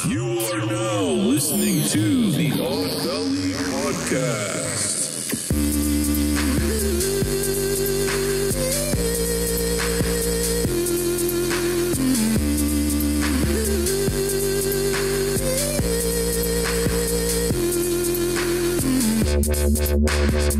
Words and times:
You 0.00 0.38
are 0.38 0.66
now 0.66 1.02
listening 1.02 1.84
to 1.90 2.30
the 2.32 2.50
Odd 2.52 3.02
Valley 3.04 3.52
Podcast. 3.52 4.91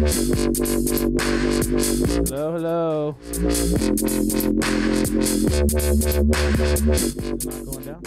Hello, 0.03 0.19
hello. 2.53 3.17
Is 3.21 3.39
not 7.47 7.65
going 7.65 7.85
down? 7.85 8.03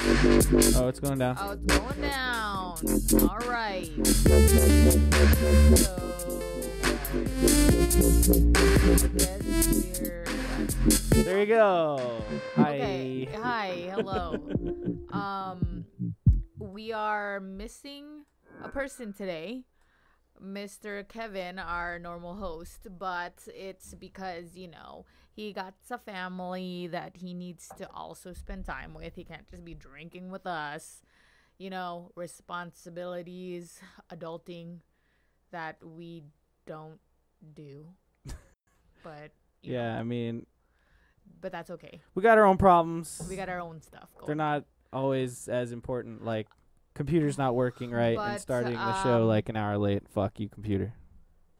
Oh, 0.75 0.87
it's 0.89 0.99
going 0.99 1.19
down. 1.19 1.37
Oh, 1.39 1.51
it's 1.51 1.63
going 1.63 2.01
down. 2.01 2.75
All 3.21 3.39
right. 3.47 3.89
So, 4.03 4.29
guess 7.39 7.63
we're 10.01 11.23
There 11.23 11.39
you 11.39 11.45
go. 11.45 12.21
Hi. 12.55 12.73
okay. 12.75 13.29
Hi, 13.41 13.67
hello. 13.95 14.35
Um, 15.13 15.85
we 16.59 16.91
are 16.91 17.39
missing 17.39 18.25
a 18.61 18.67
person 18.67 19.13
today. 19.13 19.63
Mr. 20.43 21.07
Kevin, 21.07 21.59
our 21.59 21.97
normal 21.99 22.35
host, 22.35 22.87
but 22.99 23.39
it's 23.47 23.93
because, 23.93 24.55
you 24.55 24.67
know, 24.67 25.05
he 25.33 25.53
got 25.53 25.73
a 25.89 25.97
family 25.97 26.87
that 26.87 27.17
he 27.17 27.33
needs 27.33 27.69
to 27.77 27.89
also 27.93 28.33
spend 28.33 28.65
time 28.65 28.93
with. 28.93 29.15
He 29.15 29.23
can't 29.23 29.49
just 29.49 29.63
be 29.65 29.73
drinking 29.73 30.29
with 30.31 30.45
us. 30.45 31.01
You 31.57 31.69
know, 31.69 32.11
responsibilities, 32.15 33.79
adulting 34.13 34.79
that 35.51 35.77
we 35.83 36.23
don't 36.65 36.99
do. 37.53 37.87
But 39.03 39.31
you 39.61 39.73
know, 39.73 39.79
Yeah, 39.79 39.99
I 39.99 40.03
mean, 40.03 40.45
but 41.39 41.51
that's 41.51 41.69
okay. 41.69 42.01
we 42.15 42.23
got 42.23 42.37
our 42.37 42.45
own 42.45 42.57
problems. 42.57 43.21
We 43.29 43.35
got 43.35 43.49
our 43.49 43.59
own 43.61 43.81
stuff 43.81 44.09
going. 44.17 44.25
They're 44.27 44.35
not 44.35 44.65
always 44.91 45.47
as 45.47 45.71
important. 45.71 46.25
Like, 46.25 46.47
computer's 46.95 47.37
not 47.37 47.53
working 47.53 47.91
right 47.91 48.17
and 48.17 48.33
But, 48.33 48.41
starting 48.41 48.73
the 48.73 49.03
show 49.03 49.21
um, 49.21 49.27
like 49.27 49.49
an 49.49 49.55
hour 49.55 49.77
late. 49.77 50.03
Fuck 50.09 50.39
you, 50.39 50.49
computer. 50.49 50.93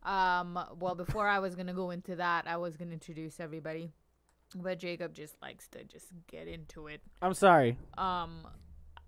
Um, 0.02 0.60
well, 0.80 0.96
before 0.96 1.28
I 1.28 1.40
was 1.40 1.56
gonna 1.56 1.74
go 1.74 1.92
into 1.92 2.16
that, 2.16 2.48
I 2.48 2.58
was 2.58 2.78
gonna 2.78 2.94
introduce 2.94 3.40
everybody, 3.40 3.92
but 4.56 4.80
Jacob 4.80 5.14
just 5.14 5.36
likes 5.42 5.68
to 5.70 5.84
just 5.84 6.08
get 6.28 6.48
into 6.48 6.88
it. 6.88 7.02
I'm 7.22 7.34
sorry. 7.34 7.78
Um, 7.98 8.48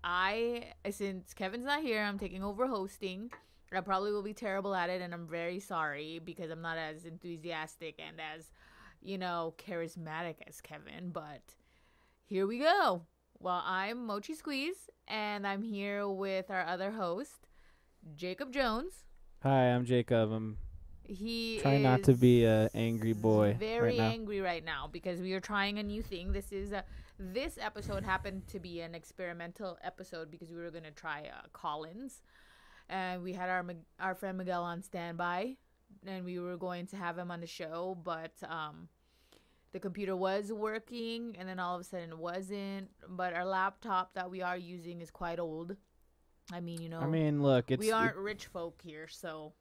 I 0.04 0.72
since 0.90 1.34
Kevin's 1.34 1.64
not 1.64 1.82
here, 1.82 2.02
I'm 2.02 2.18
taking 2.18 2.44
over 2.44 2.66
hosting. 2.66 3.30
I 3.72 3.80
probably 3.80 4.12
will 4.12 4.22
be 4.22 4.34
terrible 4.34 4.74
at 4.74 4.88
it, 4.90 5.02
and 5.02 5.12
I'm 5.12 5.26
very 5.26 5.60
sorry 5.60 6.20
because 6.24 6.50
I'm 6.50 6.62
not 6.62 6.78
as 6.78 7.04
enthusiastic 7.04 8.00
and 8.00 8.16
as, 8.18 8.50
you 9.02 9.18
know, 9.18 9.54
charismatic 9.58 10.36
as 10.46 10.60
Kevin. 10.60 11.10
But 11.10 11.42
here 12.24 12.46
we 12.46 12.58
go. 12.60 13.02
Well, 13.40 13.62
I'm 13.64 14.04
Mochi 14.04 14.34
Squeeze, 14.34 14.90
and 15.06 15.46
I'm 15.46 15.62
here 15.62 16.08
with 16.08 16.50
our 16.50 16.66
other 16.66 16.90
host, 16.90 17.46
Jacob 18.16 18.52
Jones. 18.52 19.04
Hi, 19.44 19.66
I'm 19.70 19.84
Jacob. 19.84 20.32
I'm 20.32 20.58
He 21.04 21.60
trying 21.62 21.84
not 21.84 22.02
to 22.04 22.14
be 22.14 22.44
a 22.44 22.68
angry 22.74 23.12
boy 23.12 23.56
very 23.56 23.96
right 23.96 24.12
angry 24.12 24.40
right 24.40 24.64
now 24.64 24.88
because 24.90 25.20
we 25.20 25.34
are 25.34 25.40
trying 25.40 25.78
a 25.78 25.84
new 25.84 26.02
thing. 26.02 26.32
This 26.32 26.50
is 26.50 26.72
a 26.72 26.82
this 27.16 27.58
episode 27.60 28.02
happened 28.02 28.48
to 28.48 28.58
be 28.58 28.80
an 28.80 28.96
experimental 28.96 29.78
episode 29.84 30.32
because 30.32 30.50
we 30.50 30.56
were 30.56 30.72
gonna 30.72 30.90
try 30.90 31.30
uh, 31.32 31.46
Collins, 31.52 32.22
and 32.88 33.22
we 33.22 33.34
had 33.34 33.48
our 33.48 33.64
our 34.00 34.16
friend 34.16 34.36
Miguel 34.36 34.64
on 34.64 34.82
standby, 34.82 35.56
and 36.04 36.24
we 36.24 36.40
were 36.40 36.56
going 36.56 36.88
to 36.88 36.96
have 36.96 37.16
him 37.16 37.30
on 37.30 37.40
the 37.40 37.46
show, 37.46 37.96
but 38.02 38.32
um, 38.48 38.88
the 39.72 39.80
computer 39.80 40.16
was 40.16 40.52
working, 40.52 41.36
and 41.38 41.48
then 41.48 41.58
all 41.58 41.74
of 41.74 41.80
a 41.80 41.84
sudden 41.84 42.10
it 42.10 42.18
wasn't. 42.18 42.88
But 43.08 43.34
our 43.34 43.44
laptop 43.44 44.14
that 44.14 44.30
we 44.30 44.42
are 44.42 44.56
using 44.56 45.00
is 45.00 45.10
quite 45.10 45.38
old. 45.38 45.76
I 46.52 46.60
mean, 46.60 46.80
you 46.80 46.88
know, 46.88 47.00
I 47.00 47.06
mean, 47.06 47.42
look, 47.42 47.70
it's 47.70 47.80
we 47.80 47.92
aren't 47.92 48.16
rich 48.16 48.46
folk 48.46 48.80
here, 48.82 49.06
so 49.08 49.52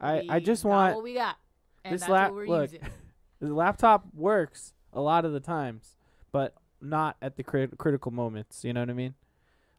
I 0.00 0.24
I 0.28 0.40
just 0.40 0.64
want 0.64 0.94
what 0.94 1.04
we 1.04 1.14
got. 1.14 1.36
And 1.84 1.94
this 1.94 2.08
lap- 2.08 2.32
look, 2.32 2.70
the 3.40 3.54
laptop 3.54 4.06
works 4.14 4.72
a 4.92 5.00
lot 5.00 5.24
of 5.24 5.32
the 5.32 5.40
times, 5.40 5.96
but 6.32 6.54
not 6.80 7.16
at 7.20 7.36
the 7.36 7.42
crit- 7.42 7.76
critical 7.78 8.12
moments. 8.12 8.64
You 8.64 8.72
know 8.72 8.80
what 8.80 8.90
I 8.90 8.94
mean? 8.94 9.14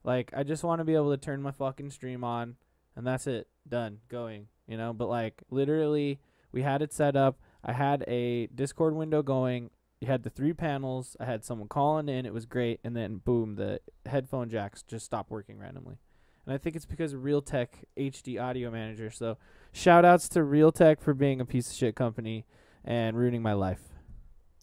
Like, 0.04 0.32
I 0.36 0.44
just 0.44 0.64
want 0.64 0.80
to 0.80 0.86
be 0.86 0.96
able 0.96 1.12
to 1.12 1.18
turn 1.18 1.42
my 1.42 1.52
fucking 1.52 1.92
stream 1.92 2.24
on, 2.24 2.56
and 2.96 3.06
that's 3.06 3.28
it. 3.28 3.48
Done. 3.68 4.00
Going. 4.10 4.48
You 4.68 4.78
know? 4.78 4.94
But, 4.94 5.10
like, 5.10 5.44
literally, 5.50 6.20
we 6.52 6.62
had 6.62 6.82
it 6.82 6.94
set 6.94 7.16
up. 7.16 7.38
I 7.64 7.74
had 7.74 8.04
a 8.08 8.48
Discord 8.48 8.96
window 8.96 9.22
going. 9.22 9.70
You 10.02 10.08
had 10.08 10.24
the 10.24 10.30
three 10.30 10.54
panels. 10.54 11.18
I 11.20 11.26
had 11.26 11.44
someone 11.44 11.68
calling 11.68 12.08
in. 12.08 12.26
It 12.26 12.34
was 12.34 12.46
great. 12.46 12.80
And 12.84 12.96
then, 12.96 13.18
boom, 13.18 13.56
the 13.56 13.82
headphone 14.06 14.50
jacks 14.50 14.82
just 14.84 15.06
stopped 15.06 15.30
working 15.30 15.60
randomly. 15.60 15.98
And 16.46 16.56
I 16.56 16.58
think 16.58 16.76
it's 16.76 16.86
because 16.86 17.14
of 17.14 17.22
Realtek 17.22 17.68
HD 17.98 18.42
Audio 18.42 18.72
Manager. 18.72 19.12
So, 19.12 19.38
shout 19.74 20.06
outs 20.06 20.30
to 20.30 20.40
Realtek 20.40 21.02
for 21.02 21.14
being 21.14 21.42
a 21.42 21.46
piece 21.46 21.70
of 21.70 21.76
shit 21.76 21.96
company 21.96 22.46
and 22.86 23.18
ruining 23.18 23.42
my 23.42 23.54
life. 23.54 23.82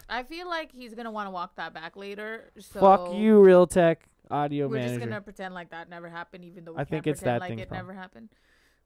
I 0.09 0.23
feel 0.23 0.49
like 0.49 0.73
he's 0.73 0.95
gonna 0.95 1.11
want 1.11 1.27
to 1.27 1.31
walk 1.31 1.57
that 1.57 1.75
back 1.75 1.97
later. 1.97 2.51
So 2.59 2.81
Fuck 2.81 3.15
you, 3.15 3.41
Realtek 3.41 3.97
Audio 4.31 4.69
manager. 4.69 4.85
We're 4.85 4.99
just 4.99 5.09
gonna 5.09 5.21
pretend 5.21 5.55
like 5.55 5.71
that 5.71 5.89
never 5.89 6.09
happened, 6.09 6.45
even 6.45 6.65
though 6.65 6.73
we 6.73 6.77
I 6.77 6.81
can't 6.81 6.91
think 6.91 7.07
it's 7.09 7.21
pretend 7.21 7.43
that 7.43 7.51
like 7.51 7.59
it 7.59 7.69
problem. 7.69 7.89
never 7.89 7.99
happened, 7.99 8.29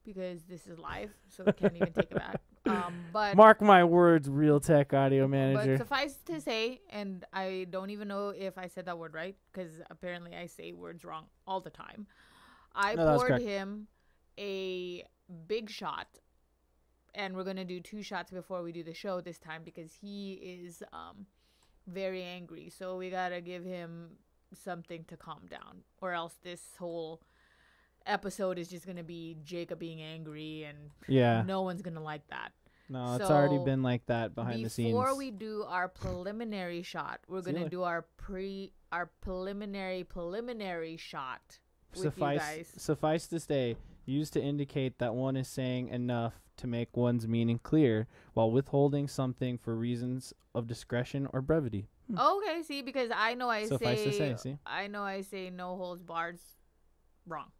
because 0.03 0.43
this 0.43 0.67
is 0.67 0.79
live, 0.79 1.11
so 1.29 1.43
we 1.45 1.53
can't 1.53 1.75
even 1.75 1.93
take 1.93 2.11
it 2.11 2.15
back. 2.15 2.41
Um, 2.65 2.93
but 3.13 3.35
Mark 3.35 3.61
my 3.61 3.83
words, 3.83 4.29
Realtek 4.29 4.93
Audio 4.93 5.27
Manager. 5.27 5.77
but 5.77 5.77
suffice 5.77 6.17
to 6.25 6.39
say, 6.39 6.81
and 6.89 7.25
I 7.33 7.67
don't 7.69 7.89
even 7.89 8.07
know 8.07 8.29
if 8.29 8.57
I 8.57 8.67
said 8.67 8.85
that 8.85 8.97
word 8.97 9.13
right, 9.13 9.35
because 9.51 9.71
apparently 9.89 10.35
I 10.35 10.45
say 10.47 10.71
words 10.73 11.03
wrong 11.03 11.25
all 11.47 11.59
the 11.61 11.69
time. 11.69 12.07
I 12.75 12.95
No, 12.95 13.17
poured 13.17 13.41
him 13.41 13.87
a 14.37 15.03
big 15.47 15.69
shot, 15.69 16.07
and 17.13 17.35
we're 17.35 17.43
gonna 17.43 17.65
do 17.65 17.79
two 17.79 18.01
shots 18.03 18.31
before 18.31 18.61
we 18.63 18.71
do 18.71 18.83
the 18.83 18.93
show 18.93 19.21
this 19.21 19.39
time 19.39 19.63
because 19.63 19.91
he 19.93 20.33
is 20.33 20.83
um 20.93 21.25
very 21.87 22.23
angry. 22.23 22.69
So 22.69 22.95
we 22.97 23.09
gotta 23.09 23.41
give 23.41 23.63
him 23.63 24.11
something 24.53 25.03
to 25.05 25.17
calm 25.17 25.47
down, 25.49 25.83
or 26.01 26.13
else 26.13 26.35
this 26.43 26.61
whole 26.77 27.21
episode 28.05 28.57
is 28.57 28.67
just 28.67 28.85
gonna 28.85 29.03
be 29.03 29.37
Jacob 29.43 29.79
being 29.79 30.01
angry, 30.01 30.63
and 30.63 30.77
yeah. 31.07 31.43
no 31.45 31.61
one's 31.61 31.81
gonna 31.81 32.03
like 32.03 32.27
that. 32.29 32.51
No, 32.89 33.15
it's 33.15 33.29
already 33.29 33.57
been 33.63 33.83
like 33.83 34.05
that 34.07 34.35
behind 34.35 34.65
the 34.65 34.69
scenes. 34.69 34.89
Before 34.91 35.15
we 35.15 35.31
do 35.31 35.63
our 35.65 35.87
preliminary 35.87 36.83
shot, 36.83 37.21
we're 37.27 37.41
gonna 37.41 37.69
do 37.69 37.83
our 37.83 38.05
pre 38.17 38.73
our 38.91 39.09
preliminary 39.21 40.03
preliminary 40.03 40.97
shot 40.97 41.59
with 41.93 42.03
suffice 42.03 42.41
you 42.41 42.57
guys. 42.57 42.73
suffice 42.75 43.27
to 43.27 43.39
say, 43.39 43.77
used 44.05 44.33
to 44.33 44.41
indicate 44.41 44.99
that 44.99 45.15
one 45.15 45.37
is 45.37 45.47
saying 45.47 45.87
enough 45.87 46.33
to 46.57 46.67
make 46.67 46.95
one's 46.95 47.27
meaning 47.27 47.59
clear 47.63 48.07
while 48.33 48.51
withholding 48.51 49.07
something 49.07 49.57
for 49.57 49.75
reasons 49.75 50.33
of 50.53 50.67
discretion 50.67 51.27
or 51.31 51.41
brevity. 51.41 51.87
Hmm. 52.07 52.19
Okay, 52.19 52.61
see, 52.63 52.81
because 52.81 53.09
I 53.15 53.35
know 53.35 53.49
I 53.49 53.65
Suffice 53.65 54.03
say, 54.03 54.11
say, 54.11 54.35
see? 54.37 54.57
I 54.65 54.87
know 54.87 55.03
I 55.03 55.21
say 55.21 55.49
no 55.49 55.77
holds 55.77 56.03
barred 56.03 56.39
wrong. 57.25 57.51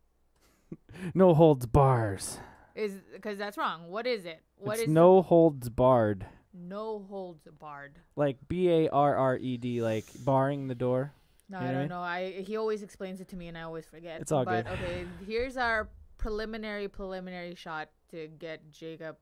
No 1.14 1.34
holds 1.34 1.66
bars. 1.66 2.38
Is 2.76 2.94
because 3.14 3.38
that's 3.38 3.58
wrong. 3.58 3.90
What 3.90 4.08
is 4.08 4.26
it? 4.26 4.42
What 4.58 4.76
is 4.76 4.82
it's 4.84 4.90
no 4.90 5.22
holds 5.22 5.70
barred. 5.70 6.26
no 6.54 7.06
holds 7.10 7.48
barred? 7.60 8.00
Like 8.16 8.38
B 8.48 8.70
A 8.70 8.90
R 8.90 9.16
R 9.16 9.38
E 9.38 9.58
D, 9.58 9.82
like 9.82 10.06
barring 10.24 10.68
the 10.68 10.76
door. 10.76 11.14
No, 11.50 11.60
You 11.60 11.66
know 11.66 11.70
I 11.70 11.74
don't 11.74 11.90
know. 11.90 12.02
I 12.02 12.32
he 12.42 12.56
always 12.56 12.82
explains 12.82 13.20
it 13.20 13.28
to 13.30 13.36
me 13.36 13.48
and 13.48 13.58
I 13.58 13.64
always 13.64 13.86
forget. 13.86 14.22
It's 14.22 14.32
all 14.32 14.46
but, 14.46 14.66
good. 14.66 14.74
Okay, 14.74 15.06
here's 15.26 15.58
our 15.58 15.90
preliminary 16.18 16.88
preliminary 16.88 17.56
shot 17.56 17.90
to 18.12 18.28
get 18.28 18.72
Jacob 18.72 19.18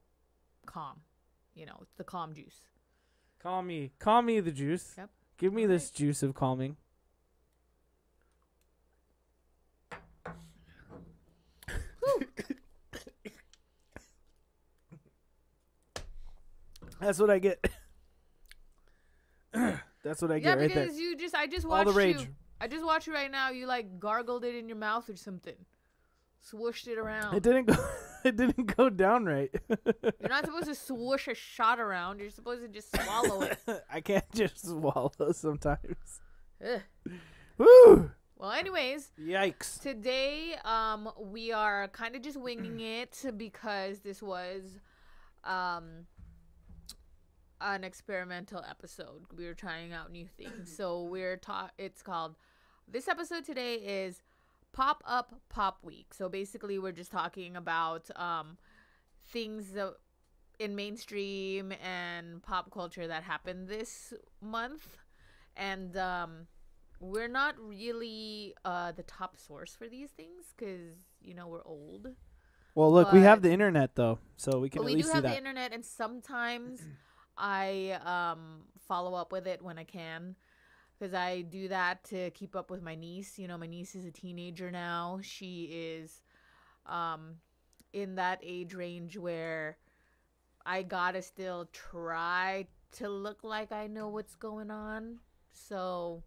calm. 0.66 1.02
You 1.56 1.66
know, 1.66 1.78
it's 1.82 1.96
the 1.96 2.04
calm 2.04 2.34
juice. 2.34 2.62
Call 3.42 3.64
me, 3.64 3.92
call 4.00 4.22
me 4.22 4.42
the 4.42 4.52
juice. 4.52 4.94
Yep. 4.98 5.10
Give 5.38 5.54
me 5.54 5.66
this 5.66 5.90
juice 5.90 6.22
of 6.22 6.36
calming. 6.36 6.76
That's 17.00 17.20
what 17.20 17.30
I 17.30 17.40
get. 17.40 17.66
That's 20.04 20.22
what 20.22 20.32
I 20.32 20.36
yeah, 20.36 20.42
get 20.42 20.58
right 20.58 20.68
because 20.68 20.96
there. 20.96 21.02
you 21.02 21.18
just 21.18 21.36
I 21.36 21.48
just 21.48 21.66
All 21.66 21.72
watched 21.72 21.88
the 21.88 21.94
rage. 21.94 22.22
you. 22.22 22.28
I 22.62 22.68
just 22.68 22.86
watched 22.86 23.08
you 23.08 23.14
right 23.14 23.32
now. 23.32 23.50
You 23.52 23.66
like 23.68 24.00
gargled 24.00 24.44
it 24.44 24.56
in 24.56 24.68
your 24.68 24.78
mouth 24.78 25.10
or 25.10 25.16
something, 25.16 25.56
swooshed 26.46 26.88
it 26.88 26.98
around. 26.98 27.36
It 27.36 27.44
didn't 27.44 27.66
go. 27.66 27.76
It 28.22 28.36
didn't 28.36 28.76
go 28.76 28.90
down 28.90 29.24
right. 29.24 29.50
You're 29.70 30.28
not 30.28 30.44
supposed 30.44 30.66
to 30.66 30.76
swoosh 30.76 31.30
a 31.30 31.34
shot 31.34 31.80
around. 31.80 32.20
You're 32.20 32.32
supposed 32.32 32.62
to 32.62 32.68
just 32.68 32.94
swallow 32.94 33.44
it. 33.44 33.58
I 33.90 34.02
can't 34.02 34.30
just 34.34 34.68
swallow 34.68 35.32
sometimes. 35.32 36.20
Ugh. 36.62 36.82
Woo! 37.58 38.12
Well, 38.40 38.52
anyways, 38.52 39.12
Yikes. 39.22 39.82
today 39.82 40.56
um 40.64 41.10
we 41.20 41.52
are 41.52 41.90
kind 41.90 42.16
of 42.16 42.22
just 42.22 42.40
winging 42.40 42.80
it 43.02 43.26
because 43.36 44.00
this 44.00 44.24
was 44.24 44.80
um 45.44 46.06
an 47.60 47.84
experimental 47.84 48.64
episode. 48.70 49.26
We 49.36 49.46
were 49.46 49.54
trying 49.54 49.92
out 49.92 50.10
new 50.10 50.26
things. 50.26 50.74
So 50.74 51.04
we're 51.04 51.36
taught. 51.36 51.74
it's 51.78 52.02
called 52.02 52.38
this 52.88 53.10
episode 53.10 53.44
today 53.44 53.76
is 53.76 54.22
Pop 54.72 55.04
Up 55.06 55.34
Pop 55.50 55.80
Week. 55.84 56.14
So 56.14 56.30
basically 56.30 56.80
we're 56.80 56.94
just 56.94 57.12
talking 57.12 57.58
about 57.58 58.10
um 58.16 58.58
things 59.28 59.74
that 59.74 59.96
in 60.60 60.78
mainstream 60.78 61.74
and 61.84 62.42
pop 62.42 62.72
culture 62.72 63.06
that 63.06 63.24
happened 63.24 63.68
this 63.68 64.14
month 64.42 64.88
and 65.58 65.98
um 65.98 66.48
we're 67.00 67.28
not 67.28 67.56
really 67.60 68.54
uh 68.66 68.92
the 68.92 69.04
top 69.04 69.38
source 69.38 69.76
for 69.76 69.88
these 69.88 70.10
things 70.12 70.54
because 70.56 70.96
you 71.22 71.34
know 71.34 71.48
we're 71.48 71.66
old. 71.66 72.08
Well, 72.76 72.92
look, 72.94 73.12
we 73.12 73.22
have 73.22 73.42
the 73.42 73.52
internet 73.52 73.96
though, 73.96 74.20
so 74.38 74.60
we 74.60 74.70
can 74.70 74.82
but 74.82 74.86
we 74.94 75.02
do 75.02 75.10
have 75.10 75.24
the 75.24 75.36
internet 75.36 75.74
and 75.74 75.84
sometimes 75.86 76.82
i 77.38 77.98
um 78.04 78.64
follow 78.88 79.14
up 79.14 79.32
with 79.32 79.48
it 79.48 79.62
when 79.62 79.78
i 79.78 79.84
can 79.84 80.36
because 80.98 81.14
i 81.14 81.42
do 81.42 81.70
that 81.70 82.04
to 82.04 82.30
keep 82.32 82.56
up 82.56 82.70
with 82.70 82.82
my 82.82 82.96
niece. 82.96 83.40
You 83.40 83.48
know 83.48 83.58
my 83.58 83.68
niece 83.68 83.96
is 83.96 84.06
a 84.06 84.12
teenager 84.12 84.72
now. 84.72 85.20
She 85.22 85.64
is 85.72 86.22
um 86.86 87.36
in 87.94 88.16
that 88.16 88.40
age 88.44 88.74
range 88.74 89.18
where 89.18 89.78
i 90.66 90.84
gotta 90.84 91.22
still 91.22 91.68
try 91.74 92.68
to 92.92 93.10
look 93.10 93.44
like 93.44 93.72
i 93.72 93.88
know 93.88 94.10
what's 94.10 94.36
going 94.36 94.70
on. 94.70 95.20
So 95.52 96.24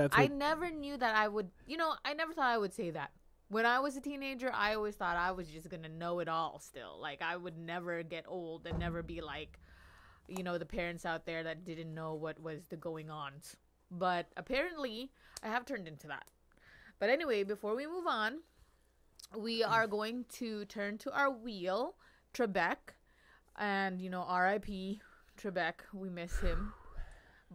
That's 0.00 0.16
I 0.16 0.28
never 0.28 0.70
knew 0.70 0.96
that 0.96 1.14
I 1.14 1.28
would, 1.28 1.50
you 1.66 1.76
know, 1.76 1.92
I 2.04 2.14
never 2.14 2.32
thought 2.32 2.46
I 2.46 2.56
would 2.56 2.72
say 2.72 2.90
that. 2.90 3.10
When 3.48 3.66
I 3.66 3.80
was 3.80 3.96
a 3.96 4.00
teenager, 4.00 4.50
I 4.54 4.74
always 4.74 4.94
thought 4.94 5.16
I 5.16 5.32
was 5.32 5.48
just 5.48 5.68
going 5.68 5.82
to 5.82 5.88
know 5.88 6.20
it 6.20 6.28
all 6.28 6.58
still. 6.60 6.98
Like, 7.00 7.20
I 7.20 7.36
would 7.36 7.58
never 7.58 8.02
get 8.02 8.24
old 8.28 8.66
and 8.66 8.78
never 8.78 9.02
be 9.02 9.20
like, 9.20 9.58
you 10.28 10.42
know, 10.42 10.56
the 10.56 10.64
parents 10.64 11.04
out 11.04 11.26
there 11.26 11.42
that 11.42 11.64
didn't 11.64 11.92
know 11.92 12.14
what 12.14 12.40
was 12.40 12.64
the 12.70 12.76
going 12.76 13.10
on. 13.10 13.32
But 13.90 14.26
apparently, 14.36 15.10
I 15.42 15.48
have 15.48 15.66
turned 15.66 15.88
into 15.88 16.06
that. 16.06 16.24
But 16.98 17.10
anyway, 17.10 17.42
before 17.42 17.74
we 17.74 17.86
move 17.86 18.06
on, 18.06 18.38
we 19.36 19.62
are 19.64 19.86
going 19.86 20.24
to 20.34 20.64
turn 20.66 20.96
to 20.98 21.12
our 21.12 21.30
wheel, 21.30 21.96
Trebek. 22.32 22.94
And, 23.58 24.00
you 24.00 24.08
know, 24.08 24.24
RIP 24.32 25.00
Trebek. 25.36 25.74
We 25.92 26.08
miss 26.08 26.38
him. 26.38 26.72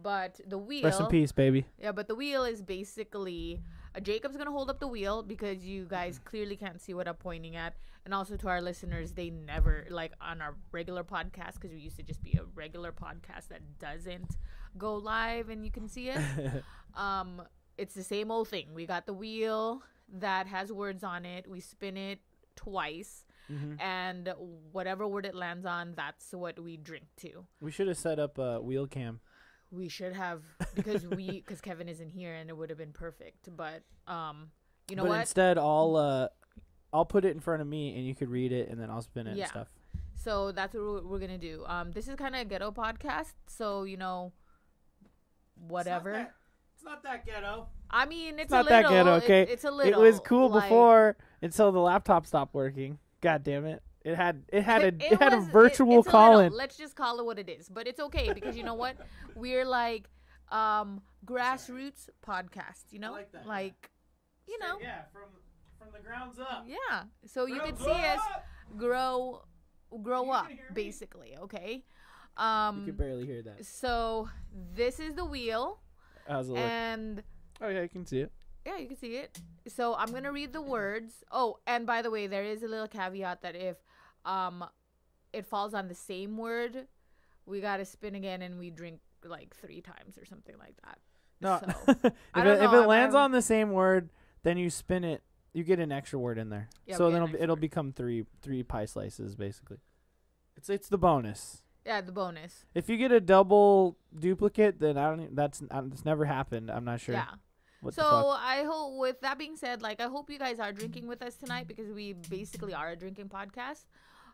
But 0.00 0.40
the 0.46 0.58
wheel. 0.58 0.84
rest 0.84 1.00
in 1.00 1.06
peace, 1.06 1.32
baby. 1.32 1.66
Yeah, 1.80 1.92
but 1.92 2.06
the 2.08 2.14
wheel 2.14 2.44
is 2.44 2.60
basically 2.62 3.62
uh, 3.94 4.00
Jacob's 4.00 4.36
gonna 4.36 4.50
hold 4.50 4.68
up 4.70 4.78
the 4.78 4.86
wheel 4.88 5.22
because 5.22 5.64
you 5.64 5.86
guys 5.88 6.18
clearly 6.24 6.56
can't 6.56 6.80
see 6.80 6.92
what 6.94 7.08
I'm 7.08 7.14
pointing 7.14 7.56
at, 7.56 7.74
and 8.04 8.12
also 8.12 8.36
to 8.36 8.48
our 8.48 8.60
listeners, 8.60 9.12
they 9.12 9.30
never 9.30 9.86
like 9.90 10.12
on 10.20 10.42
our 10.42 10.54
regular 10.70 11.02
podcast 11.02 11.54
because 11.54 11.72
we 11.72 11.78
used 11.78 11.96
to 11.96 12.02
just 12.02 12.22
be 12.22 12.34
a 12.38 12.44
regular 12.54 12.92
podcast 12.92 13.48
that 13.48 13.62
doesn't 13.78 14.36
go 14.76 14.96
live 14.96 15.48
and 15.48 15.64
you 15.64 15.70
can 15.70 15.88
see 15.88 16.10
it. 16.10 16.20
um, 16.94 17.42
it's 17.78 17.94
the 17.94 18.04
same 18.04 18.30
old 18.30 18.48
thing. 18.48 18.68
We 18.74 18.84
got 18.86 19.06
the 19.06 19.14
wheel 19.14 19.82
that 20.12 20.46
has 20.46 20.70
words 20.72 21.02
on 21.02 21.24
it. 21.24 21.48
We 21.48 21.60
spin 21.60 21.96
it 21.96 22.20
twice, 22.54 23.24
Mhm. 23.50 23.80
and 23.80 24.34
whatever 24.72 25.06
word 25.06 25.24
it 25.24 25.34
lands 25.34 25.64
on, 25.66 25.94
that's 25.94 26.32
what 26.32 26.58
we 26.58 26.76
drink 26.76 27.04
to. 27.18 27.46
We 27.60 27.70
should 27.70 27.86
have 27.88 27.96
set 27.98 28.18
up 28.18 28.38
a 28.38 28.60
wheel 28.60 28.86
cam. 28.86 29.20
We 29.70 29.88
should 29.88 30.12
have 30.12 30.42
because 30.74 31.06
we 31.06 31.26
because 31.46 31.60
Kevin 31.60 31.88
isn't 31.88 32.10
here 32.10 32.34
and 32.34 32.48
it 32.48 32.56
would 32.56 32.70
have 32.70 32.78
been 32.78 32.92
perfect. 32.92 33.48
But 33.56 33.82
um, 34.06 34.48
you 34.88 34.96
know 34.96 35.02
but 35.02 35.08
what? 35.10 35.20
instead, 35.20 35.58
I'll 35.58 35.96
uh, 35.96 36.28
I'll 36.92 37.04
put 37.04 37.24
it 37.24 37.32
in 37.34 37.40
front 37.40 37.60
of 37.62 37.68
me, 37.68 37.96
and 37.96 38.06
you 38.06 38.14
could 38.14 38.28
read 38.30 38.52
it, 38.52 38.68
and 38.68 38.80
then 38.80 38.90
I'll 38.90 39.02
spin 39.02 39.26
it 39.26 39.36
Yeah. 39.36 39.44
and 39.44 39.50
stuff. 39.50 39.68
so 40.14 40.52
that's 40.52 40.74
what 40.74 40.82
we're, 40.84 41.02
we're 41.02 41.18
gonna 41.18 41.36
do. 41.38 41.64
Um, 41.66 41.90
this 41.92 42.06
is 42.08 42.14
kind 42.14 42.34
of 42.34 42.42
a 42.42 42.44
ghetto 42.44 42.70
podcast, 42.70 43.32
so 43.46 43.82
you 43.84 43.96
know, 43.96 44.32
whatever. 45.68 46.28
It's 46.74 46.84
not 46.84 47.02
that 47.04 47.24
ghetto. 47.26 47.66
I 47.90 48.06
mean, 48.06 48.34
it's, 48.34 48.44
It's 48.44 48.50
not 48.52 48.66
a 48.66 48.68
that 48.68 48.90
little. 48.90 49.04
ghetto, 49.04 49.14
it- 49.16 49.24
okay? 49.24 49.52
it's 49.52 49.64
a 49.64 49.70
little. 49.70 49.92
It 49.92 50.04
was 50.04 50.20
cool 50.20 50.50
like- 50.50 50.64
before 50.64 51.16
until 51.42 51.72
the 51.72 51.80
laptop 51.80 52.26
stopped 52.26 52.54
working. 52.54 52.98
God 53.20 53.42
damn 53.42 53.64
it! 53.64 53.82
It 54.10 54.14
had 54.14 54.36
it 54.56 54.62
had 54.62 54.82
a 54.82 54.86
it, 54.88 55.02
It 55.12 55.18
had 55.24 55.32
a 55.32 55.38
was- 55.38 55.48
it- 55.48 55.52
virtual 55.52 55.98
it's 55.98 56.08
a 56.08 56.10
call 56.10 56.30
little. 56.36 56.46
in. 56.46 56.52
Let's 56.62 56.76
just 56.76 56.94
call 56.94 57.18
it 57.20 57.24
what 57.26 57.38
it 57.38 57.48
is. 57.48 57.68
But 57.68 57.86
it's 57.88 58.00
okay 58.08 58.32
because 58.32 58.56
you 58.56 58.62
know 58.68 58.74
what? 58.84 58.96
We're 59.34 59.64
like 59.64 60.04
um 60.52 60.88
grassroots 61.24 62.08
podcast. 62.26 62.84
You 62.92 63.00
know, 63.00 63.12
like 63.12 63.32
that, 63.32 63.46
like 63.46 63.90
you 64.46 64.58
know, 64.60 64.78
yeah, 64.80 65.02
from 65.12 65.28
from 65.78 65.88
the 65.92 66.00
grounds 66.06 66.38
up. 66.38 66.66
yeah. 66.68 67.04
So 67.26 67.46
you 67.46 67.60
can 67.60 67.76
see 67.76 67.90
us 67.90 68.20
grow 68.76 69.42
grow 70.02 70.30
up 70.30 70.46
can 70.48 70.56
hear 70.56 70.66
me? 70.68 70.74
basically. 70.74 71.36
Okay. 71.42 71.84
You 72.38 72.44
Um. 72.44 72.84
can 72.86 72.94
barely 72.96 73.26
hear 73.26 73.42
that. 73.42 73.64
So 73.64 74.28
this 74.74 75.00
is 75.00 75.14
the 75.14 75.24
wheel, 75.24 75.80
How's 76.28 76.48
it 76.48 76.52
look? 76.52 76.58
and 76.60 77.22
Oh 77.60 77.68
yeah, 77.68 77.82
you 77.82 77.88
can 77.88 78.04
see 78.06 78.20
it. 78.20 78.30
yeah, 78.66 78.76
you 78.76 78.86
can 78.88 78.96
see 78.96 79.16
it. 79.16 79.40
So 79.68 79.94
I'm 79.96 80.12
gonna 80.12 80.32
read 80.32 80.52
the 80.52 80.60
words. 80.62 81.24
Oh, 81.30 81.58
and 81.66 81.86
by 81.86 82.02
the 82.02 82.10
way, 82.10 82.26
there 82.26 82.44
is 82.44 82.62
a 82.62 82.68
little 82.68 82.88
caveat 82.88 83.40
that 83.42 83.56
if 83.56 83.76
um 84.26 84.64
it 85.32 85.46
falls 85.46 85.72
on 85.74 85.88
the 85.88 85.94
same 85.94 86.36
word, 86.36 86.86
we 87.46 87.60
gotta 87.60 87.84
spin 87.84 88.14
again 88.14 88.42
and 88.42 88.58
we 88.58 88.70
drink 88.70 89.00
like 89.24 89.54
three 89.56 89.80
times 89.80 90.18
or 90.18 90.24
something 90.24 90.56
like 90.58 90.74
that. 90.84 90.98
No, 91.40 91.60
So, 91.60 91.92
if, 92.04 92.46
it, 92.46 92.62
if 92.62 92.72
it 92.72 92.86
lands 92.86 93.14
I'm- 93.14 93.24
on 93.24 93.30
the 93.32 93.42
same 93.42 93.70
word, 93.72 94.10
then 94.42 94.56
you 94.58 94.70
spin 94.70 95.04
it. 95.04 95.22
You 95.52 95.64
get 95.64 95.78
an 95.80 95.90
extra 95.90 96.18
word 96.18 96.36
in 96.38 96.50
there, 96.50 96.68
Yeah, 96.86 96.96
so 96.96 97.10
then 97.10 97.22
it'll, 97.22 97.42
it'll 97.42 97.56
become 97.56 97.90
three 97.92 98.24
three 98.42 98.62
pie 98.62 98.84
slices 98.84 99.34
basically. 99.34 99.78
It's 100.56 100.68
it's 100.68 100.88
the 100.88 100.98
bonus. 100.98 101.62
yeah, 101.84 102.00
the 102.02 102.12
bonus. 102.12 102.64
If 102.74 102.88
you 102.90 102.96
get 102.98 103.10
a 103.12 103.20
double 103.20 103.96
duplicate, 104.18 104.80
then 104.80 104.98
I 104.98 105.08
don't. 105.10 105.34
That's 105.34 105.62
uh, 105.70 105.82
that's 105.86 106.04
never 106.04 106.24
happened. 106.26 106.70
I'm 106.70 106.84
not 106.84 107.00
sure. 107.00 107.14
Yeah. 107.14 107.26
What 107.80 107.94
So? 107.94 108.34
I 108.38 108.64
hope, 108.64 108.98
with 108.98 109.20
that 109.22 109.38
being 109.38 109.56
said, 109.56 109.80
like 109.82 110.00
I 110.00 110.08
hope 110.08 110.28
you 110.30 110.38
guys 110.38 110.58
are 110.60 110.72
drinking 110.72 111.06
with 111.06 111.22
us 111.22 111.36
tonight 111.36 111.68
because 111.68 111.90
we 111.92 112.12
basically 112.14 112.74
are 112.74 112.90
a 112.90 112.96
drinking 112.96 113.28
podcast, 113.28 113.84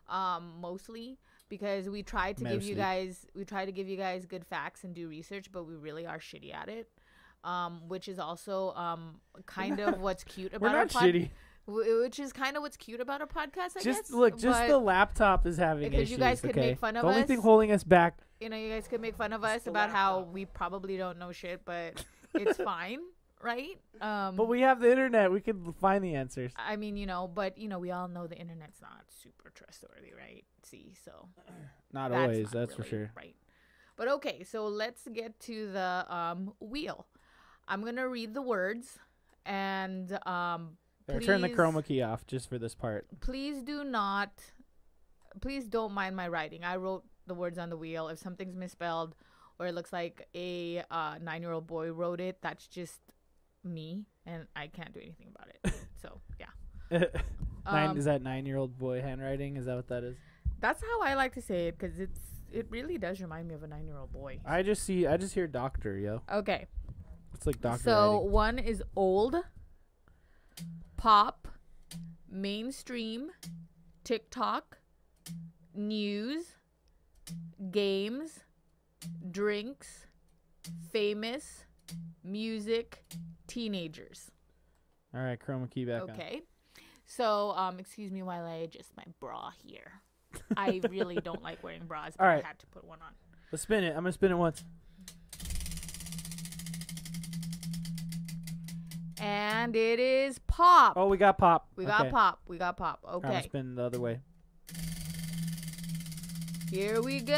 um, 0.09 0.53
mostly 0.59 1.17
because 1.49 1.89
we 1.89 2.03
try 2.03 2.33
to 2.33 2.43
give 2.43 2.63
you 2.63 2.75
guys, 2.75 3.25
we 3.35 3.45
try 3.45 3.65
to 3.65 3.71
give 3.71 3.87
you 3.87 3.97
guys 3.97 4.25
good 4.25 4.45
facts 4.45 4.83
and 4.83 4.93
do 4.95 5.07
research, 5.07 5.51
but 5.51 5.65
we 5.65 5.75
really 5.75 6.05
are 6.05 6.19
shitty 6.19 6.53
at 6.53 6.69
it. 6.69 6.89
Um, 7.43 7.81
which 7.89 8.07
is 8.07 8.19
also 8.19 8.71
um 8.71 9.19
kind 9.45 9.81
of 9.81 9.99
what's 10.05 10.23
cute 10.23 10.53
about 10.53 10.71
our 10.73 10.77
not 10.83 10.91
pod- 10.93 11.03
shitty. 11.03 11.29
which 11.67 12.17
is 12.17 12.31
kind 12.31 12.55
of 12.55 12.63
what's 12.63 12.77
cute 12.77 13.01
about 13.01 13.19
our 13.19 13.27
podcast. 13.27 13.75
I 13.75 13.81
Just 13.81 14.03
guess. 14.03 14.11
look, 14.11 14.37
just 14.39 14.61
but, 14.61 14.67
the 14.69 14.77
laptop 14.77 15.45
is 15.45 15.57
having 15.57 15.89
because 15.89 16.03
issues. 16.03 16.11
you 16.11 16.17
guys 16.19 16.39
could 16.39 16.51
okay? 16.51 16.67
make 16.69 16.79
fun 16.79 16.95
of 16.95 17.01
the 17.03 17.09
only 17.09 17.23
thing 17.23 17.39
us. 17.39 17.43
holding 17.43 17.71
us 17.73 17.83
back. 17.83 18.17
you 18.39 18.47
know, 18.47 18.55
you 18.55 18.69
guys 18.69 18.87
could 18.87 19.01
make 19.01 19.17
fun 19.17 19.33
of 19.33 19.43
us 19.43 19.63
the 19.63 19.71
about 19.71 19.89
how 19.89 20.21
we 20.31 20.45
probably 20.45 20.95
don't 20.95 21.19
know 21.19 21.33
shit, 21.33 21.61
but 21.65 22.03
it's 22.33 22.57
fine, 22.57 22.99
right? 23.43 23.77
Um, 24.01 24.35
But 24.35 24.47
we 24.47 24.61
have 24.61 24.79
the 24.79 24.89
internet. 24.89 25.31
We 25.31 25.41
can 25.41 25.73
find 25.73 26.03
the 26.03 26.15
answers. 26.15 26.51
I 26.55 26.75
mean, 26.77 26.97
you 26.97 27.05
know, 27.05 27.27
but 27.27 27.57
you 27.57 27.67
know, 27.67 27.79
we 27.79 27.91
all 27.91 28.07
know 28.07 28.25
the 28.27 28.37
internet's 28.37 28.81
not 28.81 29.03
super 29.09 29.51
trustworthy, 29.53 30.13
right? 30.17 30.43
See, 30.63 30.93
so 31.05 31.27
Not 31.93 32.09
that's 32.11 32.21
always, 32.21 32.45
not 32.45 32.53
that's 32.53 32.73
for 32.73 32.83
sure. 32.83 33.11
right. 33.15 33.35
But 33.95 34.07
okay, 34.07 34.43
so 34.43 34.65
let's 34.67 35.07
get 35.13 35.39
to 35.41 35.71
the 35.71 36.05
um 36.09 36.53
wheel. 36.59 37.05
I'm 37.67 37.83
gonna 37.83 38.07
read 38.07 38.33
the 38.33 38.41
words, 38.41 38.97
and 39.45 40.11
um, 40.25 40.77
Or 41.07 41.19
turn 41.19 41.41
the 41.41 41.49
chroma 41.49 41.85
key 41.85 42.01
off 42.01 42.25
just 42.25 42.49
for 42.49 42.57
this 42.57 42.73
part. 42.75 43.05
please 43.21 43.61
do 43.61 43.83
not, 43.83 44.31
please 45.41 45.65
don't 45.67 45.93
mind 45.93 46.15
my 46.15 46.27
writing. 46.27 46.63
I 46.63 46.75
wrote 46.77 47.03
the 47.27 47.33
words 47.35 47.57
on 47.59 47.69
the 47.69 47.77
wheel. 47.77 48.07
If 48.09 48.19
something's 48.19 48.55
misspelled 48.55 49.15
or 49.59 49.67
it 49.67 49.75
looks 49.75 49.93
like 49.93 50.27
a 50.35 50.83
uh, 50.89 51.19
nine-year-old 51.21 51.67
boy 51.67 51.91
wrote 51.91 52.19
it, 52.19 52.37
that's 52.41 52.67
just 52.67 52.99
me, 53.63 54.05
and 54.25 54.47
I 54.55 54.67
can't 54.67 54.93
do 54.93 54.99
anything 54.99 55.27
about 55.33 55.47
it. 55.49 55.73
so 56.01 56.19
yeah. 56.39 56.47
nine 57.65 57.89
Um, 57.91 57.97
is 57.97 58.05
that 58.05 58.21
nine 58.21 58.45
year 58.45 58.57
old 58.57 58.77
boy 58.77 59.01
handwriting? 59.01 59.57
Is 59.57 59.65
that 59.65 59.75
what 59.75 59.87
that 59.87 60.03
is? 60.03 60.17
That's 60.59 60.81
how 60.81 61.01
I 61.01 61.15
like 61.15 61.33
to 61.33 61.41
say 61.41 61.67
it 61.67 61.77
because 61.77 61.99
it's 61.99 62.19
it 62.51 62.67
really 62.69 62.97
does 62.97 63.19
remind 63.19 63.47
me 63.47 63.55
of 63.55 63.63
a 63.63 63.67
nine 63.67 63.85
year 63.85 63.97
old 63.97 64.11
boy. 64.13 64.39
I 64.45 64.61
just 64.63 64.83
see 64.83 65.07
I 65.07 65.17
just 65.17 65.33
hear 65.33 65.47
doctor, 65.47 65.97
yo. 65.97 66.21
Okay, 66.31 66.67
It's 67.33 67.45
like 67.45 67.59
doctor 67.61 67.83
so 67.83 68.13
writing. 68.17 68.31
one 68.31 68.59
is 68.59 68.83
old, 68.95 69.35
pop, 70.97 71.47
mainstream, 72.29 73.31
TikTok, 74.03 74.77
news, 75.73 76.45
games, 77.71 78.39
drinks, 79.31 80.05
famous, 80.91 81.65
music, 82.23 83.03
teenagers. 83.47 84.31
All 85.15 85.21
right, 85.21 85.39
chroma 85.39 85.69
key 85.69 85.85
back 85.85 86.03
on. 86.03 86.11
Okay. 86.11 86.41
So, 87.05 87.51
um, 87.51 87.79
excuse 87.79 88.11
me 88.11 88.23
while 88.23 88.45
I 88.45 88.55
adjust 88.55 88.91
my 88.97 89.03
bra 89.19 89.51
here. 89.63 89.91
I 90.57 90.81
really 90.89 91.15
don't 91.15 91.43
like 91.43 91.63
wearing 91.63 91.85
bras, 91.85 92.13
but 92.17 92.23
Alright. 92.23 92.43
I 92.43 92.47
had 92.47 92.59
to 92.59 92.65
put 92.67 92.85
one 92.85 92.99
on. 93.05 93.13
Let's 93.51 93.63
spin 93.63 93.83
it. 93.83 93.89
I'm 93.89 94.03
gonna 94.03 94.11
spin 94.11 94.31
it 94.31 94.37
once. 94.37 94.63
And 99.19 99.75
it 99.75 99.99
is 99.99 100.39
pop. 100.39 100.93
Oh, 100.97 101.07
we 101.07 101.17
got 101.17 101.37
pop. 101.37 101.67
we 101.75 101.85
got 101.85 102.09
pop. 102.09 102.41
We 102.47 102.57
got 102.57 102.75
pop. 102.75 102.99
Okay. 103.07 103.27
I'm 103.27 103.33
Okay. 103.35 103.43
spin 103.43 103.75
the 103.75 103.83
other 103.83 103.99
way. 103.99 104.19
Here 106.73 107.01
we 107.03 107.19
go. 107.19 107.37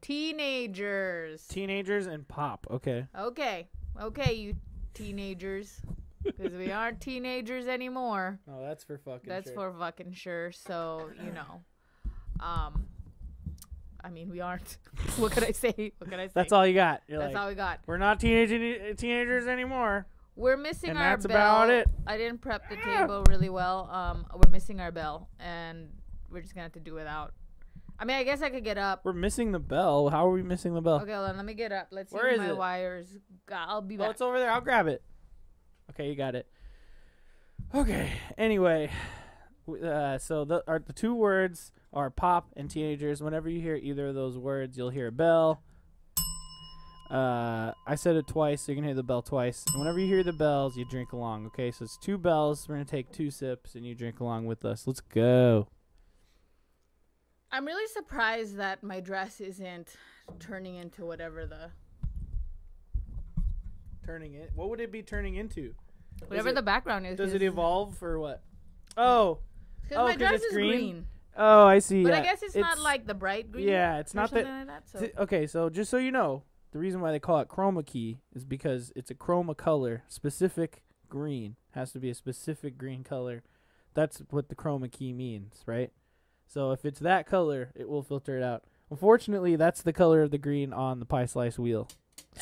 Teenagers. 0.00 1.46
Teenagers 1.46 2.06
and 2.06 2.26
pop. 2.26 2.66
Okay. 2.70 3.06
Okay. 3.14 3.68
Okay, 4.00 4.32
you 4.32 4.54
teenagers. 4.94 5.82
Because 6.22 6.54
we 6.54 6.72
aren't 6.72 7.02
teenagers 7.02 7.66
anymore. 7.66 8.38
Oh, 8.50 8.64
that's 8.64 8.82
for 8.82 8.96
fucking. 8.96 9.28
That's 9.28 9.50
sure. 9.50 9.72
for 9.72 9.78
fucking 9.78 10.14
sure. 10.14 10.50
So, 10.52 11.10
you 11.22 11.32
know. 11.32 11.60
Um 12.40 12.86
I 14.02 14.08
mean 14.08 14.30
we 14.30 14.40
aren't. 14.40 14.78
what 15.18 15.32
could 15.32 15.44
I 15.44 15.52
say? 15.52 15.92
What 15.98 16.08
can 16.08 16.18
I 16.18 16.28
say? 16.28 16.32
That's 16.34 16.54
all 16.54 16.66
you 16.66 16.72
got. 16.72 17.02
You're 17.08 17.18
That's 17.18 17.34
like, 17.34 17.42
all 17.42 17.50
we 17.50 17.56
got. 17.56 17.80
we're 17.86 17.98
not 17.98 18.20
teenage 18.20 18.96
teenagers 18.96 19.46
anymore. 19.46 20.06
We're 20.34 20.56
missing 20.56 20.88
And 20.90 20.98
our 20.98 21.10
that's 21.10 21.26
bell. 21.26 21.36
about 21.36 21.68
it. 21.68 21.88
I 22.06 22.16
didn't 22.16 22.40
prep 22.40 22.70
the 22.70 22.76
table 22.76 23.22
really 23.28 23.50
well. 23.50 23.90
Um 23.92 24.24
we're 24.34 24.50
missing 24.50 24.80
our 24.80 24.90
bell 24.90 25.28
and 25.38 25.90
we're 26.30 26.40
just 26.42 26.54
gonna 26.54 26.64
have 26.64 26.72
to 26.72 26.80
do 26.80 26.94
without. 26.94 27.32
I 27.98 28.04
mean 28.04 28.16
I 28.16 28.22
guess 28.24 28.42
I 28.42 28.50
could 28.50 28.64
get 28.64 28.78
up. 28.78 29.04
We're 29.04 29.12
missing 29.12 29.52
the 29.52 29.58
bell. 29.58 30.08
How 30.08 30.26
are 30.28 30.30
we 30.32 30.42
missing 30.42 30.74
the 30.74 30.80
bell? 30.80 31.00
Okay, 31.00 31.12
hold 31.12 31.28
on, 31.30 31.36
let 31.36 31.44
me 31.44 31.54
get 31.54 31.72
up. 31.72 31.88
Let's 31.90 32.10
see 32.10 32.16
Where 32.16 32.28
if 32.28 32.34
is 32.34 32.38
my 32.40 32.48
it? 32.50 32.56
wires 32.56 33.16
I'll 33.52 33.82
be 33.82 33.96
Oh, 33.96 33.98
back. 33.98 34.10
it's 34.12 34.20
over 34.20 34.38
there. 34.38 34.50
I'll 34.50 34.60
grab 34.60 34.86
it. 34.86 35.02
Okay, 35.90 36.08
you 36.08 36.14
got 36.14 36.34
it. 36.34 36.46
Okay. 37.74 38.12
Anyway, 38.36 38.90
uh, 39.84 40.18
so 40.18 40.44
the 40.44 40.62
are 40.66 40.78
the 40.78 40.92
two 40.92 41.14
words 41.14 41.72
are 41.92 42.08
pop 42.10 42.48
and 42.56 42.70
teenagers. 42.70 43.22
Whenever 43.22 43.48
you 43.48 43.60
hear 43.60 43.74
either 43.76 44.08
of 44.08 44.14
those 44.14 44.36
words, 44.38 44.76
you'll 44.78 44.90
hear 44.90 45.08
a 45.08 45.12
bell. 45.12 45.62
Uh, 47.10 47.72
I 47.86 47.94
said 47.94 48.16
it 48.16 48.26
twice, 48.26 48.60
so 48.62 48.72
you 48.72 48.76
can 48.76 48.84
hear 48.84 48.94
the 48.94 49.02
bell 49.02 49.22
twice. 49.22 49.64
And 49.72 49.80
whenever 49.80 49.98
you 49.98 50.06
hear 50.06 50.22
the 50.22 50.32
bells, 50.32 50.76
you 50.76 50.84
drink 50.84 51.12
along. 51.12 51.46
Okay, 51.46 51.70
so 51.70 51.84
it's 51.84 51.96
two 51.96 52.18
bells. 52.18 52.68
We're 52.68 52.74
gonna 52.74 52.84
take 52.84 53.10
two 53.12 53.30
sips, 53.30 53.74
and 53.74 53.84
you 53.86 53.94
drink 53.94 54.20
along 54.20 54.44
with 54.46 54.64
us. 54.64 54.86
Let's 54.86 55.00
go. 55.00 55.68
I'm 57.50 57.64
really 57.66 57.86
surprised 57.88 58.56
that 58.58 58.82
my 58.82 59.00
dress 59.00 59.40
isn't 59.40 59.96
turning 60.38 60.76
into 60.76 61.04
whatever 61.06 61.46
the 61.46 61.70
Turning 64.04 64.34
it. 64.34 64.50
What 64.54 64.70
would 64.70 64.80
it 64.80 64.90
be 64.90 65.02
turning 65.02 65.34
into? 65.36 65.74
whatever 66.26 66.48
it- 66.48 66.54
the 66.54 66.62
background 66.62 67.06
is. 67.06 67.16
Does 67.18 67.34
it 67.34 67.42
evolve 67.42 68.02
or 68.02 68.18
what? 68.18 68.42
Oh, 68.96 69.38
'cause 69.88 69.98
oh, 69.98 70.04
my 70.04 70.16
dress 70.16 70.36
it's 70.36 70.46
is 70.46 70.52
green? 70.52 70.70
green. 70.70 71.06
oh, 71.36 71.66
I 71.66 71.78
see. 71.78 72.02
But 72.02 72.12
yeah. 72.12 72.18
I 72.18 72.22
guess 72.22 72.42
it's, 72.42 72.56
not 72.56 72.78
like 72.78 73.06
the 73.06 73.14
bright 73.14 73.52
green. 73.52 73.68
Yeah, 73.68 73.98
it's 73.98 74.14
or 74.14 74.18
not 74.18 74.30
that. 74.32 74.44
like 74.44 74.66
that. 74.66 74.88
So 74.88 75.00
T- 75.00 75.12
okay, 75.18 75.46
so 75.46 75.68
just 75.70 75.90
so 75.90 75.98
you 75.98 76.10
know, 76.10 76.42
the 76.72 76.78
reason 76.78 77.00
why 77.00 77.12
they 77.12 77.18
call 77.20 77.38
it 77.40 77.48
chroma 77.48 77.84
key 77.86 78.18
is 78.34 78.44
because 78.44 78.92
it's 78.96 79.10
a 79.10 79.14
chroma 79.14 79.56
color, 79.56 80.02
specific 80.08 80.82
green. 81.08 81.56
Has 81.72 81.92
to 81.92 82.00
be 82.00 82.10
a 82.10 82.14
specific 82.14 82.76
green 82.78 83.04
color. 83.04 83.42
That's 83.94 84.22
what 84.30 84.48
the 84.48 84.54
chroma 84.54 84.90
key 84.90 85.12
means, 85.12 85.62
right? 85.66 85.92
So 86.48 86.72
if 86.72 86.84
it's 86.84 87.00
that 87.00 87.26
color, 87.26 87.70
it 87.76 87.88
will 87.88 88.02
filter 88.02 88.36
it 88.38 88.42
out. 88.42 88.64
Unfortunately, 88.90 89.54
that's 89.56 89.82
the 89.82 89.92
color 89.92 90.22
of 90.22 90.30
the 90.30 90.38
green 90.38 90.72
on 90.72 90.98
the 90.98 91.04
pie 91.04 91.26
slice 91.26 91.58
wheel 91.58 91.88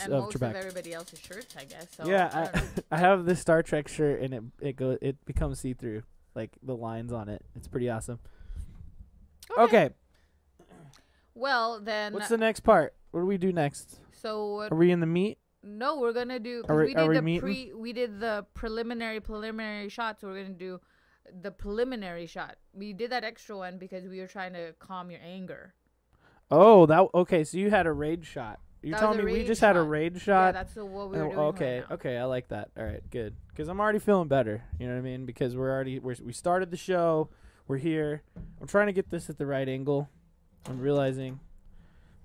and 0.01 0.13
of 0.13 0.25
most 0.25 0.37
Trebek. 0.39 0.51
of 0.51 0.57
everybody 0.57 0.93
else's 0.95 1.19
shirts, 1.19 1.55
I 1.59 1.65
guess. 1.65 1.89
So 1.97 2.07
yeah, 2.09 2.31
I, 2.33 2.59
I. 2.59 2.63
I 2.93 2.99
have 2.99 3.25
this 3.27 3.41
Star 3.41 3.63
Trek 3.65 3.89
shirt 3.89 4.21
and 4.23 4.33
it 4.33 4.43
it 4.61 4.77
go 4.77 4.97
it 5.03 5.25
becomes 5.27 5.59
see 5.59 5.75
through, 5.75 6.05
like 6.37 6.51
the 6.63 6.77
lines 6.77 7.13
on 7.13 7.29
it. 7.29 7.43
It's 7.57 7.67
pretty 7.69 7.91
awesome. 7.91 8.21
Okay, 9.59 9.91
Well 11.35 11.81
then, 11.81 12.13
what's 12.13 12.29
the 12.29 12.37
next 12.39 12.61
part? 12.61 12.95
What 13.11 13.21
do 13.21 13.27
we 13.27 13.39
do 13.39 13.53
next? 13.53 13.99
so 14.13 14.55
what- 14.55 14.73
Are 14.73 14.77
we 14.77 14.91
in 14.91 15.01
the 15.01 15.07
meat? 15.07 15.39
no, 15.63 15.99
we're 15.99 16.13
gonna 16.13 16.39
do. 16.39 16.65
Are 16.69 16.77
we- 16.77 16.87
we 16.87 16.95
are 16.95 17.03
did 17.03 17.09
we 17.09 17.15
the 17.17 17.23
meeting? 17.23 17.41
pre. 17.41 17.73
We 17.75 17.93
did 17.93 18.21
the 18.21 18.47
preliminary 18.55 19.21
preliminary 19.21 19.89
shots. 19.89 20.21
So 20.21 20.29
we're 20.29 20.43
gonna 20.43 20.55
do 20.55 20.81
the 21.43 21.51
preliminary 21.51 22.27
shot. 22.27 22.57
We 22.73 22.93
did 22.93 23.11
that 23.11 23.25
extra 23.25 23.57
one 23.57 23.79
because 23.79 24.07
we 24.09 24.21
were 24.21 24.27
trying 24.27 24.53
to 24.55 24.75
calm 24.79 25.11
your 25.11 25.21
anger. 25.25 25.75
Oh, 26.51 26.87
that 26.87 27.09
okay. 27.15 27.45
So 27.45 27.59
you 27.59 27.71
had 27.71 27.87
a 27.87 27.93
raid 27.93 28.25
shot. 28.25 28.61
You're 28.83 28.93
That 28.93 29.01
telling 29.01 29.19
me 29.19 29.25
we 29.25 29.33
raid 29.39 29.47
just 29.49 29.61
had 29.61 29.77
a 29.77 29.83
rage 29.83 30.21
shot. 30.23 30.33
raid 30.33 30.45
yeah, 30.45 30.47
shot. 30.47 30.55
that's 30.55 30.75
the, 30.75 30.85
what 30.85 31.11
we 31.11 31.17
Oh, 31.19 31.25
doing. 31.25 31.39
okay, 31.39 31.81
right 31.81 31.89
now. 31.91 31.95
okay, 31.97 32.17
I 32.19 32.25
like 32.25 32.49
that. 32.49 32.71
All 32.79 32.85
right, 32.85 33.03
good. 33.11 33.35
Because 33.49 33.69
I'm 33.69 33.81
already 33.81 33.99
feeling 33.99 34.29
better. 34.29 34.63
You 34.79 34.87
know 34.87 34.93
what 34.93 34.99
I 35.01 35.03
mean? 35.03 35.27
Because 35.27 35.57
we're 35.57 35.71
already 35.73 35.99
we're, 35.99 36.15
we 36.25 36.33
started 36.33 36.71
the 36.71 36.77
show. 36.77 37.31
We're 37.67 37.79
here. 37.79 38.23
I'm 38.61 38.69
trying 38.69 38.87
to 38.87 38.93
get 38.93 39.11
this 39.11 39.29
at 39.29 39.39
the 39.39 39.47
right 39.47 39.69
angle. 39.69 40.09
I'm 40.69 40.79
realizing 40.79 41.41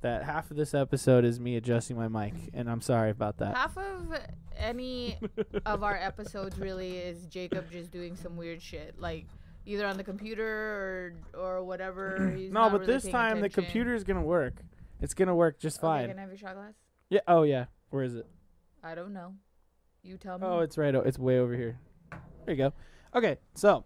that 0.01 0.23
half 0.23 0.51
of 0.51 0.57
this 0.57 0.73
episode 0.73 1.25
is 1.25 1.39
me 1.39 1.55
adjusting 1.55 1.97
my 1.97 2.07
mic, 2.07 2.33
and 2.53 2.69
I'm 2.69 2.81
sorry 2.81 3.09
about 3.09 3.37
that. 3.37 3.55
Half 3.55 3.77
of 3.77 4.17
any 4.57 5.17
of 5.65 5.83
our 5.83 5.95
episodes 5.95 6.59
really 6.59 6.97
is 6.97 7.25
Jacob 7.27 7.71
just 7.71 7.91
doing 7.91 8.15
some 8.15 8.37
weird 8.37 8.61
shit, 8.61 8.99
like 8.99 9.25
either 9.65 9.85
on 9.85 9.97
the 9.97 10.03
computer 10.03 10.45
or 10.45 11.13
or 11.39 11.63
whatever. 11.63 12.33
He's 12.35 12.51
no, 12.51 12.69
but 12.69 12.81
really 12.81 12.93
this 12.93 13.07
time 13.07 13.41
the 13.41 13.49
computer 13.49 13.95
is 13.95 14.03
gonna 14.03 14.21
work. 14.21 14.61
It's 14.99 15.13
gonna 15.13 15.35
work 15.35 15.59
just 15.59 15.77
Okay, 15.77 15.87
fine. 15.87 16.09
can 16.09 16.17
I 16.17 16.21
have 16.21 16.29
your 16.29 16.37
shot 16.37 16.55
glass? 16.55 16.73
Yeah. 17.09 17.21
Oh 17.27 17.43
yeah. 17.43 17.65
Where 17.89 18.03
is 18.03 18.15
it? 18.15 18.27
I 18.83 18.95
don't 18.95 19.13
know. 19.13 19.35
You 20.03 20.17
tell 20.17 20.35
oh, 20.35 20.37
me. 20.39 20.45
Oh, 20.47 20.59
it's 20.59 20.77
right. 20.77 20.93
O- 20.95 21.01
it's 21.01 21.19
way 21.19 21.39
over 21.39 21.55
here. 21.55 21.79
There 22.45 22.55
you 22.55 22.57
go. 22.57 22.73
Okay, 23.13 23.37
so 23.53 23.85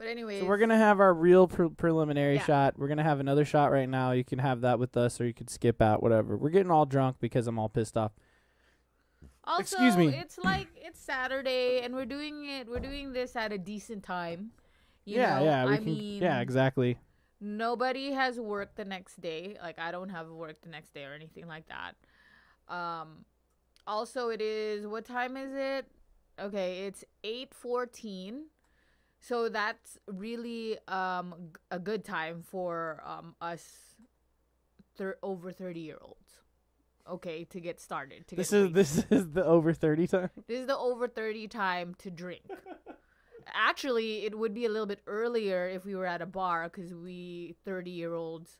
but 0.00 0.08
anyways, 0.08 0.40
So 0.40 0.46
we're 0.46 0.56
gonna 0.56 0.78
have 0.78 0.98
our 0.98 1.12
real 1.12 1.46
pre- 1.46 1.68
preliminary 1.68 2.36
Yeah. 2.36 2.44
shot. 2.44 2.78
We're 2.78 2.88
gonna 2.88 3.02
have 3.02 3.20
another 3.20 3.44
shot 3.44 3.70
right 3.70 3.88
now. 3.88 4.12
You 4.12 4.24
can 4.24 4.38
have 4.38 4.62
that 4.62 4.78
with 4.78 4.96
us, 4.96 5.20
or 5.20 5.26
you 5.26 5.34
could 5.34 5.50
skip 5.50 5.82
out, 5.82 6.02
whatever. 6.02 6.38
We're 6.38 6.48
getting 6.48 6.72
all 6.72 6.86
drunk 6.86 7.18
because 7.20 7.46
I'm 7.46 7.58
all 7.58 7.68
pissed 7.68 7.98
off. 7.98 8.12
also, 9.44 9.60
excuse 9.76 9.96
me. 9.98 10.08
It's 10.08 10.38
like 10.38 10.68
it's 10.76 10.98
Saturday, 10.98 11.80
and 11.82 11.94
we're 11.94 12.06
doing 12.06 12.46
it. 12.48 12.66
We're 12.66 12.80
doing 12.80 13.12
this 13.12 13.36
at 13.36 13.52
a 13.52 13.58
decent 13.58 14.02
time. 14.02 14.52
You 15.04 15.16
yeah, 15.16 15.38
know? 15.38 15.44
yeah, 15.44 15.64
we 15.66 15.72
I 15.72 15.76
can. 15.76 15.84
mean, 15.84 16.22
yeah, 16.22 16.40
exactly. 16.40 16.98
nobody 17.40 18.12
has 18.12 18.38
work 18.40 18.76
the 18.76 18.84
next 18.84 19.20
day. 19.20 19.56
Like 19.62 19.78
I 19.78 19.90
don't 19.90 20.08
have 20.10 20.28
work 20.30 20.60
the 20.62 20.68
next 20.70 20.94
day 20.94 21.04
or 21.04 21.12
anything 21.14 21.46
like 21.46 21.64
that. 21.68 21.92
Um 22.74 23.24
also 23.86 24.28
it 24.30 24.40
is 24.40 24.86
what 24.86 25.04
time 25.04 25.36
is 25.36 25.52
it? 25.54 25.86
Okay, 26.38 26.86
it's 26.86 27.04
8:14. 27.24 28.44
So 29.20 29.48
that's 29.48 29.98
really 30.06 30.78
um 30.88 31.34
a 31.70 31.78
good 31.78 32.04
time 32.04 32.42
for 32.42 33.02
um 33.04 33.34
us 33.40 33.96
thir- 34.96 35.18
over 35.22 35.52
30 35.52 35.80
year 35.80 35.98
olds. 36.00 36.40
Okay, 37.08 37.44
to 37.44 37.60
get 37.60 37.80
started. 37.80 38.28
To 38.28 38.36
This 38.36 38.50
get 38.50 38.60
is 38.60 38.72
this 38.72 39.04
is 39.10 39.30
the 39.32 39.44
over 39.44 39.72
thirty 39.72 40.06
time. 40.06 40.30
This 40.46 40.60
is 40.60 40.66
the 40.66 40.76
over 40.76 41.08
30 41.08 41.48
time 41.48 41.94
to 41.98 42.10
drink. 42.10 42.42
Actually, 43.52 44.24
it 44.24 44.38
would 44.38 44.54
be 44.54 44.64
a 44.64 44.68
little 44.68 44.86
bit 44.86 45.00
earlier 45.06 45.66
if 45.68 45.84
we 45.84 45.94
were 45.96 46.06
at 46.06 46.22
a 46.22 46.26
bar 46.26 46.68
because 46.68 46.94
we 46.94 47.56
30 47.64 47.90
year 47.90 48.14
olds 48.14 48.58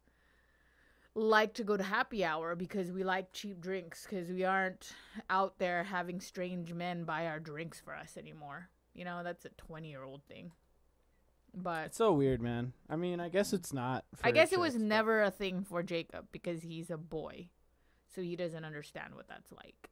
like 1.14 1.54
to 1.54 1.64
go 1.64 1.76
to 1.76 1.82
happy 1.82 2.24
hour 2.24 2.54
because 2.56 2.90
we 2.90 3.04
like 3.04 3.32
cheap 3.32 3.60
drinks 3.60 4.04
because 4.08 4.30
we 4.30 4.44
aren't 4.44 4.94
out 5.28 5.58
there 5.58 5.84
having 5.84 6.20
strange 6.20 6.72
men 6.72 7.04
buy 7.04 7.26
our 7.26 7.38
drinks 7.40 7.80
for 7.80 7.94
us 7.94 8.16
anymore. 8.16 8.68
You 8.94 9.04
know, 9.04 9.22
that's 9.22 9.44
a 9.44 9.50
20 9.50 9.88
year 9.88 10.02
old 10.02 10.22
thing. 10.24 10.52
But 11.54 11.86
It's 11.86 11.96
so 11.98 12.12
weird, 12.12 12.40
man. 12.40 12.72
I 12.88 12.96
mean, 12.96 13.18
I 13.18 13.28
guess 13.28 13.52
it's 13.52 13.72
not. 13.72 14.04
I 14.22 14.30
guess 14.30 14.52
it 14.52 14.60
was 14.60 14.74
but- 14.74 14.82
never 14.82 15.22
a 15.22 15.30
thing 15.30 15.64
for 15.64 15.82
Jacob 15.82 16.26
because 16.32 16.62
he's 16.62 16.90
a 16.90 16.96
boy. 16.96 17.48
So 18.14 18.22
he 18.22 18.36
doesn't 18.36 18.64
understand 18.64 19.14
what 19.14 19.28
that's 19.28 19.50
like. 19.52 19.90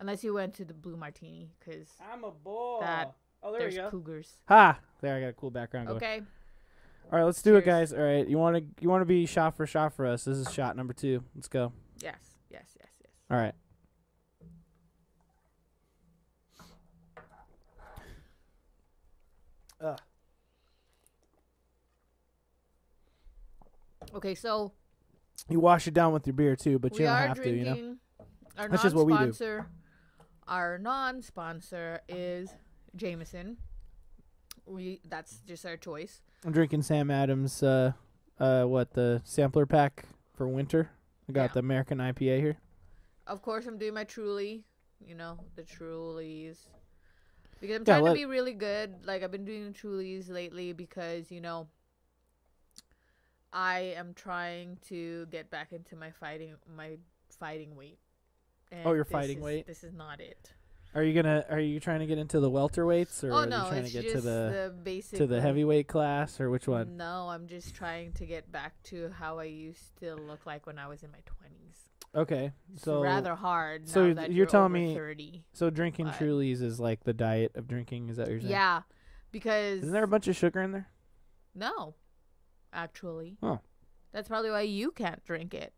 Unless 0.00 0.24
you 0.24 0.34
went 0.34 0.54
to 0.54 0.64
the 0.64 0.74
Blue 0.74 0.96
Martini 0.96 1.50
because 1.60 1.88
I'm 2.12 2.24
a 2.24 2.30
boy. 2.30 2.80
That- 2.80 3.14
oh, 3.42 3.52
there 3.52 3.60
there's 3.60 3.74
we 3.74 3.80
go. 3.80 3.90
cougars. 3.90 4.38
Ha! 4.48 4.78
There, 5.00 5.16
I 5.16 5.20
got 5.20 5.26
a 5.28 5.32
cool 5.32 5.50
background 5.50 5.86
going. 5.88 5.96
Okay. 5.98 6.22
All 7.12 7.18
right, 7.18 7.24
let's 7.24 7.42
do 7.42 7.56
it, 7.56 7.64
guys. 7.64 7.92
All 7.92 8.00
right, 8.00 8.26
you 8.26 8.38
want 8.38 8.56
to 8.56 8.64
you 8.82 8.88
want 8.88 9.02
to 9.02 9.06
be 9.06 9.26
shot 9.26 9.56
for 9.56 9.66
shot 9.66 9.92
for 9.92 10.06
us. 10.06 10.24
This 10.24 10.38
is 10.38 10.50
shot 10.52 10.76
number 10.76 10.92
two. 10.94 11.22
Let's 11.34 11.48
go. 11.48 11.72
Yes. 12.00 12.16
Yes. 12.50 12.64
Yes. 12.80 12.88
Yes. 13.00 13.12
All 13.30 13.36
right. 13.36 13.54
Ugh. 19.80 19.98
Okay. 24.14 24.34
So 24.34 24.72
You 25.48 25.60
wash 25.60 25.86
it 25.88 25.94
down 25.94 26.12
with 26.12 26.26
your 26.26 26.34
beer 26.34 26.56
too, 26.56 26.78
but 26.78 26.92
you 26.98 27.04
don't 27.06 27.16
have 27.16 27.42
to, 27.42 27.50
you 27.50 27.64
know. 27.64 27.96
Our 28.58 28.68
That's 28.68 28.82
just 28.82 28.94
what 28.94 29.06
we 29.06 29.12
do. 29.14 29.18
non-sponsor. 29.20 29.66
Our 30.46 30.78
non-sponsor 30.78 32.00
is 32.08 32.50
Jameson. 32.94 33.56
We 34.66 35.00
that's 35.08 35.40
just 35.46 35.64
our 35.66 35.76
choice. 35.76 36.20
I'm 36.44 36.52
drinking 36.52 36.82
Sam 36.82 37.10
Adams. 37.10 37.62
Uh, 37.62 37.92
uh, 38.38 38.64
what 38.64 38.92
the 38.92 39.22
sampler 39.24 39.66
pack 39.66 40.04
for 40.34 40.46
winter? 40.46 40.90
I 41.28 41.32
got 41.32 41.42
Yeah. 41.42 41.52
the 41.54 41.58
American 41.60 41.98
IPA 41.98 42.38
here. 42.40 42.58
Of 43.26 43.40
course, 43.42 43.66
I'm 43.66 43.78
doing 43.78 43.94
my 43.94 44.04
Truly. 44.04 44.64
You 45.04 45.14
know 45.16 45.38
the 45.56 45.62
Trulies. 45.62 46.58
Because 47.60 47.76
I'm 47.76 47.82
Yeah, 47.82 47.94
trying 47.94 48.02
let- 48.04 48.10
to 48.12 48.18
be 48.18 48.24
really 48.26 48.52
good. 48.52 49.04
Like 49.06 49.22
I've 49.22 49.30
been 49.32 49.44
doing 49.44 49.64
the 49.72 49.72
Trulies 49.78 50.28
lately 50.28 50.72
because 50.72 51.30
you 51.30 51.40
know. 51.40 51.68
I 53.52 53.94
am 53.96 54.14
trying 54.14 54.78
to 54.88 55.26
get 55.26 55.50
back 55.50 55.72
into 55.72 55.96
my 55.96 56.10
fighting 56.10 56.54
my 56.76 56.96
fighting 57.38 57.76
weight. 57.76 57.98
And 58.70 58.86
Oh, 58.86 58.92
you're 58.94 59.04
fighting 59.04 59.38
is- 59.38 59.44
weight? 59.44 59.66
This 59.66 59.84
is 59.84 59.92
not 59.92 60.20
it. 60.20 60.52
Are 60.94 61.02
you 61.02 61.14
gonna? 61.14 61.44
Are 61.48 61.58
you 61.58 61.80
trying 61.80 62.00
to 62.00 62.06
get 62.06 62.18
into 62.18 62.38
the 62.38 62.50
welterweights, 62.50 63.24
or 63.24 63.32
oh 63.32 63.36
are 63.36 63.46
no, 63.46 63.64
you 63.64 63.68
trying 63.70 63.84
to 63.86 63.90
get 63.90 64.10
to 64.12 64.20
the, 64.20 64.70
the 64.70 64.74
basic 64.82 65.18
to 65.20 65.26
the 65.26 65.40
heavyweight 65.40 65.88
class, 65.88 66.38
or 66.38 66.50
which 66.50 66.68
one? 66.68 66.98
No, 66.98 67.28
I'm 67.30 67.46
just 67.46 67.74
trying 67.74 68.12
to 68.12 68.26
get 68.26 68.52
back 68.52 68.74
to 68.84 69.08
how 69.18 69.38
I 69.38 69.44
used 69.44 69.96
to 70.00 70.14
look 70.16 70.44
like 70.44 70.66
when 70.66 70.78
I 70.78 70.88
was 70.88 71.02
in 71.02 71.10
my 71.10 71.18
20s. 71.20 71.88
Okay, 72.14 72.52
It's 72.74 72.82
so 72.82 73.00
rather 73.02 73.34
hard. 73.34 73.88
so 73.88 74.08
now 74.08 74.14
that 74.14 74.28
you're 74.28 74.38
you're, 74.38 74.46
telling 74.46 74.72
me 74.72 74.94
30. 74.94 75.44
so 75.54 75.70
drinking 75.70 76.06
but- 76.06 76.16
Trulies 76.16 76.60
is 76.60 76.78
like 76.78 77.04
the 77.04 77.14
diet 77.14 77.52
of 77.54 77.66
drinking. 77.66 78.10
Is 78.10 78.18
that 78.18 78.24
what 78.24 78.32
you're 78.32 78.40
saying? 78.40 78.50
Yeah, 78.50 78.82
because 79.30 79.78
Isn't 79.78 79.92
there 79.92 80.04
a 80.04 80.08
bunch 80.08 80.28
of 80.28 80.36
sugar 80.36 80.60
in 80.60 80.72
there? 80.72 80.88
no, 81.54 81.94
actually. 82.72 83.36
Oh. 83.42 83.60
That's 84.12 84.28
probably 84.28 84.50
why 84.50 84.62
you 84.62 84.90
can't 84.90 85.24
drink 85.24 85.54
it. 85.54 85.72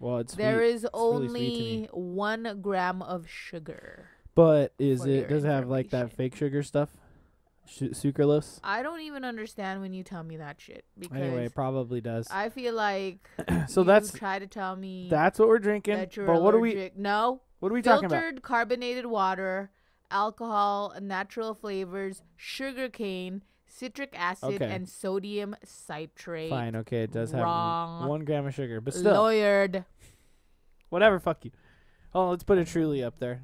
Well, 0.00 0.18
it's 0.18 0.34
There 0.34 0.58
sweet. 0.58 0.66
is 0.74 0.82
really 0.82 0.90
to 0.90 0.90
only 0.94 1.28
me. 1.40 1.88
one 1.92 2.58
gram 2.62 3.02
of 3.02 3.28
sugar. 3.28 4.08
But 4.34 4.72
is 4.78 5.04
it 5.04 5.28
does 5.28 5.44
it 5.44 5.48
have 5.48 5.68
like 5.68 5.90
that 5.90 6.12
fake 6.12 6.34
sugar 6.34 6.62
stuff? 6.62 6.90
Su- 7.66 7.90
sucralose. 7.90 8.58
I 8.62 8.82
don't 8.82 9.00
even 9.00 9.24
understand 9.24 9.80
when 9.80 9.94
you 9.94 10.02
tell 10.02 10.22
me 10.22 10.36
that 10.38 10.60
shit 10.60 10.84
because 10.98 11.16
Anyway, 11.16 11.46
it 11.46 11.54
probably 11.54 12.00
does. 12.00 12.26
I 12.30 12.48
feel 12.50 12.74
like 12.74 13.28
so 13.68 13.80
you 13.82 13.86
that's 13.86 14.10
try 14.12 14.38
to 14.38 14.46
tell 14.46 14.76
me 14.76 15.06
that's 15.10 15.38
what 15.38 15.48
we're 15.48 15.58
drinking. 15.60 15.96
that 15.96 16.16
you're 16.16 16.26
But 16.26 16.42
what 16.42 16.54
are 16.54 16.58
we? 16.58 16.90
No. 16.96 17.40
What 17.60 17.70
are 17.70 17.74
we 17.74 17.80
talking 17.82 18.06
about? 18.06 18.20
filtered 18.20 18.42
carbonated 18.42 19.06
water, 19.06 19.70
alcohol, 20.10 20.94
natural 21.00 21.54
flavors, 21.54 22.22
sugar 22.36 22.88
cane, 22.90 23.42
citric 23.76 24.10
acid, 24.16 24.54
Okay. 24.54 24.70
and 24.72 24.88
sodium 24.88 25.56
citrate. 25.64 26.50
Fine, 26.50 26.76
okay, 26.76 27.02
it 27.02 27.10
does 27.12 27.32
have 27.32 27.42
Wrong. 27.42 28.08
one 28.08 28.24
gram 28.24 28.46
of 28.46 28.54
sugar, 28.54 28.80
but 28.80 28.94
still, 28.94 29.14
Lawyered. 29.24 29.84
whatever. 30.90 31.18
Fuck 31.18 31.44
you. 31.44 31.50
Oh, 32.14 32.30
let's 32.30 32.44
put 32.44 32.58
a 32.58 32.64
Truly 32.64 33.02
up 33.02 33.18
there. 33.18 33.42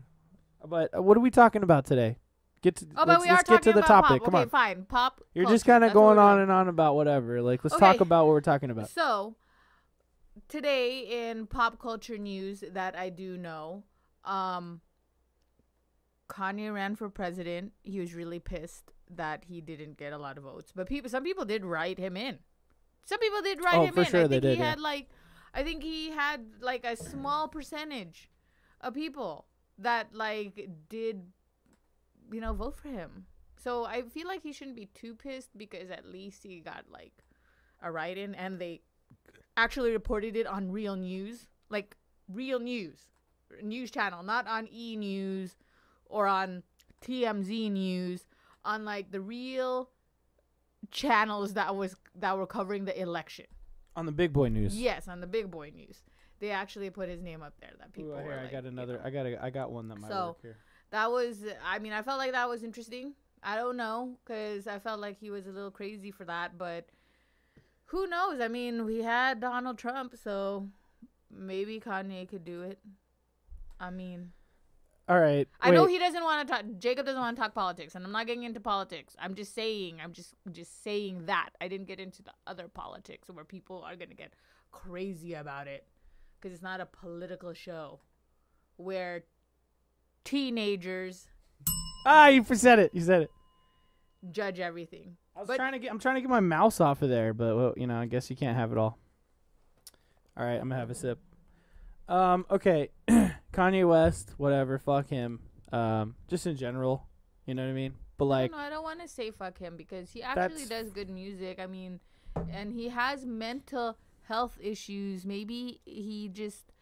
But 0.64 0.96
uh, 0.96 1.02
what 1.02 1.16
are 1.16 1.20
we 1.20 1.30
talking 1.30 1.62
about 1.62 1.84
today? 1.84 2.18
Get 2.62 2.76
to 2.76 2.84
Oh, 2.96 3.06
but 3.06 3.08
let's, 3.08 3.22
we 3.24 3.28
are 3.30 3.32
let's 3.36 3.48
talking 3.48 3.56
get 3.56 3.62
to 3.64 3.72
the 3.72 3.78
about 3.84 4.02
topic. 4.02 4.22
pop. 4.22 4.24
Come 4.26 4.34
okay, 4.36 4.42
on. 4.42 4.48
fine. 4.50 4.84
Pop. 4.84 5.20
You're 5.34 5.46
just 5.48 5.64
kind 5.64 5.82
of 5.82 5.92
going 5.92 6.18
on 6.18 6.38
and 6.40 6.52
on 6.52 6.68
about 6.68 6.94
whatever. 6.94 7.40
Like, 7.42 7.64
let's 7.64 7.76
talk 7.76 7.96
Okay. 7.96 8.02
about 8.02 8.26
what 8.26 8.32
we're 8.32 8.40
talking 8.42 8.70
about. 8.70 8.90
So, 8.90 9.34
today 10.48 11.28
in 11.30 11.46
pop 11.46 11.80
culture 11.80 12.18
news 12.18 12.62
that 12.72 12.94
I 12.96 13.08
do 13.08 13.36
know, 13.38 13.84
um, 14.24 14.82
Kanye 16.28 16.72
ran 16.72 16.94
for 16.96 17.08
president. 17.08 17.72
He 17.82 17.98
was 17.98 18.14
really 18.14 18.38
pissed 18.38 18.92
that 19.16 19.44
he 19.46 19.60
didn't 19.60 19.96
get 19.98 20.12
a 20.12 20.18
lot 20.18 20.38
of 20.38 20.44
votes, 20.44 20.72
but 20.74 20.88
people, 20.88 21.10
some 21.10 21.24
people 21.24 21.44
did 21.44 21.64
write 21.64 21.98
him 21.98 22.16
in. 22.16 22.38
Some 23.04 23.18
people 23.18 23.42
did 23.42 23.62
write 23.62 23.78
Oh, 23.78 23.84
him 23.86 23.94
for 23.94 24.00
in. 24.00 24.06
sure 24.06 24.20
I 24.24 24.26
they 24.26 24.36
think 24.40 24.44
he 24.44 24.50
did, 24.50 24.58
yeah. 24.58 24.70
had 24.70 24.80
like, 24.80 25.08
I 25.54 25.62
think 25.62 25.82
he 25.82 26.10
had 26.10 26.46
like 26.60 26.84
a 26.84 26.96
small 26.96 27.48
percentage 27.48 28.30
of 28.80 28.94
people 28.94 29.46
that 29.78 30.14
like 30.14 30.68
did, 30.88 31.22
you 32.32 32.40
know, 32.40 32.52
vote 32.52 32.76
for 32.76 32.88
him. 32.88 33.26
So 33.56 33.84
I 33.84 34.02
feel 34.02 34.26
like 34.28 34.42
he 34.42 34.52
shouldn't 34.52 34.76
be 34.76 34.86
too 34.86 35.14
pissed 35.14 35.50
because 35.56 35.90
at 35.90 36.06
least 36.06 36.42
he 36.44 36.60
got 36.60 36.84
like 36.90 37.12
a 37.82 37.90
write 37.90 38.16
in 38.18 38.34
and 38.34 38.58
they 38.58 38.80
actually 39.56 39.90
reported 39.90 40.36
it 40.36 40.46
on 40.46 40.70
real 40.70 40.96
news 40.96 41.48
like 41.68 41.96
real 42.32 42.60
news 42.60 42.98
news 43.62 43.90
channel 43.90 44.22
not 44.22 44.46
on 44.46 44.68
e 44.72 44.96
news 44.96 45.56
or 46.06 46.26
on 46.26 46.62
tmz 47.04 47.70
news 47.70 48.24
on 48.64 48.84
like 48.84 49.10
the 49.10 49.20
real 49.20 49.90
channels 50.90 51.54
that 51.54 51.74
was 51.76 51.94
that 52.14 52.36
were 52.36 52.46
covering 52.46 52.84
the 52.84 52.98
election 53.00 53.46
On 53.96 54.06
the 54.06 54.12
big 54.12 54.32
boy 54.32 54.48
news. 54.48 54.76
yes 54.80 55.08
on 55.08 55.20
the 55.20 55.26
big 55.26 55.50
boy 55.50 55.70
news 55.74 55.98
they 56.40 56.50
actually 56.50 56.88
put 56.90 57.08
his 57.08 57.20
name 57.22 57.42
up 57.42 57.52
there 57.60 57.72
that 57.78 57.92
people 57.92 58.12
Ooh, 58.12 58.16
I 58.16 58.42
like, 58.42 58.50
got 58.52 58.62
you 58.62 58.70
another. 58.70 58.94
know. 58.94 59.02
I 59.04 59.10
got. 59.10 59.26
A, 59.26 59.44
I 59.44 59.50
got 59.50 59.70
one 59.70 59.88
that 59.88 59.96
might 59.98 60.08
So, 60.10 60.26
work 60.28 60.42
here. 60.42 60.56
that 60.90 61.10
was 61.10 61.44
i 61.64 61.78
mean 61.78 61.92
i 61.92 62.02
felt 62.02 62.18
like 62.18 62.32
that 62.32 62.48
was 62.48 62.62
interesting 62.64 63.14
i 63.42 63.56
don't 63.56 63.76
know 63.76 64.16
because 64.24 64.66
i 64.66 64.78
felt 64.78 65.00
like 65.00 65.18
he 65.18 65.30
was 65.30 65.46
a 65.46 65.50
little 65.50 65.70
crazy 65.70 66.10
for 66.10 66.24
that 66.24 66.56
but 66.58 66.86
who 67.86 68.06
knows 68.06 68.40
i 68.40 68.48
mean 68.48 68.84
we 68.86 68.98
had 69.02 69.40
donald 69.40 69.76
trump 69.78 70.14
so 70.22 70.66
maybe 71.30 71.78
kanye 71.80 72.28
could 72.28 72.44
do 72.44 72.62
it 72.62 72.78
i 73.78 73.90
mean 73.90 74.32
All 75.10 75.18
right. 75.18 75.48
i 75.60 75.70
know 75.72 75.86
he 75.86 75.98
doesn't 75.98 76.22
want 76.22 76.46
to 76.46 76.54
talk 76.54 76.64
jacob 76.78 77.04
doesn't 77.04 77.20
want 77.20 77.36
to 77.36 77.42
talk 77.42 77.52
politics 77.52 77.94
and 77.96 78.04
i'm 78.04 78.12
not 78.12 78.26
getting 78.28 78.44
into 78.44 78.60
politics 78.60 79.16
i'm 79.18 79.34
just 79.34 79.52
saying 79.54 79.98
i'm 80.02 80.12
just 80.12 80.34
just 80.52 80.84
saying 80.84 81.26
that 81.26 81.50
i 81.60 81.66
didn't 81.66 81.88
get 81.88 81.98
into 81.98 82.22
the 82.22 82.30
other 82.46 82.68
politics 82.68 83.28
where 83.28 83.44
people 83.44 83.82
are 83.82 83.96
gonna 83.96 84.14
get 84.14 84.32
crazy 84.70 85.34
about 85.34 85.66
it 85.66 85.84
because 86.40 86.54
it's 86.54 86.62
not 86.62 86.80
a 86.80 86.86
political 86.86 87.52
show 87.52 87.98
where 88.76 89.24
teenagers 90.24 91.26
Ah, 92.06 92.28
you 92.28 92.42
said 92.54 92.78
it. 92.78 92.94
You 92.94 93.02
said 93.02 93.22
it. 93.22 93.30
judge 94.30 94.58
everything. 94.58 95.16
I 95.36 95.40
was 95.40 95.48
But- 95.48 95.56
trying 95.56 95.72
to 95.72 95.78
get. 95.78 95.90
I'm 95.90 95.98
trying 95.98 96.14
to 96.14 96.20
get 96.22 96.30
my 96.30 96.40
mouse 96.40 96.80
off 96.80 97.02
of 97.02 97.10
there, 97.10 97.34
but 97.34 97.54
well, 97.56 97.74
you 97.76 97.86
know, 97.86 97.98
I 98.00 98.06
guess 98.06 98.30
you 98.30 98.36
can't 98.36 98.56
have 98.56 98.72
it 98.72 98.78
all. 98.78 98.98
All 100.36 100.44
right, 100.46 100.54
I'm 100.54 100.68
gonna 100.70 100.76
have 100.76 100.88
a 100.90 100.94
sip. 100.94 101.18
Um. 102.08 102.46
Okay. 102.50 102.88
Kanye 103.52 103.88
West, 103.88 104.34
whatever. 104.36 104.78
Fuck 104.78 105.08
him. 105.08 105.40
Um. 105.72 106.14
Just 106.28 106.46
in 106.46 106.56
general, 106.56 107.06
you 107.46 107.54
know 107.54 107.62
what 107.62 107.70
I 107.70 107.74
mean. 107.74 107.94
But 108.18 108.24
like, 108.26 108.50
no, 108.50 108.58
I 108.58 108.68
don't 108.68 108.82
want 108.82 109.00
to 109.00 109.08
say 109.08 109.30
fuck 109.30 109.58
him 109.58 109.76
because 109.76 110.10
he 110.10 110.22
actually 110.22 110.66
does 110.66 110.90
good 110.90 111.08
music. 111.08 111.58
I 111.58 111.66
mean, 111.66 112.00
and 112.52 112.72
he 112.72 112.88
has 112.88 113.24
mental 113.24 113.96
health 114.24 114.58
issues. 114.60 115.24
Maybe 115.24 115.80
he 115.84 116.28
just, 116.28 116.72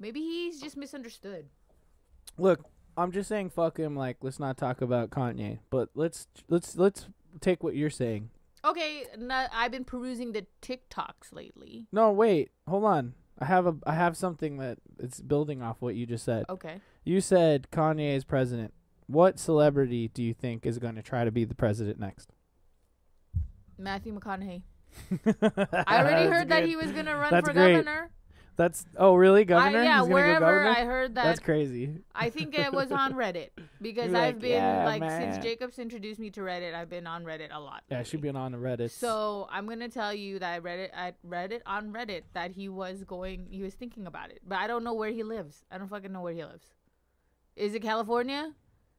maybe 0.00 0.20
he's 0.20 0.60
just 0.60 0.76
misunderstood. 0.76 1.46
look, 2.36 2.64
I'm 2.96 3.12
just 3.12 3.28
saying, 3.28 3.50
fuck 3.50 3.78
him. 3.78 3.94
Like, 3.96 4.18
let's 4.22 4.40
not 4.40 4.56
talk 4.56 4.80
about 4.82 5.10
Kanye, 5.10 5.60
but 5.70 5.90
let's 5.94 6.26
let's 6.48 6.76
let's 6.76 7.06
take 7.40 7.62
what 7.62 7.74
you're 7.76 7.90
saying. 7.90 8.30
Okay, 8.64 9.04
I've 9.30 9.72
been 9.72 9.84
perusing 9.84 10.32
the 10.32 10.46
TikToks 10.60 11.32
lately. 11.32 11.86
No, 11.92 12.12
wait, 12.12 12.50
hold 12.68 12.84
on. 12.84 13.14
I 13.38 13.46
have 13.46 13.66
a 13.66 13.76
I 13.86 13.94
have 13.94 14.16
something 14.16 14.58
that 14.58 14.78
it's 14.98 15.20
building 15.20 15.62
off 15.62 15.76
what 15.80 15.94
you 15.94 16.06
just 16.06 16.24
said. 16.24 16.44
Okay, 16.48 16.80
You 17.04 17.20
said 17.20 17.68
Kanye 17.72 18.14
is 18.14 18.24
president. 18.24 18.72
What 19.06 19.38
celebrity 19.38 20.08
do 20.08 20.22
you 20.22 20.32
think 20.34 20.64
is 20.64 20.78
going 20.78 20.94
to 20.94 21.02
try 21.02 21.24
to 21.24 21.30
be 21.30 21.44
the 21.44 21.54
president 21.54 21.98
next? 21.98 22.32
Matthew 23.78 24.18
McConaughey. 24.18 24.62
I 25.86 26.00
already 26.00 26.30
heard 26.30 26.48
that 26.50 26.66
he 26.66 26.76
was 26.76 26.92
gonna 26.92 27.16
run 27.16 27.30
That's 27.30 27.46
for 27.48 27.52
great. 27.52 27.72
governor. 27.76 28.10
That's 28.56 28.84
oh 28.96 29.14
really 29.14 29.40
I, 29.42 29.44
governor? 29.44 29.82
yeah, 29.82 30.02
wherever 30.02 30.40
go 30.40 30.46
governor. 30.46 30.68
I 30.68 30.84
heard 30.84 31.14
that 31.14 31.24
That's 31.24 31.40
crazy. 31.40 31.96
I 32.14 32.28
think 32.28 32.58
it 32.58 32.72
was 32.72 32.92
on 32.92 33.14
Reddit 33.22 33.48
because 33.80 34.10
You're 34.10 34.20
I've 34.20 34.34
like, 34.34 34.40
been 34.40 34.50
"Yeah, 34.50 34.84
like 34.84 35.00
man." 35.00 35.32
since 35.32 35.44
Jacobs 35.44 35.78
introduced 35.78 36.20
me 36.20 36.30
to 36.30 36.40
Reddit, 36.40 36.74
I've 36.74 36.90
been 36.90 37.06
on 37.06 37.24
Reddit 37.24 37.48
a 37.50 37.58
lot. 37.58 37.82
Yeah, 37.90 38.02
she'd 38.02 38.20
been 38.20 38.36
on 38.36 38.52
the 38.52 38.58
Reddit. 38.58 38.90
So 38.90 39.48
I'm 39.50 39.66
gonna 39.66 39.88
tell 39.88 40.12
you 40.12 40.38
that 40.38 40.52
I 40.52 40.58
read 40.58 40.78
it. 40.80 40.90
I 40.94 41.14
read 41.24 41.52
it 41.52 41.62
on 41.66 41.92
Reddit 41.92 42.22
that 42.34 42.52
he 42.52 42.68
was 42.68 43.04
going. 43.04 43.46
He 43.50 43.62
was 43.62 43.74
thinking 43.74 44.06
about 44.06 44.30
it, 44.30 44.40
but 44.46 44.58
I 44.58 44.66
don't 44.66 44.84
know 44.84 44.94
where 44.94 45.10
he 45.10 45.22
lives. 45.22 45.64
I 45.70 45.78
don't 45.78 45.88
fucking 45.88 46.12
know 46.12 46.20
where 46.20 46.34
he 46.34 46.44
lives. 46.44 46.66
Is 47.56 47.74
it 47.74 47.80
California? 47.80 48.52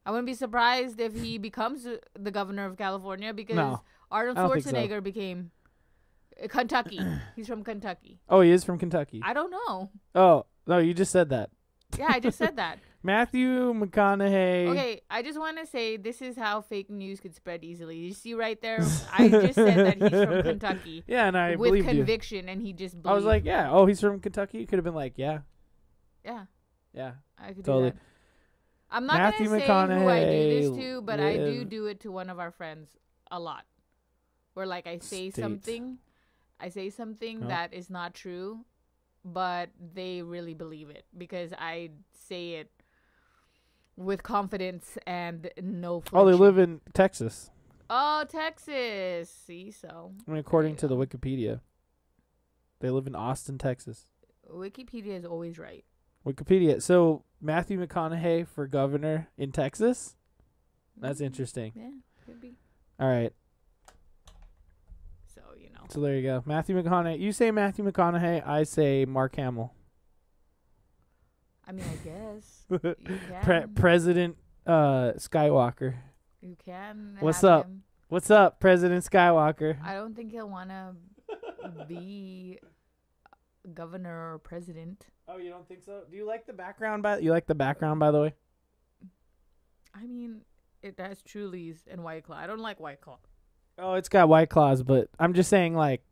I 0.06 0.12
wouldn't 0.12 0.26
be 0.28 0.34
surprised 0.34 1.00
if 1.00 1.16
he 1.16 1.38
becomes 1.38 1.86
uh, 1.86 1.98
the 2.20 2.32
governor 2.32 2.66
of 2.66 2.78
California 2.78 3.34
because 3.34 3.56
No, 3.56 3.82
Arnold 4.12 4.38
I 4.38 4.48
so. 4.48 4.70
Schwarzenegger 4.72 5.02
became 5.02 5.52
Uh, 6.42 6.48
Kentucky. 6.48 7.00
He's 7.36 7.48
from 7.48 7.64
Kentucky. 7.64 8.20
oh, 8.30 8.42
he 8.42 8.52
is 8.52 8.64
from 8.64 8.78
Kentucky. 8.80 9.22
I 9.24 9.34
don't 9.34 9.52
know. 9.52 9.90
oh 10.16 10.46
no, 10.68 10.78
you 10.78 10.94
just 10.94 11.12
said 11.12 11.30
that. 11.30 11.50
Yeah, 11.98 12.08
I 12.10 12.20
just 12.20 12.38
said 12.38 12.56
that. 12.58 12.80
Matthew 13.06 13.74
McConaughey. 13.74 14.70
Okay, 14.70 15.02
I 15.10 15.22
just 15.22 15.38
want 15.38 15.58
to 15.60 15.66
say 15.66 15.98
this 15.98 16.22
is 16.22 16.38
how 16.38 16.62
fake 16.62 16.90
news 16.90 17.20
could 17.20 17.36
spread 17.36 17.64
easily. 17.64 17.98
You 17.98 18.14
see 18.14 18.34
right 18.34 18.60
there, 18.62 18.80
I 19.14 19.28
just 19.28 19.56
said 19.56 20.00
that 20.00 20.12
he's 20.12 20.24
from 20.24 20.44
Kentucky 20.44 21.04
Yeah, 21.08 21.28
and 21.28 21.38
I 21.38 21.52
with 21.58 21.70
believed 21.70 21.88
you. 21.90 21.94
conviction, 21.96 22.48
and 22.48 22.62
he 22.62 22.72
just. 22.74 22.96
I 23.04 23.14
was 23.14 23.26
like, 23.26 23.44
yeah. 23.46 23.70
Oh, 23.70 23.86
he's 23.86 24.00
from 24.00 24.20
Kentucky. 24.22 24.60
You 24.60 24.68
could 24.68 24.78
have 24.78 24.86
been 24.86 24.96
like, 24.96 25.14
yeah, 25.18 25.40
yeah, 26.24 26.46
yeah. 26.94 27.12
I 27.38 27.52
could 27.54 27.66
Totally. 27.66 27.92
do 27.92 27.96
that. 27.98 28.02
I'm 28.90 29.06
not 29.06 29.18
Matthew 29.18 29.48
gonna 29.48 29.60
say 29.60 29.66
who 29.68 30.08
I 30.08 30.20
do 30.24 30.72
this 30.72 30.78
to, 30.78 31.02
but 31.02 31.20
I 31.20 31.36
do 31.38 31.66
do 31.66 31.88
it 31.88 32.00
to 32.02 32.12
one 32.12 32.30
of 32.30 32.40
our 32.40 32.52
friends 32.52 32.90
a 33.32 33.40
lot. 33.40 33.66
Where 34.54 34.66
like 34.68 34.88
I 34.88 35.00
say 35.00 35.30
State. 35.30 35.42
something, 35.42 35.98
I 36.64 36.70
say 36.70 36.90
something 36.90 37.42
that 37.50 37.74
is 37.74 37.90
not 37.90 38.14
true, 38.14 38.60
but 39.26 39.70
they 39.94 40.22
really 40.22 40.54
believe 40.54 40.90
it 40.90 41.06
because 41.18 41.52
I 41.58 41.90
say 42.14 42.52
it 42.54 42.72
with 43.98 44.24
confidence 44.24 44.98
and 45.06 45.50
no. 45.62 46.02
Oh, 46.14 46.26
they 46.26 46.34
live 46.34 46.58
in 46.58 46.80
Texas. 46.94 47.52
Oh, 47.90 48.24
Texas. 48.30 49.30
See, 49.30 49.72
so 49.72 50.14
I 50.26 50.32
mean, 50.32 50.40
according 50.40 50.78
to 50.78 50.88
the. 50.88 50.96
Wikipedia, 50.96 51.60
they 52.80 52.90
live 52.90 53.08
in 53.08 53.16
Austin, 53.16 53.58
Texas. 53.58 54.08
Wikipedia 54.50 55.18
is 55.18 55.26
always 55.26 55.60
right. 55.60 55.84
Wikipedia. 56.26 56.82
So 56.82 57.26
Matthew 57.42 57.86
McConaughey 57.86 58.48
for 58.48 58.68
governor 58.68 59.28
in 59.38 59.52
Texas. 59.52 60.16
That's 60.96 61.20
Mm, 61.20 61.26
interesting. 61.26 61.72
Yeah, 61.76 61.92
could 62.26 62.40
be. 62.40 62.56
All 63.00 63.10
right. 63.10 63.34
So 65.94 66.00
you 66.00 66.06
know. 66.06 66.08
So 66.08 66.12
there 66.12 66.16
you 66.18 66.24
go. 66.24 66.44
Matthew 66.46 66.82
McConaughey. 66.82 67.20
You 67.20 67.32
say 67.32 67.52
Matthew 67.52 67.86
McConaughey. 67.86 68.46
I 68.48 68.64
say 68.64 69.06
Mark 69.06 69.36
Hamill. 69.36 69.74
I 71.66 71.72
mean, 71.72 71.86
I 71.86 71.96
guess 72.04 72.66
Pre- 73.44 73.68
President 73.74 74.38
uh, 74.68 75.14
Skywalker. 75.18 75.96
you 76.42 76.58
can. 76.64 77.18
What's 77.20 77.44
up? 77.44 77.66
him. 77.66 77.84
What's 78.10 78.30
up, 78.30 78.60
President 78.60 79.04
Skywalker? 79.04 79.78
I 79.84 79.96
don't 79.96 80.16
think 80.16 80.32
he'll 80.32 80.50
want 80.50 80.70
to 80.70 80.94
be 81.88 82.60
governor 83.74 84.34
or 84.34 84.40
president. 84.40 85.08
Oh, 85.28 85.38
you 85.38 85.50
don't 85.50 85.68
think 85.68 85.84
so? 85.84 86.02
Do 86.12 86.18
you 86.18 86.26
like 86.28 86.46
the 86.46 86.54
background? 86.54 87.02
By 87.02 87.20
you 87.20 87.32
like 87.32 87.48
the 87.48 87.56
background, 87.56 88.00
by 88.00 88.12
the 88.12 88.22
way? 88.22 88.34
I 89.96 90.06
mean, 90.06 90.42
it 90.82 91.00
has 91.00 91.24
Trulies 91.24 91.78
and 91.90 92.04
White 92.04 92.26
Claw. 92.26 92.36
I 92.38 92.46
don't 92.46 92.60
like 92.60 92.80
White 92.80 93.02
Claw. 93.02 93.20
Oh, 93.78 93.96
it's 93.96 94.10
got 94.10 94.30
white 94.30 94.50
claws, 94.50 94.84
but 94.84 95.10
I'm 95.20 95.34
just 95.34 95.50
saying, 95.50 95.76
like, 95.76 96.04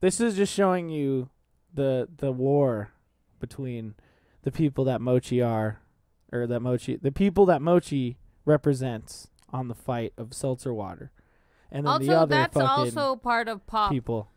this 0.00 0.20
is 0.20 0.36
just 0.36 0.52
showing 0.52 0.88
you 0.88 1.30
the 1.74 2.08
the 2.18 2.32
war 2.32 2.90
between 3.40 3.94
the 4.42 4.52
people 4.52 4.84
that 4.84 5.00
Mochi 5.00 5.40
are, 5.40 5.80
or 6.32 6.46
that 6.46 6.60
Mochi, 6.60 6.96
the 6.96 7.12
people 7.12 7.46
that 7.46 7.62
Mochi 7.62 8.18
represents 8.44 9.28
on 9.52 9.68
the 9.68 9.74
fight 9.74 10.12
of 10.18 10.34
seltzer 10.34 10.74
water, 10.74 11.10
and 11.70 11.86
then 11.86 12.00
the 12.02 12.12
Also, 12.12 12.22
other 12.22 12.34
that's 12.34 12.56
also 12.56 13.16
part 13.16 13.48
of 13.48 13.66
pop 13.66 13.90
people. 13.90 14.28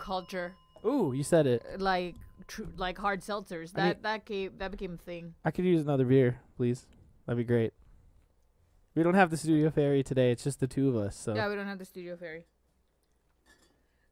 culture, 0.00 0.54
Ooh, 0.86 1.12
you 1.14 1.22
said 1.22 1.46
it. 1.46 1.62
Uh, 1.74 1.78
like 1.78 2.14
tr- 2.46 2.62
like 2.76 2.96
hard 2.98 3.20
seltzers. 3.20 3.72
I 3.74 3.80
That 3.80 3.96
mean- 3.96 4.02
that 4.04 4.24
came 4.24 4.52
that 4.58 4.70
became 4.70 4.94
a 4.94 4.96
thing. 4.96 5.34
I 5.44 5.50
could 5.50 5.64
use 5.66 5.82
another 5.82 6.04
beer, 6.06 6.40
please. 6.56 6.86
That'd 7.26 7.36
be 7.38 7.44
great. 7.44 7.74
We 8.98 9.04
don't 9.04 9.14
have 9.14 9.30
the 9.30 9.36
studio 9.36 9.70
fairy 9.70 10.02
today. 10.02 10.32
It's 10.32 10.42
just 10.42 10.58
the 10.58 10.66
two 10.66 10.88
of 10.88 10.96
us. 10.96 11.14
So 11.14 11.32
Yeah, 11.32 11.48
we 11.48 11.54
don't 11.54 11.68
have 11.68 11.78
the 11.78 11.84
studio 11.84 12.16
fairy. 12.16 12.46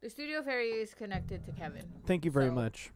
The 0.01 0.09
studio 0.09 0.45
fairy 0.45 0.69
is 0.69 0.95
connected 0.95 1.45
to 1.47 1.51
Kevin. 1.51 1.83
thank 2.05 2.25
you 2.25 2.31
very 2.31 2.51
so- 2.51 2.55
much. 2.55 2.93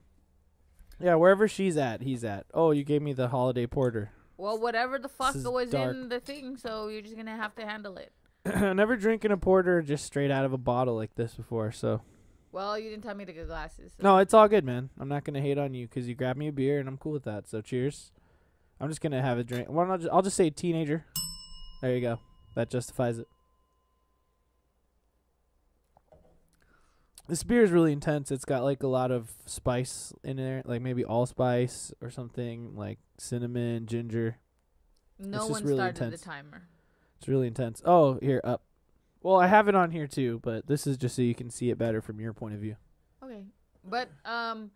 Yeah, 1.01 1.17
wherever 1.17 1.49
she's 1.49 1.77
at, 1.77 2.03
he's 2.03 2.23
at. 2.23 2.47
Oh, 2.55 2.71
you 2.71 2.85
gave 2.85 3.03
me 3.03 3.13
the 3.13 3.27
holiday 3.31 3.67
porter. 3.67 4.13
Well, 4.37 4.57
whatever 4.57 5.01
the 5.01 5.09
fuck 5.09 5.35
was 5.35 5.71
dark. 5.71 5.91
in 5.97 6.11
the 6.11 6.21
thing, 6.21 6.57
so 6.57 6.87
you're 6.87 7.03
just 7.03 7.17
gonna 7.17 7.37
have 7.37 7.57
to 7.57 7.67
handle 7.67 7.97
it. 7.97 8.13
Never 8.45 8.97
drinking 8.97 9.33
a 9.33 9.37
porter 9.37 9.83
just 9.83 10.05
straight 10.05 10.31
out 10.31 10.45
of 10.45 10.53
a 10.53 10.59
bottle 10.59 10.95
like 10.95 11.17
this 11.17 11.35
before. 11.35 11.73
So 11.73 12.03
Well, 12.53 12.79
you 12.79 12.89
didn't 12.89 13.03
tell 13.03 13.17
me 13.17 13.25
to 13.25 13.33
get 13.33 13.49
glasses. 13.49 13.95
so- 13.97 14.03
no, 14.05 14.19
it's 14.19 14.33
all 14.33 14.47
good, 14.47 14.65
man. 14.65 14.91
I'm 14.97 15.09
not 15.09 15.25
gonna 15.25 15.41
hate 15.41 15.59
on 15.59 15.75
you 15.75 15.89
because 15.89 16.07
you 16.09 16.15
grabbed 16.15 16.39
me 16.39 16.47
a 16.47 16.53
beer 16.53 16.79
and 16.79 16.89
I'm 16.89 16.99
cool 16.99 17.11
with 17.11 17.25
that. 17.25 17.49
So 17.49 17.61
cheers. 17.61 18.13
I'm 18.79 18.89
just 18.89 19.01
gonna 19.01 19.21
have 19.23 19.39
a 19.39 19.43
drink. 19.43 19.69
Why 19.69 19.89
not? 19.89 19.99
Just, 20.03 20.13
I'll 20.13 20.23
just 20.23 20.37
say 20.37 20.51
teenager. 20.51 21.05
There 21.81 21.95
you 21.95 22.01
go. 22.01 22.19
That 22.55 22.69
justifies 22.69 23.19
it. 23.19 23.29
This 27.29 27.45
beer 27.45 27.63
is 27.63 27.71
really 27.71 27.93
intense. 27.93 28.33
It's 28.33 28.45
got 28.45 28.65
like 28.65 28.83
a 28.83 28.89
lot 28.89 29.13
of 29.13 29.31
spice 29.47 30.13
in 30.25 30.37
there, 30.37 30.63
like 30.65 30.83
maybe 30.83 31.05
allspice 31.05 31.93
or 32.03 32.11
something, 32.11 32.75
like 32.75 32.99
cinnamon, 33.19 33.87
ginger. 33.87 34.39
no 35.19 35.47
one 35.47 35.63
really 35.63 35.77
started 35.77 36.05
intense. 36.05 36.21
the 36.21 36.27
timer. 36.29 36.63
It's 37.19 37.29
really 37.29 37.47
intense. 37.47 37.83
Oh, 37.85 38.19
here 38.21 38.41
up. 38.43 38.63
Well, 39.23 39.37
I 39.37 39.47
have 39.47 39.69
it 39.69 39.75
on 39.75 39.91
here 39.91 40.09
too, 40.09 40.41
but 40.43 40.67
this 40.67 40.87
is 40.87 40.97
just 40.97 41.15
so 41.15 41.23
you 41.23 41.35
can 41.35 41.51
see 41.51 41.71
it 41.71 41.79
better 41.79 42.03
from 42.03 42.19
your 42.19 42.33
point 42.33 42.55
of 42.55 42.61
view. 42.61 42.77
Okay, 43.23 43.45
but 43.85 44.09
um, 44.25 44.73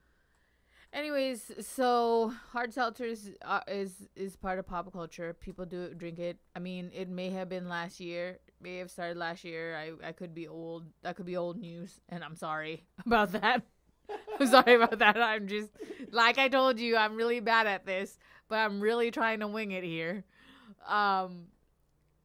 anyways, 0.95 1.67
so 1.67 2.33
hard 2.53 2.73
seltzers 2.73 3.35
uh, 3.45 3.61
is 3.69 4.09
is 4.17 4.37
part 4.37 4.59
of 4.59 4.67
pop 4.67 4.91
culture. 4.93 5.35
People 5.35 5.67
do 5.67 5.93
drink 5.95 6.19
it. 6.19 6.39
I 6.55 6.61
mean, 6.61 6.91
it 6.95 7.09
may 7.09 7.31
have 7.31 7.49
been 7.49 7.69
last 7.69 8.01
year, 8.01 8.39
may 8.61 8.79
have 8.79 8.91
started 8.91 9.17
last 9.17 9.45
year. 9.45 9.77
I 9.77 10.09
I 10.09 10.13
could 10.13 10.35
be 10.35 10.49
old. 10.49 10.85
That 11.03 11.17
could 11.17 11.27
be 11.27 11.37
old 11.37 11.59
news, 11.59 12.01
and 12.09 12.25
I'm 12.25 12.37
sorry 12.37 12.85
about 13.07 13.33
that. 13.33 13.63
I'm 14.39 14.47
sorry 14.47 14.75
about 14.75 14.99
that. 14.99 15.21
I'm 15.21 15.49
just 15.49 15.71
like 16.11 16.39
I 16.39 16.49
told 16.49 16.79
you, 16.79 16.97
I'm 16.97 17.17
really 17.17 17.41
bad 17.41 17.67
at 17.67 17.85
this, 17.85 18.19
but 18.49 18.57
I'm 18.57 18.81
really 18.81 19.11
trying 19.11 19.41
to 19.41 19.49
wing 19.49 19.73
it 19.73 19.85
here. 19.85 20.25
Um, 20.89 21.47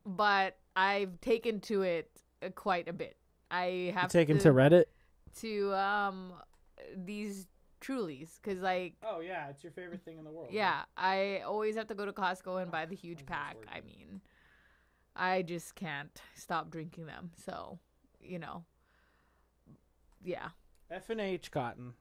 but 0.06 0.58
I've 0.76 1.20
taken 1.22 1.60
to 1.62 1.82
it 1.82 2.10
uh, 2.44 2.50
quite 2.50 2.88
a 2.88 2.94
bit. 2.94 3.16
I 3.52 3.94
have 3.96 4.12
taken 4.12 4.38
to 4.38 4.44
to 4.44 4.50
Reddit? 4.50 4.86
to 5.42 5.74
um 5.74 6.34
these 6.96 7.48
Trulies 7.82 8.40
because 8.42 8.60
like 8.62 8.94
Oh 9.04 9.20
yeah, 9.22 9.50
it's 9.50 9.64
your 9.64 9.72
favorite 9.72 10.04
thing 10.04 10.18
in 10.18 10.24
the 10.26 10.32
world. 10.32 10.50
yeah 10.52 10.84
I 10.98 11.42
always 11.46 11.76
have 11.76 11.88
to 11.88 11.96
go 11.96 12.06
to 12.06 12.12
Costco 12.14 12.62
and 12.62 12.72
buy 12.72 12.86
the 12.86 12.96
huge 12.96 13.26
pack. 13.26 13.56
I 13.72 13.82
mean, 13.82 14.22
I 15.16 15.42
just 15.42 15.76
can't 15.76 16.22
stop 16.36 16.70
drinking 16.70 17.06
them. 17.06 17.32
So 17.46 17.80
you 18.22 18.38
know, 18.40 18.66
yeah, 20.24 20.50
F 20.92 21.10
and 21.10 21.22
H 21.22 21.52
cotton. 21.52 21.94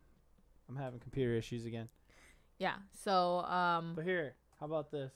I'm 0.68 0.76
having 0.76 1.00
computer 1.00 1.34
issues 1.34 1.64
again. 1.64 1.88
yeah. 2.58 2.74
So 2.92 3.38
um, 3.40 3.92
But 3.94 4.04
here, 4.04 4.34
how 4.60 4.66
about 4.66 4.90
this? 4.90 5.12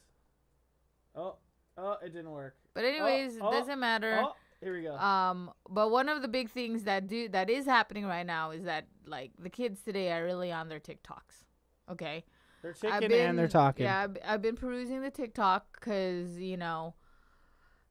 Oh, 1.14 1.36
oh, 1.76 1.96
it 2.02 2.12
didn't 2.14 2.30
work. 2.30 2.56
but 2.72 2.84
anyways, 2.84 3.36
oh, 3.40 3.48
it 3.48 3.52
doesn't 3.52 3.78
matter. 3.80 4.22
Oh, 4.24 4.32
here 4.62 4.74
we 4.74 4.82
go. 4.82 4.94
Um, 4.96 5.50
but 5.68 5.90
one 5.90 6.08
of 6.08 6.22
the 6.22 6.28
big 6.28 6.50
things 6.50 6.84
that 6.84 7.08
do 7.08 7.28
that 7.30 7.50
is 7.50 7.66
happening 7.66 8.06
right 8.06 8.26
now 8.26 8.52
is 8.52 8.64
that 8.64 8.86
like 9.06 9.32
the 9.38 9.50
kids 9.50 9.82
today 9.82 10.12
are 10.12 10.24
really 10.24 10.52
on 10.52 10.68
their 10.68 10.80
TikToks. 10.80 11.44
Okay. 11.90 12.24
they're 12.62 12.74
I've 12.88 13.02
and 13.02 13.38
they're 13.38 13.48
talking. 13.48 13.84
Yeah, 13.84 14.02
I've, 14.02 14.16
I've 14.24 14.42
been 14.42 14.56
perusing 14.56 15.02
the 15.02 15.10
TikTok 15.10 15.66
because 15.74 16.38
you 16.38 16.56
know, 16.56 16.94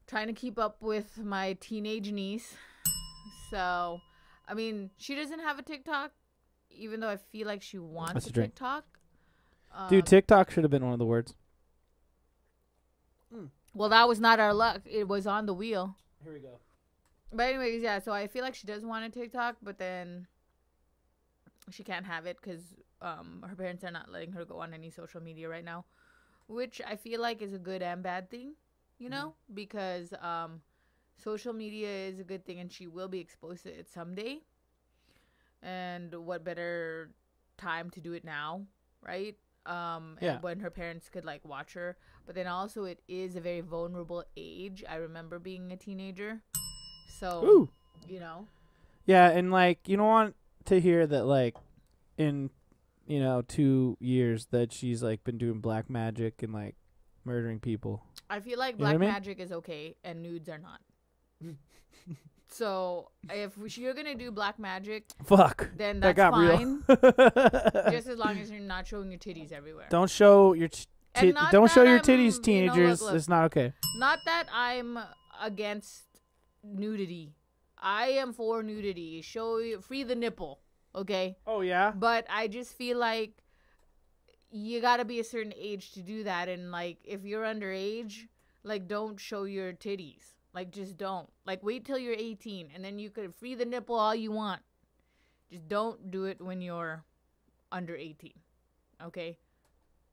trying 0.06 0.28
to 0.28 0.32
keep 0.32 0.58
up 0.58 0.78
with 0.80 1.18
my 1.18 1.56
teenage 1.60 2.10
niece. 2.10 2.56
So, 3.50 4.00
I 4.48 4.54
mean, 4.54 4.90
she 4.96 5.14
doesn't 5.14 5.40
have 5.40 5.58
a 5.58 5.62
TikTok, 5.62 6.12
even 6.70 7.00
though 7.00 7.10
I 7.10 7.16
feel 7.18 7.46
like 7.46 7.60
she 7.60 7.78
wants 7.78 8.14
That's 8.14 8.26
a 8.26 8.30
a 8.30 8.32
drink. 8.32 8.54
TikTok. 8.54 8.84
Dude, 9.90 10.04
Um, 10.04 10.06
TikTok 10.06 10.50
should 10.50 10.64
have 10.64 10.70
been 10.70 10.84
one 10.84 10.94
of 10.94 10.98
the 10.98 11.04
words. 11.06 11.34
well, 13.74 13.88
that 13.88 14.08
was 14.08 14.20
not 14.20 14.40
our 14.40 14.52
luck. 14.52 14.82
It 14.84 15.08
was 15.08 15.26
on 15.26 15.46
the 15.46 15.54
wheel. 15.54 15.96
Here 16.22 16.32
we 16.32 16.40
go. 16.40 16.58
But 17.32 17.48
anyways, 17.54 17.82
yeah. 17.82 17.98
So 17.98 18.12
I 18.12 18.26
feel 18.26 18.42
like 18.42 18.54
she 18.54 18.66
does 18.66 18.84
want 18.84 19.04
a 19.04 19.08
TikTok, 19.08 19.56
but 19.62 19.78
then 19.78 20.26
she 21.70 21.82
can't 21.82 22.06
have 22.06 22.26
it 22.26 22.36
because 22.40 22.74
um, 23.00 23.44
her 23.48 23.56
parents 23.56 23.84
are 23.84 23.90
not 23.90 24.10
letting 24.10 24.32
her 24.32 24.44
go 24.44 24.60
on 24.60 24.74
any 24.74 24.90
social 24.90 25.20
media 25.20 25.48
right 25.48 25.64
now, 25.64 25.84
which 26.46 26.80
I 26.86 26.96
feel 26.96 27.20
like 27.20 27.42
is 27.42 27.54
a 27.54 27.58
good 27.58 27.82
and 27.82 28.02
bad 28.02 28.30
thing, 28.30 28.54
you 28.98 29.08
know, 29.08 29.34
because 29.54 30.12
um, 30.20 30.60
social 31.16 31.52
media 31.52 31.88
is 31.88 32.20
a 32.20 32.24
good 32.24 32.44
thing 32.44 32.60
and 32.60 32.70
she 32.70 32.86
will 32.86 33.08
be 33.08 33.20
exposed 33.20 33.64
to 33.64 33.70
it 33.70 33.88
someday. 33.88 34.40
And 35.62 36.14
what 36.14 36.44
better 36.44 37.10
time 37.56 37.90
to 37.90 38.00
do 38.00 38.12
it 38.12 38.24
now, 38.24 38.62
right? 39.02 39.36
Um, 39.64 40.16
and 40.20 40.22
Yeah. 40.22 40.40
when 40.40 40.60
her 40.60 40.70
parents 40.70 41.08
could 41.08 41.24
like 41.24 41.44
watch 41.44 41.74
her, 41.74 41.96
but 42.26 42.34
then 42.34 42.46
also 42.48 42.84
it 42.84 43.00
is 43.06 43.36
a 43.36 43.40
very 43.40 43.60
vulnerable 43.60 44.24
age. 44.36 44.82
I 44.88 44.96
remember 44.96 45.38
being 45.38 45.70
a 45.72 45.76
teenager, 45.76 46.42
so 47.20 47.44
Ooh. 47.44 47.70
you 48.08 48.18
know, 48.20 48.48
Yeah, 49.06 49.30
and 49.30 49.50
like 49.52 49.88
you 49.88 49.96
don't 49.96 50.06
want 50.06 50.36
to 50.66 50.80
hear 50.80 51.06
that 51.06 51.24
like 51.26 51.56
in 52.18 52.50
you 53.06 53.20
know 53.20 53.42
two 53.42 53.96
years 54.00 54.46
that 54.46 54.72
she's 54.72 55.02
like 55.02 55.22
been 55.24 55.38
doing 55.38 55.60
black 55.60 55.88
magic 55.90 56.42
and 56.42 56.52
like 56.52 56.74
murdering 57.24 57.60
people. 57.60 58.04
I 58.28 58.40
feel 58.40 58.58
like 58.58 58.74
You 58.74 58.78
black 58.78 58.94
I 58.94 58.98
mean? 58.98 59.10
magic 59.10 59.38
is 59.38 59.52
okay 59.52 59.96
and 60.02 60.22
nudes 60.22 60.48
are 60.48 60.58
not. 60.58 60.80
so 62.52 63.10
if 63.30 63.56
you're 63.78 63.94
gonna 63.94 64.14
do 64.14 64.30
black 64.30 64.58
magic, 64.58 65.04
Fuck. 65.24 65.70
then 65.76 66.00
that 66.00 66.14
that's 66.14 66.16
got 66.16 66.32
fine, 66.32 66.82
real. 66.88 67.90
just 67.90 68.08
as 68.08 68.18
long 68.18 68.38
as 68.38 68.50
you're 68.50 68.60
not 68.60 68.86
showing 68.86 69.10
your 69.10 69.18
titties 69.18 69.52
everywhere. 69.52 69.86
don't 69.90 70.10
show 70.10 70.52
your 70.52 70.68
t- 70.68 70.86
not 71.32 71.52
don't 71.52 71.70
show 71.70 71.82
your 71.82 71.96
I'm- 71.96 72.04
titties, 72.04 72.46
you 72.46 72.64
know, 72.66 72.66
look, 72.66 72.74
teenagers. 72.76 73.02
look. 73.02 73.14
It's 73.14 73.28
not 73.28 73.44
okay. 73.46 73.72
Not 73.96 74.18
that 74.26 74.46
I'm 74.52 74.98
against 75.40 76.04
nudity. 76.64 77.34
I 77.78 78.08
am 78.08 78.32
for 78.32 78.62
nudity. 78.62 79.22
Show 79.22 79.80
free 79.80 80.04
the 80.04 80.14
nipple, 80.14 80.60
okay? 80.94 81.36
Oh 81.46 81.60
yeah. 81.62 81.92
But 81.94 82.26
I 82.30 82.48
just 82.48 82.74
feel 82.74 82.96
like 82.98 83.32
you 84.50 84.80
gotta 84.80 85.04
be 85.04 85.18
a 85.20 85.24
certain 85.24 85.52
age 85.56 85.92
to 85.92 86.02
do 86.02 86.24
that, 86.24 86.48
and 86.48 86.70
like 86.70 86.98
if 87.04 87.24
you're 87.24 87.44
underage, 87.44 88.28
like 88.62 88.86
don't 88.86 89.18
show 89.18 89.44
your 89.44 89.72
titties. 89.72 90.31
Like 90.54 90.70
just 90.70 90.96
don't. 90.96 91.28
Like 91.46 91.62
wait 91.62 91.84
till 91.84 91.98
you're 91.98 92.14
18, 92.16 92.68
and 92.74 92.84
then 92.84 92.98
you 92.98 93.10
could 93.10 93.34
free 93.34 93.54
the 93.54 93.64
nipple 93.64 93.96
all 93.96 94.14
you 94.14 94.30
want. 94.32 94.60
Just 95.50 95.68
don't 95.68 96.10
do 96.10 96.24
it 96.24 96.40
when 96.40 96.60
you're 96.60 97.04
under 97.70 97.96
18. 97.96 98.32
Okay, 99.06 99.38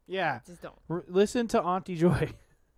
Yeah. 0.08 0.40
just 0.46 0.62
don't. 0.62 0.76
R- 0.90 1.04
listen 1.08 1.48
to 1.50 1.62
Auntie 1.62 1.96
Joy. 1.96 2.30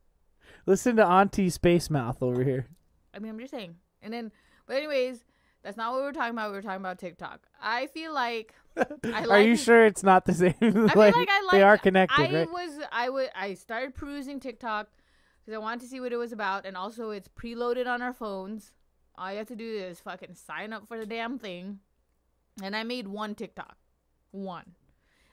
listen 0.65 0.95
to 0.97 1.06
Auntie 1.06 1.50
Space 1.50 1.89
Mouth 1.89 2.21
over 2.21 2.43
here. 2.43 2.67
I 3.13 3.19
mean, 3.19 3.32
I'm 3.32 3.39
just 3.39 3.52
saying. 3.52 3.76
And 4.02 4.13
then, 4.13 4.32
but 4.67 4.76
anyways, 4.78 5.24
that's 5.63 5.78
not 5.78 5.91
what 5.91 6.00
we 6.00 6.06
were 6.06 6.13
talking 6.13 6.32
about. 6.34 6.50
We 6.52 6.58
were 6.58 6.62
talking 6.62 6.82
about 6.82 6.97
TikTok. 7.00 7.41
I 7.62 7.88
feel 7.88 8.13
like 8.13 8.54
I 9.04 9.26
Are 9.30 9.41
you 9.41 9.56
sure 9.56 9.86
it's 9.86 10.04
not 10.04 10.26
the 10.26 10.34
same? 10.34 10.56
I 10.62 10.71
feel 10.71 10.86
like 10.86 11.15
I 11.15 11.41
like. 11.43 11.52
they 11.52 11.63
are 11.63 11.78
connected, 11.78 12.19
I 12.21 12.34
right? 12.34 12.52
was. 12.52 12.71
I 12.91 13.10
would. 13.10 13.30
I 13.36 13.54
started 13.54 13.93
perusing 13.95 14.39
TikTok 14.39 14.89
because 15.41 15.56
I 15.56 15.60
wanted 15.60 15.82
to 15.82 15.88
see 15.88 15.99
what 15.99 16.13
it 16.13 16.17
was 16.17 16.32
about, 16.32 16.65
and 16.65 16.77
also 16.77 17.10
it's 17.10 17.27
preloaded 17.27 17.88
on 17.88 18.01
our 18.01 18.13
phones. 18.13 18.73
All 19.17 19.32
you 19.32 19.38
have 19.38 19.47
to 19.47 19.56
do 19.56 19.65
is 19.65 19.99
fucking 19.99 20.36
sign 20.36 20.73
up 20.73 20.88
for 20.88 20.97
the 20.97 21.06
damn 21.06 21.38
thing, 21.38 21.80
and 22.63 22.75
I 22.75 22.84
made 22.84 23.08
one 23.08 23.36
TikTok, 23.36 23.77
one, 24.32 24.75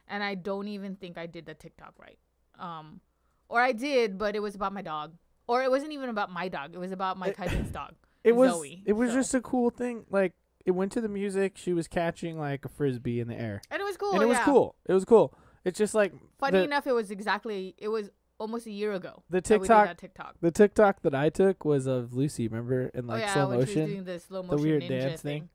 and 0.06 0.22
I 0.22 0.34
don't 0.34 0.68
even 0.68 0.96
think 0.96 1.18
I 1.18 1.26
did 1.26 1.46
the 1.46 1.54
TikTok 1.54 1.94
right. 1.98 2.18
Um, 2.58 3.00
or 3.48 3.60
I 3.60 3.72
did, 3.72 4.18
but 4.18 4.34
it 4.34 4.40
was 4.40 4.54
about 4.54 4.72
my 4.72 4.82
dog, 4.82 5.14
or 5.46 5.62
it 5.62 5.70
wasn't 5.70 5.92
even 5.92 6.08
about 6.08 6.30
my 6.30 6.48
dog. 6.48 6.74
It 6.74 6.78
was 6.78 6.92
about 6.92 7.18
my 7.18 7.30
cousin's 7.30 7.70
dog. 7.72 7.94
It 8.24 8.32
was 8.32 8.52
Zoe, 8.52 8.82
it 8.86 8.94
was 8.94 9.10
so. 9.10 9.16
just 9.16 9.34
a 9.34 9.40
cool 9.40 9.70
thing. 9.70 10.04
Like 10.10 10.34
it 10.64 10.72
went 10.72 10.92
to 10.92 11.00
the 11.00 11.08
music. 11.08 11.56
She 11.56 11.72
was 11.72 11.86
catching 11.86 12.38
like 12.38 12.64
a 12.64 12.68
frisbee 12.68 13.20
in 13.20 13.28
the 13.28 13.38
air, 13.38 13.62
and 13.70 13.80
it 13.80 13.84
was 13.84 13.96
cool. 13.96 14.12
and 14.12 14.22
it 14.22 14.26
was 14.26 14.38
cool. 14.40 14.74
It 14.86 14.92
was 14.92 15.04
cool. 15.04 15.34
It's 15.64 15.78
just 15.78 15.94
like 15.94 16.12
Funny 16.38 16.58
the, 16.58 16.64
enough, 16.64 16.86
it 16.86 16.92
was 16.92 17.10
exactly 17.10 17.74
it 17.78 17.88
was 17.88 18.10
almost 18.38 18.66
a 18.66 18.70
year 18.70 18.92
ago. 18.92 19.22
The 19.31 19.40
that 19.40 19.48
we 19.51 19.59
did 19.59 19.61
TikTok- 19.61 19.87
that 19.88 19.98
TikTok. 19.98 20.35
the 20.40 20.51
TikTok 20.51 21.03
that 21.03 21.14
I 21.14 21.29
took 21.31 21.64
was 21.64 21.87
of 21.87 22.12
Lucy. 22.14 22.48
Remember 22.48 22.87
in 22.94 23.07
like 23.07 23.22
oh 23.22 23.27
yeah, 23.27 23.35
slow 23.35 23.48
when 23.48 23.59
she 23.59 23.61
was 23.61 23.68
motion. 23.77 23.87
doing 23.90 24.05
the 24.05 24.18
slow 24.18 24.42
motion 24.42 24.62
weird 24.62 24.83
ninja 24.85 24.88
dance 24.88 25.20
thing. 25.22 25.40
thing. 25.42 25.48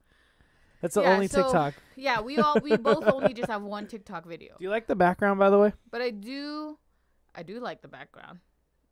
That's 0.82 0.96
the 0.96 1.02
Yeah, 1.02 1.13
only 1.13 1.28
so- 1.28 1.43
TikTok. 1.43 1.74
Yeah, 1.96 2.22
we 2.22 2.38
all 2.39 2.58
we 2.62 2.76
both 2.91 3.06
only 3.08 3.34
just 3.34 3.50
have 3.50 3.62
one 3.63 3.88
TikTok 3.88 4.26
video, 4.26 4.56
Do 4.58 4.63
you 4.63 4.69
like 4.69 4.88
the 4.88 4.96
background, 4.96 5.39
by 5.39 5.50
the 5.50 5.58
way? 5.60 5.74
but 5.91 6.02
I 6.02 6.10
do, 6.10 6.78
I 7.34 7.43
do 7.43 7.60
like 7.60 7.82
the 7.82 7.88
background. 7.88 8.39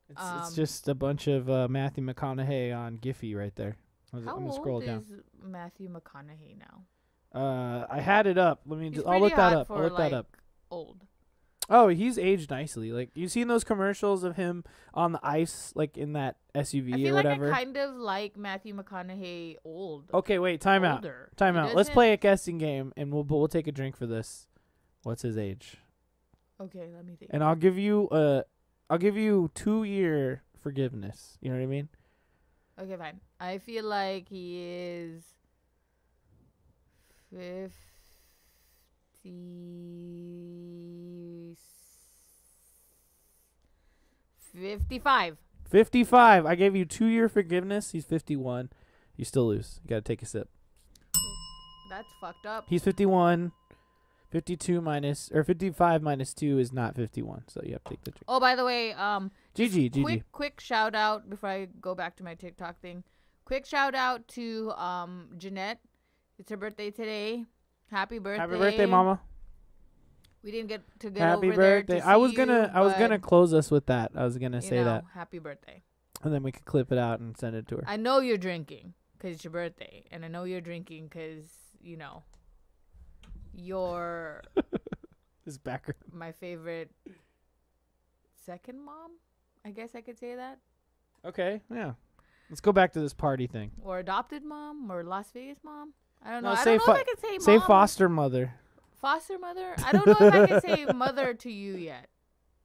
It's, 0.10 0.20
it's 0.22 0.50
Um, 0.50 0.54
just 0.56 0.88
a 0.90 0.96
bunch 0.96 1.28
of 1.28 1.50
uh, 1.50 1.68
Matthew 1.70 2.04
McConaughey 2.06 2.76
on 2.76 2.98
Giphy 2.98 3.36
right 3.36 3.56
there. 3.56 3.76
I'm 4.14 4.24
How 4.26 4.34
gonna 4.34 4.48
old 4.48 4.56
scroll 4.56 4.80
is 4.82 4.86
down. 4.88 5.24
Matthew 5.42 5.90
McConaughey 5.90 6.58
now? 6.60 6.84
Uh, 7.34 7.86
I 7.90 8.02
had 8.02 8.28
it 8.28 8.38
up. 8.38 8.60
Let 8.66 8.78
me. 8.80 8.88
He's 8.88 8.96
Just, 8.96 9.08
I'll 9.08 9.22
look 9.22 9.36
that 9.36 9.54
up. 9.54 9.72
I'll 9.72 9.82
look 9.84 9.96
that 9.98 10.12
up. 10.14 10.36
Old. 10.70 11.06
Oh, 11.70 11.88
he's 11.88 12.18
aged 12.18 12.50
nicely. 12.50 12.92
Like 12.92 13.12
you 13.14 13.28
seen 13.28 13.48
those 13.48 13.64
commercials 13.64 14.24
of 14.24 14.36
him 14.36 14.64
on 14.94 15.14
the 15.14 15.20
ice, 15.24 15.72
like 15.76 15.98
in 15.98 16.14
that 16.14 16.38
SUV 16.54 16.92
I 16.92 16.96
or 16.96 16.98
feel 16.98 17.16
like 17.16 17.26
whatever. 17.26 17.52
I 17.52 17.64
kind 17.64 17.78
of 17.78 17.96
like 17.96 18.38
Matthew 18.38 18.76
McConaughey 18.76 19.58
old. 19.64 20.10
okay, 20.14 20.40
wait. 20.40 20.60
Time 20.60 20.84
out. 20.84 21.06
Time 21.38 21.56
He 21.56 21.60
out. 21.60 21.76
Let's 21.76 21.90
play 21.90 22.14
a 22.14 22.18
guessing 22.18 22.58
game, 22.58 22.92
and 22.98 23.12
we'll 23.12 23.24
we'll 23.24 23.48
take 23.48 23.68
a 23.68 23.72
drink 23.72 23.96
for 23.96 24.06
this. 24.06 24.48
What's 25.04 25.22
his 25.22 25.38
age? 25.38 25.78
Okay, 26.60 26.90
let 26.94 27.06
me 27.06 27.16
think. 27.16 27.32
And 27.34 27.44
I'll 27.44 27.56
give 27.56 27.78
you 27.78 28.10
uh, 28.10 28.44
I'll 28.90 28.98
give 28.98 29.18
you 29.18 29.50
two 29.56 29.84
year 29.84 30.44
forgiveness. 30.60 31.38
You 31.42 31.50
know 31.50 31.58
what 31.58 31.64
I 31.64 31.68
mean? 31.68 31.90
Okay, 32.80 32.98
fine. 32.98 33.20
I 33.40 33.58
feel 33.60 33.86
like 33.86 34.28
he 34.30 34.62
is 34.62 35.24
fifty. 37.32 37.72
55. 44.54 45.38
Fifty 45.70 46.04
five. 46.04 46.46
I 46.46 46.56
gave 46.56 46.76
you 46.76 46.86
two 46.86 47.06
year 47.06 47.30
forgiveness. 47.30 47.92
He's 47.92 48.06
fifty 48.06 48.36
one. 48.36 48.70
You 49.16 49.26
still 49.26 49.48
lose. 49.48 49.80
You 49.84 49.90
gotta 49.90 50.02
take 50.02 50.22
a 50.22 50.26
sip. 50.26 50.50
That's 51.90 52.08
fucked 52.22 52.46
up. 52.46 52.66
He's 52.68 52.84
51. 52.84 53.52
52 54.32 54.80
minus 54.80 55.30
or 55.34 55.44
55 55.44 56.02
minus 56.02 56.34
2 56.34 56.58
is 56.58 56.72
not 56.72 56.96
51. 56.96 57.44
So 57.48 57.62
you 57.66 57.74
have 57.74 57.84
to 57.84 57.90
take 57.90 58.04
the 58.06 58.12
drink. 58.12 58.24
Oh, 58.30 58.40
by 58.40 58.56
the 58.56 58.64
way, 58.64 58.94
um, 58.94 59.30
GG, 59.56 59.92
GG. 59.92 60.04
quick, 60.04 60.32
quick 60.32 60.60
shout 60.62 60.96
out 60.96 61.30
before 61.30 61.50
I 61.50 61.68
go 61.82 61.94
back 61.94 62.16
to 62.16 62.24
my 62.24 62.34
TikTok 62.34 62.80
thing. 62.80 63.04
Quick 63.44 63.66
shout 63.66 63.94
out 63.94 64.26
to 64.30 64.72
um 64.78 65.28
Jeanette. 65.38 65.80
It's 66.40 66.50
her 66.50 66.56
birthday 66.56 66.92
today. 66.92 67.44
Happy 67.92 68.20
birthday! 68.20 68.40
Happy 68.40 68.58
birthday, 68.58 68.86
mama. 68.86 69.20
We 70.44 70.52
didn't 70.52 70.70
get 70.70 70.82
to 71.00 71.10
get 71.12 71.22
Happy 71.22 71.48
over 71.50 71.58
there 71.58 71.80
birthday. 71.82 72.00
to 72.00 72.06
I 72.08 72.16
was 72.18 72.32
gonna 72.34 72.72
you, 72.74 72.80
I 72.80 72.82
was 72.82 72.94
gonna 72.94 73.20
close 73.20 73.54
us 73.54 73.70
with 73.70 73.86
that. 73.88 74.12
I 74.16 74.24
was 74.24 74.38
gonna 74.38 74.62
say 74.62 74.78
know, 74.78 74.86
that. 74.86 75.06
Happy 75.14 75.40
birthday! 75.40 75.84
And 76.24 76.34
then 76.34 76.42
we 76.44 76.52
could 76.52 76.66
clip 76.66 76.92
it 76.92 76.98
out 76.98 77.20
and 77.20 77.38
send 77.38 77.56
it 77.56 77.68
to 77.70 77.78
her. 77.78 77.84
I 77.88 77.98
know 77.98 78.20
you're 78.20 78.38
drinking 78.38 78.94
because 79.18 79.36
it's 79.36 79.44
your 79.44 79.52
birthday, 79.52 80.04
and 80.12 80.26
I 80.26 80.28
know 80.30 80.44
you're 80.46 80.62
drinking 80.62 81.06
because 81.10 81.46
you 81.80 81.96
know 81.98 82.24
you're 83.54 84.42
This 85.46 85.58
background. 85.58 85.98
my 86.12 86.32
favorite 86.32 86.92
second 88.46 88.80
mom. 88.84 89.12
I 89.66 89.72
guess 89.72 89.92
I 89.96 90.02
could 90.02 90.18
say 90.18 90.36
that, 90.36 90.58
Okay, 91.24 91.62
yeah. 91.72 91.94
Let's 92.50 92.62
go 92.62 92.72
back 92.72 92.94
to 92.94 93.00
this 93.00 93.14
party 93.14 93.46
thing. 93.48 93.72
or 93.84 94.00
adopted 94.00 94.44
mom, 94.44 94.92
or 94.92 95.04
Las 95.04 95.30
Vegas 95.32 95.60
mom. 95.64 95.94
I 96.24 96.32
don't 96.32 96.44
No, 96.44 96.50
know. 96.50 96.56
I 96.60 96.64
say 96.64 96.78
don't 96.78 96.88
know 96.88 96.94
if 96.94 97.00
I 97.00 97.04
could 97.04 97.20
say 97.20 97.38
Say 97.40 97.58
mom. 97.58 97.68
foster 97.68 98.10
mother. 98.10 98.56
Foster 99.02 99.38
mother. 99.40 99.74
I 99.84 99.92
don't 99.92 100.06
know 100.08 100.28
if 100.28 100.34
I 100.34 100.48
can 100.48 100.62
say 100.62 100.86
mother 100.96 101.34
to 101.34 101.52
you 101.52 101.76
yet, 101.76 102.08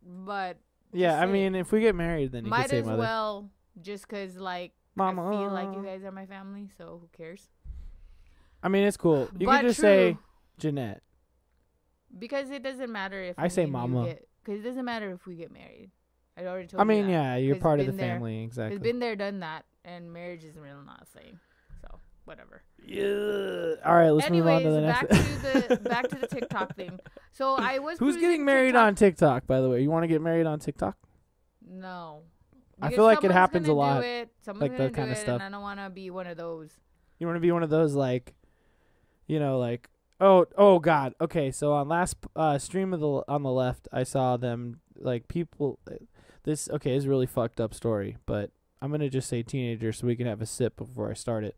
but 0.02 0.58
Yeah, 0.92 1.20
I 1.20 1.26
mean, 1.26 1.54
if 1.54 1.72
we 1.72 1.80
get 1.80 1.94
married, 1.94 2.32
then 2.32 2.44
you 2.44 2.50
might 2.50 2.72
as 2.72 2.84
mother. 2.86 2.98
well 2.98 3.50
just 3.82 4.06
cause 4.08 4.36
like 4.36 4.72
Mama. 4.94 5.28
I 5.28 5.30
feel 5.32 5.50
like 5.50 5.74
you 5.76 5.82
guys 5.84 6.04
are 6.04 6.12
my 6.12 6.26
family, 6.26 6.68
so 6.78 6.98
who 7.02 7.08
cares? 7.16 7.48
I 8.62 8.68
mean, 8.68 8.84
it's 8.86 8.96
cool. 8.96 9.28
You 9.38 9.46
but 9.46 9.60
could 9.60 9.68
just 9.68 9.80
true, 9.80 9.88
say 9.88 10.16
Jeanette. 10.58 11.02
because 12.18 12.50
it 12.50 12.62
doesn't 12.62 12.90
matter 12.90 13.22
if 13.22 13.38
I 13.38 13.48
say 13.48 13.66
mama. 13.66 14.14
Cause 14.44 14.56
it 14.60 14.62
doesn't 14.62 14.84
matter 14.84 15.10
if 15.12 15.26
we 15.26 15.34
get 15.34 15.52
married. 15.52 15.90
I 16.38 16.46
already 16.46 16.68
told 16.68 16.80
I 16.80 16.84
mean, 16.84 17.08
yeah, 17.08 17.36
you're 17.36 17.56
part 17.56 17.80
of 17.80 17.86
the 17.86 17.92
there. 17.92 18.14
family, 18.14 18.42
exactly. 18.42 18.76
It's 18.76 18.82
been 18.82 18.98
there, 19.00 19.16
done 19.16 19.40
that, 19.40 19.64
and 19.84 20.12
marriage 20.12 20.44
is 20.44 20.56
really 20.56 20.84
not 20.86 21.00
the 21.00 21.20
thing. 21.20 21.38
Whatever. 22.26 22.62
yeah. 22.84 23.76
All 23.84 23.94
right, 23.96 24.10
let's 24.10 24.26
Anyways, 24.26 24.44
move 24.44 24.54
on 24.54 24.62
to 24.62 24.70
the 24.70 24.80
next. 24.82 25.08
back 25.08 25.62
to 25.62 25.68
the 25.68 25.76
back 25.88 26.08
to 26.08 26.16
the 26.16 26.26
TikTok 26.26 26.76
thing. 26.76 27.00
So 27.32 27.54
I 27.54 27.78
was. 27.86 27.98
Who's 27.98 28.16
getting 28.18 28.44
married 28.44 28.72
TikTok- 28.72 28.86
on 28.86 28.94
TikTok, 28.94 29.46
by 29.46 29.60
the 29.60 29.68
way? 29.70 29.80
You 29.82 29.90
want 29.90 30.02
to 30.04 30.08
get 30.08 30.20
married 30.20 30.46
on 30.46 30.58
TikTok? 30.58 30.96
No. 31.66 32.20
I 32.82 32.90
feel 32.90 33.04
like 33.04 33.24
it 33.24 33.30
happens 33.30 33.68
a 33.68 33.72
lot, 33.72 34.02
Do 34.02 34.06
it, 34.06 34.30
like 34.54 34.76
that 34.76 34.94
kinda 34.94 35.14
stuff. 35.16 35.40
And 35.40 35.42
I 35.42 35.48
don't 35.56 35.62
want 35.62 35.80
to 35.80 35.88
be 35.88 36.10
one 36.10 36.26
of 36.26 36.36
those. 36.36 36.70
You 37.18 37.26
want 37.26 37.36
to 37.36 37.40
be 37.40 37.50
one 37.50 37.62
of 37.62 37.70
those 37.70 37.94
like, 37.94 38.34
you 39.26 39.38
know, 39.40 39.58
like 39.58 39.88
oh 40.20 40.44
oh 40.58 40.78
god. 40.78 41.14
Okay, 41.20 41.50
so 41.50 41.72
on 41.72 41.88
last 41.88 42.16
uh, 42.36 42.58
stream 42.58 42.92
of 42.92 43.00
the 43.00 43.22
on 43.28 43.42
the 43.42 43.50
left, 43.50 43.88
I 43.92 44.02
saw 44.02 44.36
them 44.36 44.80
like 44.98 45.26
people. 45.28 45.78
This 46.44 46.68
okay 46.68 46.94
is 46.96 47.06
a 47.06 47.08
really 47.08 47.26
fucked 47.26 47.60
up 47.60 47.72
story, 47.72 48.18
but 48.26 48.50
I'm 48.82 48.90
gonna 48.90 49.08
just 49.08 49.28
say 49.28 49.42
teenager 49.42 49.90
so 49.92 50.06
we 50.06 50.14
can 50.16 50.26
have 50.26 50.42
a 50.42 50.46
sip 50.46 50.76
before 50.76 51.10
I 51.10 51.14
start 51.14 51.44
it. 51.44 51.56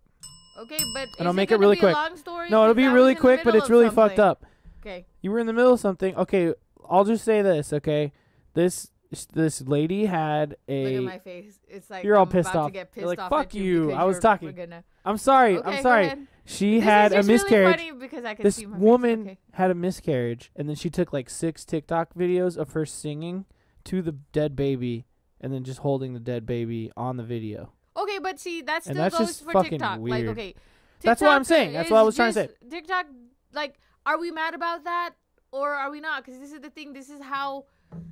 Okay, 0.59 0.79
but 0.95 1.09
And 1.19 1.29
I'll 1.29 1.35
make 1.35 1.51
it 1.51 1.55
gonna 1.55 1.61
really 1.61 1.77
be 1.77 1.81
quick. 1.81 1.95
A 1.95 1.99
long 1.99 2.17
story? 2.17 2.51
No, 2.51 2.63
it'll 2.65 2.75
be 2.75 2.89
really 2.89 3.15
quick, 3.15 3.43
but 3.45 3.55
it's 3.55 3.71
really 3.71 3.91
fucked 3.91 4.19
up. 4.19 4.45
Okay. 4.81 5.07
You 5.21 5.31
were 5.31 5.39
in 5.39 5.47
the 5.47 5.53
middle 5.53 5.73
of 5.75 5.81
something. 5.81 6.15
Okay, 6.17 6.53
I'll 6.89 7.05
just 7.05 7.25
say 7.25 7.43
this. 7.43 7.73
Okay, 7.73 8.13
this 8.55 8.91
this 9.33 9.63
lady 9.63 10.05
had 10.07 10.51
Look 10.51 10.59
at 10.69 10.75
a. 10.75 11.01
my 11.01 11.19
face. 11.19 11.59
It's 11.69 11.89
like 11.89 12.05
You're 12.05 12.17
all 12.17 12.25
I'm 12.25 12.29
pissed 12.31 12.51
about 12.51 12.65
off. 12.67 12.73
Get 12.73 12.91
You're 12.97 13.07
like, 13.07 13.19
off 13.19 13.31
"Fuck 13.31 13.55
you, 13.55 13.93
I 13.93 14.05
was 14.05 14.19
talking. 14.19 14.53
Gonna... 14.53 14.85
I'm 15.05 15.17
sorry. 15.17 15.59
okay, 15.59 15.77
I'm 15.77 15.83
sorry. 15.83 16.13
She 16.45 16.77
This 16.77 16.85
had 16.85 17.13
a 17.13 17.17
really 17.17 17.29
miscarriage. 17.29 17.77
funny 17.77 17.93
because 17.93 18.25
I 18.25 18.35
can 18.35 18.43
this 18.43 18.57
see 18.57 18.67
my 18.67 18.77
face. 18.77 18.83
woman 18.83 19.21
Okay. 19.23 19.39
had 19.53 19.71
a 19.71 19.75
miscarriage 19.75 20.51
and 20.57 20.69
then 20.69 20.77
she 20.77 20.91
took 20.91 21.13
like 21.13 21.31
six 21.31 21.65
TikTok 21.65 22.15
videos 22.15 22.57
of 22.57 22.73
her 22.73 22.85
singing 22.87 23.45
to 23.85 24.03
the 24.03 24.13
dead 24.13 24.57
baby 24.57 25.07
and 25.41 25.53
then 25.53 25.63
just 25.65 25.81
holding 25.81 26.13
the 26.15 26.21
dead 26.21 26.45
baby 26.47 26.91
on 26.97 27.17
the 27.17 27.23
video. 27.23 27.73
Okay, 27.99 28.19
but 28.19 28.39
see, 28.39 28.63
that 28.63 28.85
still 28.85 28.95
that's 28.95 29.19
goes 29.19 29.41
for 29.41 29.63
TikTok. 29.63 29.99
Like, 30.01 30.23
weird. 30.25 30.29
okay, 30.31 30.55
That's 31.03 31.21
what 31.21 31.31
I'm 31.33 31.45
saying. 31.45 31.75
Uh, 31.77 31.81
that's 31.81 31.91
what 31.91 31.99
I 31.99 32.03
was 32.03 32.17
trying 32.17 32.33
to 32.35 32.49
say. 32.49 32.49
TikTok, 32.71 33.07
like, 33.53 33.75
are 34.07 34.19
we 34.19 34.31
mad 34.31 34.55
about 34.55 34.85
that 34.85 35.11
or 35.51 35.71
are 35.75 35.91
we 35.91 36.01
not? 36.01 36.25
Because 36.25 36.39
this 36.41 36.53
is 36.53 36.61
the 36.61 36.71
thing. 36.71 36.93
This 36.93 37.11
is 37.11 37.21
how 37.21 37.65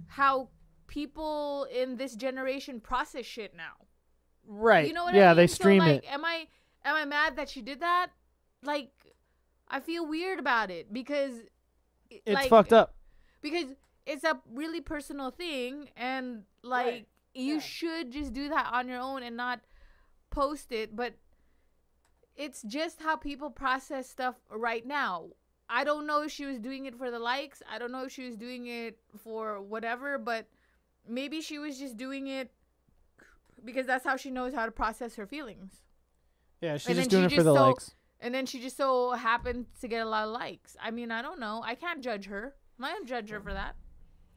how 0.09 0.49
people 0.87 1.67
in 1.75 1.97
this 1.97 2.15
generation 2.15 2.81
process 2.81 3.25
shit 3.27 3.55
now. 3.57 3.75
Right. 4.47 4.87
You 4.87 4.93
know 4.95 5.05
what 5.05 5.15
yeah, 5.15 5.27
I 5.27 5.29
mean? 5.31 5.37
they 5.39 5.47
So, 5.47 5.55
stream 5.55 5.79
like, 5.81 6.03
it. 6.03 6.05
Am 6.11 6.25
I 6.25 6.47
am 6.85 6.95
I 6.97 7.05
mad 7.05 7.37
that 7.37 7.49
she 7.49 7.63
did 7.63 7.81
that? 7.81 8.09
Like, 8.63 8.91
I 9.69 9.81
feel 9.81 10.07
weird 10.07 10.39
about 10.39 10.71
it 10.71 10.93
because 10.93 11.35
It's 12.11 12.23
like, 12.29 12.49
fucked 12.49 12.73
up. 12.73 12.95
because 13.43 13.67
it's 14.07 14.25
a 14.25 14.41
really 14.53 14.81
personal 14.81 15.31
thing 15.31 15.89
and 15.97 16.45
like 16.63 16.87
Right. 16.87 17.09
you 17.35 17.55
Yeah. 17.55 17.61
should 17.61 18.11
just 18.13 18.33
do 18.33 18.49
that 18.49 18.71
on 18.73 18.89
your 18.89 19.01
own 19.01 19.23
and 19.23 19.37
not 19.37 19.61
post 20.37 20.71
it 20.71 20.95
but 20.95 21.15
it's 22.37 22.61
just 22.63 23.01
how 23.01 23.17
people 23.17 23.49
process 23.49 24.07
stuff 24.11 24.35
right 24.51 24.87
now. 24.87 25.31
I 25.71 25.83
don't 25.85 26.07
know 26.07 26.23
if 26.23 26.31
she 26.31 26.45
was 26.45 26.59
doing 26.59 26.85
it 26.85 26.95
for 26.95 27.11
the 27.11 27.19
likes. 27.19 27.63
I 27.73 27.79
don't 27.79 27.91
know 27.91 28.05
if 28.05 28.13
she 28.13 28.27
was 28.27 28.37
doing 28.37 28.67
it 28.67 28.99
for 29.25 29.63
whatever 29.63 30.19
but 30.19 30.47
maybe 31.09 31.41
she 31.41 31.59
was 31.59 31.79
just 31.79 31.97
doing 31.97 32.27
it 32.27 32.51
because 33.65 33.87
that's 33.87 34.05
how 34.05 34.17
she 34.17 34.31
knows 34.31 34.53
how 34.53 34.67
to 34.67 34.73
process 34.73 35.15
her 35.17 35.27
feelings. 35.27 35.73
Yeah, 36.61 36.77
she's 36.77 36.89
and 36.89 36.97
just 36.99 37.11
doing 37.11 37.29
she 37.29 37.35
it 37.35 37.39
for 37.39 37.45
just 37.45 37.47
the 37.47 37.55
so- 37.55 37.69
likes. 37.69 37.95
and 38.21 38.35
then 38.35 38.45
she 38.45 38.61
just 38.61 38.77
so 38.77 39.13
happened 39.13 39.67
to 39.81 39.89
get 39.89 40.07
a 40.07 40.09
lot 40.09 40.25
of 40.29 40.33
likes. 40.33 40.77
I 40.83 40.91
mean 40.91 41.11
i 41.11 41.23
don't 41.23 41.41
know. 41.41 41.63
I 41.65 41.75
can't 41.75 42.03
judge 42.03 42.27
her. 42.27 42.55
I 42.83 42.91
don't 42.93 43.09
judge 43.09 43.31
her 43.31 43.41
for 43.41 43.55
that. 43.55 43.75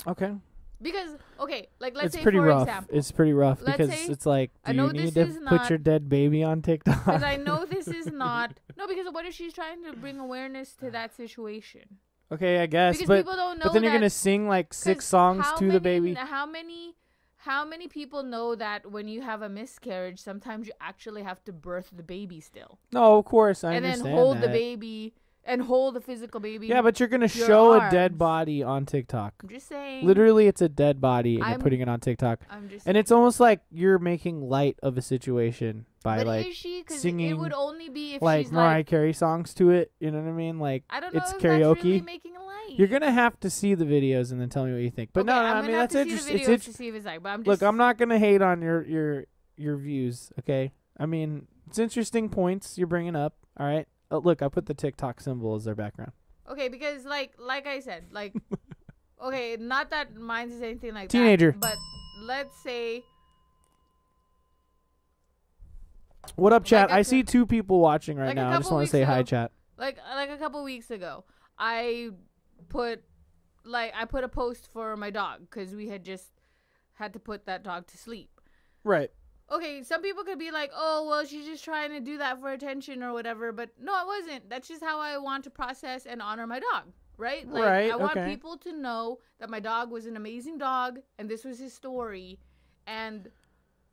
Okay. 0.07 0.33
Because 0.81 1.17
okay, 1.39 1.67
like 1.79 1.95
let's 1.95 2.07
it's 2.07 2.15
say 2.15 2.21
pretty 2.23 2.37
for 2.37 2.45
rough. 2.45 2.67
example, 2.67 2.97
It's 2.97 3.11
pretty 3.11 3.33
rough 3.33 3.61
let's 3.61 3.77
because 3.77 3.93
say- 3.93 4.05
it's 4.11 4.25
like, 4.25 4.51
I 4.65 4.71
do 4.71 4.77
know 4.77 4.87
you 4.87 4.93
need 4.93 5.13
this 5.13 5.13
to 5.13 5.21
is 5.21 5.33
put 5.35 5.43
not- 5.61 5.69
your 5.69 5.77
dead 5.79 6.09
baby 6.09 6.43
on 6.43 6.61
TikTok? 6.61 7.05
because 7.05 7.23
I 7.23 7.35
know 7.37 7.65
this 7.65 7.87
is 7.87 8.07
not 8.11 8.57
no. 8.77 8.87
Because 8.87 9.07
what 9.11 9.25
if 9.25 9.33
she's 9.33 9.53
trying 9.53 9.83
to 9.83 9.93
bring 9.93 10.19
awareness 10.19 10.75
to 10.75 10.89
that 10.91 11.13
situation? 11.15 11.97
okay, 12.31 12.59
I 12.59 12.65
guess, 12.67 12.95
Because 12.97 13.07
but 13.07 13.17
people 13.17 13.35
don't 13.35 13.57
know. 13.59 13.65
but 13.65 13.73
then 13.73 13.83
you're 13.83 13.91
that- 13.91 13.97
gonna 13.99 14.09
sing 14.09 14.47
like 14.47 14.69
'cause 14.69 14.77
six 14.77 15.05
songs 15.05 15.45
how 15.45 15.55
to 15.57 15.65
the 15.65 15.71
many- 15.73 15.79
baby. 15.79 16.13
How 16.13 16.45
many? 16.45 16.95
How 17.43 17.63
many 17.63 17.87
people 17.87 18.21
know 18.21 18.53
that 18.55 18.91
when 18.91 19.07
you 19.07 19.21
have 19.21 19.41
a 19.41 19.47
miscarriage, 19.47 20.19
sometimes 20.19 20.67
you 20.67 20.73
actually 20.81 21.23
have 21.23 21.41
to 21.45 21.53
birth 21.53 21.89
the 21.95 22.03
baby 22.03 22.41
still, 22.41 22.79
No, 22.91 23.17
of 23.17 23.23
course 23.23 23.63
I 23.63 23.75
understand. 23.77 23.77
and 23.77 23.85
then 23.85 23.91
understand 24.01 24.17
hold 24.19 24.37
the 24.37 24.47
that. 24.47 24.51
baby 24.53 25.13
and 25.43 25.61
hold 25.63 25.97
a 25.97 26.01
physical 26.01 26.39
baby. 26.39 26.67
Yeah, 26.67 26.81
but 26.81 26.99
you're 26.99 27.09
gonna 27.09 27.27
your 27.27 27.47
show 27.47 27.73
a 27.73 27.89
dead 27.89 28.17
body 28.17 28.61
on 28.63 28.85
TikTok. 28.85 29.33
I'm 29.41 29.49
just 29.49 29.67
saying. 29.67 30.05
Literally, 30.05 30.47
it's 30.47 30.61
a 30.61 30.69
dead 30.69 31.01
body, 31.01 31.35
and 31.35 31.43
I'm- 31.43 31.51
you're 31.53 31.59
putting 31.59 31.81
it 31.81 31.89
on 31.89 31.99
TikTok. 31.99 32.41
I'm 32.49 32.69
just. 32.69 32.87
And 32.87 32.95
it's 32.97 33.11
almost 33.11 33.39
like 33.39 33.61
you're 33.71 33.99
making 33.99 34.41
light 34.41 34.77
of 34.83 34.97
a 34.97 35.01
situation 35.01 35.85
by 36.03 36.17
but 36.17 36.27
like 36.27 36.47
is 36.47 36.55
she? 36.55 36.81
Because 36.81 37.03
it 37.03 37.33
would 37.33 37.53
only 37.53 37.89
be 37.89 38.15
if 38.15 38.21
like 38.21 38.45
she's 38.45 38.51
Mariah 38.51 38.77
like. 38.77 38.87
Carey 38.87 39.13
songs 39.13 39.53
to 39.55 39.69
it. 39.71 39.91
You 39.99 40.11
know 40.11 40.21
what 40.21 40.29
I 40.29 40.33
mean? 40.33 40.59
Like 40.59 40.83
I 40.89 40.99
don't 40.99 41.13
know 41.13 41.19
it's 41.19 41.31
if 41.33 41.39
karaoke. 41.39 41.83
really 41.83 42.01
making 42.01 42.33
light. 42.33 42.75
you're 42.77 42.87
gonna 42.87 43.11
have 43.11 43.39
to 43.41 43.49
see 43.49 43.73
the 43.75 43.85
videos 43.85 44.31
and 44.31 44.39
then 44.39 44.49
tell 44.49 44.65
me 44.65 44.71
what 44.71 44.81
you 44.81 44.91
think. 44.91 45.11
But 45.13 45.21
okay, 45.21 45.27
no, 45.27 45.41
no, 45.41 45.47
I 45.55 45.61
mean 45.61 45.71
that's 45.71 45.95
interesting. 45.95 46.35
It's 46.37 46.45
the 46.45 46.51
videos 46.51 46.55
int- 46.55 46.63
to 46.63 46.73
see 46.73 46.87
if 46.87 46.95
it's 46.95 47.05
like, 47.05 47.21
but 47.23 47.29
I'm 47.29 47.39
just. 47.43 47.47
Look, 47.47 47.67
I'm 47.67 47.77
not 47.77 47.97
gonna 47.97 48.19
hate 48.19 48.41
on 48.41 48.61
your 48.61 48.85
your 48.85 49.25
your 49.57 49.77
views. 49.77 50.31
Okay, 50.39 50.71
I 50.97 51.05
mean 51.05 51.47
it's 51.67 51.79
interesting 51.79 52.29
points 52.29 52.77
you're 52.77 52.87
bringing 52.87 53.15
up. 53.15 53.35
All 53.59 53.65
right. 53.65 53.87
Oh, 54.11 54.19
look, 54.19 54.41
I 54.41 54.47
put 54.47 54.65
the 54.65 54.73
TikTok 54.73 55.21
symbol 55.21 55.55
as 55.55 55.65
their 55.65 55.75
background. 55.75 56.11
Okay, 56.49 56.67
because 56.67 57.05
like 57.05 57.33
like 57.37 57.67
I 57.67 57.79
said, 57.79 58.05
like 58.11 58.33
okay, 59.23 59.57
not 59.59 59.91
that 59.91 60.15
mine 60.15 60.49
is 60.49 60.61
anything 60.61 60.93
like 60.93 61.09
Teenager. 61.09 61.51
that. 61.51 61.59
But 61.59 61.77
let's 62.21 62.57
say 62.63 63.03
What 66.35 66.53
up, 66.53 66.63
chat? 66.63 66.89
Like 66.89 67.01
a 67.01 67.03
see 67.03 67.23
two 67.23 67.45
people 67.45 67.79
watching 67.79 68.17
right 68.17 68.27
like 68.27 68.35
now. 68.35 68.51
I 68.51 68.57
just 68.57 68.71
want 68.71 68.85
to 68.85 68.91
say 68.91 69.03
hi, 69.03 69.23
chat. 69.23 69.51
like 69.77 69.97
like 70.15 70.29
a 70.29 70.37
couple 70.37 70.63
weeks 70.63 70.89
ago, 70.89 71.23
I 71.57 72.09
put 72.69 73.03
like 73.63 73.93
I 73.95 74.05
put 74.05 74.23
a 74.23 74.27
post 74.27 74.69
for 74.71 74.97
my 74.97 75.09
dog 75.11 75.41
because 75.41 75.75
we 75.75 75.87
had 75.87 76.03
just 76.03 76.31
had 76.93 77.13
to 77.13 77.19
put 77.19 77.45
that 77.45 77.63
dog 77.63 77.87
to 77.87 77.97
sleep. 77.97 78.29
Right. 78.83 79.11
Okay, 79.51 79.81
some 79.83 80.01
people 80.01 80.23
could 80.23 80.37
be 80.39 80.51
like, 80.51 80.71
"Oh, 80.75 81.07
well, 81.09 81.25
she's 81.25 81.45
just 81.45 81.63
trying 81.63 81.89
to 81.91 81.99
do 81.99 82.17
that 82.19 82.39
for 82.39 82.51
attention 82.51 83.01
or 83.01 83.13
whatever," 83.13 83.51
but 83.51 83.69
no, 83.79 83.93
it 84.01 84.07
wasn't. 84.07 84.49
That's 84.49 84.67
just 84.67 84.83
how 84.83 84.99
I 84.99 85.17
want 85.17 85.43
to 85.45 85.49
process 85.49 86.05
and 86.05 86.21
honor 86.21 86.45
my 86.45 86.59
dog, 86.59 86.91
right? 87.17 87.47
Like, 87.47 87.63
Right, 87.63 87.91
I 87.91 87.95
want 87.95 88.17
okay. 88.17 88.29
people 88.29 88.57
to 88.57 88.71
know 88.73 89.19
that 89.39 89.49
my 89.49 89.59
dog 89.59 89.89
was 89.91 90.05
an 90.05 90.15
amazing 90.15 90.57
dog 90.57 90.99
and 91.17 91.29
this 91.29 91.43
was 91.43 91.59
his 91.59 91.73
story, 91.73 92.39
and 92.85 93.29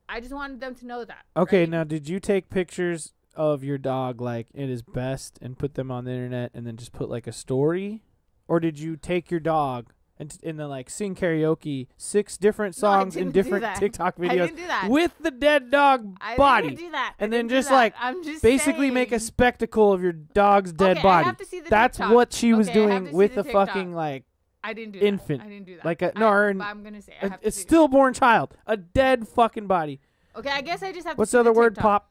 I 0.09 0.21
just 0.21 0.33
wanted 0.35 0.61
them 0.61 0.75
to 0.77 0.87
know 0.87 1.05
that. 1.05 1.25
Okay, 1.37 1.61
right? 1.61 1.69
now 1.71 1.85
did 1.85 2.09
you 2.09 2.21
take 2.21 2.51
pictures 2.51 3.15
of 3.35 3.65
your 3.65 3.79
dog 3.79 4.21
like 4.21 4.47
at 4.55 4.69
his 4.69 4.83
best 4.83 5.39
and 5.43 5.59
put 5.59 5.75
them 5.75 5.91
on 5.91 6.05
the 6.05 6.11
internet 6.11 6.51
and 6.55 6.67
then 6.67 6.77
just 6.77 6.93
put 6.93 7.09
like 7.09 7.27
a 7.27 7.33
story, 7.33 8.03
or 8.47 8.61
did 8.61 8.79
you 8.79 8.97
take 8.97 9.31
your 9.31 9.41
dog 9.41 9.93
and 10.19 10.31
t- 10.31 10.39
and 10.49 10.59
then 10.59 10.69
like 10.69 10.89
sing 10.91 11.15
karaoke 11.15 11.87
six 11.97 12.37
different 12.37 12.77
No, 12.77 12.81
songs 12.81 13.17
in 13.17 13.33
different. 13.33 13.65
TikTok 13.77 14.15
I 14.19 14.23
videos 14.23 14.47
didn't 14.47 14.57
do 14.57 14.67
that. 14.67 14.89
with 14.91 15.13
the 15.21 15.31
dead 15.31 15.71
dog 15.71 16.17
I 16.21 16.37
body? 16.37 16.69
didn't 16.71 16.81
do 16.81 16.91
that. 16.93 17.15
I 17.19 17.25
and 17.25 17.33
then 17.33 17.49
just, 17.49 17.71
like, 17.71 17.95
I'm 18.01 18.23
just 18.25 18.43
Basically, 18.43 18.91
make 18.91 19.13
a 19.13 19.21
spectacle 19.21 19.93
of 19.93 20.03
your 20.03 20.13
dog's 20.13 20.73
dead 20.73 20.99
Okay, 20.99 21.01
I 21.01 21.03
body. 21.03 21.25
have 21.27 21.37
to 21.39 21.45
see 21.45 21.61
the 21.61 21.71
That's 21.71 21.99
TikTok. 21.99 22.15
what 22.15 22.33
she 22.33 22.53
was 22.55 22.69
Okay, 22.69 22.75
doing 22.75 23.13
with 23.13 23.35
the 23.35 23.43
the 23.43 23.53
fucking 23.53 23.95
like 23.95 24.25
I 24.65 24.73
didn't 24.73 24.93
do 24.93 24.99
infant. 25.01 25.41
That. 25.41 25.47
I 25.47 25.51
didn't 25.51 25.67
do 25.67 25.77
that. 25.77 25.85
Like 25.85 26.03
a 26.03 26.13
no, 26.17 26.29
or 26.29 26.49
an- 26.49 26.61
I'm 26.61 26.83
gonna 26.83 27.03
say 27.03 27.13
I 27.23 27.27
a, 27.27 27.31
have 27.31 27.41
to 27.43 27.49
a 27.49 27.51
stillborn 27.53 28.15
child, 28.15 28.57
a 28.67 28.77
dead 28.77 29.29
fucking 29.29 29.67
body. 29.67 30.01
Okay, 30.35 30.51
I 30.51 30.61
guess 30.61 30.83
I 30.83 30.93
just 30.93 31.07
have 31.07 31.17
to. 31.17 31.19
What's 31.21 31.31
the 31.33 31.41
other 31.41 31.53
word? 31.53 31.77
Pop. 31.77 32.11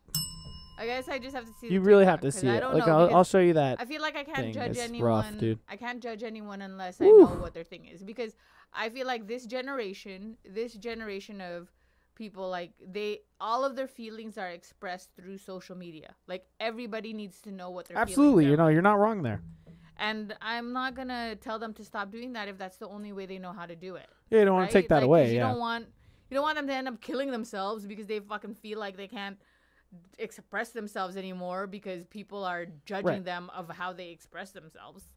I 0.78 0.86
guess 0.86 1.08
I 1.08 1.20
just 1.20 1.36
have 1.36 1.46
to 1.46 1.54
see. 1.54 1.70
You 1.70 1.82
really 1.82 2.06
have 2.06 2.22
to 2.22 2.32
see 2.32 2.50
I 2.50 2.58
it. 2.58 2.60
don't 2.60 2.74
Like 2.74 2.88
know, 2.88 3.08
I'll, 3.08 3.16
I'll 3.18 3.24
show 3.24 3.40
you 3.40 3.54
that. 3.54 3.80
I 3.80 3.86
feel 3.86 4.02
like 4.02 4.16
I 4.16 4.24
can't 4.24 4.54
judge 4.54 4.78
anyone. 4.78 5.08
rough, 5.08 5.38
dude. 5.38 5.60
I 5.70 5.76
can't 5.78 6.02
judge 6.02 6.24
anyone 6.24 6.62
unless 6.62 7.00
I 7.02 7.06
know 7.06 7.38
what 7.40 7.54
their 7.54 7.64
thing 7.64 7.86
is 7.86 8.04
because 8.04 8.36
I 8.74 8.90
feel 8.90 9.08
like 9.08 9.28
this 9.28 9.46
generation, 9.46 10.38
this 10.48 10.74
generation 10.74 11.40
of 11.42 11.72
people, 12.16 12.50
like 12.50 12.72
they, 12.86 13.20
all 13.40 13.64
of 13.64 13.76
their 13.76 13.88
feelings 13.88 14.38
are 14.38 14.50
expressed 14.50 15.10
through 15.16 15.38
social 15.38 15.76
media. 15.78 16.14
Like 16.28 16.46
everybody 16.60 17.14
needs 17.14 17.40
to 17.42 17.52
know 17.52 17.70
what 17.70 17.88
they're. 17.88 17.98
Absolutely, 17.98 18.46
you 18.46 18.58
know, 18.58 18.68
you're 18.68 18.82
not 18.82 19.00
wrong 19.00 19.22
there. 19.24 19.42
And 19.98 20.36
I'm 20.42 20.74
not 20.74 20.94
gonna 20.94 21.36
tell 21.38 21.58
them 21.58 21.74
to 21.76 21.86
stop 21.86 22.12
doing 22.12 22.34
that 22.34 22.50
if 22.50 22.58
that's 22.58 22.78
the 22.78 22.88
only 22.90 23.14
way 23.14 23.26
they 23.26 23.38
know 23.38 23.54
how 23.54 23.66
to 23.66 23.76
do 23.78 23.96
it. 23.96 24.08
Yeah, 24.30 24.40
you 24.40 24.46
don't 24.46 24.56
want 24.56 24.70
to 24.70 24.74
take 24.74 24.90
that 24.90 24.96
Like, 24.96 25.04
away. 25.06 25.30
You 25.30 25.36
Yeah. 25.38 25.50
don't 25.50 25.60
want 25.60 25.86
you 26.30 26.36
don't 26.36 26.44
want 26.44 26.58
them 26.58 26.68
to 26.68 26.74
end 26.74 26.88
up 26.88 27.00
killing 27.02 27.32
themselves 27.32 27.86
because 27.86 28.08
they 28.08 28.20
fucking 28.20 28.56
feel 28.56 28.80
like 28.80 28.98
they 28.98 29.08
can't 29.08 29.38
express 30.18 30.70
themselves 30.70 31.18
anymore 31.18 31.68
because 31.68 32.06
people 32.06 32.44
are 32.44 32.66
judging 32.86 33.06
Right. 33.06 33.26
them 33.26 33.50
of 33.56 33.70
how 33.70 33.94
they 33.94 34.10
express 34.10 34.52
themselves. 34.52 35.08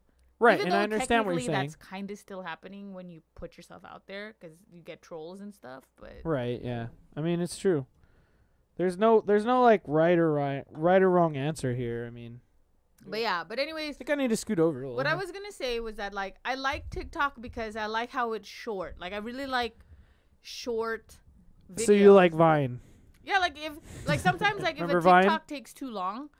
right, 0.41 0.61
Even 0.61 0.73
and 0.73 0.77
I 0.77 0.83
understand 0.85 1.27
what 1.27 1.33
you're 1.33 1.41
saying. 1.41 1.53
That's 1.53 1.75
kind 1.77 2.11
of 2.11 2.19
still 2.19 2.43
happening 2.43 2.95
when 2.95 3.09
you 3.11 3.23
put 3.35 3.57
yourself 3.57 3.85
out 3.85 4.07
there 4.07 4.35
because 4.39 4.57
you 4.71 4.83
get 4.83 5.03
trolls 5.03 5.41
and 5.41 5.53
stuff. 5.55 5.85
But 6.01 6.21
Right, 6.25 6.61
yeah. 6.63 6.89
I 7.17 7.21
mean, 7.21 7.41
it's 7.41 7.59
true. 7.59 7.87
There's 8.77 8.97
no 8.97 9.21
there's 9.21 9.45
no 9.45 9.63
like 9.63 9.83
right 9.87 10.17
or 10.17 10.33
right 10.33 10.65
right 10.71 11.03
or 11.03 11.11
wrong 11.11 11.37
answer 11.37 11.75
here. 11.75 12.05
I 12.07 12.11
mean, 12.11 12.41
but 13.05 13.19
yeah. 13.19 13.43
But 13.43 13.59
anyways, 13.59 13.97
I 13.97 13.99
think 13.99 14.11
I 14.11 14.15
need 14.15 14.29
to 14.31 14.37
scoot 14.37 14.61
over 14.61 14.79
a 14.79 14.83
little. 14.83 14.95
what 14.97 15.09
I 15.09 15.17
was 15.17 15.33
gonna 15.33 15.51
say 15.51 15.81
was 15.81 15.97
that 15.97 16.15
like 16.15 16.37
I 16.45 16.55
like 16.55 16.89
TikTok 16.91 17.41
because 17.41 17.75
I 17.75 17.87
like 17.87 18.11
how 18.11 18.35
it's 18.35 18.49
short. 18.49 19.01
Like 19.01 19.13
I 19.13 19.17
really 19.17 19.47
like 19.47 19.77
short. 20.41 21.19
Videos. 21.73 21.87
So 21.87 21.93
you 21.93 22.13
like 22.13 22.33
Vine? 22.33 22.79
Yeah, 23.29 23.39
like 23.39 23.57
if 23.63 23.73
like 24.07 24.21
sometimes 24.21 24.63
like 24.63 24.77
if 24.77 24.81
a 24.81 24.83
Remember 24.85 25.01
Vine? 25.03 25.23
TikTok 25.25 25.47
takes 25.47 25.75
too 25.75 25.91
long, 25.91 26.31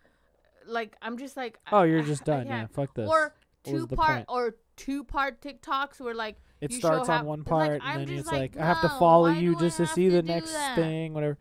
like 0.67 0.97
I'm 1.03 1.19
just 1.19 1.37
like 1.37 1.59
Oh, 1.71 1.83
you're 1.83 2.03
just 2.03 2.23
I 2.23 2.37
done. 2.39 2.47
Yeah, 2.47 2.59
can't. 2.61 2.73
fuck 2.73 2.95
this. 2.95 3.09
Or 3.09 3.35
What 3.65 3.73
was 3.75 3.83
two 3.83 3.87
the 3.87 3.97
part 3.97 4.17
point? 4.17 4.27
or 4.29 4.55
two 4.77 5.05
part 5.05 5.41
TikToks 5.43 6.01
where 6.01 6.15
like 6.15 6.37
it 6.61 6.71
you 6.73 6.81
show 6.81 6.89
starts 6.89 7.09
how- 7.09 7.19
on 7.19 7.27
one 7.27 7.39
like, 7.41 7.47
part 7.47 7.81
I'm 7.85 8.01
and 8.01 8.09
then 8.09 8.17
just 8.17 8.29
it's 8.29 8.33
like, 8.33 8.57
I 8.57 8.65
have 8.65 8.81
to 8.81 8.89
no, 8.89 8.99
follow 8.99 9.29
why 9.31 9.39
you 9.39 9.53
do 9.53 9.59
I 9.59 9.61
just 9.61 9.77
to 9.77 9.85
have 9.85 9.95
see 9.95 10.09
the 10.09 10.23
do 10.23 10.29
next 10.33 10.53
that? 10.53 10.77
thing, 10.77 11.13
whatever. 11.15 11.37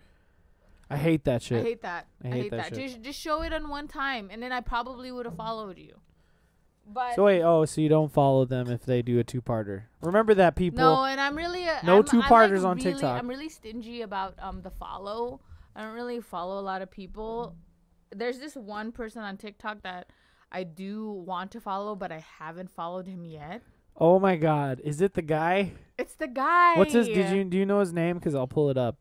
I 0.89 0.97
hate 0.97 1.23
that 1.25 1.41
shit. 1.41 1.57
I 1.57 1.61
shit. 1.61 1.67
hate 1.67 1.81
that. 1.81 2.07
I 2.23 2.27
hate 2.27 2.51
that. 2.51 2.65
shit. 2.67 2.75
Just 2.75 3.01
just 3.01 3.19
show 3.19 3.41
it 3.41 3.53
on 3.53 3.67
one 3.69 3.87
time 3.87 4.29
and 4.31 4.41
then 4.43 4.51
I 4.51 4.61
probably 4.61 5.11
would 5.11 5.25
have 5.25 5.35
followed 5.37 5.77
you. 5.77 5.95
But 6.87 7.15
so 7.15 7.25
wait, 7.25 7.41
oh, 7.41 7.65
so 7.65 7.81
you 7.81 7.89
don't 7.89 8.11
follow 8.11 8.45
them 8.45 8.69
if 8.71 8.85
they 8.85 9.01
do 9.01 9.19
a 9.19 9.23
two-parter? 9.23 9.83
Remember 10.01 10.33
that, 10.35 10.55
people. 10.55 10.79
No, 10.79 11.03
and 11.03 11.19
I'm 11.19 11.35
really 11.35 11.67
uh, 11.67 11.79
No 11.83 11.93
I'm, 11.93 11.99
I'm, 11.99 12.05
two-parters 12.05 12.63
like, 12.63 12.69
on 12.69 12.77
really- 12.77 12.91
TikTok. 12.93 13.19
I'm 13.19 13.27
really 13.27 13.49
stingy 13.49 14.01
about 14.01 14.35
um 14.39 14.61
the 14.61 14.71
follow. 14.71 15.41
I 15.75 15.81
don't 15.81 15.93
really 15.93 16.21
follow 16.21 16.59
a 16.59 16.65
lot 16.65 16.81
of 16.81 16.89
people. 16.89 17.55
There's 18.15 18.39
this 18.39 18.55
one 18.55 18.91
person 18.91 19.21
on 19.21 19.37
TikTok 19.37 19.83
that 19.83 20.07
I 20.51 20.63
do 20.63 21.11
want 21.11 21.51
to 21.51 21.61
follow, 21.61 21.93
but 21.95 22.11
I 22.11 22.23
haven't 22.39 22.71
followed 22.71 23.05
him 23.05 23.25
yet. 23.25 23.61
Oh 23.97 24.19
my 24.19 24.35
God, 24.37 24.79
is 24.83 25.01
it 25.01 25.13
the 25.13 25.21
guy? 25.21 25.73
It's 25.97 26.13
the 26.15 26.27
guy. 26.27 26.77
What's 26.77 26.93
his? 26.93 27.07
Did 27.07 27.35
you 27.35 27.43
do 27.43 27.57
you 27.57 27.65
know 27.65 27.79
his 27.79 27.91
name? 27.91 28.17
Because 28.17 28.33
I'll 28.33 28.47
pull 28.47 28.69
it 28.69 28.77
up. 28.77 28.97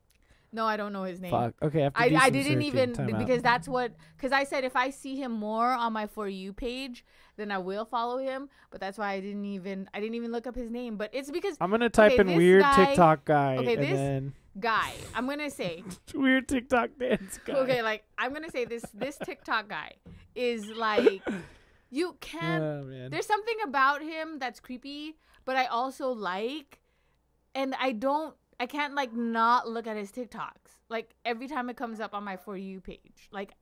No, 0.53 0.65
I 0.65 0.77
don't 0.77 0.93
know 0.93 1.03
his 1.03 1.21
name. 1.21 1.31
Fuck. 1.31 1.55
Okay, 1.63 1.81
I 1.81 1.85
have 1.85 1.95
to 1.95 2.01
I, 2.01 2.09
do 2.09 2.17
I 2.17 2.31
didn't 2.31 2.63
even 2.63 2.93
Time 2.93 3.15
out. 3.15 3.19
because 3.19 3.43
that's 3.43 3.69
what 3.69 3.93
because 4.17 4.33
I 4.33 4.45
said 4.45 4.65
if 4.65 4.77
I 4.77 4.91
see 4.91 5.17
him 5.17 5.33
more 5.33 5.67
on 5.71 5.93
my 5.93 6.07
for 6.07 6.29
you 6.29 6.53
page, 6.53 7.05
then 7.37 7.51
I 7.51 7.59
will 7.59 7.85
follow 7.85 8.19
him. 8.19 8.49
But 8.71 8.81
that's 8.81 8.97
why 8.97 9.13
I 9.13 9.21
didn't 9.21 9.45
even 9.45 9.89
I 9.93 10.01
didn't 10.01 10.15
even 10.15 10.33
look 10.33 10.47
up 10.47 10.55
his 10.55 10.71
name. 10.71 10.97
But 10.97 11.11
it's 11.13 11.31
because 11.31 11.57
I'm 11.61 11.71
gonna 11.71 11.91
type 11.91 12.13
okay, 12.13 12.21
in 12.33 12.37
weird 12.37 12.63
guy- 12.63 12.87
TikTok 12.87 13.25
guy 13.25 13.57
okay, 13.57 13.75
and 13.75 13.83
this 13.83 13.91
then 13.91 14.33
guy, 14.59 14.93
I'm 15.15 15.27
gonna 15.27 15.51
say 15.51 15.83
weird 16.15 16.49
TikTok 16.49 16.91
dance 16.99 17.39
guy. 17.45 17.55
okay, 17.55 17.83
like 17.83 18.05
I'm 18.17 18.33
gonna 18.33 18.51
say 18.51 18.65
this 18.65 18.85
this 18.95 19.19
TikTok 19.19 19.69
guy 19.69 19.95
is 20.35 20.67
like 20.69 21.23
you 21.91 22.17
can't. 22.21 22.63
Oh. 22.63 23.09
There's 23.11 23.27
something 23.27 23.57
about 23.65 24.03
him 24.03 24.39
that's 24.39 24.61
creepy, 24.61 25.17
but 25.45 25.57
I 25.57 25.67
also 25.67 26.11
like, 26.11 26.81
and 27.55 27.75
I 27.79 27.93
don't. 27.93 28.35
I 28.59 28.66
can't 28.66 28.95
like 28.95 29.12
not 29.12 29.69
look 29.69 29.87
at 29.87 29.97
his 29.97 30.11
TikToks. 30.11 30.81
Like 30.88 31.14
every 31.25 31.49
time 31.49 31.69
it 31.71 31.77
comes 31.77 32.01
up 32.01 32.14
on 32.14 32.25
my 32.25 32.37
for 32.37 32.57
you 32.57 32.81
page, 32.81 33.29
like 33.31 33.53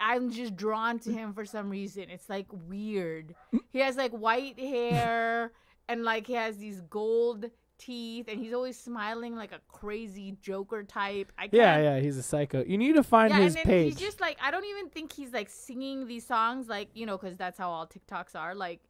I'm 0.00 0.30
just 0.30 0.56
drawn 0.56 0.98
to 1.00 1.12
him 1.12 1.32
for 1.32 1.44
some 1.44 1.70
reason. 1.70 2.04
It's 2.10 2.28
like 2.28 2.46
weird. 2.50 3.34
He 3.70 3.78
has 3.78 3.96
like 3.96 4.10
white 4.12 4.58
hair 4.58 5.52
and 5.88 6.02
like 6.04 6.26
he 6.26 6.32
has 6.34 6.56
these 6.56 6.80
gold 6.82 7.46
teeth 7.78 8.26
and 8.28 8.38
he's 8.40 8.52
always 8.52 8.78
smiling 8.78 9.36
like 9.36 9.52
a 9.52 9.60
crazy 9.68 10.36
Joker 10.42 10.82
type. 10.82 11.30
I 11.38 11.42
can't, 11.42 11.54
Yeah, 11.54 11.78
yeah, 11.78 12.00
he's 12.00 12.16
a 12.18 12.22
psycho. 12.22 12.64
You 12.64 12.78
need 12.78 12.96
to 12.96 13.04
find 13.04 13.30
yeah, 13.30 13.40
his 13.40 13.54
and 13.54 13.64
then 13.64 13.70
page. 13.72 13.92
he's 13.92 14.00
just 14.00 14.20
like 14.20 14.38
I 14.42 14.50
don't 14.50 14.64
even 14.64 14.88
think 14.88 15.12
he's 15.12 15.32
like 15.32 15.48
singing 15.48 16.08
these 16.08 16.26
songs 16.26 16.66
like 16.68 16.88
you 16.94 17.06
know 17.06 17.16
because 17.16 17.36
that's 17.36 17.58
how 17.58 17.70
all 17.70 17.86
TikToks 17.86 18.34
are 18.34 18.54
like 18.54 18.80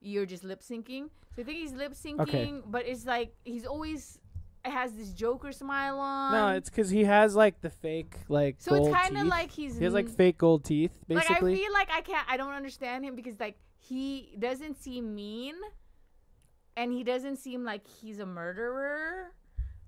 you're 0.00 0.26
just 0.26 0.44
lip 0.44 0.62
syncing. 0.62 1.08
So 1.34 1.42
I 1.42 1.44
think 1.44 1.58
he's 1.58 1.72
lip 1.72 1.94
syncing, 1.94 2.62
but 2.66 2.86
it's 2.86 3.06
like 3.06 3.34
he's 3.44 3.66
always 3.66 4.19
has 4.64 4.92
this 4.92 5.12
Joker 5.12 5.52
smile 5.52 5.98
on. 5.98 6.32
no, 6.32 6.48
it's 6.56 6.68
because 6.68 6.90
he 6.90 7.04
has 7.04 7.34
like 7.34 7.60
the 7.60 7.70
fake 7.70 8.16
like 8.28 8.56
so 8.58 8.74
it's 8.74 8.94
kind 8.94 9.16
of 9.16 9.26
like 9.26 9.50
he's 9.50 9.78
he 9.78 9.84
has 9.84 9.94
like 9.94 10.08
fake 10.08 10.38
gold 10.38 10.64
teeth, 10.64 10.92
basically. 11.08 11.52
Like 11.52 11.58
I 11.58 11.62
feel 11.62 11.72
like 11.72 11.90
I 11.90 12.00
can't. 12.02 12.26
I 12.28 12.36
don't 12.36 12.52
understand 12.52 13.04
him 13.04 13.16
because 13.16 13.40
like 13.40 13.56
he 13.78 14.34
doesn't 14.38 14.76
seem 14.82 15.14
mean, 15.14 15.54
and 16.76 16.92
he 16.92 17.04
doesn't 17.04 17.36
seem 17.36 17.64
like 17.64 17.86
he's 17.86 18.18
a 18.18 18.26
murderer. 18.26 19.32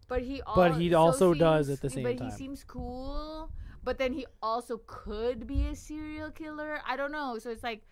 But 0.09 0.23
he 0.23 0.43
al- 0.47 0.57
But 0.57 0.75
he 0.75 0.91
so 0.91 0.99
also 0.99 1.35
does 1.35 1.71
at 1.71 1.81
the 1.81 1.89
same 1.91 2.03
but 2.05 2.19
time. 2.19 2.31
he 2.31 2.35
seems 2.35 2.65
cool. 2.65 3.51
But 3.85 3.99
then 3.99 4.13
he 4.13 4.27
also 4.43 4.81
could 4.87 5.47
be 5.47 5.67
a 5.67 5.75
serial 5.75 6.31
killer. 6.31 6.81
I 6.87 6.97
don't 6.97 7.11
know. 7.13 7.39
So 7.39 7.51
it's 7.51 7.65
like, 7.65 7.83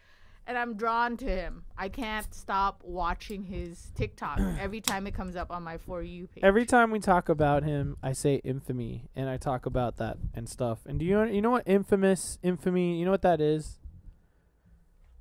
and 0.47 0.59
I'm 0.59 0.75
drawn 0.77 1.17
to 1.19 1.27
him. 1.27 1.65
I 1.77 1.89
can't 1.89 2.33
stop 2.35 2.83
watching 2.85 3.45
his 3.45 3.91
TikTok 3.95 4.39
every 4.61 4.81
time 4.81 5.07
it 5.07 5.15
comes 5.15 5.37
up 5.37 5.51
on 5.51 5.63
my 5.63 5.79
for 5.79 6.03
you 6.03 6.27
page. 6.27 6.43
Every 6.45 6.67
time 6.67 6.91
we 6.91 6.99
talk 6.99 7.29
about 7.29 7.63
him, 7.63 7.97
I 8.03 8.13
say 8.13 8.37
infamy, 8.45 9.09
and 9.15 9.29
I 9.29 9.37
talk 9.37 9.67
about 9.67 9.97
that 9.99 10.17
and 10.35 10.49
stuff. 10.49 10.81
And 10.87 10.99
do 10.99 11.05
you 11.05 11.15
know, 11.15 11.25
you 11.25 11.41
know 11.43 11.51
what 11.51 11.65
infamous 11.67 12.39
infamy? 12.43 12.99
You 12.99 13.05
know 13.05 13.11
what 13.13 13.23
that 13.23 13.41
is? 13.41 13.77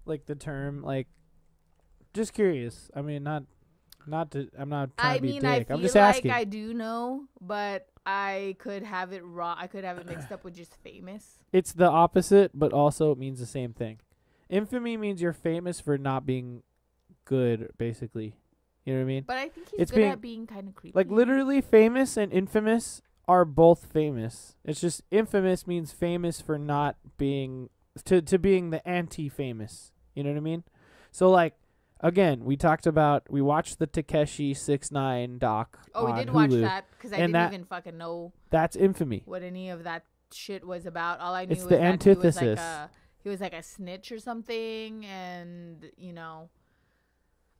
like 0.05 0.25
the 0.25 0.35
term 0.35 0.81
like 0.81 1.07
just 2.13 2.33
curious. 2.33 2.89
I 2.95 3.01
mean 3.01 3.23
not 3.23 3.43
not 4.07 4.31
to 4.31 4.49
I'm 4.57 4.69
not 4.69 4.97
trying 4.97 5.11
I 5.11 5.15
to 5.17 5.21
be 5.21 5.27
mean, 5.33 5.45
I 5.45 5.59
dick. 5.59 5.67
feel 5.67 5.77
I'm 5.77 5.83
just 5.83 5.95
like 5.95 6.15
asking. 6.15 6.31
I 6.31 6.43
do 6.45 6.73
know, 6.73 7.25
but 7.39 7.87
I 8.05 8.55
could 8.59 8.81
have 8.83 9.13
it 9.13 9.23
wrong. 9.23 9.55
I 9.59 9.67
could 9.67 9.83
have 9.83 9.99
it 9.99 10.07
mixed 10.07 10.31
up 10.31 10.43
with 10.43 10.55
just 10.55 10.75
famous. 10.83 11.37
it's 11.53 11.73
the 11.73 11.87
opposite, 11.87 12.51
but 12.55 12.73
also 12.73 13.11
it 13.11 13.19
means 13.19 13.39
the 13.39 13.45
same 13.45 13.71
thing. 13.73 13.99
Infamy 14.49 14.97
means 14.97 15.21
you're 15.21 15.33
famous 15.33 15.79
for 15.79 15.97
not 15.97 16.25
being 16.25 16.63
good, 17.25 17.69
basically. 17.77 18.35
You 18.85 18.93
know 18.93 18.99
what 19.01 19.03
I 19.03 19.07
mean? 19.07 19.23
But 19.27 19.37
I 19.37 19.49
think 19.49 19.69
he's 19.69 19.79
It's 19.81 19.91
good 19.91 19.97
being- 19.97 20.11
at 20.11 20.21
being 20.21 20.47
kind 20.47 20.67
of 20.67 20.75
creepy. 20.75 20.95
Like 20.97 21.09
literally 21.09 21.61
famous 21.61 22.17
and 22.17 22.31
infamous 22.33 23.01
are 23.27 23.45
both 23.45 23.85
famous. 23.85 24.55
It's 24.65 24.81
just 24.81 25.03
infamous 25.11 25.67
means 25.67 25.91
famous 25.91 26.41
for 26.41 26.57
not 26.57 26.95
being 27.17 27.69
to 28.05 28.21
to 28.21 28.39
being 28.39 28.69
the 28.71 28.87
anti-famous. 28.87 29.91
You 30.15 30.23
know 30.23 30.31
what 30.31 30.37
I 30.37 30.41
mean? 30.41 30.63
So 31.11 31.29
like 31.29 31.53
again, 31.99 32.43
we 32.45 32.57
talked 32.57 32.87
about 32.87 33.29
we 33.29 33.41
watched 33.41 33.77
the 33.77 33.85
Takeshi 33.85 34.55
Six 34.55 34.89
Nine 34.91 35.37
doc 35.37 35.77
Oh, 35.93 36.05
we 36.11 36.13
did 36.17 36.33
watch 36.33 36.49
that 36.51 36.85
because 36.91 37.13
I 37.13 37.17
didn't 37.17 37.33
that- 37.33 37.53
even 37.53 37.65
fucking 37.65 37.97
know 37.97 38.33
That's 38.49 38.75
infamy. 38.75 39.21
what 39.25 39.43
any 39.43 39.69
of 39.69 39.83
that 39.83 40.05
shit 40.31 40.65
was 40.65 40.87
about. 40.87 41.19
All 41.19 41.35
I 41.35 41.45
knew 41.45 41.51
It's 41.51 41.61
was 41.61 41.69
the 41.69 41.75
that 41.77 41.81
he 42.03 42.09
was 42.09 42.15
antithesis. 42.15 42.57
like 42.57 42.57
a 42.57 42.89
he 43.23 43.29
was 43.29 43.39
like 43.41 43.53
a 43.53 43.63
snitch 43.63 44.11
or 44.11 44.19
something, 44.19 45.05
and 45.05 45.91
you 45.97 46.13
know, 46.13 46.49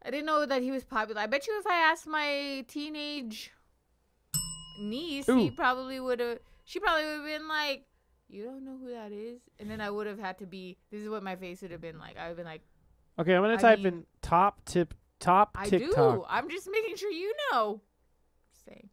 I 0.03 0.10
didn't 0.12 0.26
know 0.26 0.45
that 0.45 0.62
he 0.62 0.72
was 0.72 0.84
popular. 0.84 1.22
I 1.22 1.28
bet 1.28 1.47
you 1.47 1.57
if 1.60 1.68
I 1.68 1.76
asked 1.91 2.07
my 2.07 2.64
teenage 2.68 3.51
niece, 4.82 5.26
he 5.28 5.51
probably 5.51 5.99
would 5.99 6.20
have. 6.20 6.39
She 6.66 6.80
probably 6.80 7.03
would 7.05 7.16
have 7.16 7.26
been 7.26 7.47
like, 7.47 7.86
"You 8.30 8.45
don't 8.45 8.64
know 8.64 8.78
who 8.78 8.91
that 8.91 9.12
is," 9.12 9.41
and 9.60 9.70
then 9.70 9.82
I 9.82 9.89
would 9.89 10.07
have 10.07 10.20
had 10.20 10.38
to 10.39 10.45
be. 10.45 10.78
This 10.91 11.01
is 11.01 11.10
what 11.10 11.24
my 11.24 11.36
face 11.36 11.62
would 11.62 11.72
have 11.72 11.82
been 11.82 11.99
like. 11.99 12.18
I 12.18 12.24
would 12.24 12.28
have 12.30 12.38
been 12.38 12.45
like, 12.45 12.62
Okay, 13.18 13.36
I'm 13.36 13.41
going 13.41 13.51
I 13.51 13.55
to 13.57 13.62
type 13.62 13.80
mean- 13.80 13.88
in 13.88 14.05
top 14.22 14.64
tip 14.66 14.93
top 15.20 15.51
"I 15.55 15.68
TikTok 15.68 16.16
do. 16.16 16.26
I'm 16.30 16.49
just 16.49 16.70
making 16.72 16.95
sure 16.95 17.12
you 17.12 17.34
know." 17.51 17.82
Saying. 18.66 18.89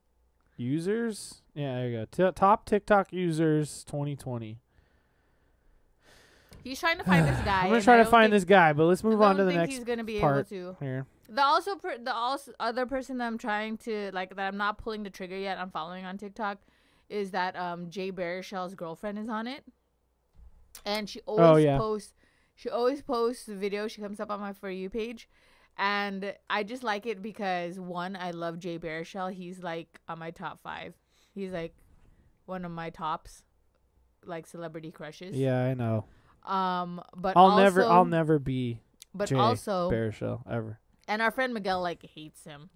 users. 0.57 1.43
Yeah, 1.55 1.75
there 1.77 1.89
you 1.89 1.97
go. 1.99 2.05
T- 2.31 2.33
top 2.35 2.64
TikTok 2.67 3.12
users 3.12 3.85
2020. 3.85 4.59
He's 6.67 6.81
trying 6.81 6.99
to 6.99 7.05
find 7.05 7.27
this 7.29 7.39
guy. 7.45 7.62
I'm 7.62 7.69
gonna 7.71 7.81
try 7.83 7.99
to 7.99 8.05
find 8.05 8.33
this 8.33 8.45
guy, 8.45 8.73
but 8.73 8.87
let's 8.87 9.05
move 9.05 9.23
on 9.23 9.37
to 9.37 9.45
the 9.45 9.51
think 9.51 9.61
next 9.61 9.75
He's 9.75 9.85
gonna 9.85 10.03
be 10.03 10.19
part. 10.19 10.51
able 10.53 10.75
to. 10.75 10.85
here. 10.85 11.07
The 11.29 11.43
also 11.45 11.77
per, 11.77 11.97
the 11.97 12.12
also 12.14 12.53
other 12.59 12.87
person 12.87 13.19
that 13.19 13.27
I'm 13.27 13.39
trying 13.39 13.77
to 13.79 14.11
like 14.12 14.35
that 14.35 14.49
I'm 14.49 14.57
not 14.57 14.79
pulling 14.79 15.05
the 15.05 15.11
trigger 15.11 15.37
yet. 15.37 15.59
I'm 15.59 15.71
following 15.71 16.05
on 16.05 16.19
TikTok, 16.19 16.59
is 17.09 17.31
that 17.31 17.55
um 17.57 17.89
Jay 17.91 18.11
Baruchel's 18.11 18.75
girlfriend 18.75 19.19
is 19.19 19.29
on 19.29 19.47
it, 19.47 19.62
and 20.85 21.09
she 21.09 21.21
always 21.21 21.47
Oh, 21.47 21.57
yeah. 21.57 21.79
posts. 21.79 22.14
She 22.57 22.69
always 22.69 23.01
posts 23.03 23.45
the 23.45 23.55
video. 23.55 23.87
She 23.87 24.01
comes 24.01 24.19
up 24.19 24.31
on 24.31 24.41
my 24.41 24.53
for 24.53 24.69
you 24.71 24.91
page, 24.91 25.29
and 25.79 26.35
I 26.51 26.62
just 26.64 26.83
like 26.83 27.07
it 27.07 27.23
because 27.23 27.79
one, 27.79 28.17
I 28.17 28.31
love 28.33 28.59
Jay 28.59 28.79
Baruchel. 28.79 29.33
He's 29.33 29.62
like 29.62 30.01
on 30.09 30.19
my 30.19 30.31
top 30.33 30.61
five. 30.62 30.95
He's 31.35 31.53
like 31.53 31.75
one 32.47 32.64
of 32.64 32.71
my 32.73 32.91
tops, 32.91 33.43
like 34.25 34.47
celebrity 34.47 34.91
crushes. 34.91 35.37
Yeah, 35.37 35.64
I 35.64 35.75
know. 35.75 36.07
Um, 36.47 37.03
but 37.16 37.36
I'll 37.36 37.47
also, 37.47 37.62
never 37.62 37.84
I'll 37.84 38.05
never 38.05 38.38
be 38.38 38.80
But 39.14 39.28
Jay 39.28 39.36
also, 39.36 39.90
Baruchel 39.90 40.42
ever. 40.51 40.78
and 41.09 41.20
our 41.20 41.30
friend 41.30 41.53
Miguel 41.53 41.82
like 41.82 42.05
hates 42.14 42.44
him. 42.44 42.70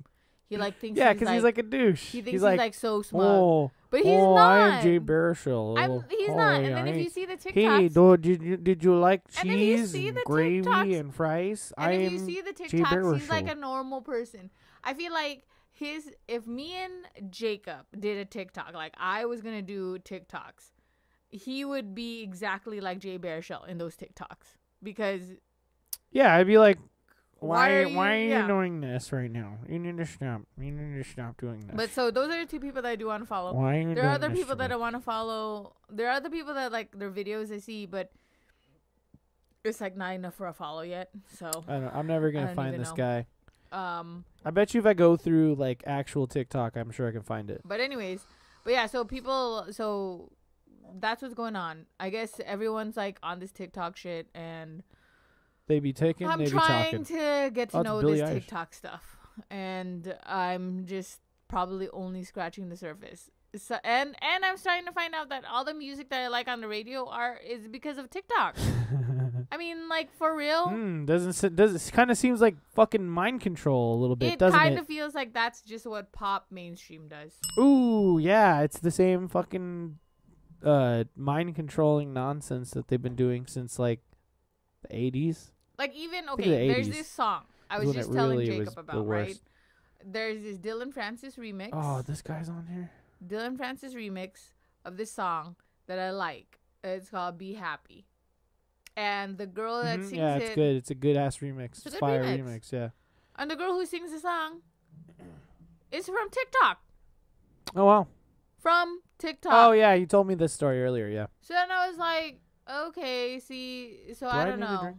He 0.48 0.56
like 0.56 0.80
thinks 0.80 0.98
Yeah, 0.98 1.12
he's 1.12 1.20
because 1.20 1.26
like, 1.26 1.34
he's 1.36 1.44
like 1.44 1.58
a 1.58 1.62
douche. 1.62 2.02
he 2.06 2.18
thinks 2.22 2.26
he's 2.26 2.32
he's 2.32 2.42
like, 2.42 2.58
like, 2.58 2.74
so 2.74 3.02
smug, 3.02 3.22
oh, 3.22 3.70
but 3.88 4.00
he's 4.00 4.18
oh, 4.18 4.34
not. 4.34 4.58
I'm 4.58 4.82
Jay 4.82 4.98
Baruchel. 4.98 5.78
I'm- 5.78 6.04
he's 6.10 6.28
oh, 6.28 6.36
not. 6.36 6.64
And 6.64 6.76
then 6.76 6.88
if 6.88 6.96
you 6.96 7.08
see 7.08 7.24
the 7.24 7.38
Hey, 7.52 7.88
TikToks, 7.88 7.94
dude, 7.94 8.22
did 8.22 8.42
you 8.42 8.56
did 8.56 8.84
you 8.84 8.98
like 8.98 9.22
And 9.40 9.48
cheese 9.48 9.94
and 9.94 10.16
the 10.16 10.22
gravy 10.26 10.66
TikToks- 10.66 11.00
and 11.00 11.14
fries? 11.14 11.72
and 11.78 12.02
if 12.02 12.12
you 12.12 12.18
see 12.18 12.40
the 12.40 12.52
TikToks, 12.52 13.18
he's 13.18 13.30
like 13.30 13.48
a 13.48 13.54
normal 13.54 14.00
person. 14.00 14.50
I 14.82 14.94
feel 14.94 15.12
like 15.12 15.46
his 15.70 16.10
if 16.26 16.46
me 16.48 16.74
and 16.74 17.30
Jacob 17.32 17.86
did 17.96 18.18
a 18.18 18.24
TikTok, 18.24 18.74
like 18.74 18.94
I 18.98 19.26
was 19.26 19.42
gonna 19.42 19.62
do 19.62 19.98
TikToks, 19.98 20.72
he 21.30 21.64
would 21.64 21.94
be 21.94 22.22
exactly 22.22 22.80
like 22.80 22.98
Jay 22.98 23.18
Baruchel 23.18 23.66
in 23.68 23.78
those 23.78 23.96
TikToks 23.96 24.56
because 24.82 25.22
yeah. 26.10 26.34
I'd 26.34 26.46
be 26.46 26.58
like, 26.58 26.78
Why 27.38 27.48
why 27.48 27.70
are 27.70 27.88
why 27.96 28.12
are 28.12 28.16
you- 28.18 28.24
you 28.24 28.30
yeah. 28.30 28.46
doing 28.46 28.80
this 28.80 29.12
right 29.12 29.30
now? 29.30 29.58
You 29.68 29.78
need 29.78 29.96
to 29.98 30.06
stop. 30.06 30.42
You 30.58 30.72
need 30.72 31.02
to 31.02 31.08
stop 31.08 31.40
doing 31.40 31.60
this. 31.60 31.74
But 31.76 31.90
so 31.90 32.10
those 32.10 32.30
are 32.30 32.44
the 32.44 32.50
two 32.50 32.60
people 32.60 32.82
that 32.82 32.88
I 32.90 32.96
do 32.96 33.06
want 33.06 33.22
to 33.22 33.26
follow. 33.26 33.54
why 33.54 33.78
are 33.78 33.80
you 33.80 33.94
There 33.94 34.04
are 34.04 34.14
other 34.14 34.30
people 34.30 34.56
that? 34.56 34.72
I 34.72 34.76
want 34.76 34.96
to 34.96 35.00
follow. 35.00 35.76
There 35.88 36.08
are 36.08 36.12
other 36.12 36.30
people 36.30 36.52
that 36.54 36.72
like 36.72 36.98
their 36.98 37.10
videos 37.10 37.50
I 37.52 37.58
see, 37.58 37.86
but 37.86 38.10
it's 39.64 39.80
like 39.80 39.96
not 39.96 40.14
enough 40.14 40.34
for 40.34 40.46
a 40.46 40.52
follow 40.54 40.82
yet. 40.82 41.10
So, 41.36 41.50
I 41.68 41.78
don't, 41.78 41.94
I'm 41.94 42.06
never 42.06 42.30
gonna 42.30 42.54
find 42.54 42.78
this 42.80 42.90
know. 42.90 42.96
guy. 42.96 43.26
um, 43.72 44.24
I 44.44 44.50
bet 44.50 44.72
you 44.74 44.80
if 44.80 44.86
I 44.86 44.94
go 44.94 45.16
through 45.16 45.54
like 45.56 45.82
actual 45.86 46.26
TikTok, 46.26 46.76
I'm 46.76 46.90
sure 46.90 47.06
I 47.08 47.12
can 47.12 47.22
find 47.22 47.50
it. 47.50 47.60
but 47.64 47.78
anyways, 47.80 48.24
but 48.64 48.72
yeah, 48.72 48.86
so 48.86 49.04
people, 49.04 49.66
so 49.70 50.30
that's 50.98 51.22
what's 51.22 51.34
going 51.34 51.56
on. 51.56 51.86
I 51.98 52.10
guess 52.10 52.40
everyone's 52.44 52.96
like 52.96 53.18
on 53.22 53.38
this 53.38 53.52
TikTok 53.52 53.96
shit, 53.96 54.28
and 54.34 54.82
They 55.66 55.80
be 55.80 55.92
taking, 55.92 56.26
I'm 56.26 56.38
be 56.40 56.46
trying 56.46 57.04
talking. 57.04 57.04
to 57.06 57.50
get 57.54 57.70
to 57.70 57.78
Oh, 57.78 57.82
know 57.82 58.00
this 58.02 58.20
Eilish. 58.20 58.32
TikTok 58.34 58.74
stuff, 58.74 59.16
and 59.50 60.16
I'm 60.24 60.86
just 60.86 61.20
probably 61.48 61.88
only 61.90 62.24
scratching 62.24 62.68
the 62.68 62.76
surface. 62.76 63.30
So 63.56 63.78
and 63.82 64.14
and 64.22 64.44
I'm 64.44 64.56
starting 64.56 64.86
to 64.86 64.92
find 64.92 65.12
out 65.12 65.28
that 65.30 65.44
all 65.44 65.64
the 65.64 65.74
music 65.74 66.08
that 66.10 66.20
I 66.20 66.28
like 66.28 66.46
on 66.46 66.60
the 66.60 66.68
radio 66.68 67.08
are 67.08 67.36
is 67.44 67.66
because 67.66 67.98
of 67.98 68.08
TikTok. 68.08 68.56
I 69.52 69.56
mean, 69.56 69.88
like 69.88 70.12
for 70.12 70.36
real. 70.36 70.68
Hmm, 70.68 71.04
doesn't 71.04 71.56
does 71.56 71.74
it 71.88 71.92
kind 71.92 72.12
of 72.12 72.16
seems 72.16 72.40
like 72.40 72.54
fucking 72.74 73.04
mind 73.08 73.40
control 73.40 73.96
a 73.96 73.98
little 74.00 74.14
bit, 74.14 74.34
it 74.34 74.38
doesn't 74.38 74.56
kind 74.56 74.74
it? 74.74 74.80
of 74.80 74.86
feels 74.86 75.16
like 75.16 75.34
that's 75.34 75.62
just 75.62 75.84
what 75.84 76.12
pop 76.12 76.46
mainstream 76.52 77.08
does. 77.08 77.32
Ooh, 77.58 78.20
yeah, 78.22 78.60
it's 78.60 78.78
the 78.78 78.92
same 78.92 79.26
fucking 79.26 79.98
uh 80.64 81.04
mind 81.16 81.54
controlling 81.54 82.12
nonsense 82.12 82.70
that 82.72 82.88
they've 82.88 83.00
been 83.02 83.16
doing 83.16 83.46
since 83.46 83.78
like 83.78 84.00
the 84.82 84.94
80s. 84.94 85.50
Like 85.78 85.94
even 85.94 86.28
okay, 86.30 86.66
the 86.66 86.72
there's 86.72 86.88
80s 86.88 86.92
this 86.92 87.08
song 87.08 87.42
I 87.70 87.78
was 87.78 87.94
just 87.94 88.12
telling 88.12 88.38
really 88.38 88.58
Jacob 88.58 88.78
about, 88.78 89.06
right? 89.06 89.38
There's 90.04 90.42
this 90.42 90.58
Dillon 90.58 90.92
Francis 90.92 91.36
remix. 91.36 91.70
Oh, 91.72 92.02
this 92.02 92.22
guy's 92.22 92.48
on 92.48 92.66
here. 92.66 92.90
Dillon 93.26 93.56
Francis 93.56 93.94
remix 93.94 94.52
of 94.84 94.96
this 94.96 95.12
song 95.12 95.56
that 95.86 95.98
I 95.98 96.10
like. 96.10 96.58
It's 96.82 97.10
called 97.10 97.36
"Be 97.36 97.54
Happy," 97.54 98.06
and 98.96 99.36
the 99.36 99.46
girl 99.46 99.82
that 99.82 99.98
Mhm, 100.00 100.04
sings 100.04 100.12
Yeah, 100.18 100.36
it's 100.36 100.50
it, 100.50 100.54
good. 100.54 100.76
It's 100.76 100.90
a 100.90 100.94
good 100.94 101.16
ass 101.16 101.38
remix. 101.38 101.72
It's 101.78 101.84
a 101.86 101.88
It's, 101.88 101.98
fire 101.98 102.24
remix. 102.24 102.42
remix. 102.42 102.72
Yeah. 102.72 102.88
and 103.36 103.50
the 103.50 103.56
girl 103.56 103.72
who 103.72 103.84
sings 103.86 104.10
the 104.12 104.18
song 104.20 104.62
is 105.92 106.06
from 106.06 106.30
TikTok. 106.30 106.80
Oh 107.76 107.84
wow. 107.84 108.06
From 108.58 109.02
TikTok. 109.20 109.52
Oh 109.52 109.72
yeah, 109.72 109.94
you 109.94 110.06
told 110.06 110.26
me 110.26 110.34
this 110.34 110.52
story 110.52 110.82
earlier. 110.82 111.08
Yeah. 111.08 111.26
So 111.40 111.54
then 111.54 111.70
I 111.70 111.86
was 111.88 111.98
like, 111.98 112.40
okay, 112.88 113.38
see, 113.38 114.14
so 114.14 114.26
Do 114.26 114.32
I 114.32 114.42
I 114.42 114.44
don't 114.46 114.60
know. 114.60 114.94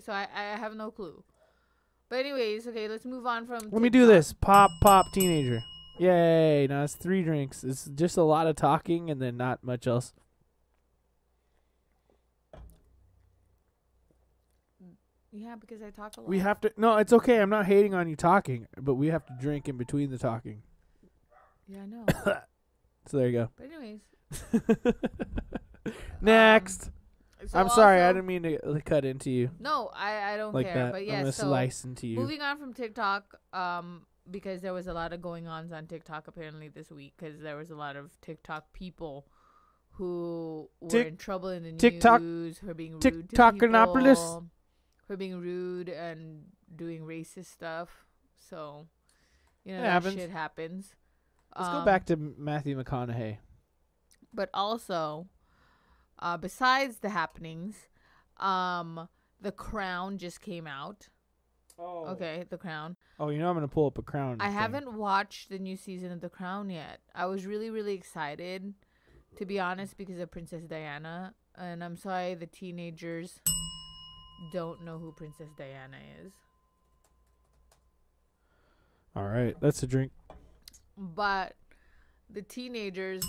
So 0.00 0.12
I, 0.12 0.26
I 0.34 0.42
have 0.56 0.74
no 0.74 0.90
clue. 0.90 1.22
But 2.08 2.20
anyways, 2.20 2.66
okay, 2.68 2.88
let's 2.88 3.04
move 3.04 3.26
on 3.26 3.46
from. 3.46 3.68
Let 3.70 3.82
me 3.82 3.88
do 3.88 4.06
this. 4.06 4.32
Pop, 4.32 4.70
pop, 4.80 5.06
teenager. 5.12 5.60
Yay! 5.98 6.66
Now 6.68 6.84
it's 6.84 6.94
three 6.94 7.22
drinks. 7.22 7.64
It's 7.64 7.86
just 7.86 8.16
a 8.16 8.22
lot 8.22 8.46
of 8.46 8.56
talking 8.56 9.10
and 9.10 9.20
then 9.20 9.36
not 9.36 9.64
much 9.64 9.86
else. 9.86 10.12
Yeah, 15.32 15.56
because 15.56 15.82
I 15.82 15.90
talk 15.90 16.16
a 16.16 16.20
lot. 16.20 16.28
We 16.28 16.38
have 16.38 16.60
to. 16.62 16.72
No, 16.76 16.96
it's 16.96 17.12
okay. 17.12 17.40
I'm 17.40 17.50
not 17.50 17.66
hating 17.66 17.92
on 17.92 18.08
you 18.08 18.16
talking, 18.16 18.68
but 18.78 18.94
we 18.94 19.08
have 19.08 19.26
to 19.26 19.34
drink 19.38 19.68
in 19.68 19.76
between 19.76 20.10
the 20.10 20.18
talking. 20.18 20.62
Yeah, 21.68 21.82
I 21.82 21.86
know. 21.86 22.06
So 23.08 23.18
there 23.18 23.28
you 23.28 23.48
but 23.56 23.66
anyways, 23.66 24.00
go. 24.52 24.92
Next. 26.20 26.90
so 27.46 27.58
I'm 27.58 27.68
sorry. 27.68 28.00
I 28.02 28.12
didn't 28.12 28.26
mean 28.26 28.42
to 28.42 28.80
cut 28.84 29.04
into 29.04 29.30
you 29.30 29.50
No, 29.60 29.90
I 29.94 30.32
I 30.34 30.36
don't 30.36 30.54
like 30.54 30.66
care. 30.66 30.74
that. 30.74 30.92
But 30.92 31.02
I'm 31.02 31.06
yeah, 31.06 31.20
gonna 31.20 31.32
so 31.32 31.44
slice 31.44 31.84
into 31.84 32.06
you. 32.06 32.16
moving 32.18 32.40
on 32.42 32.58
from 32.58 32.72
TikTok, 32.74 33.38
um, 33.52 34.02
because 34.30 34.60
there 34.62 34.72
was 34.72 34.86
a 34.88 34.92
lot 34.92 35.12
of 35.12 35.22
going 35.22 35.46
ons 35.46 35.70
on 35.72 35.86
TikTok 35.86 36.26
apparently 36.26 36.68
this 36.68 36.90
week, 36.90 37.14
because 37.16 37.40
there 37.40 37.56
was 37.56 37.70
a 37.70 37.76
lot 37.76 37.94
of 37.96 38.10
TikTok 38.20 38.72
people 38.72 39.26
who 39.92 40.68
were 40.80 40.90
Tik- 40.90 41.06
in 41.06 41.16
trouble 41.16 41.48
in 41.50 41.62
the 41.62 41.72
TikTok- 41.72 42.20
news, 42.20 42.58
who 42.58 42.68
are 42.70 42.74
being 42.74 42.92
rude 42.94 43.02
to 43.02 43.10
people, 43.12 43.28
who 45.06 45.14
are 45.14 45.16
being 45.16 45.38
rude 45.40 45.88
and 45.88 46.44
doing 46.74 47.02
racist 47.02 47.46
stuff. 47.46 48.04
So, 48.50 48.88
you 49.64 49.72
know, 49.72 49.78
It 49.78 49.82
that 49.82 49.90
happens. 49.92 50.14
shit 50.14 50.30
happens. 50.30 50.94
Let's 51.58 51.70
go 51.70 51.78
Um, 51.78 51.84
back 51.84 52.04
to 52.06 52.16
Matthew 52.16 52.80
McConaughey. 52.82 53.38
but 54.34 54.50
also 54.52 55.26
uh, 56.18 56.36
besides 56.36 56.98
the 56.98 57.08
happenings 57.10 57.88
um 58.38 59.08
the 59.40 59.52
crown 59.52 60.18
just 60.18 60.40
came 60.40 60.66
out 60.66 61.08
Oh. 61.78 62.06
okay 62.08 62.44
the 62.48 62.58
crown 62.58 62.96
Oh, 63.18 63.28
you 63.30 63.38
know 63.38 63.48
I'm 63.48 63.54
gonna 63.56 63.68
pull 63.68 63.86
up 63.86 63.96
a 63.98 64.02
crown. 64.02 64.36
i 64.40 64.46
thing. 64.48 64.54
haven't 64.54 64.92
watched 64.94 65.48
the 65.48 65.58
new 65.58 65.76
season 65.76 66.10
of 66.12 66.20
the 66.20 66.28
crown 66.28 66.68
yet 66.70 67.00
i 67.14 67.24
was 67.26 67.46
really 67.46 67.70
really 67.70 67.94
excited 67.94 68.74
to 69.36 69.44
be 69.46 69.58
honest 69.60 69.96
because 69.96 70.18
of 70.18 70.30
princess 70.30 70.64
diana 70.64 71.34
and 71.56 71.82
i'm 71.84 71.96
sorry 71.96 72.34
the 72.34 72.46
teenagers 72.46 73.40
don't 74.52 74.84
know 74.84 74.98
who 74.98 75.12
Princess 75.12 75.48
Diana 75.56 75.96
is. 76.22 76.32
All 79.14 79.24
right, 79.26 79.56
that's 79.62 79.82
a 79.82 79.86
drink. 79.86 80.12
But 80.96 81.54
the 82.30 82.42
teenagers 82.42 83.22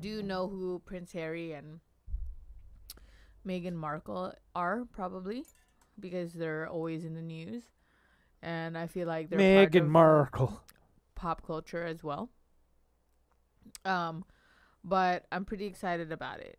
do 0.00 0.22
know 0.22 0.48
who 0.48 0.80
Prince 0.84 1.12
Harry 1.12 1.52
and 1.52 1.80
Meghan 3.46 3.74
Markle 3.74 4.34
are, 4.54 4.84
probably, 4.92 5.44
because 6.00 6.32
they're 6.32 6.68
always 6.68 7.04
in 7.04 7.14
the 7.14 7.22
news. 7.22 7.62
And 8.42 8.76
I 8.76 8.86
feel 8.86 9.06
like 9.06 9.30
they're 9.30 9.38
Meghan 9.38 9.88
Markle. 9.88 10.60
pop 11.14 11.46
culture 11.46 11.84
as 11.84 12.02
well. 12.02 12.28
Um, 13.84 14.24
but 14.82 15.26
I'm 15.32 15.44
pretty 15.44 15.66
excited 15.66 16.12
about 16.12 16.40
it. 16.40 16.58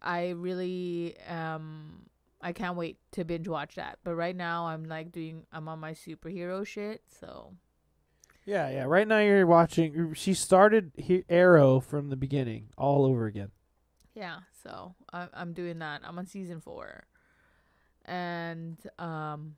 I 0.00 0.30
really 0.30 1.16
um 1.28 2.06
I 2.42 2.52
can't 2.52 2.76
wait 2.76 2.98
to 3.12 3.24
binge 3.24 3.46
watch 3.48 3.76
that. 3.76 3.98
But 4.04 4.14
right 4.16 4.34
now 4.36 4.66
I'm 4.66 4.84
like 4.84 5.12
doing 5.12 5.46
I'm 5.52 5.68
on 5.68 5.78
my 5.78 5.92
superhero 5.92 6.66
shit, 6.66 7.02
so 7.20 7.54
Yeah, 8.44 8.68
yeah. 8.70 8.84
Right 8.84 9.06
now 9.06 9.18
you're 9.20 9.46
watching. 9.46 10.14
She 10.14 10.34
started 10.34 10.92
he- 10.96 11.24
Arrow 11.28 11.80
from 11.80 12.08
the 12.10 12.16
beginning, 12.16 12.68
all 12.76 13.04
over 13.06 13.26
again. 13.26 13.50
yeah, 14.14 14.40
so 14.62 14.94
I 15.12 15.28
I'm 15.32 15.52
doing 15.52 15.78
that. 15.78 16.02
I'm 16.04 16.18
on 16.18 16.26
season 16.26 16.60
4. 16.60 17.04
And 18.04 18.76
um 18.98 19.54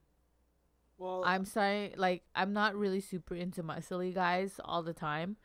Well, 0.99 1.23
I'm 1.25 1.45
sorry 1.45 1.95
like 1.97 2.23
I'm 2.37 2.53
not 2.53 2.77
really 2.77 3.01
super 3.01 3.35
into 3.35 3.63
muscly 3.63 4.15
guys 4.15 4.61
all 4.65 4.83
the 4.83 4.93
time, 4.93 5.37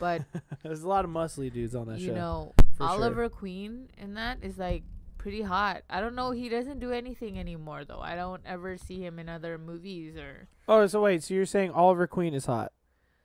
but 0.00 0.22
there's 0.62 0.82
a 0.82 0.88
lot 0.88 1.04
of 1.04 1.10
muscly 1.10 1.52
dudes 1.52 1.74
on 1.74 1.88
that 1.88 1.98
you 1.98 2.06
show. 2.06 2.12
You 2.12 2.18
know 2.18 2.54
for 2.72 2.84
sure. 2.84 2.88
Oliver 2.88 3.28
Queen 3.28 3.90
in 3.98 4.14
that 4.14 4.38
is 4.42 4.56
like 4.56 4.84
pretty 5.28 5.42
hot. 5.42 5.82
I 5.90 6.00
don't 6.00 6.14
know. 6.14 6.30
He 6.30 6.48
doesn't 6.48 6.80
do 6.80 6.90
anything 6.90 7.38
anymore 7.38 7.84
though. 7.84 8.00
I 8.00 8.16
don't 8.16 8.40
ever 8.46 8.78
see 8.78 9.00
him 9.04 9.18
in 9.18 9.28
other 9.28 9.58
movies 9.58 10.16
or. 10.16 10.48
Oh, 10.66 10.86
so 10.86 11.02
wait, 11.02 11.22
so 11.22 11.34
you're 11.34 11.44
saying 11.44 11.70
Oliver 11.72 12.06
Queen 12.06 12.32
is 12.32 12.46
hot? 12.46 12.72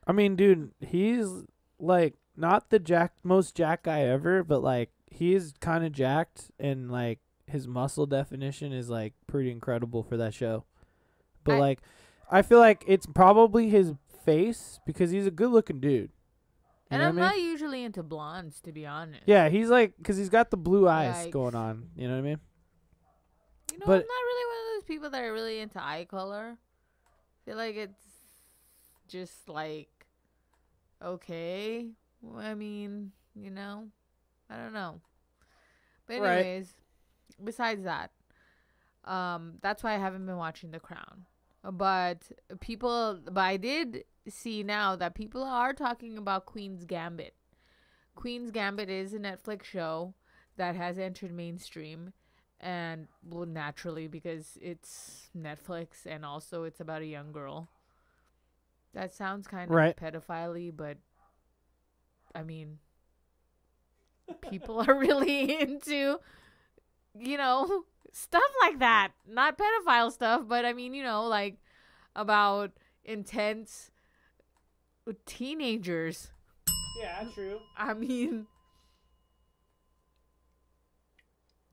I 0.05 0.11
mean, 0.11 0.35
dude, 0.35 0.71
he's 0.81 1.27
like 1.79 2.15
not 2.35 2.69
the 2.69 2.79
jack 2.79 3.13
most 3.23 3.55
jack 3.55 3.83
guy 3.83 4.01
ever, 4.01 4.43
but 4.43 4.61
like 4.61 4.89
he's 5.09 5.53
kind 5.61 5.85
of 5.85 5.93
jacked 5.93 6.51
and 6.59 6.91
like 6.91 7.19
his 7.47 7.67
muscle 7.67 8.05
definition 8.05 8.73
is 8.73 8.89
like 8.89 9.13
pretty 9.27 9.49
incredible 9.49 10.03
for 10.03 10.17
that 10.17 10.33
show. 10.33 10.65
But 11.45 11.53
I- 11.55 11.59
like 11.59 11.79
I 12.29 12.41
feel 12.41 12.59
like 12.59 12.83
it's 12.85 13.05
probably 13.05 13.69
his 13.69 13.93
face 14.25 14.79
because 14.85 15.11
he's 15.11 15.27
a 15.27 15.31
good-looking 15.31 15.79
dude. 15.79 16.09
You 16.93 16.99
And 16.99 17.03
I'm 17.03 17.09
I 17.09 17.11
mean? 17.11 17.19
not 17.29 17.39
usually 17.39 17.83
into 17.83 18.03
blondes, 18.03 18.59
to 18.61 18.71
be 18.71 18.85
honest. 18.85 19.23
Yeah, 19.25 19.49
he's 19.49 19.69
like 19.69 19.93
cuz 20.03 20.17
he's 20.17 20.29
got 20.29 20.51
the 20.51 20.57
blue 20.57 20.87
eyes 20.87 21.27
Yikes. 21.27 21.31
going 21.31 21.55
on, 21.55 21.89
you 21.95 22.07
know 22.07 22.13
what 22.15 22.19
I 22.19 22.21
mean? 22.21 22.39
You 23.71 23.79
know, 23.79 23.85
but- 23.85 24.01
I'm 24.01 24.07
not 24.07 24.23
really 24.29 24.45
one 24.47 24.57
of 24.57 24.75
those 24.81 24.83
people 24.87 25.09
that 25.09 25.23
are 25.23 25.33
really 25.33 25.59
into 25.59 25.81
eye 25.83 26.05
color. 26.09 26.57
I 26.57 27.39
feel 27.45 27.57
like 27.57 27.75
it's 27.75 28.03
just 29.07 29.49
like 29.49 29.89
okay. 31.01 31.89
I 32.37 32.53
mean, 32.53 33.11
you 33.35 33.49
know, 33.49 33.89
I 34.49 34.57
don't 34.57 34.73
know. 34.73 35.01
But 36.07 36.21
Right. 36.21 36.37
anyways, 36.45 36.73
besides 37.43 37.83
that, 37.83 38.11
um, 39.03 39.57
that's 39.61 39.83
why 39.83 39.93
I 39.93 39.97
haven't 39.97 40.25
been 40.25 40.37
watching 40.37 40.71
The 40.71 40.79
Crown. 40.79 41.25
But 41.69 42.31
people, 42.59 43.19
but 43.25 43.41
I 43.41 43.57
did 43.57 44.05
see 44.27 44.63
now 44.63 44.95
that 44.95 45.15
people 45.15 45.43
are 45.43 45.73
talking 45.73 46.17
about 46.17 46.45
Queen's 46.45 46.85
Gambit. 46.85 47.33
Queen's 48.15 48.51
Gambit 48.51 48.89
is 48.89 49.13
a 49.13 49.19
Netflix 49.19 49.63
show 49.65 50.13
that 50.57 50.75
has 50.75 50.97
entered 50.99 51.31
mainstream 51.31 52.13
and 52.59 53.07
well 53.23 53.45
naturally 53.45 54.07
because 54.07 54.57
it's 54.61 55.29
Netflix 55.37 56.05
and 56.05 56.23
also 56.25 56.63
it's 56.63 56.79
about 56.79 57.01
a 57.01 57.05
young 57.07 57.31
girl. 57.31 57.67
That 58.93 59.13
sounds 59.13 59.47
kind 59.47 59.69
of 59.69 59.75
Right. 59.75 59.97
pedophile 59.97 60.75
but 60.75 60.97
I 62.35 62.43
mean 62.43 62.79
people 64.41 64.79
are 64.87 64.97
really 64.97 65.59
into 65.61 66.19
you 67.17 67.37
know 67.37 67.85
stuff 68.13 68.51
like 68.61 68.79
that. 68.79 69.09
Not 69.27 69.57
pedophile 69.57 70.11
stuff, 70.11 70.43
but 70.47 70.65
I 70.65 70.73
mean, 70.73 70.93
you 70.93 71.03
know, 71.03 71.25
like 71.27 71.57
about 72.15 72.71
intense 73.03 73.91
teenagers. 75.25 76.29
Yeah, 76.99 77.25
true. 77.33 77.59
I 77.77 77.93
mean, 77.93 78.47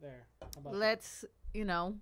There. 0.00 0.26
let's 0.64 1.24
you 1.52 1.64
know 1.64 1.96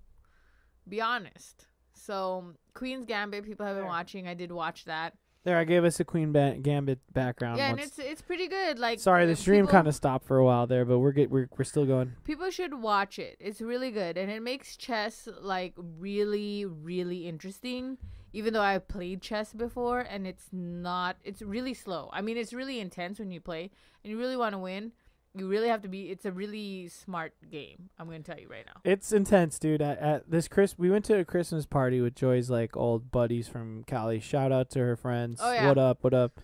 be 0.87 1.01
honest 1.01 1.65
so 1.93 2.53
queen's 2.73 3.05
gambit 3.05 3.43
people 3.43 3.65
have 3.65 3.75
been 3.75 3.83
There. 3.83 3.89
watching 3.89 4.27
i 4.27 4.33
did 4.33 4.51
watch 4.51 4.85
that 4.85 5.13
There, 5.43 5.57
I 5.57 5.63
gave 5.65 5.83
us 5.83 5.99
a 5.99 6.05
Queen 6.05 6.31
ba- 6.31 6.57
Gambit 6.61 6.99
background. 7.13 7.57
yeah 7.57 7.69
and 7.71 7.79
it's 7.79 7.99
it's 7.99 8.21
pretty 8.21 8.47
good 8.47 8.79
like 8.79 8.99
Sorry, 8.99 9.25
the 9.25 9.33
uh, 9.33 9.35
stream 9.35 9.67
kind 9.67 9.87
of 9.87 9.95
stopped 9.95 10.25
for 10.27 10.37
a 10.37 10.45
while 10.45 10.65
there, 10.67 10.85
but 10.85 10.99
we're 10.99 11.11
get 11.11 11.29
we're 11.29 11.49
we're 11.57 11.63
still 11.65 11.85
going. 11.85 12.13
people 12.23 12.49
should 12.51 12.73
watch 12.73 13.19
it 13.19 13.35
it's 13.39 13.59
really 13.59 13.91
good 13.91 14.17
and 14.17 14.31
it 14.31 14.41
makes 14.41 14.77
chess 14.77 15.27
like 15.41 15.73
really 15.77 16.65
really 16.65 17.27
interesting 17.27 17.97
even 18.33 18.53
though 18.53 18.61
i've 18.61 18.87
played 18.87 19.21
chess 19.21 19.53
before 19.53 19.99
and 20.01 20.25
it's 20.27 20.47
not 20.51 21.17
it's 21.23 21.41
really 21.41 21.73
slow 21.73 22.09
i 22.13 22.21
mean 22.21 22.37
it's 22.37 22.53
really 22.53 22.79
intense 22.79 23.19
when 23.19 23.31
you 23.31 23.39
play 23.41 23.69
and 24.03 24.11
you 24.11 24.17
really 24.19 24.37
want 24.37 24.53
to 24.53 24.59
win 24.59 24.91
you 25.35 25.47
really 25.47 25.67
have 25.67 25.81
to 25.81 25.87
be 25.87 26.09
it's 26.09 26.25
a 26.25 26.31
really 26.31 26.87
smart 26.87 27.33
game 27.51 27.89
i'm 27.99 28.07
gonna 28.07 28.19
tell 28.19 28.39
you 28.39 28.47
right 28.49 28.65
now 28.65 28.81
It's 28.83 29.11
intense, 29.11 29.59
dude. 29.59 29.81
At, 29.81 29.99
at 29.99 30.29
this 30.31 30.47
Chris, 30.47 30.75
we 30.77 30.89
went 30.89 31.05
to 31.05 31.19
a 31.19 31.23
Christmas 31.25 31.65
party 31.67 32.01
with 32.01 32.15
Joy's 32.15 32.49
like 32.49 32.75
old 32.75 33.11
buddies 33.11 33.47
from 33.47 33.83
Cali. 33.85 34.19
Shout 34.19 34.51
out 34.51 34.71
to 34.71 34.79
her 34.79 34.95
friends. 34.95 35.39
Oh, 35.41 35.51
yeah. 35.53 35.67
What 35.67 35.77
up? 35.77 35.97
What 36.01 36.13
up? 36.15 36.39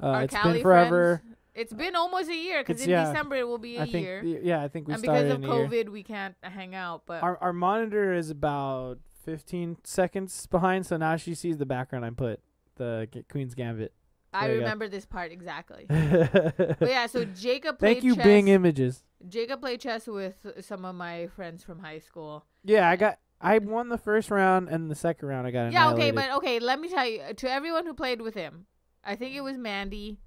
Uh, 0.00 0.20
it's 0.24 0.32
Cali 0.34 0.54
been 0.54 0.62
forever. 0.62 1.22
friends, 1.24 1.36
it's 1.56 1.72
been 1.72 1.96
almost 1.96 2.28
a 2.30 2.34
year 2.36 2.62
because 2.64 2.80
in 2.80 2.90
yeah. 2.90 3.06
december 3.10 3.34
it 3.34 3.48
will 3.48 3.58
be 3.58 3.76
a 3.76 3.82
I 3.82 3.90
think. 3.90 4.06
year 4.06 4.22
Yeah, 4.22 4.62
I 4.62 4.68
think 4.68 4.86
we 4.86 4.94
and 4.94 5.02
started 5.02 5.24
because 5.24 5.32
of 5.38 5.42
in 5.42 5.50
a 5.50 5.54
year. 5.56 5.84
COVID, 5.86 5.88
we 5.92 6.02
can't 6.04 6.36
hang 6.42 6.76
out. 6.76 7.02
But 7.06 7.24
Our 7.24 7.36
our 7.38 7.52
monitor 7.52 8.12
is 8.14 8.30
about 8.30 8.98
15 9.28 9.76
seconds 9.84 10.46
behind, 10.46 10.86
so 10.86 10.96
now 10.96 11.16
she 11.16 11.34
sees 11.34 11.58
the 11.58 11.66
background 11.66 12.02
I 12.04 12.10
put 12.10 12.40
the 12.76 13.06
G- 13.12 13.24
Queen's 13.30 13.54
Gambit. 13.54 13.92
I 14.32 14.46
there 14.46 14.54
you 14.54 14.60
go. 14.60 14.64
remember 14.64 14.88
this 14.88 15.04
part 15.04 15.32
exactly. 15.32 15.84
but 15.88 16.78
yeah, 16.80 17.06
so 17.06 17.24
Jacob 17.26 17.78
played 17.78 18.02
you, 18.02 18.14
chess. 18.14 18.24
Bing 18.24 18.48
Images. 18.48 19.02
Jacob 19.28 19.60
played 19.60 19.80
chess 19.80 20.06
with 20.06 20.46
some 20.60 20.86
of 20.86 20.94
my 20.94 21.26
friends 21.26 21.62
from 21.62 21.80
high 21.80 21.98
school. 21.98 22.46
Yeah, 22.64 22.88
I 22.88 22.96
got. 22.96 23.18
I 23.40 23.58
won 23.58 23.90
the 23.90 23.98
first 23.98 24.30
round, 24.30 24.68
and 24.70 24.90
the 24.90 24.94
second 24.94 25.28
round 25.28 25.46
I 25.46 25.50
got 25.50 25.72
Yeah, 25.72 25.90
okay, 25.92 26.10
but 26.10 26.30
okay, 26.36 26.58
let 26.58 26.80
me 26.80 26.88
tell 26.88 27.06
you 27.06 27.20
uh, 27.20 27.32
to 27.34 27.50
everyone 27.50 27.84
who 27.84 27.92
played 27.94 28.22
with 28.22 28.34
him. 28.34 28.64
I 29.04 29.14
think 29.14 29.34
it 29.34 29.42
was 29.42 29.56
Mandy 29.58 30.20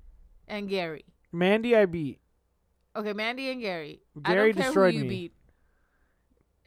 and 0.48 0.70
Gary. 0.70 1.06
Mandy, 1.32 1.76
I 1.76 1.86
beat. 1.88 2.20
Okay, 2.96 3.14
Mandy 3.14 3.50
and 3.50 3.62
Gary. 3.62 4.02
Gary 4.22 4.26
I 4.26 4.36
don't 4.36 4.54
care 4.54 4.64
destroyed 4.66 4.94
who 4.94 5.00
you 5.00 5.04
me. 5.06 5.10
beat. 5.10 5.34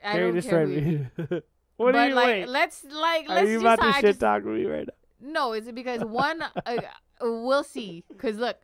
I 0.05 0.13
Gary 0.15 0.25
don't 0.27 0.35
destroyed 0.35 0.69
care 0.69 0.81
who 0.81 0.91
you 0.91 0.99
me. 0.99 1.27
beat. 1.31 1.43
what 1.77 1.93
but 1.93 1.97
are 1.97 2.09
you 2.09 2.15
like, 2.15 2.27
wait? 2.27 2.49
let's 2.49 2.85
like 2.85 3.29
Are 3.29 3.35
let's 3.37 3.49
you 3.49 3.61
just 3.61 3.65
about 3.65 3.79
to 3.81 3.85
I 3.87 3.93
shit 4.01 4.05
just- 4.05 4.21
talk 4.21 4.45
me 4.45 4.65
right 4.65 4.87
now? 4.87 4.95
No, 5.33 5.53
it's 5.53 5.71
because 5.71 6.05
one, 6.05 6.43
uh, 6.43 6.77
we'll 7.21 7.65
see. 7.65 8.05
Cause 8.19 8.37
look, 8.37 8.57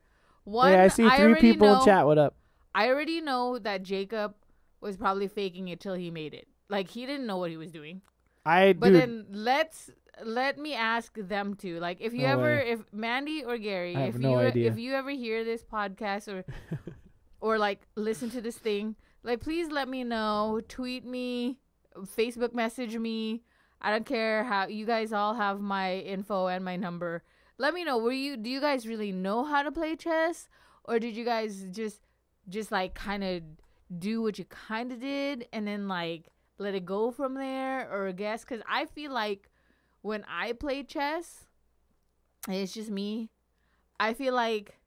one. 0.45 0.73
Hey, 0.73 0.81
I 0.81 0.89
see 0.89 1.09
three 1.09 1.19
already 1.25 1.41
people 1.41 1.67
know, 1.69 1.79
in 1.81 1.85
chat. 1.87 2.05
What 2.07 2.19
up? 2.19 2.35
I 2.75 2.89
already 2.89 3.21
know 3.21 3.59
that 3.59 3.83
Jacob 3.83 4.35
was 4.81 4.97
probably 4.97 5.27
faking 5.29 5.69
it 5.69 5.81
till 5.81 5.95
he 5.95 6.11
made 6.11 6.35
it. 6.35 6.47
Like 6.69 6.89
he 6.89 7.07
didn't 7.07 7.27
know 7.27 7.39
what 7.39 7.51
he 7.51 7.57
was 7.57 7.71
doing. 7.73 8.03
I 8.45 8.75
But 8.75 8.91
dude, 8.91 9.01
then 9.03 9.27
let's 9.31 9.91
let 10.25 10.59
me 10.59 10.75
ask 10.75 11.15
them 11.17 11.55
to. 11.57 11.81
Like 11.81 12.01
if 12.01 12.13
you 12.13 12.23
No 12.23 12.29
ever, 12.33 12.43
way. 12.43 12.71
if 12.73 12.81
Mandy 12.93 13.43
or 13.45 13.57
Gary, 13.59 13.97
I 13.97 14.03
if 14.03 14.15
have 14.15 14.23
you 14.23 14.37
idea. 14.37 14.71
if 14.71 14.79
you 14.79 14.93
ever 14.95 15.11
hear 15.11 15.45
this 15.45 15.63
podcast 15.65 16.29
or 16.29 16.45
or 17.41 17.59
like 17.59 17.81
listen 17.97 18.31
to 18.31 18.41
this 18.41 18.57
thing, 18.59 18.97
like 19.23 19.41
please 19.41 19.69
let 19.71 19.89
me 19.89 20.05
know. 20.05 20.61
Tweet 20.69 21.05
me, 21.05 21.59
Facebook 21.99 22.55
message 22.55 22.97
me. 22.97 23.43
I 23.81 23.91
don't 23.91 24.07
care 24.07 24.45
how 24.45 24.67
you 24.67 24.85
guys 24.87 25.13
all 25.13 25.35
have 25.35 25.61
my 25.61 25.97
info 25.97 26.47
and 26.49 26.65
my 26.65 26.77
number. 26.77 27.23
Let 27.59 27.75
me 27.75 27.85
know. 27.85 27.99
Were 27.99 28.13
you 28.13 28.37
do 28.37 28.51
you 28.51 28.61
guys 28.61 28.87
really 28.87 29.13
know 29.13 29.45
how 29.45 29.63
to 29.63 29.73
play 29.73 29.97
chess 29.97 30.49
or 30.85 30.99
did 30.99 31.17
you 31.17 31.25
guys 31.25 31.65
just 31.71 32.01
just 32.49 32.73
like 32.73 32.95
kind 32.95 33.25
of 33.25 33.43
do 33.99 34.23
what 34.23 34.39
you 34.39 34.45
kind 34.45 34.93
of 34.93 35.01
did 35.01 35.47
and 35.53 35.67
then 35.67 35.89
like 35.89 36.29
let 36.59 36.75
it 36.75 36.85
go 36.85 37.11
from 37.11 37.35
there 37.35 37.91
or 37.91 38.13
guess 38.13 38.45
cuz 38.45 38.61
I 38.69 38.87
feel 38.87 39.13
like 39.13 39.51
when 40.03 40.25
I 40.29 40.53
play 40.53 40.83
chess 40.83 41.47
it's 42.49 42.73
just 42.73 42.91
me, 42.91 43.31
I 43.99 44.15
feel 44.15 44.35
like 44.35 44.79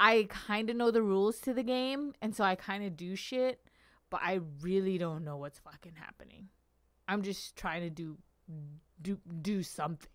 I 0.00 0.26
kind 0.28 0.70
of 0.70 0.76
know 0.76 0.90
the 0.90 1.02
rules 1.02 1.40
to 1.42 1.54
the 1.54 1.62
game 1.62 2.14
and 2.20 2.34
so 2.34 2.44
I 2.44 2.56
kind 2.56 2.84
of 2.84 2.96
do 2.96 3.14
shit, 3.14 3.60
but 4.14 4.20
I 4.22 4.38
really 4.62 4.96
don't 4.96 5.24
know 5.24 5.38
what's 5.38 5.58
fucking 5.58 5.94
happening. 5.96 6.46
I'm 7.08 7.22
just 7.22 7.56
trying 7.56 7.82
to 7.82 7.90
do 7.90 8.16
do 9.02 9.18
do 9.42 9.64
something 9.64 10.08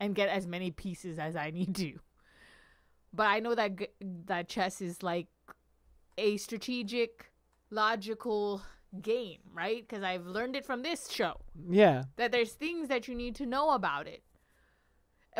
and 0.00 0.16
get 0.16 0.28
as 0.28 0.48
many 0.48 0.72
pieces 0.72 1.16
as 1.20 1.36
I 1.36 1.50
need 1.52 1.76
to. 1.76 2.00
But 3.12 3.28
I 3.28 3.38
know 3.38 3.54
that 3.54 3.78
that 4.26 4.48
chess 4.48 4.80
is 4.80 5.04
like 5.04 5.28
a 6.18 6.38
strategic, 6.38 7.30
logical 7.70 8.62
game, 9.00 9.38
right? 9.54 9.86
Because 9.86 10.02
I've 10.02 10.26
learned 10.26 10.56
it 10.56 10.66
from 10.66 10.82
this 10.82 11.08
show 11.08 11.36
Yeah. 11.68 12.02
that 12.16 12.32
there's 12.32 12.50
things 12.54 12.88
that 12.88 13.06
you 13.06 13.14
need 13.14 13.36
to 13.36 13.46
know 13.46 13.70
about 13.70 14.08
it. 14.08 14.24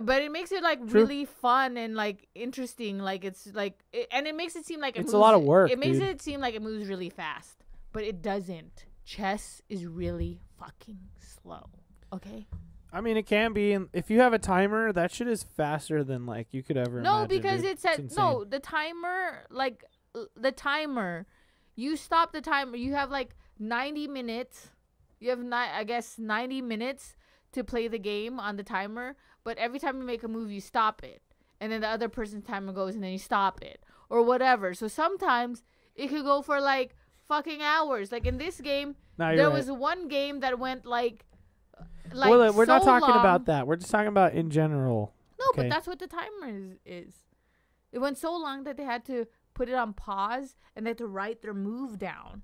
But 0.01 0.23
it 0.23 0.31
makes 0.31 0.53
it 0.53 0.63
like 0.63 0.79
True. 0.79 1.01
really 1.01 1.25
fun 1.25 1.77
and 1.77 1.97
like 1.97 2.29
interesting. 2.37 3.01
Like 3.01 3.25
it's 3.25 3.49
like, 3.53 3.81
it, 3.93 4.07
and 4.13 4.27
it 4.29 4.37
makes 4.37 4.55
it 4.55 4.65
seem 4.65 4.81
like 4.81 4.95
it 4.97 5.01
It's 5.01 5.07
moves, 5.09 5.15
a 5.15 5.19
lot 5.19 5.35
of 5.35 5.43
work, 5.43 5.71
It 5.71 5.79
makes 5.81 5.99
dude. 5.99 6.09
it 6.09 6.23
seem 6.23 6.41
like 6.41 6.55
it 6.55 6.63
moves 6.63 6.89
really 6.89 7.11
fast, 7.11 7.60
but 7.93 8.03
it 8.05 8.23
doesn't. 8.23 8.85
Chess 9.05 9.61
is 9.69 9.87
really 9.87 10.41
fucking 10.59 10.99
slow. 11.19 11.71
Okay. 12.13 12.47
I 12.93 13.01
mean, 13.01 13.17
it 13.17 13.27
can 13.27 13.53
be. 13.53 13.73
and 13.73 13.89
If 13.93 14.11
you 14.11 14.21
have 14.21 14.33
a 14.33 14.39
timer, 14.39 14.93
that 14.93 15.13
shit 15.13 15.29
is 15.29 15.43
faster 15.43 16.03
than 16.03 16.27
like 16.27 16.49
you 16.53 16.63
could 16.63 16.77
ever. 16.77 17.01
No, 17.01 17.19
imagine, 17.19 17.29
because 17.29 17.63
dude. 17.63 17.71
it 17.71 17.79
said 17.81 18.13
no. 18.17 18.45
The 18.45 18.59
timer, 18.59 19.45
like 19.51 19.85
the 20.37 20.53
timer, 20.53 21.27
you 21.77 21.97
stop 21.97 22.33
the 22.33 22.41
timer. 22.41 22.77
You 22.77 22.95
have 22.95 23.11
like 23.11 23.37
ninety 23.59 24.09
minutes. 24.09 24.71
You 25.21 25.31
have 25.31 25.39
ni- 25.39 25.53
I 25.53 25.85
guess 25.85 26.19
ninety 26.19 26.61
minutes 26.63 27.15
to 27.53 27.63
play 27.63 27.87
the 27.89 27.99
game 27.99 28.41
on 28.41 28.57
the 28.57 28.65
timer. 28.65 29.17
But 29.45 29.57
every 29.59 29.79
time 29.79 29.99
you 29.99 30.05
make 30.05 30.23
a 30.23 30.29
move, 30.29 30.51
you 30.51 30.61
stop 30.61 31.03
it, 31.05 31.23
and 31.61 31.71
then 31.71 31.81
the 31.83 31.89
other 31.89 32.09
person's 32.09 32.45
timer 32.45 32.73
goes, 32.73 32.95
and 32.95 33.05
then 33.05 33.13
you 33.13 33.19
stop 33.19 33.63
it 33.63 33.85
or 34.09 34.23
whatever. 34.23 34.75
So 34.75 34.89
sometimes 34.89 35.63
it 35.95 36.09
could 36.09 36.25
go 36.25 36.43
for 36.43 36.61
like 36.61 36.97
fucking 37.31 37.63
hours. 37.63 38.11
Like 38.13 38.27
in 38.27 38.37
this 38.39 38.61
game, 38.61 38.97
No, 39.17 39.35
there 39.37 39.49
right. 39.49 39.57
was 39.57 39.71
one 39.71 40.09
game 40.09 40.41
that 40.41 40.59
went 40.59 40.85
like. 40.85 41.25
Like 42.13 42.29
well, 42.31 42.53
we're 42.53 42.65
not 42.65 42.83
talking 42.83 43.09
long. 43.09 43.21
about 43.21 43.47
that. 43.47 43.69
We're 43.69 43.77
just 43.77 43.91
talking 43.91 44.09
about 44.09 44.33
in 44.35 44.51
general. 44.51 45.15
No, 45.39 45.47
Okay. 45.51 45.63
but 45.63 45.71
that's 45.71 45.87
what 45.87 46.01
the 46.01 46.09
timer 46.09 46.49
is, 46.49 46.73
is. 46.85 47.15
It 47.93 48.01
went 48.01 48.19
so 48.19 48.37
long 48.37 48.65
that 48.65 48.77
they 48.77 48.83
had 48.83 49.05
to 49.05 49.27
put 49.55 49.69
it 49.69 49.75
on 49.75 49.93
pause 49.93 50.57
and 50.75 50.85
they 50.85 50.91
had 50.91 50.99
to 50.99 51.07
write 51.07 51.41
their 51.41 51.55
move 51.55 51.99
down. 51.99 52.43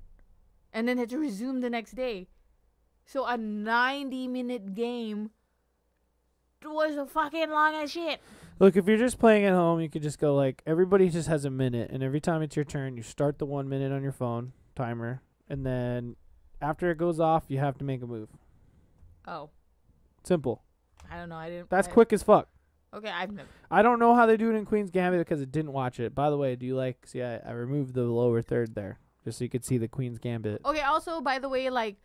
And 0.72 0.86
then 0.86 0.96
they 0.96 1.02
had 1.02 1.10
to 1.10 1.18
resume 1.18 1.60
the 1.62 1.70
next 1.70 1.92
day. 1.96 2.28
So 3.06 3.26
a 3.26 3.36
90 3.36 4.28
minute 4.28 4.74
game 4.74 5.30
was 6.64 6.96
a 6.96 7.06
fucking 7.06 7.50
long 7.50 7.74
as 7.74 7.90
shit. 7.90 8.20
Look, 8.60 8.76
if 8.76 8.86
you're 8.86 8.96
just 8.96 9.18
playing 9.18 9.44
at 9.44 9.52
home, 9.52 9.80
you 9.80 9.88
could 9.88 10.02
just 10.02 10.18
go 10.18 10.34
like 10.34 10.62
everybody 10.66 11.08
just 11.08 11.28
has 11.28 11.44
a 11.44 11.50
minute, 11.50 11.90
and 11.92 12.02
every 12.02 12.20
time 12.20 12.40
it's 12.42 12.56
your 12.56 12.64
turn, 12.64 12.96
you 12.96 13.02
start 13.02 13.38
the 13.38 13.46
one 13.46 13.68
minute 13.68 13.92
on 13.92 14.02
your 14.02 14.12
phone 14.12 14.52
timer, 14.76 15.22
and 15.48 15.66
then 15.66 16.14
after 16.62 16.90
it 16.90 16.98
goes 16.98 17.18
off, 17.18 17.44
you 17.48 17.58
have 17.58 17.76
to 17.78 17.84
make 17.84 18.02
a 18.02 18.06
move. 18.06 18.28
Oh, 19.26 19.50
Simple. 20.22 20.62
I 21.10 21.16
don't 21.18 21.28
know. 21.28 21.36
I 21.36 21.48
didn't. 21.50 21.70
That's 21.70 21.86
I- 21.88 21.90
quick 21.92 22.12
as 22.12 22.22
fuck. 22.22 22.48
Okay, 22.94 23.10
I've 23.10 23.30
never. 23.32 23.48
I 23.70 23.82
don't 23.82 23.98
know 23.98 24.14
how 24.14 24.26
they 24.26 24.36
do 24.36 24.50
it 24.50 24.54
in 24.54 24.64
Queen's 24.64 24.90
Gambit 24.90 25.20
because 25.20 25.40
I 25.42 25.44
didn't 25.44 25.72
watch 25.72 26.00
it. 26.00 26.14
By 26.14 26.30
the 26.30 26.36
way, 26.36 26.56
do 26.56 26.64
you 26.66 26.74
like? 26.76 27.06
See, 27.06 27.22
I, 27.22 27.36
I 27.38 27.50
removed 27.52 27.94
the 27.94 28.02
lower 28.04 28.40
third 28.42 28.74
there 28.74 28.98
just 29.24 29.38
so 29.38 29.44
you 29.44 29.50
could 29.50 29.64
see 29.64 29.76
the 29.78 29.88
Queen's 29.88 30.18
Gambit. 30.18 30.62
Okay, 30.64 30.80
also, 30.80 31.20
by 31.20 31.38
the 31.38 31.48
way, 31.48 31.68
like, 31.70 31.96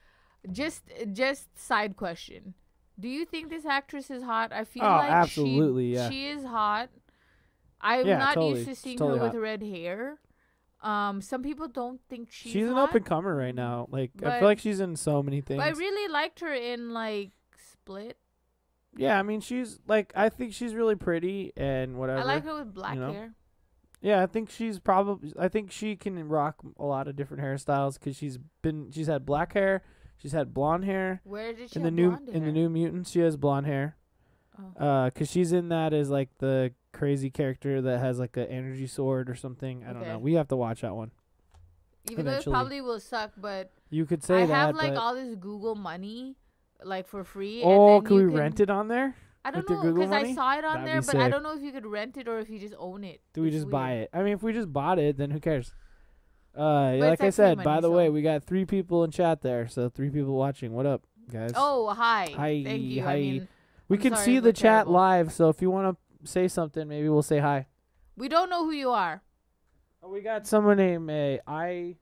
just 0.52 0.84
just 1.14 1.58
side 1.58 1.96
question. 1.96 2.54
Do 3.00 3.08
you 3.08 3.26
think 3.26 3.50
this 3.50 3.66
actress 3.66 4.12
is 4.12 4.22
hot? 4.24 4.52
I 4.52 4.66
feel 4.66 4.84
Oh, 4.84 4.88
like 4.98 5.10
absolutely, 5.12 5.92
she, 5.92 5.96
yeah. 5.96 6.10
she 6.10 6.28
is 6.28 6.44
hot. 6.44 6.90
I'm 7.80 8.06
Yeah, 8.06 8.18
not 8.18 8.34
totally. 8.36 8.60
used 8.60 8.70
to 8.70 8.76
seeing 8.76 8.98
totally 8.98 9.20
her 9.20 9.26
with 9.26 9.34
hot. 9.34 9.42
red 9.42 9.64
hair. 9.64 10.20
Um, 10.82 11.22
some 11.22 11.44
people 11.44 11.68
don't 11.68 12.02
think 12.10 12.32
she's, 12.32 12.54
She's, 12.54 12.68
an 12.68 12.74
hot, 12.74 12.90
up 12.90 12.96
and 12.96 13.06
comer 13.06 13.36
right 13.36 13.54
now. 13.54 13.88
Like 13.92 14.12
I 14.24 14.40
feel 14.40 14.48
like 14.48 14.60
she's 14.60 14.80
in 14.80 14.96
so 14.96 15.22
many 15.22 15.42
things. 15.42 15.60
But 15.60 15.68
I 15.68 15.78
really 15.78 16.12
liked 16.12 16.40
her 16.40 16.54
in 16.54 16.92
like 16.92 17.32
Split. 17.72 18.18
yeah, 18.98 19.20
I 19.20 19.24
mean 19.24 19.42
she's 19.42 19.80
like 19.88 20.12
I 20.16 20.30
think 20.30 20.54
she's 20.54 20.74
really 20.74 20.96
pretty 20.96 21.54
and 21.56 21.98
whatever. 21.98 22.22
I 22.22 22.24
like 22.24 22.46
her 22.46 22.56
with 22.56 22.74
black 22.74 22.98
know? 22.98 23.14
hair. 23.14 23.34
Yeah, 24.02 24.24
I 24.24 24.26
think 24.26 24.50
she's 24.50 24.80
probably. 24.80 25.32
I 25.40 25.48
think 25.48 25.72
she 25.72 25.96
can 25.96 26.28
rock 26.28 26.56
a 26.80 26.86
lot 26.86 27.08
of 27.08 27.16
different 27.16 27.44
hairstyles 27.44 28.00
because 28.00 28.16
she's 28.16 28.40
been. 28.64 28.92
She's 28.92 29.08
had 29.08 29.26
black 29.26 29.54
hair. 29.54 29.84
She's 30.18 30.32
had 30.32 30.54
blonde 30.54 30.86
hair. 30.86 31.22
Where 31.24 31.54
did 31.54 31.72
she 31.72 31.76
in 31.78 31.84
the 31.84 31.92
new 31.92 32.10
blonde 32.10 32.30
in 32.30 32.46
the? 32.46 32.52
New 32.52 32.70
Mutants, 32.70 33.12
she 33.12 33.20
has 33.20 33.38
blonde 33.38 33.68
hair. 33.68 33.98
Oh. 34.60 34.86
Uh, 34.86 35.10
cause 35.12 35.30
she's 35.30 35.52
in 35.52 35.70
that 35.70 35.94
as 35.94 36.10
like 36.10 36.30
the 36.40 36.74
crazy 36.94 37.30
character 37.30 37.82
that 37.82 38.00
has 38.00 38.20
like 38.20 38.36
an 38.38 38.48
energy 38.48 38.88
sword 38.88 39.30
or 39.30 39.36
something. 39.36 39.84
I 39.88 39.94
don't 39.94 40.06
know. 40.08 40.20
We 40.20 40.34
have 40.34 40.48
to 40.50 40.56
watch 40.56 40.82
that 40.82 40.96
one. 40.96 41.12
Even 42.10 42.26
though 42.26 42.32
it 42.34 42.44
probably 42.46 42.82
will 42.82 43.00
suck, 43.00 43.32
but 43.38 43.72
You 43.90 44.06
could 44.06 44.24
say 44.24 44.44
I 44.44 44.46
that. 44.48 44.54
have 44.54 44.76
like 44.76 44.94
but 44.96 45.00
all 45.00 45.14
this 45.16 45.36
Google 45.36 45.76
money, 45.76 46.36
like 46.84 47.08
for 47.08 47.24
free. 47.24 47.62
oh, 47.64 47.98
and 47.98 48.06
then 48.06 48.08
can 48.08 48.16
we 48.18 48.22
you 48.24 48.30
rent 48.38 48.60
it 48.60 48.70
on 48.70 48.88
there? 48.88 49.16
I 49.46 49.52
don't 49.52 49.62
with 49.62 49.70
your 49.70 49.78
know 49.78 49.84
Google 49.84 50.00
because 50.06 50.12
I 50.16 50.22
money? 50.22 50.34
saw 50.36 50.54
it 50.58 50.66
on 50.66 50.74
That'd 50.84 50.88
there, 50.88 51.02
be 51.02 51.06
but 51.08 51.16
I 51.16 51.24
sick. 51.26 51.32
don't 51.32 51.44
know 51.44 51.56
if 51.56 51.62
you 51.64 51.72
could 51.72 51.86
rent 51.86 52.18
it 52.18 52.28
or 52.28 52.40
if 52.40 52.50
you 52.50 52.60
just 52.60 52.74
own 52.78 53.04
it. 53.04 53.22
Do 53.34 53.42
we 53.42 53.48
It's 53.50 53.58
just 53.58 53.70
buy 53.70 53.92
weird. 53.92 54.04
it? 54.04 54.10
I 54.14 54.24
mean, 54.24 54.34
if 54.34 54.44
we 54.44 54.54
just 54.54 54.72
bought 54.74 55.00
it, 55.00 55.18
then 55.18 55.32
who 55.32 55.40
cares? 55.40 55.74
Uh, 56.58 56.92
it's 56.94 57.02
like 57.02 57.04
I 57.04 57.10
like 57.10 57.20
free 57.20 57.32
said, 57.32 57.58
by 57.58 57.64
money, 57.64 57.82
the 57.82 57.88
so- 57.88 57.96
way, 57.96 58.10
we 58.10 58.22
got 58.22 58.44
three 58.44 58.66
people 58.66 59.04
in 59.04 59.12
chat 59.12 59.42
there, 59.42 59.68
so 59.68 59.88
three 59.90 60.10
people 60.10 60.34
watching. 60.34 60.74
What 60.74 60.86
up, 60.86 61.04
guys? 61.32 61.52
Oh, 61.56 61.90
hi. 61.94 62.34
Hi, 62.36 62.62
Thank 62.66 62.82
you. 62.84 63.04
hi. 63.04 63.14
I 63.14 63.20
mean, 63.20 63.48
we 63.88 63.98
I'm 63.98 64.02
can 64.04 64.14
sorry 64.14 64.26
see 64.26 64.40
the 64.40 64.50
we're 64.50 64.54
chat 64.54 64.64
terrible. 64.64 64.94
live, 64.94 65.32
so 65.34 65.50
if 65.50 65.62
you 65.62 65.72
want 65.72 65.96
to 65.96 66.02
say 66.24 66.48
something, 66.48 66.88
maybe 66.88 67.10
we'll 67.10 67.22
say 67.22 67.40
hi. 67.40 67.68
we 68.18 68.28
don't 68.28 68.50
know 68.50 68.66
who 68.66 68.72
you 68.72 68.90
are. 68.92 69.22
Oh, 70.04 70.10
we 70.10 70.22
got 70.22 70.48
someone 70.48 70.78
named 70.78 71.10
uh, 71.10 71.38
I. 71.48 71.98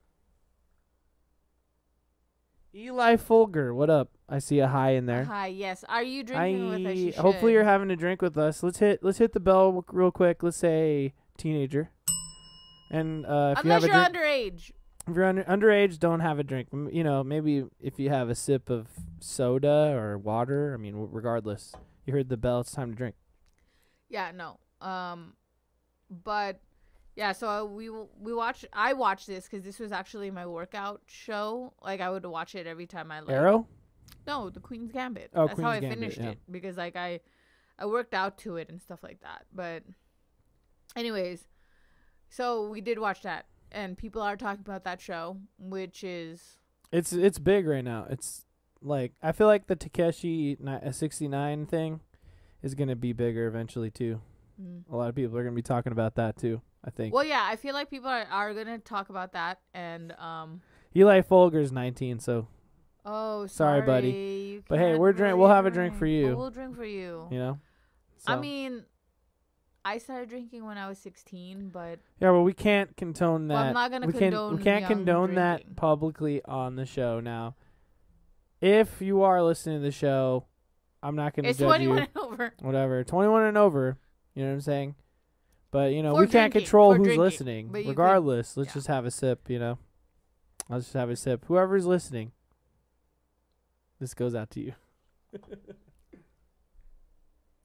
Eli 2.74 3.16
Folger, 3.16 3.74
what 3.74 3.90
up? 3.90 4.10
I 4.28 4.38
see 4.38 4.60
a 4.60 4.68
hi 4.68 4.90
in 4.92 5.06
there. 5.06 5.24
Hi. 5.24 5.48
Yes. 5.48 5.84
Are 5.88 6.02
you 6.04 6.22
drinking 6.22 6.68
with 6.70 6.86
us? 6.86 6.96
You 6.96 7.12
I 7.18 7.20
hopefully 7.20 7.50
should. 7.50 7.54
you're 7.54 7.64
having 7.64 7.90
a 7.90 7.96
drink 7.96 8.22
with 8.22 8.38
us. 8.38 8.62
Let's 8.62 8.78
hit 8.78 9.02
let's 9.02 9.18
hit 9.18 9.32
the 9.32 9.40
bell 9.40 9.84
real 9.90 10.12
quick. 10.12 10.42
Let's 10.42 10.56
say 10.56 11.14
teenager. 11.36 11.90
And 12.92 13.26
uh, 13.26 13.54
if 13.58 13.64
you 13.64 13.70
Unless 13.72 13.82
have 13.82 13.90
a 13.90 13.92
you're 13.92 14.22
drink, 14.22 14.54
underage. 14.56 14.70
if 15.08 15.16
you're 15.16 15.24
under, 15.24 15.44
underage, 15.44 15.98
don't 15.98 16.20
have 16.20 16.38
a 16.38 16.44
drink. 16.44 16.68
M- 16.72 16.90
You 16.92 17.02
know, 17.02 17.24
maybe 17.24 17.64
if 17.80 17.98
you 17.98 18.08
have 18.10 18.28
a 18.30 18.34
sip 18.36 18.70
of 18.70 18.86
soda 19.20 19.92
or 19.96 20.16
water. 20.16 20.72
I 20.72 20.76
mean, 20.76 20.92
w- 20.92 21.10
regardless, 21.12 21.72
you 22.06 22.12
heard 22.12 22.28
the 22.28 22.36
bell. 22.36 22.60
It's 22.60 22.70
time 22.72 22.90
to 22.92 22.96
drink. 22.96 23.16
Yeah. 24.10 24.32
No. 24.32 24.58
Um, 24.86 25.32
but 26.10 26.60
yeah. 27.16 27.32
So 27.32 27.64
we 27.64 27.88
we 27.88 28.34
watched. 28.34 28.66
I 28.72 28.92
watched 28.92 29.26
this 29.26 29.44
because 29.44 29.64
this 29.64 29.78
was 29.78 29.92
actually 29.92 30.30
my 30.30 30.46
workout 30.46 31.00
show. 31.06 31.72
Like 31.82 32.00
I 32.00 32.10
would 32.10 32.26
watch 32.26 32.54
it 32.54 32.66
every 32.66 32.86
time 32.86 33.10
I 33.10 33.20
like. 33.20 33.34
Arrow. 33.34 33.66
No, 34.26 34.50
the 34.50 34.60
Queen's 34.60 34.92
Gambit. 34.92 35.30
Oh, 35.34 35.46
That's 35.46 35.60
how 35.60 35.70
I 35.70 35.80
Gambit, 35.80 35.98
finished 35.98 36.18
yeah. 36.18 36.30
it 36.30 36.38
because 36.50 36.76
like 36.76 36.96
I 36.96 37.20
I 37.78 37.86
worked 37.86 38.12
out 38.12 38.36
to 38.38 38.56
it 38.56 38.68
and 38.68 38.82
stuff 38.82 39.02
like 39.02 39.20
that. 39.22 39.46
But 39.54 39.84
anyways, 40.94 41.46
so 42.28 42.68
we 42.68 42.82
did 42.82 42.98
watch 42.98 43.22
that 43.22 43.46
and 43.72 43.96
people 43.96 44.22
are 44.22 44.36
talking 44.36 44.64
about 44.66 44.84
that 44.84 45.00
show, 45.00 45.36
which 45.58 46.04
is 46.04 46.58
It's 46.92 47.12
it's 47.12 47.38
big 47.38 47.66
right 47.66 47.84
now. 47.84 48.06
It's 48.10 48.44
like 48.82 49.12
I 49.22 49.32
feel 49.32 49.46
like 49.46 49.66
the 49.66 49.76
Takeshi 49.76 50.56
uh, 50.66 50.90
69 50.90 51.66
thing 51.66 52.00
is 52.62 52.74
gonna 52.74 52.96
be 52.96 53.12
bigger 53.12 53.46
eventually 53.46 53.90
too. 53.90 54.20
mm. 54.60 54.82
A 54.90 54.96
lot 54.96 55.08
of 55.08 55.14
people 55.14 55.36
are 55.36 55.42
gonna 55.44 55.54
be 55.54 55.62
talking 55.62 55.92
about 55.92 56.16
that 56.16 56.36
too. 56.36 56.60
I 56.82 56.90
think. 56.90 57.12
well, 57.12 57.24
yeah. 57.24 57.46
I 57.46 57.56
feel 57.56 57.74
like 57.74 57.90
people 57.90 58.08
are, 58.08 58.26
are 58.30 58.54
gonna 58.54 58.78
talk 58.78 59.10
about 59.10 59.32
that 59.32 59.60
and 59.74 60.12
um. 60.12 60.62
Eli 60.96 61.20
Folger's 61.20 61.70
19, 61.70 62.18
so 62.18 62.48
Oh, 63.04 63.46
Sorry, 63.46 63.80
sorry, 63.80 63.82
buddy. 63.82 64.62
But 64.68 64.78
hey, 64.78 64.96
we're 64.96 65.12
drink. 65.12 65.38
We'll 65.38 65.48
have 65.48 65.66
a 65.66 65.70
drink 65.70 65.96
for 65.96 66.06
you. 66.06 66.26
Well, 66.26 66.36
we'll 66.36 66.50
drink 66.50 66.76
for 66.76 66.84
you. 66.84 67.28
you 67.30 67.38
know. 67.38 67.58
I 68.26 68.36
mean, 68.36 68.84
I 69.84 69.98
started 69.98 70.28
drinking 70.28 70.66
when 70.66 70.76
I 70.76 70.88
was 70.88 70.98
16, 70.98 71.70
but 71.70 72.00
yeah, 72.20 72.30
well, 72.30 72.44
we 72.44 72.52
can't 72.52 72.94
condone 72.96 73.48
that. 73.48 73.54
Well, 73.54 73.62
I'm 73.64 73.74
not 73.74 73.90
gonna 73.90 74.06
we 74.06 74.12
condone 74.12 74.56
we 74.56 74.62
can't 74.62 74.86
condone 74.86 75.34
that 75.36 75.76
publicly 75.76 76.42
on 76.44 76.76
the 76.76 76.84
show 76.84 77.20
now. 77.20 77.56
If 78.60 79.00
you 79.00 79.22
are 79.22 79.42
listening 79.42 79.78
to 79.78 79.82
the 79.82 79.90
show, 79.90 80.44
I'm 81.02 81.16
not 81.16 81.34
gonna 81.34 81.48
it's 81.48 81.58
judge 81.58 81.66
21 81.68 81.96
you. 81.96 82.02
and 82.02 82.08
over. 82.16 82.52
Whatever, 82.60 83.04
21 83.04 83.42
and 83.44 83.56
over. 83.58 83.96
You 84.34 84.42
know 84.42 84.48
what 84.50 84.54
I'm 84.54 84.60
saying? 84.60 84.94
But 85.70 85.92
you 85.92 86.02
know, 86.02 86.14
For 86.14 86.20
we 86.20 86.26
can't 86.26 86.52
drinking, 86.52 86.60
control 86.62 86.92
for 86.92 86.98
who's 86.98 87.06
drinking, 87.06 87.20
listening. 87.22 87.68
but 87.68 87.78
you 87.78 87.84
could- 87.84 87.90
Regardless, 87.90 88.56
let's 88.56 88.68
yeah. 88.70 88.74
just 88.74 88.86
have 88.88 89.06
a 89.06 89.10
sip. 89.10 89.48
You 89.48 89.58
know, 89.58 89.78
let's 90.68 90.86
just 90.86 90.94
have 90.94 91.10
a 91.10 91.16
sip. 91.16 91.44
Whoever's 91.46 91.86
listening, 91.86 92.32
this 94.00 94.14
goes 94.14 94.34
out 94.34 94.50
to 94.50 94.60
you. 94.60 94.74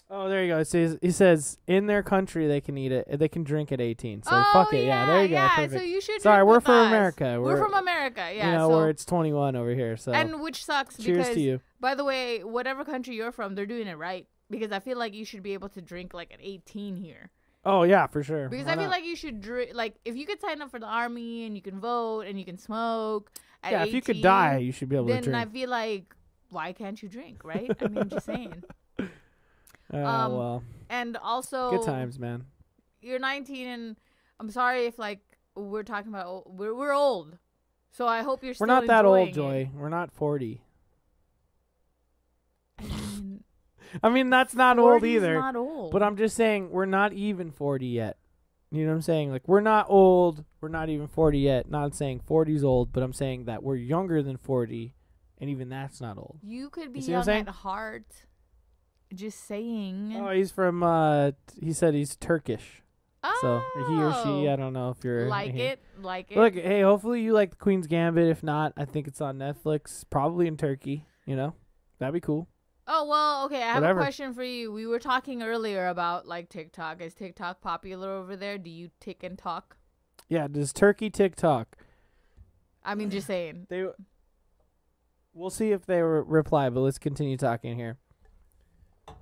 oh, 0.10 0.30
there 0.30 0.44
you 0.44 0.54
go. 0.54 0.60
It 0.60 0.68
says 0.68 0.98
says 1.16 1.58
in 1.68 1.88
their 1.88 2.04
country 2.04 2.48
they 2.48 2.62
can 2.62 2.78
eat 2.78 2.92
it. 2.92 3.08
They 3.20 3.28
can 3.28 3.44
drink 3.44 3.72
at 3.72 3.82
18. 3.82 4.24
So 4.24 4.32
oh, 4.34 4.50
fuck 4.54 4.74
it. 4.74 4.86
Yeah, 4.86 5.06
there 5.08 5.22
you 5.24 5.28
go. 5.30 5.34
Yeah, 5.34 5.56
Perfect. 5.56 5.74
so 5.74 5.82
you 5.82 6.02
should. 6.02 6.22
Sorry, 6.22 6.44
we're 6.44 6.60
from 6.60 6.86
us. 6.86 6.88
America. 6.88 7.38
We're, 7.40 7.54
We're- 7.54 7.60
from 7.60 7.74
America. 7.74 8.32
Yeah. 8.34 8.48
you 8.48 8.58
know, 8.58 8.70
so, 8.70 8.78
where 8.78 8.90
it's 8.90 9.06
21 9.06 9.56
over 9.56 9.74
here. 9.74 9.98
So 9.98 10.12
and 10.12 10.42
which 10.42 10.66
sucks 10.66 10.98
cheers 10.98 11.18
because, 11.18 11.36
to 11.36 11.42
you. 11.42 11.62
by 11.80 11.96
the 11.96 12.04
way, 12.04 12.44
whatever 12.44 12.84
country 12.86 13.16
you're 13.16 13.32
from, 13.32 13.56
they're 13.56 13.66
doing 13.66 13.88
it 13.88 13.98
right. 13.98 14.28
Because 14.50 14.72
I 14.72 14.80
feel 14.80 14.98
like 14.98 15.14
you 15.14 15.26
should 15.26 15.42
be 15.42 15.54
able 15.54 15.70
to 15.70 15.82
drink 15.82 16.14
like 16.14 16.32
at 16.32 16.40
18 16.42 16.96
here. 16.96 17.32
Oh 17.66 17.82
yeah, 17.82 18.06
for 18.06 18.22
sure. 18.22 18.48
Because 18.48 18.68
Why 18.68 18.74
I 18.74 18.76
feel 18.76 18.84
not? 18.84 18.92
like 18.92 19.06
you 19.06 19.16
should 19.16 19.42
drink 19.42 19.72
like 19.74 19.96
if 20.06 20.16
you 20.16 20.28
could 20.28 20.40
sign 20.40 20.62
up 20.62 20.70
for 20.70 20.80
the 20.80 20.86
army 20.86 21.46
and 21.48 21.56
you 21.56 21.64
can 21.64 21.80
vote 21.80 22.22
and 22.22 22.38
you 22.38 22.46
can 22.46 22.58
smoke. 22.60 23.32
At 23.64 23.72
yeah, 23.72 23.84
if 23.86 23.94
you 23.94 24.02
could 24.04 24.22
die, 24.22 24.58
you 24.60 24.72
should 24.72 24.90
be 24.90 24.96
able 24.96 25.08
to 25.08 25.14
drink. 25.14 25.26
then. 25.26 25.36
I 25.36 25.46
feel 25.46 25.70
like 25.70 26.14
why 26.52 26.74
can't 26.74 27.02
you 27.02 27.10
drink, 27.10 27.44
right? 27.44 27.72
I 27.82 27.88
mean, 27.88 28.08
just 28.10 28.28
saying. 28.28 28.64
Oh 29.94 30.06
um, 30.06 30.34
well, 30.34 30.64
And 30.90 31.18
also, 31.18 31.72
good 31.72 31.86
times, 31.86 32.18
man. 32.20 32.46
you're 33.02 33.20
19 33.20 33.68
and 33.68 33.96
I'm 34.40 34.50
sorry 34.50 34.86
if 34.86 35.00
like 35.00 35.20
we're 35.56 35.84
talking 35.84 36.10
about 36.10 36.52
we're 36.52 36.76
we're 36.76 36.94
old, 36.94 37.38
so 37.92 38.08
I 38.08 38.22
hope 38.24 38.44
you're. 38.44 38.56
We're 38.60 38.66
not 38.66 38.88
that 38.88 39.06
old, 39.06 39.34
Joy. 39.34 39.70
it. 39.74 39.78
We're 39.78 39.90
not 39.90 40.12
40. 40.12 40.62
I 42.78 42.84
mean, 42.84 43.44
I 44.04 44.10
mean, 44.10 44.30
that's 44.30 44.54
not 44.54 44.78
old 44.78 45.04
either. 45.06 45.36
Not 45.36 45.56
old. 45.56 45.92
But 45.92 46.04
I'm 46.04 46.18
just 46.18 46.36
saying 46.36 46.72
we're 46.72 46.86
not 46.86 47.14
even 47.14 47.52
40 47.52 47.88
yet. 47.88 48.18
You 48.72 48.84
know 48.84 48.90
what 48.90 48.96
I'm 48.96 49.02
saying? 49.04 49.32
Like 49.32 49.48
we're 49.48 49.62
not 49.62 49.86
old. 49.88 50.44
We're 50.60 50.68
not 50.68 50.90
even 50.90 51.08
40 51.08 51.40
yet. 51.40 51.70
Not 51.70 51.96
saying 51.96 52.22
40's 52.28 52.64
old, 52.64 52.92
but 52.92 53.04
I'm 53.04 53.14
saying 53.14 53.46
that 53.46 53.64
we're 53.64 53.76
younger 53.78 54.22
than 54.22 54.36
40, 54.38 54.94
and 55.38 55.50
even 55.50 55.70
that's 55.70 56.02
not 56.02 56.18
old. 56.18 56.40
You 56.44 56.70
could 56.70 56.92
be 56.92 57.00
what 57.00 57.08
young 57.08 57.30
at 57.30 57.48
heart. 57.48 58.25
Just 59.14 59.46
saying. 59.48 60.16
Oh, 60.18 60.30
he's 60.32 60.52
from. 60.52 60.84
uh 60.84 61.32
He 61.62 61.74
said 61.74 61.94
he's 61.94 62.16
Turkish. 62.16 62.82
So 63.42 63.60
he 63.88 63.96
or 63.96 64.12
she, 64.14 64.48
Oh. 64.48 64.54
I 64.54 64.56
don't 64.56 64.74
know 64.74 64.92
if 64.92 65.04
you're 65.04 65.28
like 65.28 65.54
he- 65.54 65.62
it, 65.62 65.80
like 66.00 66.32
it. 66.32 66.38
Look, 66.38 66.54
hey, 66.54 66.82
hopefully 66.82 67.22
you 67.22 67.34
like 67.34 67.50
the 67.52 67.56
Queen's 67.56 67.88
Gambit. 67.88 68.28
If 68.28 68.44
not, 68.44 68.74
I 68.78 68.86
think 68.86 69.08
it's 69.08 69.20
on 69.20 69.40
Netflix, 69.40 70.04
probably 70.10 70.46
in 70.48 70.58
Turkey. 70.58 71.06
You 71.26 71.36
know, 71.36 71.56
that'd 71.98 72.14
be 72.14 72.20
cool. 72.20 72.48
Oh 72.88 73.08
well, 73.08 73.46
okay. 73.46 73.64
I 73.64 73.74
have 73.74 73.82
Whatever. 73.82 74.02
a 74.02 74.04
question 74.04 74.34
for 74.36 74.44
you. 74.44 74.72
We 74.72 74.86
were 74.86 75.00
talking 75.00 75.42
earlier 75.42 75.88
about 75.88 76.28
like 76.28 76.50
TikTok. 76.50 77.02
Is 77.02 77.16
TikTok 77.16 77.62
popular 77.62 78.12
over 78.12 78.36
there? 78.36 78.60
Do 78.60 78.70
you 78.70 78.92
tick 79.00 79.24
and 79.24 79.40
talk? 79.40 79.76
Yeah, 80.30 80.48
does 80.48 80.72
Turkey 80.72 81.10
TikTok? 81.10 81.78
I 82.84 82.94
mean, 82.94 83.10
just 83.10 83.26
saying. 83.26 83.66
They. 83.70 83.88
We'll 85.34 85.50
see 85.50 85.72
if 85.72 85.86
they 85.88 86.02
re- 86.02 86.24
reply, 86.26 86.70
but 86.70 86.82
let's 86.82 87.00
continue 87.00 87.38
talking 87.38 87.76
here. 87.76 87.98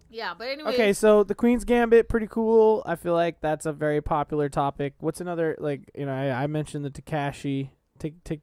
Yeah, 0.09 0.33
but 0.37 0.47
anyway. 0.47 0.73
Okay, 0.73 0.93
so 0.93 1.23
the 1.23 1.33
Queen's 1.33 1.65
Gambit, 1.65 2.07
pretty 2.07 2.27
cool. 2.27 2.83
I 2.85 2.95
feel 2.95 3.13
like 3.13 3.41
that's 3.41 3.65
a 3.65 3.73
very 3.73 4.01
popular 4.01 4.47
topic. 4.47 4.93
What's 4.99 5.21
another 5.21 5.55
like? 5.59 5.89
You 5.95 6.05
know, 6.05 6.13
I, 6.13 6.43
I 6.43 6.47
mentioned 6.47 6.85
the 6.85 6.91
Takashi, 6.91 7.69
the 7.99 8.11
Takashi 8.11 8.41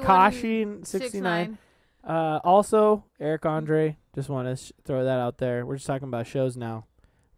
Takashi 0.00 0.86
sixty 0.86 1.20
nine. 1.20 1.58
Uh, 2.02 2.40
also 2.42 3.04
Eric 3.20 3.44
Andre. 3.44 3.98
Just 4.14 4.30
want 4.30 4.48
to 4.48 4.56
sh- 4.56 4.72
throw 4.84 5.04
that 5.04 5.18
out 5.18 5.36
there. 5.36 5.66
We're 5.66 5.76
just 5.76 5.86
talking 5.86 6.08
about 6.08 6.26
shows 6.26 6.56
now. 6.56 6.86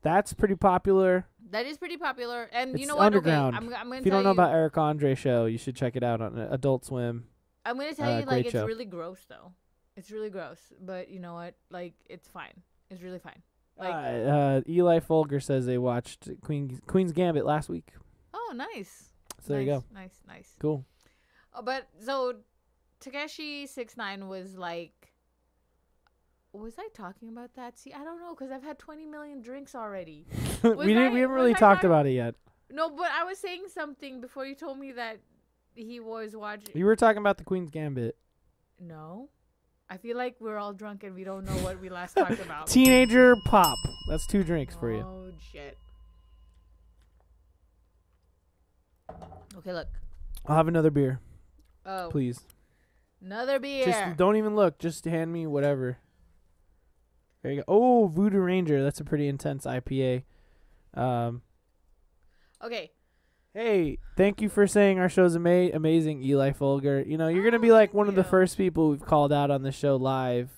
That's 0.02 0.32
pretty 0.32 0.54
popular. 0.54 1.26
That 1.50 1.66
is 1.66 1.76
pretty 1.76 1.96
popular, 1.96 2.48
and 2.52 2.78
you 2.78 2.86
know 2.86 2.96
what? 2.96 3.06
underground. 3.06 3.56
Okay, 3.56 3.66
I'm, 3.66 3.74
I'm 3.74 3.88
gonna 3.88 4.00
If 4.00 4.04
you 4.04 4.12
don't 4.12 4.22
know 4.22 4.30
about 4.30 4.52
Eric 4.52 4.78
Andre 4.78 5.14
show, 5.14 5.46
you 5.46 5.58
should 5.58 5.74
check 5.74 5.96
it 5.96 6.04
out 6.04 6.20
on 6.20 6.38
Adult 6.38 6.84
Swim. 6.84 7.26
I'm 7.64 7.76
gonna 7.76 7.94
tell 7.94 8.12
uh, 8.12 8.20
you, 8.20 8.26
like, 8.26 8.44
it's 8.44 8.52
show. 8.52 8.66
really 8.66 8.84
gross 8.84 9.18
though. 9.28 9.52
It's 9.96 10.12
really 10.12 10.30
gross, 10.30 10.60
but 10.80 11.10
you 11.10 11.18
know 11.18 11.34
what? 11.34 11.54
Like, 11.70 11.94
it's 12.08 12.28
fine. 12.28 12.62
It's 12.90 13.02
really 13.02 13.18
fine. 13.18 13.42
Like, 13.78 13.94
uh, 13.94 13.96
uh, 13.96 14.60
Eli 14.68 14.98
Folger 15.00 15.38
says 15.40 15.66
they 15.66 15.78
watched 15.78 16.28
Queen 16.42 16.80
Queen's 16.86 17.12
Gambit 17.12 17.44
last 17.44 17.68
week. 17.68 17.92
oh, 18.34 18.52
nice. 18.54 19.10
So 19.40 19.52
there 19.52 19.60
you 19.62 19.66
go. 19.66 19.84
Nice, 19.94 20.20
Nice, 20.26 20.36
nice. 20.36 20.56
Cool. 20.58 20.84
Oh, 21.54 21.62
but 21.62 21.86
so 22.00 22.34
Takeshi 23.00 23.66
six 23.66 23.96
nine 23.96 24.28
was 24.28 24.56
like. 24.56 24.92
Was 26.52 26.74
I 26.78 26.88
talking 26.94 27.28
about 27.28 27.54
that? 27.54 27.78
See, 27.78 27.92
I 27.92 28.02
don't 28.02 28.20
know 28.20 28.34
because 28.34 28.50
I've 28.50 28.62
had 28.64 28.78
20 28.78 29.04
million 29.06 29.42
drinks 29.42 29.74
already. 29.74 30.26
we 30.62 30.70
didn't. 30.86 30.98
I- 30.98 31.08
we 31.10 31.20
haven't 31.20 31.30
really 31.36 31.50
I 31.54 31.58
talked 31.58 31.82
talking- 31.82 31.90
about 31.90 32.06
it 32.06 32.12
yet. 32.12 32.34
No, 32.70 32.90
but 32.90 33.10
I 33.10 33.24
was 33.24 33.38
saying 33.38 33.64
something 33.72 34.20
before 34.20 34.44
you 34.44 34.54
told 34.54 34.78
me 34.78 34.92
that 34.92 35.20
he 35.74 36.00
was 36.00 36.34
watching. 36.36 36.74
You 36.76 36.84
were 36.84 36.96
talking 36.96 37.18
about 37.18 37.38
the 37.38 37.44
Queen's 37.44 37.70
Gambit. 37.70 38.16
No, 38.80 39.28
I 39.90 39.96
feel 39.96 40.16
like 40.16 40.36
we're 40.40 40.58
all 40.58 40.72
drunk 40.74 41.02
and 41.04 41.14
we 41.14 41.24
don't 41.24 41.44
know 41.46 41.56
what 41.64 41.80
we 41.80 41.88
last 41.88 42.14
talked 42.14 42.40
about. 42.44 42.66
Teenager 42.66 43.34
pop. 43.46 43.78
That's 44.10 44.26
two 44.26 44.44
drinks 44.44 44.74
for 44.76 44.92
you. 44.92 45.00
Oh 45.00 45.30
shit. 45.52 45.78
Okay, 49.56 49.72
look. 49.72 49.88
I'll 50.46 50.56
have 50.56 50.68
another 50.68 50.90
beer, 50.90 51.20
Oh, 51.84 52.08
please. 52.10 52.40
another 53.24 53.58
beer. 53.58 53.84
Just 53.86 54.16
don't 54.16 54.36
even 54.36 54.54
look. 54.54 54.78
Just 54.78 55.04
hand 55.04 55.32
me 55.32 55.46
whatever. 55.46 55.98
There 57.42 57.52
you 57.52 57.58
go. 57.58 57.64
Oh, 57.68 58.06
Voodoo 58.06 58.38
Ranger. 58.38 58.82
That's 58.82 59.00
a 59.00 59.04
pretty 59.04 59.28
intense 59.28 59.64
IPA. 59.66 60.22
Um, 60.94 61.42
okay. 62.62 62.90
Hey, 63.54 63.98
thank 64.16 64.40
you 64.40 64.48
for 64.48 64.66
saying 64.66 64.98
our 64.98 65.08
show's 65.08 65.34
ama- 65.36 65.70
amazing, 65.72 66.22
Eli 66.22 66.52
Folger. 66.52 67.02
You 67.06 67.16
know, 67.18 67.28
you're 67.28 67.44
gonna 67.44 67.58
be 67.58 67.70
Oh, 67.70 67.74
like 67.74 67.92
one 67.94 68.08
of 68.08 68.14
the 68.14 68.24
first 68.24 68.56
people 68.56 68.90
we've 68.90 69.04
called 69.04 69.32
out 69.32 69.50
on 69.50 69.62
the 69.62 69.72
show 69.72 69.96
live. 69.96 70.50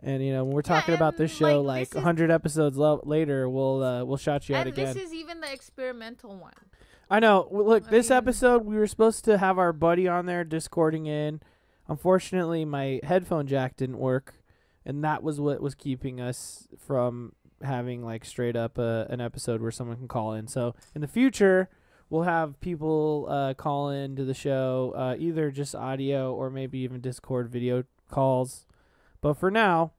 And 0.00 0.24
you 0.24 0.32
know, 0.32 0.44
when 0.44 0.54
we're 0.54 0.62
talking 0.62 0.94
about 0.94 1.16
this 1.16 1.34
show, 1.34 1.60
like, 1.60 1.66
like 1.66 1.88
this 1.88 1.90
is- 1.90 1.96
100 1.96 2.30
episodes 2.30 2.76
lo- 2.76 3.02
later, 3.04 3.48
we'll 3.48 3.82
uh, 3.82 4.04
we'll 4.04 4.16
shout 4.16 4.48
you 4.48 4.54
out 4.54 4.66
And 4.66 4.76
again. 4.78 4.94
this 4.94 5.04
is 5.06 5.12
even 5.12 5.40
the 5.40 5.52
experimental 5.52 6.36
one. 6.36 6.52
I 7.10 7.20
know. 7.20 7.48
Well, 7.50 7.66
Look, 7.66 7.86
I 7.88 7.90
this 7.90 8.10
mean- 8.10 8.18
episode 8.18 8.64
we 8.64 8.76
were 8.76 8.86
supposed 8.86 9.24
to 9.24 9.38
have 9.38 9.58
our 9.58 9.72
buddy 9.72 10.06
on 10.06 10.26
there 10.26 10.44
discording 10.44 11.06
in. 11.06 11.40
Unfortunately, 11.88 12.64
my 12.64 13.00
headphone 13.02 13.46
jack 13.46 13.76
didn't 13.76 13.98
work, 13.98 14.34
and 14.84 15.02
that 15.02 15.22
was 15.22 15.40
what 15.40 15.60
was 15.62 15.74
keeping 15.74 16.20
us 16.20 16.68
from 16.78 17.32
having 17.62 18.04
like 18.04 18.24
straight 18.24 18.54
up 18.54 18.78
uh, 18.78 19.06
an 19.10 19.20
episode 19.20 19.60
where 19.62 19.70
someone 19.72 19.96
can 19.96 20.06
call 20.06 20.32
in. 20.34 20.46
So 20.46 20.74
in 20.94 21.00
the 21.00 21.08
future, 21.08 21.70
we'll 22.10 22.22
have 22.22 22.60
people 22.60 23.26
uh, 23.28 23.54
call 23.54 23.90
in 23.90 24.16
to 24.16 24.24
the 24.24 24.34
show, 24.34 24.92
uh, 24.96 25.16
either 25.18 25.50
just 25.50 25.74
audio 25.74 26.32
or 26.34 26.50
maybe 26.50 26.78
even 26.78 27.00
Discord 27.00 27.50
video 27.50 27.84
calls. 28.10 28.66
But 29.20 29.34
for 29.34 29.50
now, 29.50 29.92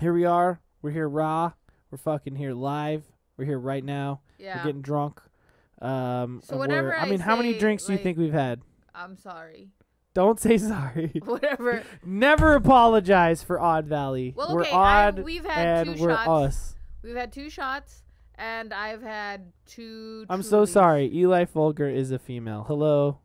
here 0.00 0.12
we 0.12 0.24
are. 0.24 0.60
We're 0.80 0.90
here 0.90 1.08
raw. 1.08 1.52
We're 1.90 1.98
fucking 1.98 2.36
here 2.36 2.52
live. 2.54 3.04
We're 3.36 3.44
here 3.44 3.58
right 3.58 3.84
now. 3.84 4.20
Yeah. 4.38 4.58
We're 4.58 4.64
getting 4.64 4.82
drunk. 4.82 5.20
Um, 5.80 6.40
So 6.44 6.56
whatever 6.56 6.94
I 6.94 7.02
I 7.02 7.08
mean, 7.08 7.20
how 7.20 7.36
many 7.36 7.58
drinks 7.58 7.84
do 7.84 7.92
you 7.92 7.98
think 7.98 8.16
we've 8.18 8.32
had? 8.32 8.60
I'm 8.94 9.16
sorry. 9.16 9.70
Don't 10.14 10.38
say 10.38 10.58
sorry. 10.58 11.10
Whatever. 11.24 11.82
Never 12.04 12.54
apologize 12.54 13.42
for 13.42 13.58
Odd 13.58 13.86
Valley. 13.86 14.34
Well, 14.36 14.54
we're 14.54 14.62
okay. 14.62 14.70
I, 14.70 15.06
odd 15.06 15.18
we've 15.20 15.44
had 15.44 15.88
and 15.88 15.96
two 15.96 16.02
we're 16.02 16.10
shots. 16.10 16.28
us. 16.28 16.74
We've 17.02 17.16
had 17.16 17.32
two 17.32 17.48
shots, 17.48 18.01
and 18.36 18.72
I've 18.72 19.02
had 19.02 19.52
two. 19.66 20.26
I'm 20.28 20.42
so 20.42 20.64
sorry. 20.64 21.10
Eli 21.14 21.44
Folger 21.44 21.88
is 21.88 22.10
a 22.10 22.18
female. 22.18 22.64
Hello. 22.66 23.18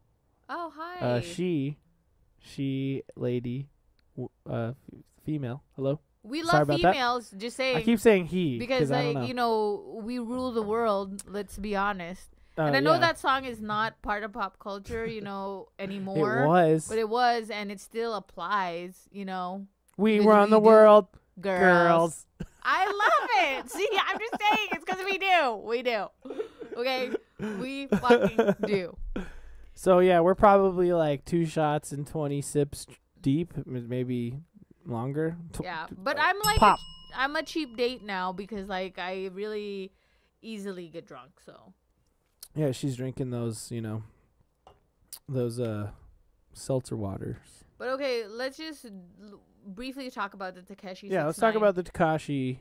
Oh 0.49 0.71
hi. 0.75 0.99
Uh, 1.05 1.21
she, 1.21 1.77
she, 2.39 3.03
lady, 3.15 3.67
w- 4.15 4.29
uh, 4.49 4.73
female. 5.25 5.63
Hello. 5.75 5.99
we 6.23 6.43
sorry 6.43 6.59
love 6.59 6.69
about 6.69 6.81
that. 6.81 6.93
females. 6.93 7.33
Just 7.37 7.57
saying. 7.57 7.77
I 7.77 7.83
keep 7.83 7.99
saying 7.99 8.27
he 8.27 8.57
because 8.57 8.89
like 8.89 9.13
know. 9.15 9.25
you 9.25 9.33
know 9.33 10.01
we 10.03 10.19
rule 10.19 10.51
the 10.51 10.61
world. 10.63 11.23
Let's 11.27 11.57
be 11.57 11.75
honest. 11.75 12.29
Uh, 12.57 12.63
and 12.63 12.75
I 12.75 12.79
know 12.79 12.93
yeah. 12.93 12.99
that 12.99 13.19
song 13.19 13.45
is 13.45 13.61
not 13.61 14.01
part 14.01 14.23
of 14.23 14.33
pop 14.33 14.57
culture, 14.57 15.05
you 15.05 15.21
know, 15.21 15.67
anymore. 15.79 16.41
it 16.41 16.47
was. 16.47 16.87
But 16.87 16.97
it 16.97 17.07
was, 17.07 17.51
and 17.51 17.71
it 17.71 17.79
still 17.79 18.15
applies, 18.15 19.07
you 19.11 19.25
know. 19.25 19.67
we 19.95 20.19
run 20.21 20.45
we 20.45 20.51
the 20.51 20.59
world, 20.59 21.05
Girls. 21.39 22.25
girls. 22.39 22.49
I 22.69 22.85
love 22.85 23.65
it. 23.65 23.71
See, 23.71 23.87
I'm 24.07 24.19
just 24.19 24.33
saying 24.41 24.67
it's 24.73 24.83
because 24.85 25.03
we 25.05 25.17
do. 25.17 25.55
We 25.63 25.81
do. 25.83 26.07
Okay? 26.75 27.11
We 27.39 27.87
fucking 27.87 28.55
do. 28.65 28.97
So 29.73 29.99
yeah, 29.99 30.19
we're 30.19 30.35
probably 30.35 30.91
like 30.91 31.23
two 31.23 31.45
shots 31.45 31.91
and 31.91 32.05
twenty 32.05 32.41
sips 32.41 32.85
deep, 33.21 33.53
maybe 33.65 34.39
longer. 34.85 35.37
Yeah. 35.63 35.85
But 35.95 36.17
I'm 36.19 36.35
like, 36.43 36.57
Pop. 36.57 36.79
A, 37.15 37.19
I'm 37.21 37.35
a 37.35 37.43
cheap 37.43 37.77
date 37.77 38.03
now 38.03 38.31
because, 38.33 38.67
like, 38.67 38.99
I 38.99 39.27
really 39.33 39.91
easily 40.41 40.87
get 40.89 41.05
drunk. 41.07 41.39
So, 41.45 41.73
Yeah, 42.55 42.71
she's 42.71 42.95
drinking 42.95 43.29
those, 43.29 43.71
you 43.71 43.81
know, 43.81 44.03
those 45.29 45.59
uh 45.59 45.91
seltzer 46.53 46.95
waters. 46.97 47.63
but 47.77 47.89
okay, 47.89 48.25
let's 48.27 48.57
just 48.57 48.85
l- 48.85 49.39
briefly 49.67 50.09
talk 50.09 50.33
about 50.33 50.55
the 50.55 50.61
Takeshi. 50.61 51.07
Yeah, 51.07 51.25
let's 51.25 51.37
talk 51.37 51.55
about 51.55 51.75
the 51.75 51.83
Takashi. 51.83 52.59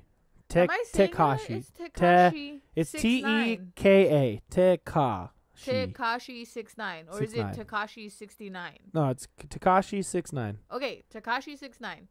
Te- 0.48 0.60
Am 0.60 0.70
I 0.70 0.84
saying 0.86 1.10
that? 1.10 1.18
Tekashi. 1.18 1.50
It's 1.56 1.70
Tekashi. 1.70 2.60
It's 2.74 2.90
six 2.90 3.02
T 3.02 3.24
E. 3.26 3.60
K 3.74 4.08
A. 4.10 4.42
Tekashi. 4.54 5.30
Takashi 5.56 6.46
six 6.46 6.76
nine, 6.76 7.06
or 7.10 7.22
is 7.22 7.32
it 7.32 7.46
Takashi 7.46 8.12
sixty 8.12 8.50
nine? 8.50 8.78
No, 8.92 9.08
it's 9.08 9.26
Takashi 9.48 10.04
six 10.04 10.32
nine. 10.32 10.58
Okay, 10.70 11.04
Takashi 11.12 11.58
six 11.58 11.80
nine. 11.80 12.08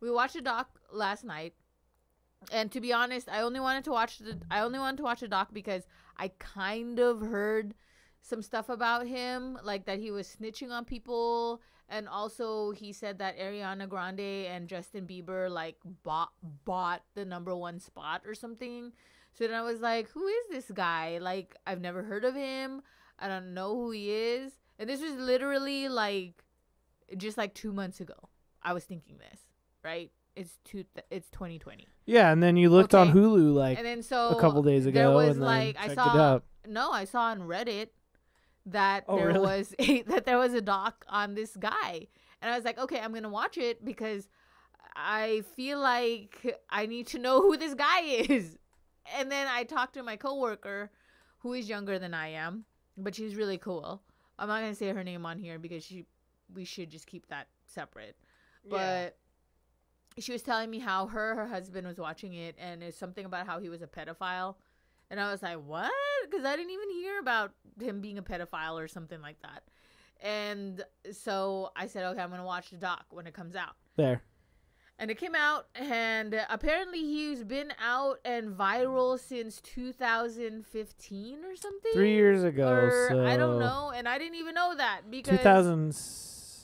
We 0.00 0.10
watched 0.10 0.36
a 0.36 0.40
doc 0.40 0.68
last 0.92 1.24
night, 1.24 1.54
and 2.50 2.72
to 2.72 2.80
be 2.80 2.92
honest, 2.92 3.28
I 3.28 3.42
only 3.42 3.60
wanted 3.60 3.84
to 3.84 3.90
watch 3.90 4.18
the 4.18 4.38
I 4.50 4.60
only 4.60 4.78
wanted 4.78 4.96
to 4.98 5.02
watch 5.02 5.20
the 5.20 5.28
doc 5.28 5.48
because 5.52 5.86
I 6.16 6.28
kind 6.38 6.98
of 6.98 7.20
heard 7.20 7.74
some 8.22 8.40
stuff 8.42 8.70
about 8.70 9.06
him, 9.06 9.58
like 9.62 9.84
that 9.84 9.98
he 9.98 10.10
was 10.10 10.26
snitching 10.26 10.70
on 10.70 10.86
people, 10.86 11.60
and 11.88 12.08
also 12.08 12.70
he 12.72 12.92
said 12.92 13.18
that 13.18 13.38
Ariana 13.38 13.88
Grande 13.88 14.46
and 14.46 14.68
Justin 14.68 15.06
Bieber 15.06 15.50
like 15.50 15.76
bought 16.02 16.32
bought 16.64 17.02
the 17.14 17.24
number 17.24 17.54
one 17.54 17.80
spot 17.80 18.22
or 18.26 18.34
something. 18.34 18.92
So 19.32 19.46
then 19.46 19.56
I 19.56 19.62
was 19.62 19.80
like, 19.80 20.08
who 20.10 20.26
is 20.26 20.46
this 20.50 20.70
guy? 20.72 21.18
Like 21.18 21.56
I've 21.66 21.80
never 21.80 22.02
heard 22.02 22.24
of 22.24 22.34
him. 22.34 22.82
I 23.18 23.28
don't 23.28 23.54
know 23.54 23.74
who 23.74 23.90
he 23.90 24.10
is. 24.10 24.52
And 24.78 24.88
this 24.88 25.00
was 25.00 25.14
literally 25.14 25.88
like 25.88 26.42
just 27.16 27.36
like 27.36 27.54
2 27.54 27.72
months 27.72 28.00
ago. 28.00 28.28
I 28.62 28.72
was 28.72 28.84
thinking 28.84 29.18
this, 29.18 29.40
right? 29.84 30.10
It's 30.36 30.58
two 30.64 30.84
it's 31.10 31.30
2020. 31.30 31.86
Yeah, 32.06 32.32
and 32.32 32.42
then 32.42 32.56
you 32.56 32.70
looked 32.70 32.94
on 32.94 33.12
Hulu 33.12 33.54
like 33.54 33.78
And 33.78 33.86
then 33.86 34.02
so 34.02 34.30
a 34.30 34.40
couple 34.40 34.62
days 34.62 34.86
ago 34.86 34.98
there 34.98 35.10
was 35.10 35.36
and 35.36 35.42
then 35.42 35.46
like 35.46 35.76
I 35.78 35.94
saw 35.94 36.40
no, 36.66 36.90
I 36.90 37.04
saw 37.04 37.24
on 37.24 37.40
Reddit 37.40 37.88
that 38.66 39.04
Oh, 39.08 39.16
there 39.16 39.28
really? 39.28 39.40
was 39.40 39.74
a, 39.78 40.02
that 40.02 40.24
there 40.24 40.38
was 40.38 40.54
a 40.54 40.60
doc 40.60 41.04
on 41.08 41.34
this 41.34 41.56
guy, 41.56 42.08
and 42.40 42.50
I 42.52 42.56
was 42.56 42.64
like, 42.64 42.78
okay, 42.78 43.00
I'm 43.00 43.12
gonna 43.12 43.28
watch 43.28 43.58
it 43.58 43.84
because 43.84 44.28
I 44.96 45.42
feel 45.56 45.78
like 45.80 46.56
I 46.70 46.86
need 46.86 47.06
to 47.08 47.18
know 47.18 47.40
who 47.42 47.56
this 47.56 47.74
guy 47.74 48.00
is. 48.02 48.56
And 49.18 49.30
then 49.30 49.46
I 49.48 49.64
talked 49.64 49.94
to 49.94 50.02
my 50.02 50.16
coworker, 50.16 50.90
who 51.40 51.52
is 51.52 51.68
younger 51.68 51.98
than 51.98 52.14
I 52.14 52.28
am, 52.28 52.64
but 52.96 53.14
she's 53.14 53.36
really 53.36 53.58
cool. 53.58 54.02
I'm 54.38 54.48
not 54.48 54.60
gonna 54.60 54.74
say 54.74 54.88
her 54.88 55.04
name 55.04 55.26
on 55.26 55.38
here 55.38 55.58
because 55.58 55.84
she 55.84 56.06
we 56.54 56.64
should 56.64 56.90
just 56.90 57.06
keep 57.06 57.26
that 57.28 57.48
separate. 57.66 58.16
But 58.68 59.16
she 60.18 60.32
was 60.32 60.42
telling 60.42 60.70
me 60.70 60.78
how 60.78 61.06
her 61.06 61.34
her 61.34 61.46
husband 61.46 61.86
was 61.86 61.98
watching 61.98 62.34
it 62.34 62.54
and 62.58 62.82
it's 62.82 62.96
something 62.96 63.24
about 63.26 63.46
how 63.46 63.58
he 63.58 63.68
was 63.68 63.82
a 63.82 63.86
pedophile. 63.86 64.54
And 65.14 65.20
I 65.20 65.30
was 65.30 65.44
like, 65.44 65.58
"What?" 65.64 65.92
Cuz 66.28 66.44
I 66.44 66.56
didn't 66.56 66.72
even 66.72 66.90
hear 66.90 67.20
about 67.20 67.52
him 67.80 68.00
being 68.00 68.18
a 68.18 68.22
pedophile 68.22 68.82
or 68.82 68.88
something 68.88 69.20
like 69.20 69.40
that. 69.42 69.62
And 70.20 70.84
so 71.12 71.70
I 71.76 71.86
said, 71.86 72.04
"Okay, 72.06 72.20
I'm 72.20 72.30
going 72.30 72.40
to 72.40 72.44
watch 72.44 72.70
the 72.70 72.78
doc 72.78 73.04
when 73.10 73.28
it 73.28 73.32
comes 73.32 73.54
out." 73.54 73.76
there. 73.94 74.24
And 74.98 75.12
it 75.12 75.18
came 75.18 75.36
out, 75.36 75.68
and 75.76 76.44
apparently 76.50 76.98
he's 76.98 77.44
been 77.44 77.72
out 77.80 78.18
and 78.24 78.56
viral 78.56 79.16
since 79.20 79.60
2015 79.60 81.44
or 81.44 81.54
something. 81.54 81.92
Three 81.92 82.14
years 82.14 82.42
ago. 82.42 82.68
or 82.68 83.08
so 83.10 83.24
I 83.24 83.36
don't 83.36 83.60
know, 83.60 83.92
and 83.94 84.08
I 84.08 84.18
didn't 84.18 84.34
even 84.34 84.56
know 84.56 84.74
that 84.74 85.02
because 85.10 85.38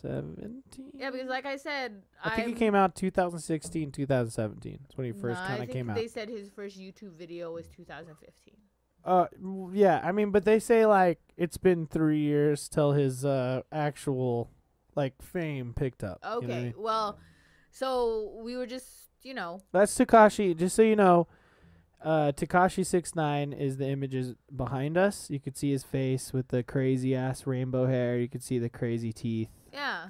2017. 0.03 0.90
yeah, 0.94 1.11
because 1.11 1.28
like 1.28 1.46
I 1.46 1.57
said, 1.57 2.03
I 2.24 2.30
think 2.36 2.40
I'm- 2.48 2.51
it 2.51 2.59
came 2.59 2.74
out 2.74 2.94
2016, 2.94 3.92
2017. 3.92 4.78
That's 4.82 4.96
when 4.96 5.07
he 5.07 5.12
first 5.12 5.40
Nah, 5.40 5.46
kind 5.46 5.62
of 5.62 5.70
came 5.70 5.90
out. 5.90 5.96
They 5.96 6.09
said 6.09 6.28
his 6.28 6.48
first 6.51 6.78
YouTube 6.78 7.12
video 7.14 7.53
was 7.53 7.68
2015. 7.68 8.57
Uh, 9.05 9.26
yeah. 9.72 10.01
I 10.05 10.12
mean, 10.12 10.30
but 10.30 10.44
they 10.44 10.59
say 10.59 10.84
like 10.86 11.18
it's 11.36 11.57
been 11.57 11.86
three 11.86 12.20
years 12.20 12.68
till 12.68 12.92
his 12.92 13.24
uh 13.24 13.62
actual 13.72 14.51
like 14.94 15.22
fame 15.22 15.72
picked 15.74 16.05
up. 16.05 16.18
you 16.22 16.28
know 16.28 16.34
I 16.34 16.36
Okay, 16.36 16.62
mean? 16.64 16.74
well, 16.76 17.18
so 17.70 18.38
we 18.42 18.57
were 18.57 18.66
just, 18.66 19.09
you 19.22 19.32
know, 19.34 19.61
That's 19.72 19.96
Takashi. 19.96 20.55
Just 20.57 20.76
so 20.76 20.82
you 20.82 20.96
know, 20.96 21.28
uh, 22.03 22.32
Takashi 22.32 22.84
six 22.84 23.14
nine 23.14 23.53
is 23.55 23.78
the 23.78 23.86
images 23.88 24.34
behind 24.55 24.98
us. 24.98 25.30
You 25.30 25.40
could 25.40 25.57
see 25.57 25.70
his 25.70 25.82
face 25.84 26.32
with 26.34 26.48
the 26.48 26.62
crazy 26.62 27.14
ass 27.14 27.46
rainbow 27.46 27.86
hair. 27.86 28.18
You 28.18 28.28
could 28.28 28.42
see 28.42 28.59
the 28.59 28.68
crazy 28.68 29.12
teeth. 29.14 29.48
Yeah. 29.72 30.08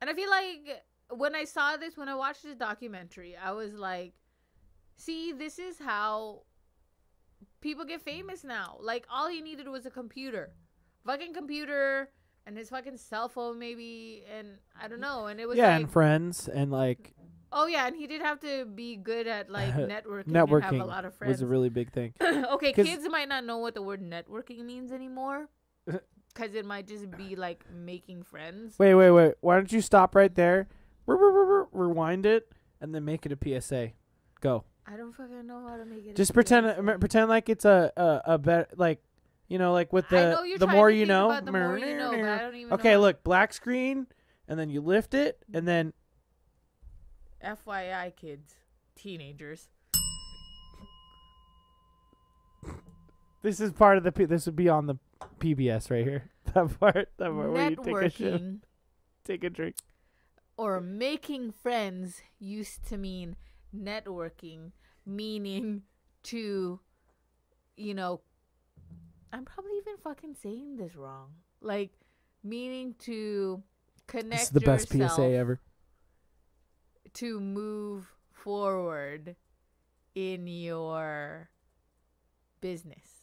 And 0.00 0.08
I 0.08 0.14
feel 0.14 0.30
like 0.30 0.82
when 1.10 1.34
I 1.34 1.44
saw 1.44 1.76
this, 1.76 1.96
when 1.96 2.08
I 2.08 2.14
watched 2.14 2.42
this 2.42 2.56
documentary, 2.56 3.36
I 3.36 3.52
was 3.52 3.74
like, 3.74 4.14
see, 4.96 5.32
this 5.32 5.58
is 5.58 5.78
how 5.78 6.42
people 7.60 7.84
get 7.84 8.02
famous 8.02 8.44
now. 8.44 8.78
Like, 8.80 9.06
all 9.10 9.28
he 9.28 9.40
needed 9.40 9.68
was 9.68 9.86
a 9.86 9.90
computer. 9.90 10.52
Fucking 11.04 11.34
computer 11.34 12.10
and 12.46 12.56
his 12.56 12.70
fucking 12.70 12.96
cell 12.98 13.28
phone, 13.28 13.58
maybe. 13.58 14.22
And 14.36 14.58
I 14.80 14.88
don't 14.88 15.00
know. 15.00 15.26
And 15.26 15.40
it 15.40 15.48
was 15.48 15.56
yeah, 15.56 15.72
like, 15.72 15.80
and 15.80 15.90
friends 15.90 16.48
and 16.48 16.70
like 16.70 17.14
oh, 17.52 17.66
yeah. 17.66 17.86
And 17.86 17.96
he 17.96 18.06
did 18.06 18.20
have 18.20 18.40
to 18.40 18.64
be 18.66 18.96
good 18.96 19.26
at, 19.26 19.50
like, 19.50 19.74
networking, 19.74 20.26
and 20.26 20.36
have 20.36 20.48
a 20.48 20.52
networking 20.52 20.86
lot 20.86 21.04
of 21.04 21.14
friends. 21.14 21.32
was 21.32 21.42
a 21.42 21.46
really 21.46 21.68
big 21.70 21.92
thing. 21.92 22.14
okay, 22.22 22.72
kids 22.72 23.08
might 23.08 23.28
not 23.28 23.44
know 23.44 23.58
what 23.58 23.74
the 23.74 23.82
word 23.82 24.02
networking 24.02 24.64
means 24.64 24.92
anymore. 24.92 25.48
Because 26.38 26.54
it 26.54 26.64
might 26.64 26.86
just 26.86 27.10
be 27.16 27.34
like 27.34 27.64
making 27.74 28.22
friends. 28.22 28.78
Wait, 28.78 28.94
wait, 28.94 29.10
wait. 29.10 29.34
Why 29.40 29.56
don't 29.56 29.72
you 29.72 29.80
stop 29.80 30.14
right 30.14 30.32
there? 30.32 30.68
Re- 31.06 31.16
re- 31.18 31.32
re- 31.32 31.58
re- 31.60 31.64
Rewind 31.72 32.26
it 32.26 32.52
and 32.80 32.94
then 32.94 33.04
make 33.04 33.26
it 33.26 33.32
a 33.32 33.60
PSA. 33.60 33.90
Go. 34.40 34.62
I 34.86 34.96
don't 34.96 35.12
fucking 35.12 35.46
know 35.48 35.66
how 35.66 35.76
to 35.76 35.84
make 35.84 36.06
it. 36.06 36.10
a 36.10 36.14
Just 36.14 36.32
pretend 36.32 36.66
uh, 36.66 36.98
pretend 36.98 37.28
like 37.28 37.48
it's 37.48 37.64
a 37.64 37.92
a, 37.96 38.34
a 38.34 38.38
bet 38.38 38.78
like 38.78 39.02
you 39.48 39.58
know 39.58 39.72
like 39.72 39.92
with 39.92 40.08
the 40.10 40.30
know 40.30 40.56
the 40.58 40.66
more 40.68 40.88
you 40.90 41.06
know. 41.06 41.40
the 41.40 41.50
more 41.50 41.76
you 41.76 41.96
know, 41.96 42.10
but 42.12 42.20
I 42.24 42.38
don't 42.38 42.54
even 42.54 42.72
okay, 42.74 42.92
know. 42.92 43.00
look, 43.00 43.24
black 43.24 43.52
screen 43.52 44.06
and 44.46 44.58
then 44.58 44.70
you 44.70 44.80
lift 44.80 45.14
it 45.14 45.44
and 45.52 45.66
then 45.66 45.92
FYI, 47.44 48.14
kids, 48.14 48.54
teenagers. 48.94 49.68
this 53.42 53.58
is 53.58 53.72
part 53.72 53.98
of 53.98 54.04
the 54.04 54.26
this 54.26 54.46
would 54.46 54.56
be 54.56 54.68
on 54.68 54.86
the 54.86 54.94
PBS 55.40 55.90
right 55.90 56.04
here. 56.04 56.30
That 56.54 56.80
part 56.80 57.10
that 57.18 57.30
part 57.30 57.50
where 57.52 57.70
you 57.70 57.76
take 57.76 58.00
a 58.02 58.08
shit, 58.10 58.42
Networking 58.42 58.60
take 59.24 59.44
a 59.44 59.50
drink. 59.50 59.76
or 60.56 60.80
making 60.80 61.52
friends 61.52 62.22
used 62.38 62.86
to 62.88 62.96
mean 62.96 63.36
networking, 63.76 64.72
meaning 65.04 65.82
to, 66.24 66.80
you 67.76 67.94
know, 67.94 68.22
I'm 69.30 69.44
probably 69.44 69.72
even 69.76 69.98
fucking 70.02 70.36
saying 70.42 70.76
this 70.78 70.96
wrong. 70.96 71.34
Like, 71.60 71.90
meaning 72.42 72.94
to 73.00 73.62
connect 74.06 74.30
This 74.30 74.42
is 74.44 74.50
the 74.50 74.60
best 74.60 74.88
PSA 74.88 75.22
ever. 75.34 75.60
to 77.14 77.40
move 77.40 78.10
forward 78.32 79.36
in 80.14 80.46
your 80.46 81.50
business 82.62 83.17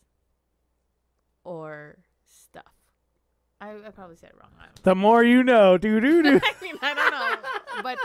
or 1.45 1.97
stuff. 2.25 2.63
I, 3.61 3.69
I 3.71 3.89
probably 3.91 4.17
said 4.17 4.31
it 4.31 4.35
wrong. 4.39 4.51
The 4.83 4.95
more 4.95 5.23
you 5.23 5.41
know, 5.43 5.77
doo 5.77 5.99
doo 6.01 6.21
doo. 6.21 6.39
I 6.43 6.53
mean, 6.61 6.75
I 6.81 6.93
don't 6.93 7.11
know, 7.11 7.81
but 7.81 7.97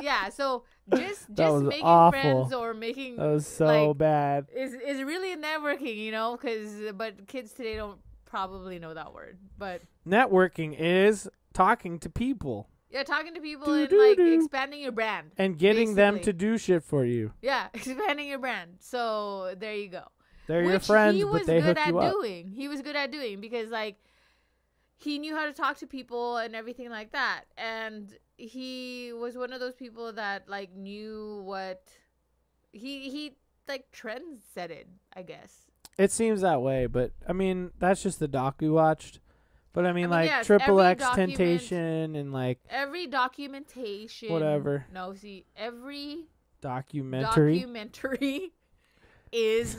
yeah. 0.00 0.28
So 0.28 0.62
just 0.94 1.26
just 1.34 1.64
making 1.64 1.84
awful. 1.84 2.20
friends 2.20 2.52
or 2.52 2.72
making 2.72 3.16
That 3.16 3.26
was 3.26 3.46
so 3.46 3.88
Like- 3.88 3.98
bad. 3.98 4.46
is 4.54 4.72
is 4.74 5.02
really 5.02 5.34
networking, 5.36 5.96
you 5.96 6.12
know? 6.12 6.36
Because 6.40 6.70
but 6.94 7.26
kids 7.26 7.52
today 7.52 7.74
don't 7.74 7.98
probably 8.26 8.78
know 8.78 8.94
that 8.94 9.12
word. 9.12 9.38
But 9.58 9.82
Networking 10.06 10.74
is 10.78 11.28
talking 11.52 11.98
to 11.98 12.08
people 12.10 12.68
yeah, 12.88 13.02
talking 13.02 13.34
to 13.34 13.40
people 13.40 13.66
Doo 13.66 13.72
and 13.74 13.88
doo 13.90 14.08
like 14.08 14.16
doo. 14.16 14.32
expanding 14.34 14.80
your 14.80 14.92
brand. 14.92 15.32
and 15.36 15.58
getting 15.58 15.96
them 15.96 16.20
to 16.20 16.32
do 16.32 16.56
shit 16.56 16.84
for 16.84 17.04
you. 17.04 17.32
Yeah, 17.42 17.66
expanding 17.74 18.28
your 18.28 18.38
brand. 18.38 18.76
So 18.78 19.54
there 19.58 19.74
you 19.74 19.88
go. 19.88 20.04
They're 20.46 20.62
your 20.62 20.74
Which 20.74 20.86
friends, 20.86 21.16
he 21.16 21.24
but 21.24 21.32
was 21.32 21.46
they 21.46 21.60
good 21.60 21.76
hook 21.76 21.78
at 21.78 21.88
you 21.88 21.98
up. 21.98 22.12
doing. 22.12 22.50
He 22.52 22.68
was 22.68 22.80
good 22.82 22.96
at 22.96 23.10
doing 23.10 23.40
because 23.40 23.70
like 23.70 23.96
he 24.96 25.18
knew 25.18 25.34
how 25.34 25.46
to 25.46 25.52
talk 25.52 25.76
to 25.78 25.86
people 25.86 26.36
and 26.38 26.54
everything 26.54 26.88
like 26.90 27.12
that. 27.12 27.42
And 27.58 28.16
he 28.36 29.12
was 29.12 29.36
one 29.36 29.52
of 29.52 29.60
those 29.60 29.74
people 29.74 30.12
that 30.12 30.48
like 30.48 30.74
knew 30.74 31.42
what 31.44 31.82
he 32.72 33.10
he 33.10 33.36
like 33.68 33.90
trend 33.92 34.40
set 34.54 34.70
it, 34.70 34.86
I 35.14 35.22
guess. 35.22 35.62
It 35.98 36.10
seems 36.12 36.42
that 36.42 36.60
way, 36.62 36.86
but 36.86 37.12
I 37.26 37.32
mean 37.32 37.70
that's 37.78 38.02
just 38.02 38.18
the 38.20 38.28
doc 38.28 38.56
we 38.60 38.70
watched. 38.70 39.20
But 39.72 39.84
I 39.84 39.88
mean, 39.88 40.04
mean, 40.04 40.10
like 40.10 40.28
yes, 40.30 40.46
Triple 40.46 40.80
X 40.80 41.02
document- 41.02 41.36
Temptation 41.36 42.16
and 42.16 42.32
like 42.32 42.60
Every 42.70 43.06
documentation 43.06 44.32
Whatever. 44.32 44.86
No, 44.92 45.12
see, 45.12 45.44
every 45.54 46.28
documentary. 46.62 47.56
documentary 47.58 48.52
is 49.32 49.76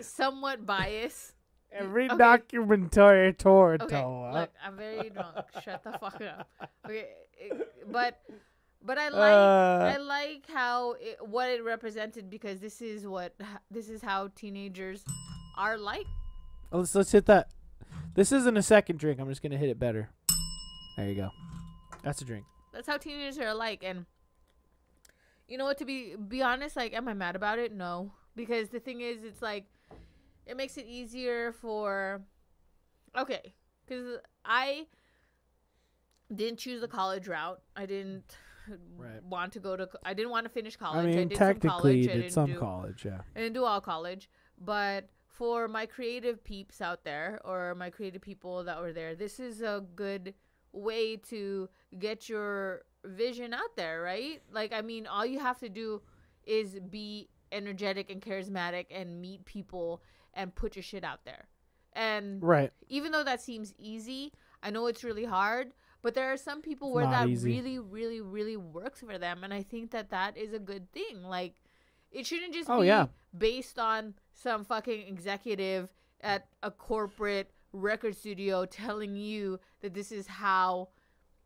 somewhat 0.00 0.64
biased. 0.64 1.32
Every 1.72 2.06
okay. 2.06 2.16
documentary 2.16 3.34
tour. 3.34 3.76
Okay, 3.80 4.04
look, 4.04 4.50
I'm 4.64 4.76
very 4.76 5.10
drunk. 5.10 5.36
Shut 5.64 5.82
the 5.82 5.92
fuck 5.92 6.20
up. 6.22 6.48
Okay, 6.86 7.08
but 7.90 8.20
but 8.82 8.98
I 8.98 9.08
like 9.08 9.32
Uh. 9.32 9.94
I 9.94 9.96
like 9.98 10.44
how 10.48 10.92
it, 10.92 11.18
what 11.20 11.50
it 11.50 11.62
represented 11.62 12.30
because 12.30 12.60
this 12.60 12.80
is 12.80 13.06
what 13.06 13.34
this 13.70 13.88
is 13.88 14.00
how 14.00 14.28
teenagers 14.34 15.04
are 15.58 15.76
like. 15.76 16.06
let's 16.70 16.94
let's 16.94 17.12
hit 17.12 17.26
that. 17.26 17.50
This 18.14 18.32
isn't 18.32 18.56
a 18.56 18.62
second 18.62 18.98
drink. 18.98 19.20
I'm 19.20 19.28
just 19.28 19.42
gonna 19.42 19.58
hit 19.58 19.68
it 19.68 19.78
better. 19.78 20.08
There 20.96 21.08
you 21.08 21.14
go. 21.14 21.30
That's 22.02 22.22
a 22.22 22.24
drink. 22.24 22.46
That's 22.72 22.86
how 22.86 22.96
teenagers 22.96 23.38
are 23.38 23.52
like, 23.54 23.82
and 23.82 24.06
you 25.48 25.58
know 25.58 25.64
what? 25.64 25.78
To 25.78 25.84
be 25.84 26.14
be 26.16 26.42
honest, 26.42 26.76
like, 26.76 26.94
am 26.94 27.08
I 27.08 27.14
mad 27.14 27.36
about 27.36 27.58
it? 27.58 27.72
No, 27.72 28.12
because 28.36 28.68
the 28.68 28.80
thing 28.80 29.00
is, 29.00 29.24
it's 29.24 29.42
like 29.42 29.64
it 30.46 30.56
makes 30.56 30.76
it 30.76 30.86
easier 30.86 31.52
for. 31.52 32.22
Okay, 33.16 33.54
because 33.86 34.18
I 34.44 34.86
didn't 36.34 36.58
choose 36.58 36.80
the 36.80 36.88
college 36.88 37.28
route. 37.28 37.60
I 37.74 37.86
didn't 37.86 38.36
Right. 38.96 39.22
want 39.22 39.52
to 39.54 39.60
go 39.60 39.76
to. 39.76 39.88
I 40.04 40.12
didn't 40.14 40.30
want 40.30 40.44
to 40.44 40.50
finish 40.50 40.76
college. 40.76 41.06
I 41.06 41.16
mean, 41.16 41.28
did 41.28 41.38
technically, 41.38 41.68
some 41.70 41.80
college. 41.80 41.96
you 41.96 42.08
did 42.08 42.14
didn't 42.14 42.32
some 42.32 42.52
do, 42.52 42.58
college, 42.58 43.04
yeah. 43.04 43.20
I 43.34 43.40
didn't 43.40 43.54
do 43.54 43.64
all 43.64 43.80
college, 43.80 44.28
but 44.58 45.08
for 45.28 45.68
my 45.68 45.86
creative 45.86 46.42
peeps 46.42 46.80
out 46.80 47.04
there 47.04 47.40
or 47.44 47.74
my 47.74 47.90
creative 47.90 48.22
people 48.22 48.64
that 48.64 48.80
were 48.80 48.92
there, 48.92 49.14
this 49.14 49.38
is 49.38 49.60
a 49.62 49.84
good 49.94 50.34
way 50.72 51.16
to 51.16 51.68
get 51.98 52.28
your 52.28 52.82
vision 53.04 53.54
out 53.54 53.76
there, 53.76 54.02
right? 54.02 54.42
Like, 54.50 54.72
I 54.72 54.80
mean, 54.82 55.06
all 55.06 55.24
you 55.24 55.38
have 55.38 55.58
to 55.60 55.68
do 55.68 56.02
is 56.44 56.78
be 56.90 57.28
energetic 57.52 58.10
and 58.10 58.20
charismatic 58.20 58.86
and 58.90 59.20
meet 59.20 59.44
people 59.44 60.02
and 60.34 60.54
put 60.54 60.76
your 60.76 60.82
shit 60.82 61.04
out 61.04 61.24
there. 61.24 61.48
And 61.92 62.42
Right. 62.42 62.72
even 62.88 63.12
though 63.12 63.24
that 63.24 63.40
seems 63.40 63.74
easy, 63.78 64.32
I 64.62 64.70
know 64.70 64.86
it's 64.86 65.02
really 65.04 65.24
hard, 65.24 65.72
but 66.02 66.14
there 66.14 66.30
are 66.30 66.36
some 66.36 66.60
people 66.60 66.92
where 66.92 67.04
not 67.04 67.12
that 67.24 67.28
easy. 67.28 67.50
really, 67.50 67.78
really, 67.78 68.20
really 68.20 68.56
works 68.56 69.00
for 69.00 69.16
them, 69.18 69.42
and 69.44 69.52
I 69.54 69.62
think 69.62 69.90
that 69.92 70.10
that 70.10 70.36
is 70.36 70.52
a 70.52 70.58
good 70.58 70.92
thing. 70.92 71.22
Like, 71.22 71.62
it 72.10 72.26
shouldn't 72.26 72.52
just 72.54 72.68
Oh, 72.68 72.80
be 72.82 72.88
yeah. 72.88 73.06
based 73.36 73.78
on 73.78 74.14
some 74.32 74.64
fucking 74.64 75.06
executive 75.08 75.92
at 76.20 76.48
a 76.62 76.70
corporate 76.70 77.50
record 77.72 78.14
studio 78.16 78.64
telling 78.66 79.16
you 79.16 79.58
that 79.80 79.94
this 79.94 80.12
is 80.12 80.26
how 80.26 80.88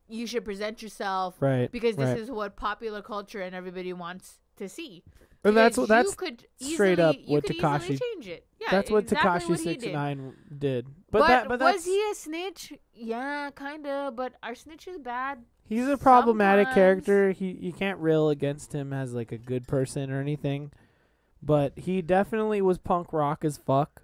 you 0.08 0.26
should 0.26 0.44
present 0.44 0.82
yourself 0.82 1.40
Right. 1.40 1.70
because 1.70 1.96
this 1.96 2.08
right. 2.10 2.18
is 2.18 2.30
what 2.30 2.56
popular 2.56 3.02
culture 3.02 3.40
and 3.40 3.54
everybody 3.54 3.92
wants 3.92 4.40
to 4.56 4.68
see. 4.68 5.04
And 5.42 5.56
that's 5.56 5.76
what 5.78 5.88
that's 5.88 6.12
straight 6.12 6.44
easily, 6.60 7.00
up 7.02 7.16
what 7.26 7.44
Takashi- 7.44 7.98
change 8.00 8.28
it. 8.28 8.46
Yeah, 8.60 8.68
that's 8.70 8.90
what 8.90 9.04
exactly 9.04 9.56
Takashi 9.56 9.58
six 9.58 9.84
did. 9.84 9.92
nine 9.94 10.34
did. 10.58 10.86
But, 11.10 11.20
But, 11.20 11.28
that 11.28 11.48
but 11.48 11.60
was 11.60 11.84
he 11.86 11.98
a 12.10 12.14
snitch? 12.14 12.72
Yeah, 12.94 13.50
kinda. 13.56 14.12
But 14.14 14.34
are 14.42 14.52
snitches 14.52 15.02
bad? 15.02 15.42
he's 15.66 15.88
a 15.88 15.96
problematic 15.96 16.66
sometimes- 16.66 16.74
character. 16.74 17.30
He 17.32 17.52
you 17.52 17.72
can't 17.72 17.98
rail 18.00 18.28
against 18.28 18.74
him 18.74 18.92
as 18.92 19.14
like 19.14 19.32
a 19.32 19.38
good 19.38 19.66
person 19.66 20.10
or 20.10 20.20
anything. 20.20 20.72
But 21.42 21.78
he 21.78 22.02
definitely 22.02 22.60
was 22.60 22.76
punk 22.76 23.12
rock 23.14 23.44
as 23.44 23.56
fuck. 23.56 24.02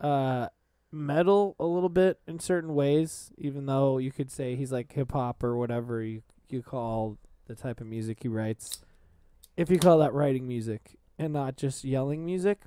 Uh 0.00 0.48
metal 0.92 1.54
a 1.60 1.66
little 1.66 1.88
bit 1.88 2.18
in 2.26 2.38
certain 2.40 2.74
ways, 2.74 3.30
even 3.38 3.66
though 3.66 3.98
you 3.98 4.10
could 4.10 4.30
say 4.30 4.56
he's 4.56 4.72
like 4.72 4.92
hip 4.92 5.12
hop 5.12 5.44
or 5.44 5.56
whatever 5.56 6.02
you 6.02 6.22
you 6.48 6.62
call 6.62 7.18
the 7.46 7.54
type 7.54 7.80
of 7.80 7.86
music 7.86 8.18
he 8.22 8.28
writes. 8.28 8.80
If 9.56 9.70
you 9.70 9.78
call 9.78 9.98
that 9.98 10.12
writing 10.12 10.46
music 10.46 10.96
and 11.18 11.32
not 11.32 11.56
just 11.56 11.84
yelling 11.84 12.24
music. 12.24 12.62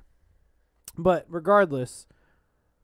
But 0.96 1.24
regardless, 1.28 2.06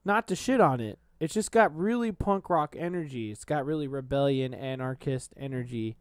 not 0.05 0.29
to 0.29 0.37
shit 0.37 0.61
on 0.61 0.81
it. 0.81 0.99
It's 1.19 1.35
just 1.35 1.51
got 1.51 1.77
really 1.77 2.13
punk 2.13 2.51
rock 2.51 2.77
energy. 2.79 3.31
It's 3.31 3.45
got 3.45 3.67
really 3.67 3.89
rebellion, 3.89 4.53
anarchist 4.55 5.33
energy, 5.37 5.97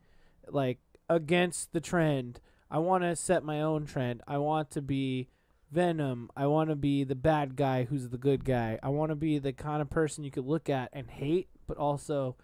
like 0.48 0.80
against 1.10 1.72
the 1.72 1.80
trend. 1.80 2.42
I 2.70 2.80
want 2.80 3.04
to 3.04 3.16
set 3.16 3.44
my 3.44 3.62
own 3.62 3.86
trend. 3.86 4.22
I 4.28 4.38
want 4.38 4.72
to 4.72 4.82
be 4.82 5.30
Venom. 5.72 6.30
I 6.36 6.48
want 6.48 6.70
to 6.70 6.76
be 6.76 7.04
the 7.04 7.16
bad 7.16 7.56
guy 7.56 7.86
who's 7.86 8.10
the 8.10 8.18
good 8.18 8.44
guy. 8.44 8.78
I 8.84 8.90
want 8.90 9.10
to 9.10 9.16
be 9.16 9.40
the 9.40 9.54
kind 9.54 9.82
of 9.82 9.90
person 9.90 10.24
you 10.24 10.32
could 10.32 10.46
look 10.46 10.70
at 10.70 10.90
and 10.94 11.10
hate, 11.10 11.48
but 11.66 11.78
also 11.78 12.36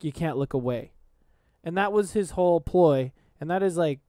you 0.00 0.12
can't 0.12 0.36
look 0.36 0.52
away. 0.52 0.92
And 1.62 1.76
that 1.76 1.92
was 1.92 2.12
his 2.12 2.32
whole 2.32 2.60
ploy. 2.60 3.12
And 3.40 3.50
that 3.50 3.62
is 3.62 3.76
like, 3.76 4.00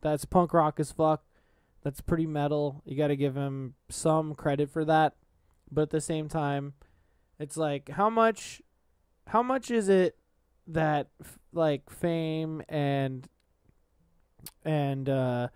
that's 0.00 0.24
punk 0.24 0.52
rock 0.52 0.80
as 0.80 0.92
fuck. 0.92 1.22
That's 1.82 2.00
pretty 2.00 2.26
metal. 2.26 2.82
You 2.84 2.96
got 2.96 3.08
to 3.08 3.16
give 3.16 3.36
him 3.36 3.74
some 3.88 4.34
credit 4.34 4.70
for 4.70 4.84
that. 4.84 5.14
But 5.70 5.82
at 5.82 5.90
the 5.90 6.00
same 6.00 6.28
time, 6.28 6.74
it's 7.38 7.56
like 7.56 7.88
how 7.90 8.10
much 8.10 8.60
how 9.28 9.42
much 9.42 9.70
is 9.70 9.88
it 9.88 10.16
that 10.66 11.08
like 11.52 11.88
fame 11.88 12.62
and 12.68 13.28
and 14.64 15.08
uh 15.08 15.48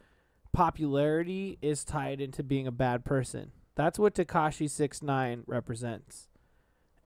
popularity 0.52 1.58
is 1.60 1.84
tied 1.84 2.20
into 2.20 2.42
being 2.42 2.66
a 2.66 2.72
bad 2.72 3.04
person. 3.04 3.50
That's 3.74 3.98
what 3.98 4.14
Tekashi 4.14 4.70
69 4.70 5.42
represents. 5.46 6.28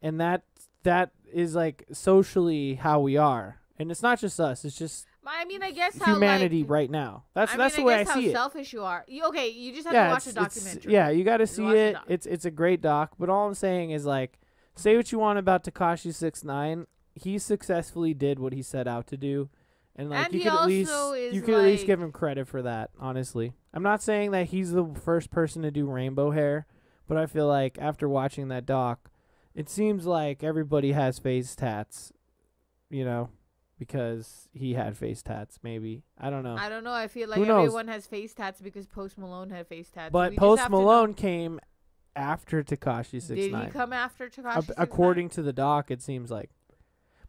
And 0.00 0.20
that 0.20 0.44
that 0.84 1.10
is 1.32 1.56
like 1.56 1.84
socially 1.92 2.74
how 2.74 3.00
we 3.00 3.16
are. 3.16 3.60
And 3.78 3.90
it's 3.90 4.02
not 4.02 4.20
just 4.20 4.38
us, 4.38 4.64
it's 4.64 4.78
just 4.78 5.07
I 5.26 5.44
mean, 5.44 5.62
I 5.62 5.72
guess 5.72 5.98
how 5.98 6.14
humanity 6.14 6.62
like, 6.62 6.70
right 6.70 6.90
now. 6.90 7.24
That's 7.34 7.52
I 7.52 7.56
that's 7.56 7.76
mean, 7.76 7.86
the 7.86 7.92
I 7.92 7.96
way 7.96 8.00
I 8.00 8.14
see 8.14 8.26
it. 8.28 8.32
selfish 8.32 8.72
you 8.72 8.82
are. 8.82 9.04
You, 9.08 9.26
okay, 9.26 9.48
you 9.48 9.72
just 9.72 9.86
have 9.86 9.94
yeah, 9.94 10.06
to 10.06 10.12
watch 10.14 10.26
it's- 10.26 10.34
documentary. 10.54 10.92
yeah, 10.92 11.10
you 11.10 11.24
got 11.24 11.38
to 11.38 11.46
see 11.46 11.66
it. 11.66 11.96
It's 12.08 12.24
it's 12.26 12.44
a 12.44 12.50
great 12.50 12.80
doc. 12.80 13.12
But 13.18 13.28
all 13.28 13.46
I'm 13.46 13.54
saying 13.54 13.90
is 13.90 14.06
like, 14.06 14.38
say 14.74 14.96
what 14.96 15.12
you 15.12 15.18
want 15.18 15.38
about 15.38 15.64
Tekashi 15.64 16.14
Six 16.14 16.44
Nine. 16.44 16.86
He 17.14 17.38
successfully 17.38 18.14
did 18.14 18.38
what 18.38 18.52
he 18.52 18.62
set 18.62 18.86
out 18.86 19.06
to 19.08 19.16
do, 19.16 19.50
and 19.96 20.08
like 20.08 20.26
And 20.26 20.34
you 20.34 20.42
could 20.42 20.52
at 20.52 20.66
least 20.66 20.92
you 21.32 21.42
could 21.42 21.54
at 21.54 21.64
least 21.64 21.84
give 21.86 22.00
him 22.00 22.12
credit 22.12 22.46
for 22.48 22.62
that. 22.62 22.90
Honestly, 22.98 23.52
I'm 23.74 23.82
not 23.82 24.02
saying 24.02 24.30
that 24.30 24.46
he's 24.46 24.70
the 24.72 24.86
first 25.04 25.30
person 25.30 25.62
to 25.62 25.70
do 25.70 25.86
rainbow 25.90 26.30
hair, 26.30 26.66
but 27.08 27.16
I 27.18 27.26
feel 27.26 27.48
like 27.48 27.76
after 27.80 28.08
watching 28.08 28.48
that 28.48 28.66
doc, 28.66 29.10
it 29.54 29.68
seems 29.68 30.06
like 30.06 30.42
everybody 30.44 30.92
has 30.92 31.18
face 31.18 31.54
tats. 31.56 32.12
You 32.88 33.04
know, 33.04 33.30
because 33.78 34.48
he 34.52 34.74
had 34.74 34.96
face 34.96 35.22
tats. 35.22 35.58
Maybe 35.62 36.02
I 36.18 36.30
don't 36.30 36.42
know. 36.42 36.56
I 36.58 36.68
don't 36.68 36.84
know. 36.84 36.92
I 36.92 37.08
feel 37.08 37.28
like 37.28 37.38
Who 37.38 37.46
knows? 37.46 37.66
everyone 37.66 37.88
has 37.88 38.06
face 38.06 38.34
tats 38.34 38.60
because 38.60 38.86
Post 38.86 39.18
Malone 39.18 39.50
had 39.50 39.66
face 39.66 39.90
tats. 39.90 40.12
but 40.12 40.30
We 40.30 40.36
just 40.36 40.40
Post 40.40 40.60
have 40.60 40.68
to 40.68 40.72
know- 40.72 40.80
Malone 40.82 41.14
came 41.14 41.60
after 42.16 42.62
Tekashi 42.62 43.22
Six 43.22 43.28
Did 43.28 43.52
Nine. 43.52 43.66
he 43.66 43.70
come 43.70 43.92
after 43.92 44.28
Tekashi? 44.28 44.56
Ab- 44.56 44.72
according 44.76 45.28
to 45.30 45.42
the 45.42 45.52
doc, 45.52 45.90
it 45.90 46.02
seems 46.02 46.30
like. 46.30 46.50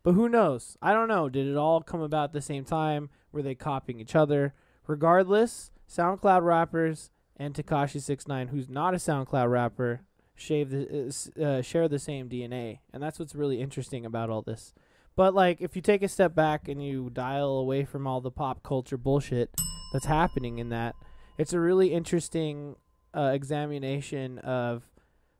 But 0.02 0.14
who 0.14 0.28
knows? 0.30 0.78
I 0.82 0.94
don't 0.94 1.08
know. 1.10 1.30
Did 1.30 1.46
it 1.48 1.58
all 1.58 1.82
come 1.82 2.02
about 2.02 2.26
at 2.30 2.34
the 2.34 2.42
same 2.42 2.64
time? 2.66 3.10
Were 3.32 3.42
they 3.44 3.54
copying 3.54 4.00
each 4.00 4.16
other? 4.16 4.54
Regardless, 4.88 5.72
SoundCloud 5.88 6.44
rappers 6.44 7.12
and 7.38 7.54
Tekashi 7.54 8.02
Six 8.02 8.28
Nine, 8.28 8.48
who's 8.48 8.68
not 8.70 8.94
a 8.94 8.98
SoundCloud 8.98 9.52
rapper, 9.52 10.02
shave 10.36 10.70
the, 10.72 10.88
uh, 10.90 11.08
s- 11.08 11.30
uh, 11.38 11.62
share 11.62 11.88
the 11.88 12.00
same 12.00 12.28
DNA, 12.30 12.80
and 12.94 13.04
that's 13.04 13.20
what's 13.20 13.36
really 13.36 13.62
interesting 13.62 14.06
about 14.06 14.30
all 14.30 14.42
this. 14.42 14.74
But 15.20 15.36
like, 15.36 15.60
if 15.60 15.76
you 15.76 15.82
take 15.82 16.02
a 16.02 16.08
step 16.08 16.34
back 16.34 16.70
and 16.70 16.82
you 16.82 17.10
dial 17.10 17.58
away 17.58 17.84
from 17.84 18.08
all 18.08 18.22
the 18.22 18.32
pop 18.32 18.64
culture 18.64 18.96
bullshit 18.96 19.54
that's 19.92 20.06
happening 20.06 20.60
in 20.60 20.70
that, 20.70 20.96
it's 21.38 21.52
a 21.52 21.60
really 21.60 21.92
interesting 21.92 22.78
uh, 23.14 23.32
examination 23.34 24.38
of 24.38 24.84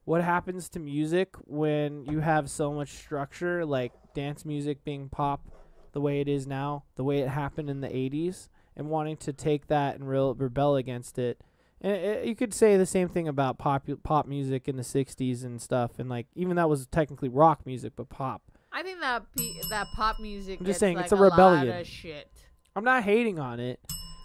what 0.04 0.22
happens 0.22 0.68
to 0.72 0.82
music 0.82 1.30
when 1.46 2.04
you 2.04 2.20
have 2.20 2.50
so 2.50 2.74
much 2.74 2.90
structure, 2.90 3.66
like 3.66 3.94
dance 4.14 4.44
music 4.44 4.84
being 4.84 5.08
pop 5.08 5.48
the 5.94 6.02
way 6.02 6.20
it 6.20 6.28
is 6.28 6.46
now, 6.46 6.84
the 6.96 7.06
way 7.06 7.20
it 7.20 7.30
happened 7.30 7.70
in 7.70 7.80
the 7.80 7.88
80s, 7.88 8.50
and 8.76 8.90
wanting 8.90 9.16
to 9.16 9.32
take 9.32 9.68
that 9.68 9.96
and 9.96 10.10
real 10.10 10.36
rebel 10.36 10.76
against 10.76 11.18
it. 11.18 11.40
And 11.80 11.94
it, 11.94 12.26
you 12.26 12.36
could 12.36 12.54
say 12.54 12.76
the 12.76 12.86
same 12.86 13.08
thing 13.08 13.30
about 13.30 13.58
pop 13.58 13.88
pop 14.04 14.28
music 14.28 14.68
in 14.68 14.76
the 14.76 14.84
60s 14.84 15.46
and 15.46 15.62
stuff, 15.62 16.00
and 16.00 16.10
like 16.10 16.28
even 16.36 16.58
that 16.58 16.68
was 16.68 16.86
technically 16.88 17.30
rock 17.30 17.66
music, 17.66 17.94
but 17.96 18.10
pop. 18.10 18.42
I 18.72 18.84
think 18.84 19.00
that 19.02 19.24
pe- 19.36 19.70
that 19.70 19.88
pop 19.96 20.20
music. 20.20 20.60
I'm 20.60 20.66
just 20.66 20.80
saying, 20.80 20.96
like, 20.98 21.06
it's 21.06 21.12
a 21.12 21.16
lot 21.16 21.32
rebellion. 21.32 21.70
of 21.80 21.88
shit. 21.88 22.30
I'm 22.76 22.84
not 22.84 23.04
hating 23.04 23.40
on 23.40 23.60
it. 23.60 23.80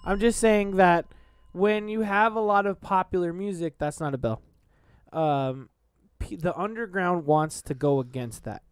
I'm 0.04 0.20
just 0.20 0.38
saying 0.38 0.76
that 0.76 1.06
when 1.52 1.88
you 1.88 2.02
have 2.02 2.34
a 2.36 2.40
lot 2.40 2.66
of 2.66 2.80
popular 2.80 3.32
music, 3.32 3.74
that's 3.78 4.00
not 4.00 4.12
a 4.14 4.18
bell. 4.18 4.42
Um, 5.12 5.70
p- 6.18 6.36
the 6.36 6.56
underground 6.58 7.24
wants 7.26 7.62
to 7.62 7.74
go 7.74 8.00
against 8.00 8.44
that, 8.44 8.62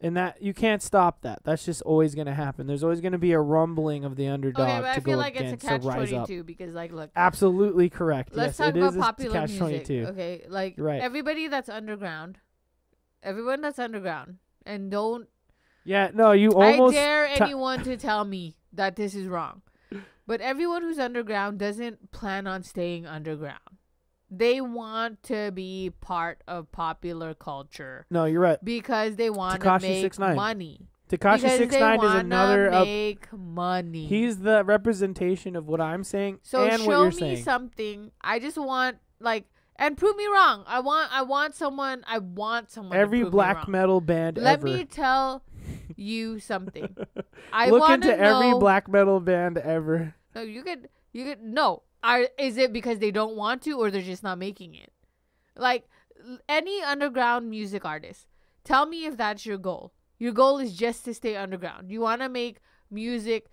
and 0.00 0.14
that 0.16 0.42
you 0.42 0.52
can't 0.52 0.82
stop 0.82 1.22
that. 1.22 1.40
That's 1.44 1.64
just 1.64 1.80
always 1.82 2.14
going 2.14 2.26
to 2.26 2.34
happen. 2.34 2.66
There's 2.66 2.84
always 2.84 3.00
going 3.00 3.12
to 3.12 3.18
be 3.18 3.32
a 3.32 3.40
rumbling 3.40 4.04
of 4.04 4.16
the 4.16 4.28
underdog 4.28 4.68
Okay, 4.68 4.80
but 4.80 4.90
I 4.90 4.94
to 4.96 5.00
feel 5.00 5.14
go 5.14 5.20
like 5.20 5.34
it's 5.36 5.42
a 5.42 5.46
against 5.46 5.66
catch 5.66 5.82
to 5.82 5.88
rise 5.88 5.96
twenty 5.96 6.16
up. 6.16 6.26
two 6.28 6.44
because, 6.44 6.74
like, 6.74 6.92
look, 6.92 7.10
Absolutely 7.16 7.88
correct. 7.88 8.36
let's 8.36 8.58
yes, 8.58 8.66
talk 8.66 8.74
it 8.74 8.78
about 8.78 8.90
is 8.90 8.96
a 8.96 8.98
popular 9.00 9.32
catch 9.32 9.48
music. 9.50 9.86
22. 9.86 10.06
Okay, 10.08 10.44
like 10.48 10.74
right. 10.76 11.00
everybody 11.00 11.48
that's 11.48 11.68
underground, 11.70 12.38
everyone 13.22 13.60
that's 13.62 13.78
underground, 13.78 14.36
and 14.68 14.90
don't 14.90 15.28
Yeah, 15.84 16.10
no, 16.14 16.32
you 16.32 16.52
almost 16.52 16.94
I 16.96 17.00
dare 17.00 17.36
ta- 17.36 17.44
anyone 17.46 17.82
to 17.84 17.96
tell 17.96 18.24
me 18.24 18.56
that 18.72 18.94
this 18.96 19.14
is 19.14 19.26
wrong. 19.26 19.62
But 20.26 20.42
everyone 20.42 20.82
who's 20.82 20.98
underground 20.98 21.58
doesn't 21.58 22.12
plan 22.12 22.46
on 22.46 22.62
staying 22.62 23.06
underground. 23.06 23.60
They 24.30 24.60
want 24.60 25.22
to 25.24 25.50
be 25.52 25.90
part 26.02 26.42
of 26.46 26.70
popular 26.70 27.32
culture 27.32 28.04
No, 28.10 28.26
you're 28.26 28.42
right. 28.42 28.62
because 28.62 29.16
they 29.16 29.30
want 29.30 29.62
to 29.62 29.78
make 29.80 30.04
6ix9ine. 30.12 30.36
money. 30.36 30.86
Tekashi 31.08 31.48
Six 31.56 31.74
Nine 31.74 32.04
is 32.04 32.12
another. 32.12 32.66
Of, 32.66 32.86
make 32.86 33.32
money. 33.32 34.04
he's 34.04 34.40
the 34.40 34.62
representation 34.62 35.56
of 35.56 35.66
what 35.66 35.80
I'm 35.80 36.04
saying 36.04 36.40
so 36.42 36.66
and 36.66 36.84
what 36.84 36.92
show 36.92 37.04
me 37.06 37.10
saying. 37.12 37.44
something. 37.44 38.10
I 38.20 38.38
just 38.38 38.58
want 38.58 38.98
like 39.18 39.46
and 39.78 39.96
prove 39.96 40.16
me 40.16 40.26
wrong. 40.26 40.64
I 40.66 40.80
want 40.80 41.12
I 41.12 41.22
want 41.22 41.54
someone 41.54 42.04
I 42.06 42.18
want 42.18 42.70
someone 42.70 42.96
Every 42.96 43.22
me 43.24 43.30
black 43.30 43.56
wrong. 43.56 43.66
metal 43.70 44.00
band 44.00 44.36
Let 44.38 44.58
ever. 44.60 44.64
me 44.66 44.84
tell 44.84 45.42
you 45.96 46.38
something. 46.40 46.96
I 47.52 47.70
Look 47.70 47.88
into 47.88 48.08
know. 48.08 48.14
every 48.14 48.58
black 48.58 48.88
metal 48.88 49.20
band 49.20 49.58
ever. 49.58 50.14
No, 50.34 50.42
you 50.42 50.62
could 50.62 50.88
you 51.12 51.24
could 51.24 51.42
no. 51.42 51.82
Are 52.02 52.28
is 52.38 52.56
it 52.56 52.72
because 52.72 52.98
they 52.98 53.10
don't 53.10 53.36
want 53.36 53.62
to 53.62 53.72
or 53.72 53.90
they're 53.90 54.02
just 54.02 54.22
not 54.22 54.38
making 54.38 54.74
it? 54.74 54.92
Like 55.56 55.88
any 56.48 56.82
underground 56.82 57.48
music 57.50 57.84
artist, 57.84 58.26
tell 58.64 58.86
me 58.86 59.06
if 59.06 59.16
that's 59.16 59.46
your 59.46 59.58
goal. 59.58 59.92
Your 60.18 60.32
goal 60.32 60.58
is 60.58 60.74
just 60.76 61.04
to 61.04 61.14
stay 61.14 61.36
underground. 61.36 61.90
You 61.90 62.00
want 62.00 62.22
to 62.22 62.28
make 62.28 62.58
music 62.90 63.46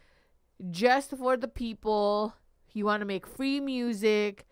just 0.71 1.11
for 1.11 1.37
the 1.37 1.47
people. 1.47 2.33
You 2.73 2.85
want 2.85 3.01
to 3.01 3.05
make 3.05 3.25
free 3.27 3.59
music. 3.59 4.45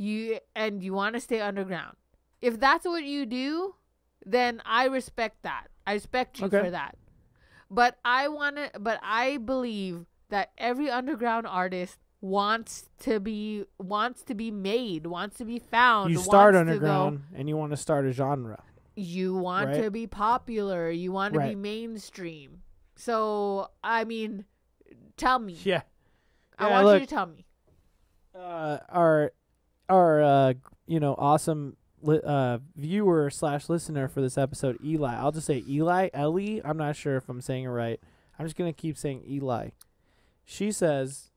You 0.00 0.40
and 0.56 0.82
you 0.82 0.94
want 0.96 1.12
to 1.14 1.20
stay 1.20 1.40
underground. 1.44 1.96
If 2.40 2.58
that's 2.58 2.86
what 2.86 3.04
you 3.04 3.26
do, 3.26 3.74
then 4.24 4.62
I 4.64 4.86
respect 4.86 5.42
that. 5.42 5.68
I 5.86 5.92
respect 5.92 6.40
you 6.40 6.46
Okay. 6.46 6.60
for 6.64 6.70
that. 6.70 6.96
But 7.70 7.98
I 8.04 8.28
want 8.28 8.56
to 8.56 8.70
but 8.80 8.98
I 9.02 9.36
believe 9.36 10.06
that 10.30 10.52
every 10.56 10.88
underground 10.88 11.46
artist 11.46 11.98
wants 12.22 12.88
to 13.00 13.20
be 13.20 13.64
wants 13.78 14.22
to 14.24 14.34
be 14.34 14.50
made, 14.50 15.06
wants 15.06 15.36
to 15.36 15.44
be 15.44 15.58
found. 15.58 16.12
You 16.12 16.18
start 16.18 16.54
to 16.54 16.64
go- 16.64 16.70
underground 16.72 17.24
and 17.34 17.46
you 17.48 17.56
want 17.58 17.72
to 17.72 17.76
start 17.76 18.06
a 18.06 18.12
genre. 18.12 18.62
you 18.96 19.34
want 19.36 19.68
Right? 19.68 19.82
to 19.82 19.90
be 19.90 20.06
popular. 20.06 20.90
You 20.90 21.12
want 21.12 21.34
to 21.34 21.40
be 21.40 21.54
mainstream. 21.54 22.62
So 22.96 23.68
I 23.84 24.04
mean, 24.04 24.44
tell 25.16 25.38
me. 25.38 25.56
Yeah. 25.62 25.82
I 26.58 26.70
want 26.70 26.84
look, 26.86 27.00
you 27.00 27.06
to 27.06 27.14
tell 27.14 27.26
me. 27.26 27.44
Uh, 28.34 28.78
our 28.88 29.32
our 29.90 30.22
uh, 30.22 30.54
you 30.86 31.00
know 31.00 31.14
awesome 31.18 31.76
li- 32.02 32.20
uh, 32.24 32.58
viewer 32.76 33.30
slash 33.30 33.68
listener 33.68 34.08
for 34.08 34.20
this 34.20 34.38
episode, 34.38 34.78
Eli. 34.84 35.14
I'll 35.14 35.32
just 35.32 35.46
say 35.46 35.62
Eli, 35.68 36.08
Ellie. 36.14 36.62
I'm 36.64 36.76
not 36.76 36.96
sure 36.96 37.16
if 37.16 37.28
I'm 37.28 37.40
saying 37.40 37.64
it 37.64 37.68
right. 37.68 38.00
I'm 38.38 38.46
just 38.46 38.56
gonna 38.56 38.72
keep 38.72 38.96
saying 38.96 39.22
Eli. 39.28 39.70
She 40.44 40.72
says, 40.72 41.30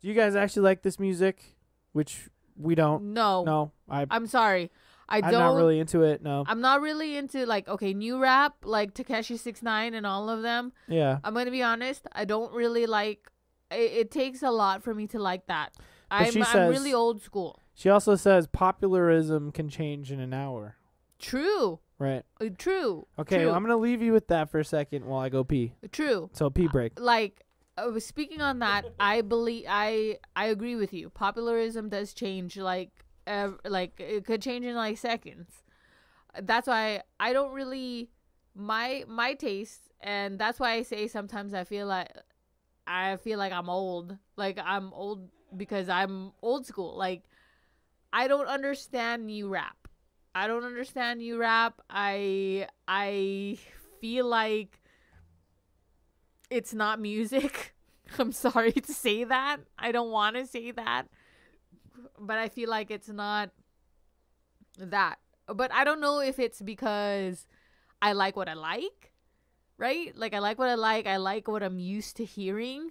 "Do 0.00 0.08
you 0.08 0.14
guys 0.14 0.34
actually 0.34 0.62
like 0.62 0.82
this 0.82 0.98
music?" 0.98 1.56
Which 1.92 2.28
we 2.56 2.74
don't. 2.74 3.12
No, 3.14 3.44
No, 3.44 3.72
I. 3.88 4.06
I'm 4.10 4.26
sorry. 4.26 4.70
I 5.08 5.18
I'm 5.18 5.22
don't. 5.30 5.32
not 5.34 5.54
really 5.54 5.78
into 5.78 6.02
it. 6.02 6.22
No. 6.22 6.44
I'm 6.46 6.60
not 6.60 6.80
really 6.80 7.16
into 7.16 7.44
like 7.46 7.68
okay 7.68 7.92
new 7.94 8.18
rap 8.18 8.54
like 8.64 8.94
Tekashi 8.94 9.38
Six 9.38 9.62
Nine 9.62 9.94
and 9.94 10.06
all 10.06 10.28
of 10.30 10.42
them. 10.42 10.72
Yeah. 10.88 11.18
I'm 11.22 11.34
gonna 11.34 11.50
be 11.50 11.62
honest. 11.62 12.06
I 12.12 12.24
don't 12.24 12.52
really 12.52 12.86
like. 12.86 13.30
It, 13.70 13.92
it 13.92 14.10
takes 14.10 14.42
a 14.42 14.50
lot 14.50 14.82
for 14.82 14.94
me 14.94 15.06
to 15.08 15.18
like 15.18 15.46
that. 15.46 15.74
I'm 16.10 16.32
she 16.32 16.42
I'm 16.42 16.70
really 16.70 16.94
old 16.94 17.22
school. 17.22 17.60
She 17.74 17.88
also 17.88 18.14
says 18.14 18.46
popularism 18.46 19.50
can 19.52 19.68
change 19.68 20.12
in 20.12 20.20
an 20.20 20.32
hour. 20.32 20.76
True. 21.18 21.80
Right. 21.98 22.22
Uh, 22.40 22.46
True. 22.56 23.06
Okay. 23.18 23.38
True. 23.42 23.50
I'm 23.50 23.62
gonna 23.62 23.76
leave 23.76 24.02
you 24.02 24.12
with 24.12 24.28
that 24.28 24.50
for 24.50 24.58
a 24.60 24.64
second 24.64 25.04
while 25.04 25.20
I 25.20 25.28
go 25.28 25.44
pee. 25.44 25.74
True. 25.92 26.30
So 26.32 26.50
pee 26.50 26.68
break. 26.68 26.98
like 27.00 27.42
uh, 27.76 27.98
speaking 27.98 28.40
on 28.40 28.60
that 28.60 28.84
i 29.00 29.20
believe 29.20 29.64
i 29.68 30.16
i 30.36 30.46
agree 30.46 30.76
with 30.76 30.92
you 30.92 31.10
popularism 31.10 31.88
does 31.88 32.14
change 32.14 32.56
like 32.56 32.90
ev- 33.26 33.58
like 33.64 33.98
it 33.98 34.24
could 34.24 34.40
change 34.40 34.64
in 34.64 34.76
like 34.76 34.96
seconds 34.96 35.50
that's 36.42 36.68
why 36.68 37.02
i 37.18 37.32
don't 37.32 37.52
really 37.52 38.10
my 38.54 39.02
my 39.08 39.34
taste 39.34 39.90
and 40.00 40.38
that's 40.38 40.60
why 40.60 40.70
i 40.74 40.82
say 40.82 41.08
sometimes 41.08 41.52
i 41.52 41.64
feel 41.64 41.88
like 41.88 42.08
i 42.86 43.16
feel 43.16 43.40
like 43.40 43.52
i'm 43.52 43.68
old 43.68 44.16
like 44.36 44.56
i'm 44.64 44.92
old 44.92 45.28
because 45.56 45.88
i'm 45.88 46.30
old 46.42 46.64
school 46.66 46.96
like 46.96 47.24
i 48.14 48.26
don't 48.26 48.46
understand 48.46 49.26
new 49.26 49.48
rap 49.48 49.88
i 50.34 50.46
don't 50.46 50.64
understand 50.64 51.18
new 51.18 51.36
rap 51.36 51.82
i 51.90 52.66
i 52.88 53.58
feel 54.00 54.26
like 54.26 54.80
it's 56.50 56.74
not 56.74 57.00
music. 57.00 57.74
I'm 58.18 58.32
sorry 58.32 58.72
to 58.72 58.92
say 58.92 59.24
that. 59.24 59.58
I 59.78 59.92
don't 59.92 60.10
want 60.10 60.36
to 60.36 60.46
say 60.46 60.70
that. 60.70 61.04
But 62.18 62.38
I 62.38 62.48
feel 62.48 62.70
like 62.70 62.90
it's 62.90 63.08
not 63.08 63.50
that. 64.78 65.18
But 65.46 65.72
I 65.72 65.84
don't 65.84 66.00
know 66.00 66.20
if 66.20 66.38
it's 66.38 66.62
because 66.62 67.46
I 68.00 68.12
like 68.12 68.36
what 68.36 68.48
I 68.48 68.54
like, 68.54 69.12
right? 69.78 70.16
Like 70.16 70.34
I 70.34 70.38
like 70.38 70.58
what 70.58 70.68
I 70.68 70.74
like. 70.74 71.06
I 71.06 71.16
like 71.16 71.48
what 71.48 71.62
I'm 71.62 71.78
used 71.78 72.16
to 72.18 72.24
hearing. 72.24 72.90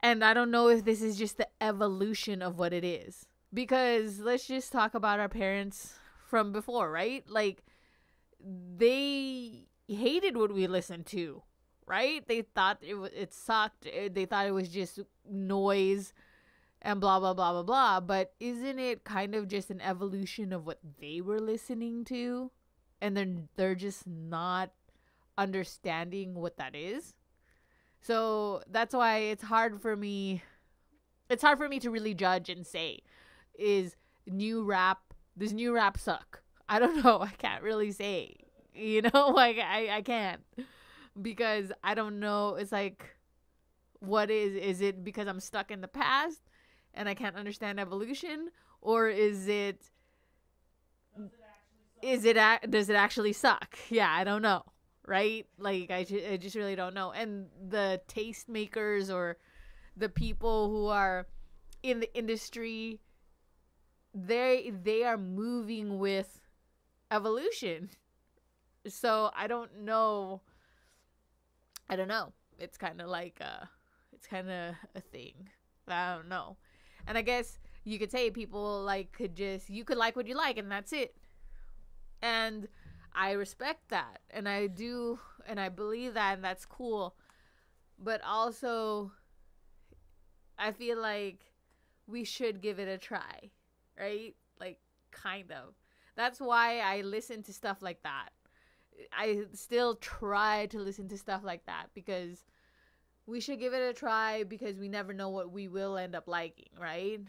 And 0.00 0.24
I 0.24 0.34
don't 0.34 0.50
know 0.50 0.68
if 0.68 0.84
this 0.84 1.02
is 1.02 1.16
just 1.16 1.38
the 1.38 1.48
evolution 1.60 2.42
of 2.42 2.58
what 2.58 2.72
it 2.72 2.84
is. 2.84 3.25
Because 3.52 4.20
let's 4.20 4.46
just 4.46 4.72
talk 4.72 4.94
about 4.94 5.20
our 5.20 5.28
parents 5.28 5.94
from 6.28 6.52
before, 6.52 6.90
right? 6.90 7.24
Like 7.28 7.64
they 8.40 9.66
hated 9.88 10.36
what 10.36 10.52
we 10.52 10.66
listened 10.66 11.06
to 11.06 11.42
right? 11.88 12.26
They 12.26 12.42
thought 12.42 12.78
it 12.82 12.96
it 13.14 13.32
sucked. 13.32 13.86
eh, 13.86 14.08
They 14.12 14.24
thought 14.26 14.46
it 14.48 14.50
was 14.50 14.68
just 14.68 14.98
noise 15.24 16.12
and 16.82 17.00
blah 17.00 17.20
blah 17.20 17.34
blah 17.34 17.52
blah 17.52 17.62
blah. 17.62 18.00
But 18.00 18.34
isn't 18.40 18.78
it 18.78 19.04
kind 19.04 19.34
of 19.34 19.48
just 19.48 19.70
an 19.70 19.80
evolution 19.80 20.52
of 20.52 20.66
what 20.66 20.80
they 21.00 21.20
were 21.20 21.40
listening 21.40 22.04
to, 22.06 22.52
and 23.00 23.16
then 23.16 23.48
they're 23.56 23.74
just 23.76 24.06
not 24.06 24.72
understanding 25.38 26.34
what 26.34 26.58
that 26.58 26.74
is? 26.74 27.14
So 28.00 28.62
that's 28.68 28.94
why 28.94 29.18
it's 29.18 29.44
hard 29.44 29.80
for 29.80 29.96
me. 29.96 30.42
It's 31.30 31.42
hard 31.42 31.58
for 31.58 31.68
me 31.68 31.80
to 31.80 31.90
really 31.90 32.14
judge 32.14 32.48
and 32.48 32.66
say, 32.66 33.00
is 33.58 33.96
new 34.26 34.62
rap 34.64 35.14
This 35.36 35.52
new 35.52 35.74
rap 35.74 35.98
suck? 35.98 36.42
I 36.68 36.78
don't 36.78 37.04
know. 37.04 37.20
I 37.20 37.30
can't 37.38 37.62
really 37.62 37.92
say. 37.92 38.36
You 38.74 39.02
know, 39.02 39.28
like 39.34 39.58
I 39.58 39.98
I 39.98 40.02
can't 40.02 40.40
because 41.20 41.72
I 41.84 41.94
don't 41.94 42.20
know. 42.20 42.56
It's 42.56 42.72
like, 42.72 43.04
what 44.00 44.30
is 44.30 44.54
is 44.54 44.80
it 44.80 45.04
because 45.04 45.28
I'm 45.28 45.40
stuck 45.40 45.70
in 45.70 45.80
the 45.80 45.88
past 45.88 46.42
and 46.94 47.08
I 47.08 47.14
can't 47.14 47.36
understand 47.36 47.80
evolution, 47.80 48.50
or 48.80 49.08
is 49.08 49.48
it 49.48 49.90
is 52.02 52.24
it 52.24 52.36
does 52.70 52.88
it 52.88 52.96
actually 52.96 53.32
suck? 53.32 53.78
Yeah, 53.88 54.10
I 54.12 54.24
don't 54.24 54.42
know. 54.42 54.62
Right? 55.06 55.46
Like 55.58 55.90
I, 55.90 56.04
ju- 56.04 56.22
I 56.32 56.36
just 56.36 56.56
really 56.56 56.74
don't 56.76 56.94
know. 56.94 57.12
And 57.12 57.46
the 57.68 58.00
tastemakers 58.08 59.12
or 59.12 59.36
the 59.96 60.08
people 60.08 60.70
who 60.70 60.86
are 60.88 61.26
in 61.82 62.00
the 62.00 62.14
industry, 62.16 63.00
they 64.16 64.72
they 64.82 65.04
are 65.04 65.18
moving 65.18 65.98
with 65.98 66.40
evolution. 67.10 67.90
So 68.88 69.30
I 69.36 69.46
don't 69.46 69.80
know. 69.82 70.40
I 71.90 71.96
don't 71.96 72.08
know. 72.08 72.32
It's 72.58 72.78
kind 72.78 73.00
of 73.00 73.08
like 73.08 73.38
uh 73.40 73.66
it's 74.12 74.26
kind 74.26 74.50
of 74.50 74.74
a 74.94 75.00
thing. 75.00 75.48
I 75.88 76.14
don't 76.14 76.28
know. 76.28 76.56
And 77.06 77.18
I 77.18 77.22
guess 77.22 77.58
you 77.84 77.98
could 77.98 78.10
say 78.10 78.30
people 78.30 78.82
like 78.82 79.12
could 79.12 79.36
just 79.36 79.68
you 79.68 79.84
could 79.84 79.98
like 79.98 80.16
what 80.16 80.26
you 80.26 80.34
like 80.34 80.56
and 80.56 80.70
that's 80.70 80.92
it. 80.92 81.14
And 82.22 82.68
I 83.14 83.32
respect 83.32 83.88
that 83.90 84.20
and 84.30 84.48
I 84.48 84.66
do 84.66 85.18
and 85.46 85.60
I 85.60 85.68
believe 85.68 86.14
that 86.14 86.34
and 86.34 86.44
that's 86.44 86.64
cool. 86.64 87.16
But 87.98 88.22
also 88.24 89.12
I 90.58 90.72
feel 90.72 91.00
like 91.00 91.40
we 92.06 92.24
should 92.24 92.62
give 92.62 92.78
it 92.78 92.88
a 92.88 92.98
try, 92.98 93.50
right? 93.98 94.34
Like 94.60 94.78
kind 95.10 95.50
of. 95.52 95.74
That's 96.16 96.40
why 96.40 96.78
I 96.78 97.02
listen 97.02 97.42
to 97.44 97.52
stuff 97.52 97.82
like 97.82 98.02
that. 98.02 98.30
I 99.12 99.44
still 99.52 99.96
try 99.96 100.66
to 100.66 100.78
listen 100.78 101.08
to 101.08 101.18
stuff 101.18 101.42
like 101.44 101.66
that 101.66 101.88
because 101.94 102.44
we 103.26 103.40
should 103.40 103.58
give 103.58 103.74
it 103.74 103.82
a 103.82 103.92
try 103.92 104.44
because 104.44 104.78
we 104.78 104.88
never 104.88 105.12
know 105.12 105.28
what 105.28 105.52
we 105.52 105.68
will 105.68 105.98
end 105.98 106.14
up 106.14 106.28
liking, 106.28 106.70
right? 106.80 107.20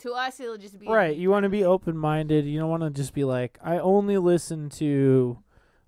To 0.00 0.12
us, 0.12 0.40
it'll 0.40 0.58
just 0.58 0.78
be 0.78 0.86
Right. 0.86 1.16
You 1.16 1.30
want 1.30 1.44
to 1.44 1.48
be 1.48 1.64
open 1.64 1.96
minded. 1.96 2.44
You 2.44 2.58
don't 2.58 2.68
want 2.68 2.82
to 2.82 2.90
just 2.90 3.14
be 3.14 3.24
like, 3.24 3.58
I 3.62 3.78
only 3.78 4.18
listen 4.18 4.68
to 4.70 5.38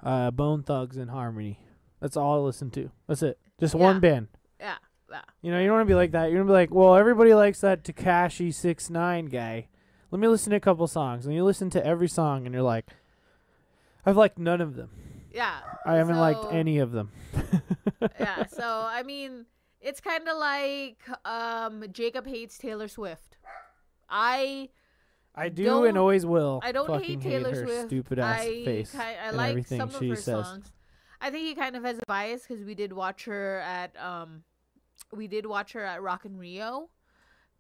uh, 0.02 0.30
Bone 0.30 0.62
Thugs 0.62 0.96
and 0.96 1.10
Harmony. 1.10 1.60
That's 2.00 2.16
all 2.16 2.36
I 2.36 2.38
listen 2.38 2.70
to. 2.72 2.90
That's 3.08 3.22
it. 3.22 3.38
Just 3.58 3.74
one 3.74 4.00
band. 4.00 4.28
Yeah, 4.60 4.76
yeah. 5.10 5.20
You 5.42 5.50
know, 5.52 5.60
you 5.60 5.66
don't 5.66 5.76
want 5.76 5.86
to 5.86 5.90
be 5.90 5.94
like 5.96 6.12
that. 6.12 6.30
You're 6.30 6.40
gonna 6.40 6.48
be 6.50 6.52
like, 6.54 6.74
well, 6.74 6.96
everybody 6.96 7.34
likes 7.34 7.60
that 7.60 7.84
Tekashi 7.84 8.52
six 8.52 8.90
nine 8.90 9.26
guy. 9.26 9.68
Let 10.10 10.20
me 10.20 10.28
listen 10.28 10.50
to 10.50 10.56
a 10.56 10.60
couple 10.60 10.86
songs, 10.86 11.26
and 11.26 11.34
you 11.34 11.44
listen 11.44 11.70
to 11.70 11.84
every 11.84 12.08
song, 12.08 12.46
and 12.46 12.54
you're 12.54 12.62
like, 12.62 12.86
I've 14.04 14.16
liked 14.16 14.38
none 14.38 14.60
of 14.60 14.74
them. 14.76 14.90
yeah. 15.32 15.58
I 15.84 15.94
haven't 15.96 16.16
liked 16.18 16.52
any 16.52 16.78
of 16.78 16.92
them. 16.92 17.10
yeah, 18.20 18.46
so 18.46 18.64
I 18.64 19.02
mean, 19.02 19.46
it's 19.80 20.00
kind 20.00 20.28
of 20.28 20.36
like 20.36 20.98
um 21.24 21.84
Jacob 21.92 22.26
hates 22.26 22.58
Taylor 22.58 22.88
Swift. 22.88 23.36
I 24.08 24.68
I 25.34 25.48
do 25.48 25.84
and 25.84 25.98
always 25.98 26.24
will. 26.24 26.60
I 26.64 26.72
don't 26.72 27.02
hate 27.02 27.20
Taylor 27.20 27.54
her 27.54 27.64
Swift. 27.64 27.88
stupid 27.88 28.18
ass 28.18 28.40
I 28.40 28.64
face 28.64 28.94
I 28.94 29.10
and 29.12 29.36
like 29.36 29.66
some 29.66 29.80
of 29.82 29.94
her 29.94 30.16
says. 30.16 30.46
songs. 30.46 30.72
I 31.20 31.30
think 31.30 31.46
he 31.46 31.54
kind 31.54 31.76
of 31.76 31.82
has 31.84 31.98
a 31.98 32.02
bias 32.06 32.42
because 32.46 32.64
we 32.64 32.74
did 32.74 32.92
watch 32.92 33.24
her 33.24 33.60
at 33.60 33.94
um, 34.02 34.42
we 35.12 35.26
did 35.26 35.46
watch 35.46 35.72
her 35.72 35.84
at 35.84 36.02
Rock 36.02 36.24
and 36.24 36.38
Rio, 36.38 36.90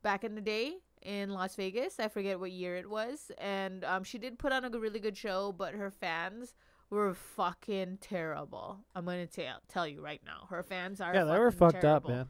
back 0.02 0.24
in 0.24 0.34
the 0.34 0.40
day 0.40 0.74
in 1.02 1.30
Las 1.30 1.54
Vegas. 1.56 2.00
I 2.00 2.08
forget 2.08 2.40
what 2.40 2.50
year 2.50 2.76
it 2.76 2.88
was, 2.88 3.30
and 3.38 3.84
um, 3.84 4.04
she 4.04 4.18
did 4.18 4.38
put 4.38 4.52
on 4.52 4.64
a 4.64 4.70
really 4.70 5.00
good 5.00 5.16
show, 5.16 5.54
but 5.56 5.74
her 5.74 5.90
fans 5.90 6.54
were 6.90 7.14
fucking 7.14 7.98
terrible. 8.00 8.78
I'm 8.94 9.04
gonna 9.04 9.26
tell 9.26 9.58
tell 9.68 9.86
you 9.86 10.02
right 10.02 10.20
now, 10.24 10.46
her 10.50 10.62
fans 10.62 11.00
are 11.00 11.14
Yeah, 11.14 11.24
they 11.24 11.38
were 11.38 11.50
fucked 11.50 11.84
up, 11.84 12.08
man. 12.08 12.28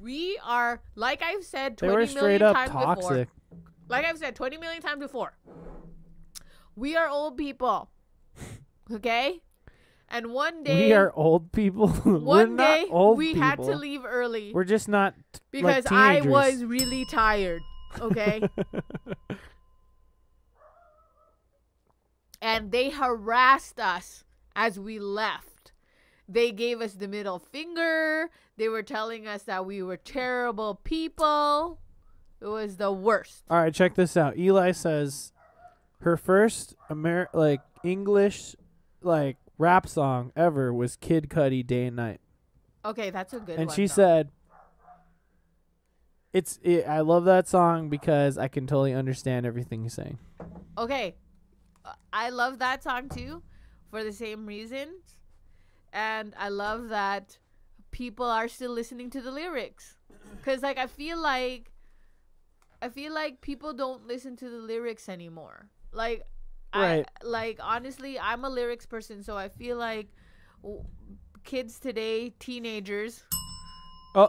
We 0.00 0.38
are 0.42 0.80
like 0.94 1.22
I've 1.22 1.44
said 1.44 1.76
They 1.76 1.88
twenty 1.88 2.14
million 2.14 2.38
straight 2.38 2.42
up 2.42 2.56
times 2.56 2.70
before 2.70 3.10
toxic. 3.10 3.28
like 3.88 4.04
I've 4.06 4.16
said 4.18 4.34
20 4.34 4.56
million 4.56 4.80
times 4.80 5.00
before, 5.00 5.36
we 6.74 6.96
are 6.96 7.08
old 7.08 7.36
people. 7.36 7.90
Okay? 8.92 9.40
And 10.14 10.30
one 10.32 10.62
day, 10.62 10.86
We 10.86 10.92
are 10.92 11.12
old 11.12 11.50
people. 11.50 11.88
We're 12.04 12.18
one 12.18 12.54
not 12.54 12.62
day, 12.62 12.86
old 12.88 13.18
we 13.18 13.32
people. 13.34 13.42
had 13.42 13.56
to 13.56 13.74
leave 13.74 14.04
early 14.04 14.52
We're 14.54 14.62
just 14.62 14.86
not 14.88 15.14
t- 15.32 15.40
because 15.50 15.86
like 15.86 15.92
I 15.92 16.20
was 16.20 16.62
really 16.62 17.04
tired. 17.04 17.62
Okay? 18.00 18.48
and 22.40 22.70
they 22.70 22.90
harassed 22.90 23.80
us 23.80 24.22
as 24.54 24.78
we 24.78 25.00
left. 25.00 25.72
They 26.28 26.52
gave 26.52 26.80
us 26.80 26.92
the 26.92 27.08
middle 27.08 27.40
finger. 27.40 28.30
They 28.56 28.68
were 28.68 28.84
telling 28.84 29.26
us 29.26 29.42
that 29.42 29.66
we 29.66 29.82
were 29.82 29.96
terrible 29.96 30.76
people. 30.84 31.80
It 32.40 32.46
was 32.46 32.76
the 32.76 32.92
worst. 32.92 33.42
All 33.50 33.58
right, 33.58 33.74
check 33.74 33.96
this 33.96 34.16
out. 34.16 34.38
Eli 34.38 34.70
says 34.70 35.32
her 36.02 36.16
first 36.16 36.76
Amer- 36.88 37.30
like 37.32 37.62
English 37.82 38.54
like 39.02 39.38
rap 39.58 39.88
song 39.88 40.32
ever 40.36 40.72
was 40.72 40.96
Kid 40.96 41.28
Cudi 41.28 41.66
Day 41.66 41.86
and 41.86 41.96
Night. 41.96 42.20
Okay, 42.84 43.10
that's 43.10 43.32
a 43.32 43.38
good 43.40 43.50
one. 43.50 43.58
and 43.58 43.66
one. 43.68 43.76
she 43.76 43.86
though. 43.86 43.94
said 43.94 44.30
It's 46.32 46.58
it, 46.62 46.86
I 46.86 47.00
love 47.00 47.24
that 47.26 47.48
song 47.48 47.88
because 47.88 48.36
I 48.36 48.48
can 48.48 48.66
totally 48.66 48.92
understand 48.92 49.46
everything 49.46 49.82
you're 49.82 49.90
saying. 49.90 50.18
Okay, 50.76 51.14
uh, 51.84 51.92
I 52.12 52.30
love 52.30 52.58
that 52.58 52.82
song 52.82 53.08
too, 53.08 53.42
for 53.90 54.02
the 54.02 54.12
same 54.12 54.44
reasons, 54.44 55.16
and 55.92 56.34
I 56.36 56.48
love 56.48 56.88
that 56.88 57.38
people 57.92 58.26
are 58.26 58.48
still 58.48 58.72
listening 58.72 59.10
to 59.10 59.20
the 59.20 59.30
lyrics, 59.30 59.96
cause 60.44 60.60
like 60.62 60.76
I 60.76 60.88
feel 60.88 61.18
like, 61.18 61.70
I 62.82 62.88
feel 62.88 63.14
like 63.14 63.40
people 63.40 63.72
don't 63.72 64.04
listen 64.06 64.36
to 64.38 64.50
the 64.50 64.58
lyrics 64.58 65.08
anymore. 65.08 65.70
Like, 65.92 66.24
Right. 66.74 67.06
I 67.22 67.26
like 67.26 67.58
honestly, 67.62 68.18
I'm 68.18 68.44
a 68.44 68.48
lyrics 68.48 68.86
person, 68.86 69.22
so 69.22 69.36
I 69.36 69.48
feel 69.48 69.76
like 69.76 70.08
w- 70.62 70.84
kids 71.44 71.78
today, 71.78 72.30
teenagers. 72.38 73.22
Oh. 74.14 74.28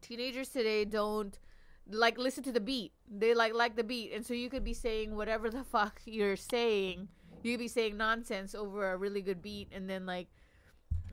Teenagers 0.00 0.48
today 0.48 0.84
don't 0.84 1.38
like 1.90 2.18
listen 2.18 2.42
to 2.44 2.52
the 2.52 2.60
beat. 2.60 2.92
They 3.08 3.34
like 3.34 3.54
like 3.54 3.76
the 3.76 3.84
beat, 3.84 4.12
and 4.12 4.24
so 4.24 4.34
you 4.34 4.48
could 4.48 4.64
be 4.64 4.74
saying 4.74 5.14
whatever 5.16 5.50
the 5.50 5.64
fuck 5.72 6.00
you're 6.04 6.36
saying. 6.36 7.08
You 7.42 7.52
could 7.54 7.60
be 7.60 7.68
saying 7.68 7.96
nonsense 7.96 8.54
over 8.54 8.92
a 8.92 8.96
really 8.96 9.22
good 9.22 9.42
beat, 9.42 9.68
and 9.72 9.88
then 9.88 10.06
like 10.06 10.28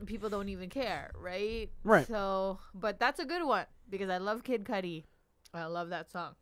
people 0.06 0.28
don't 0.28 0.48
even 0.48 0.68
care, 0.68 1.10
right? 1.18 1.70
Right. 1.84 2.06
So, 2.06 2.58
but 2.74 2.98
that's 2.98 3.20
a 3.20 3.24
good 3.24 3.44
one 3.44 3.66
because 3.88 4.10
I 4.10 4.18
love 4.18 4.44
Kid 4.44 4.64
Cudi. 4.64 5.04
I 5.54 5.64
love 5.66 5.90
that 5.90 6.10
song. 6.10 6.34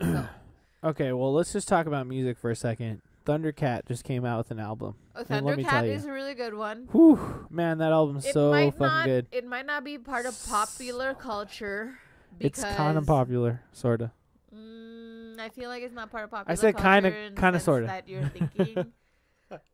So, 0.00 0.28
Okay, 0.84 1.12
well 1.12 1.32
let's 1.32 1.52
just 1.52 1.66
talk 1.68 1.86
about 1.86 2.06
music 2.06 2.38
for 2.38 2.50
a 2.50 2.56
second. 2.56 3.02
Thundercat 3.26 3.86
just 3.86 4.04
came 4.04 4.24
out 4.24 4.38
with 4.38 4.50
an 4.52 4.60
album. 4.60 4.94
oh, 5.16 5.24
And 5.28 5.44
let 5.44 5.56
me 5.56 5.64
tell 5.64 5.82
Thundercat 5.82 5.86
you. 5.86 5.92
is 5.92 6.04
a 6.06 6.12
really 6.12 6.34
good 6.34 6.54
one. 6.54 6.88
Whew, 6.92 7.46
man, 7.50 7.78
that 7.78 7.92
album's 7.92 8.24
It 8.24 8.32
so 8.32 8.50
might 8.50 8.70
fucking 8.72 8.86
not. 8.86 9.04
good. 9.06 9.26
It 9.32 9.44
might 9.46 9.66
not 9.66 9.84
be 9.84 9.98
part 9.98 10.24
of 10.24 10.38
popular 10.48 11.14
culture. 11.14 11.98
It's 12.40 12.62
kind 12.62 12.96
of 12.96 13.06
popular, 13.06 13.62
sorta. 13.72 14.12
Mm, 14.54 15.38
I 15.40 15.48
feel 15.48 15.68
like 15.68 15.82
it's 15.82 15.94
not 15.94 16.10
part 16.10 16.24
of 16.24 16.30
popular. 16.30 16.52
I 16.52 16.54
said 16.54 16.76
kinda- 16.76 17.08
in 17.08 17.34
the 17.34 17.40
kinda, 17.40 17.58
sense 17.58 17.64
sorta. 17.64 17.86
That 17.86 18.08
you're 18.08 18.28
thinking. 18.28 18.92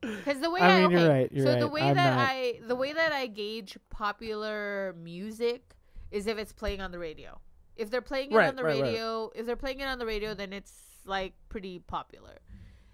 Because 0.01 0.39
the 0.41 0.51
way 0.53 0.61
I 0.61 0.69
I, 0.69 0.81
mean, 0.83 0.91
you're 0.93 1.09
right, 1.09 1.33
you're 1.33 1.47
so 1.47 1.59
the 1.59 1.67
way 1.67 1.81
I'm 1.83 1.97
that 1.97 2.15
not- 2.17 2.29
I 2.31 2.61
the 2.65 2.77
way 2.77 2.93
that 2.93 3.11
I 3.11 3.27
gauge 3.27 3.77
popular 3.91 4.95
music 4.97 5.75
is 6.13 6.29
if 6.29 6.39
it's 6.39 6.53
playing 6.53 6.81
on 6.81 6.93
the 6.93 6.99
radio. 7.01 7.41
If 7.77 7.91
they're 7.91 8.01
playing 8.03 8.31
it 8.33 8.37
Right, 8.37 8.49
on 8.49 8.57
the 8.57 8.63
right, 8.65 8.81
right. 8.81 8.83
radio, 8.83 9.31
if 9.35 9.47
they're 9.47 9.57
playing 9.57 9.81
it 9.81 9.85
on 9.87 9.99
the 9.99 10.07
radio, 10.07 10.35
then 10.35 10.53
it's 10.53 10.73
like 11.05 11.33
pretty 11.49 11.81
popular. 11.81 12.39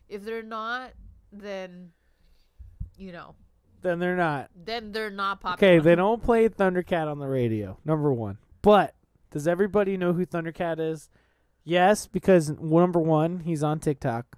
If 0.08 0.24
they're 0.24 0.42
not, 0.42 0.92
then 1.32 1.90
you 2.96 3.12
know, 3.12 3.34
Then 3.82 3.98
they're 3.98 4.16
not. 4.16 4.50
then 4.54 4.92
they're 4.92 5.10
not 5.10 5.40
popular. 5.40 5.72
Okay, 5.74 5.82
they 5.82 5.94
don't 5.94 6.22
play 6.22 6.48
Thundercat 6.48 7.10
on 7.10 7.18
the 7.18 7.26
radio. 7.28 7.78
Number 7.84 8.12
one. 8.12 8.38
But 8.62 8.94
does 9.30 9.46
everybody 9.48 9.96
know 9.96 10.12
who 10.12 10.26
Thundercat 10.26 10.78
is? 10.80 11.08
Yes, 11.64 12.06
because 12.06 12.50
number 12.60 12.98
one, 12.98 13.40
he's 13.40 13.62
on 13.62 13.78
TikTok, 13.80 14.36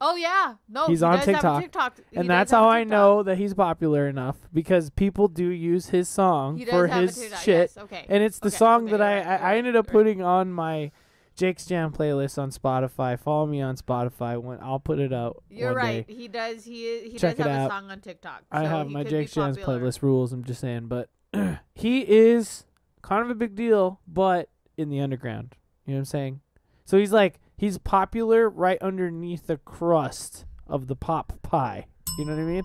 Oh 0.00 0.14
yeah, 0.14 0.54
no, 0.68 0.86
He's 0.86 1.00
he 1.00 1.04
on 1.06 1.16
does 1.16 1.24
have 1.26 1.28
a 1.28 1.32
TikTok, 1.32 1.62
TikTok. 1.62 1.98
And 2.14 2.30
that's 2.30 2.52
how 2.52 2.68
I 2.68 2.84
know 2.84 3.22
that 3.24 3.36
he's 3.36 3.52
popular 3.54 4.06
enough 4.06 4.36
because 4.52 4.90
people 4.90 5.26
do 5.26 5.48
use 5.48 5.88
his 5.88 6.08
song 6.08 6.64
for 6.66 6.86
his 6.86 7.16
shit, 7.42 7.72
yes, 7.74 7.76
okay. 7.78 8.06
and 8.08 8.22
it's 8.22 8.38
the 8.38 8.46
Okay, 8.48 8.56
song 8.56 8.84
okay, 8.84 8.92
that 8.92 9.02
I 9.02 9.14
right, 9.16 9.26
I, 9.26 9.30
you're 9.30 9.38
I 9.38 9.42
right, 9.42 9.58
ended 9.58 9.76
up 9.76 9.86
right. 9.88 9.92
putting 9.92 10.22
on 10.22 10.52
my 10.52 10.92
Jake's 11.34 11.66
Jam 11.66 11.92
playlist 11.92 12.38
on 12.40 12.50
Spotify. 12.50 13.18
Follow 13.18 13.46
me 13.46 13.60
on 13.60 13.76
Spotify 13.76 14.40
when 14.40 14.58
I'll 14.62 14.78
put 14.80 14.98
it 15.00 15.12
out. 15.12 15.42
You're 15.50 15.74
right. 15.74 16.06
Day. 16.06 16.14
He 16.14 16.28
does. 16.28 16.64
He 16.64 17.08
he 17.10 17.18
Check 17.18 17.36
does 17.36 17.46
have 17.46 17.56
out. 17.56 17.66
a 17.66 17.74
song 17.74 17.90
on 17.90 18.00
TikTok. 18.00 18.42
I 18.52 18.66
have 18.66 18.88
my 18.88 19.02
Jake's 19.04 19.32
Jam's 19.34 19.56
popular. 19.56 19.80
playlist 19.80 20.02
rules. 20.02 20.32
I'm 20.32 20.44
just 20.44 20.60
saying, 20.60 20.86
but 20.88 21.08
he 21.74 22.00
is 22.02 22.66
kind 23.02 23.22
of 23.22 23.30
a 23.30 23.34
big 23.34 23.54
deal, 23.56 24.00
but 24.06 24.48
in 24.76 24.90
the 24.90 25.00
underground. 25.00 25.56
You 25.86 25.94
know 25.94 25.98
what 25.98 26.00
I'm 26.00 26.04
saying? 26.06 26.40
So 26.84 26.98
he's 26.98 27.12
like 27.12 27.40
he's 27.58 27.76
popular 27.76 28.48
right 28.48 28.78
underneath 28.80 29.46
the 29.46 29.58
crust 29.58 30.46
of 30.66 30.86
the 30.86 30.96
pop 30.96 31.42
pie. 31.42 31.86
You 32.18 32.24
know 32.24 32.34
what 32.34 32.40
I 32.40 32.44
mean? 32.44 32.62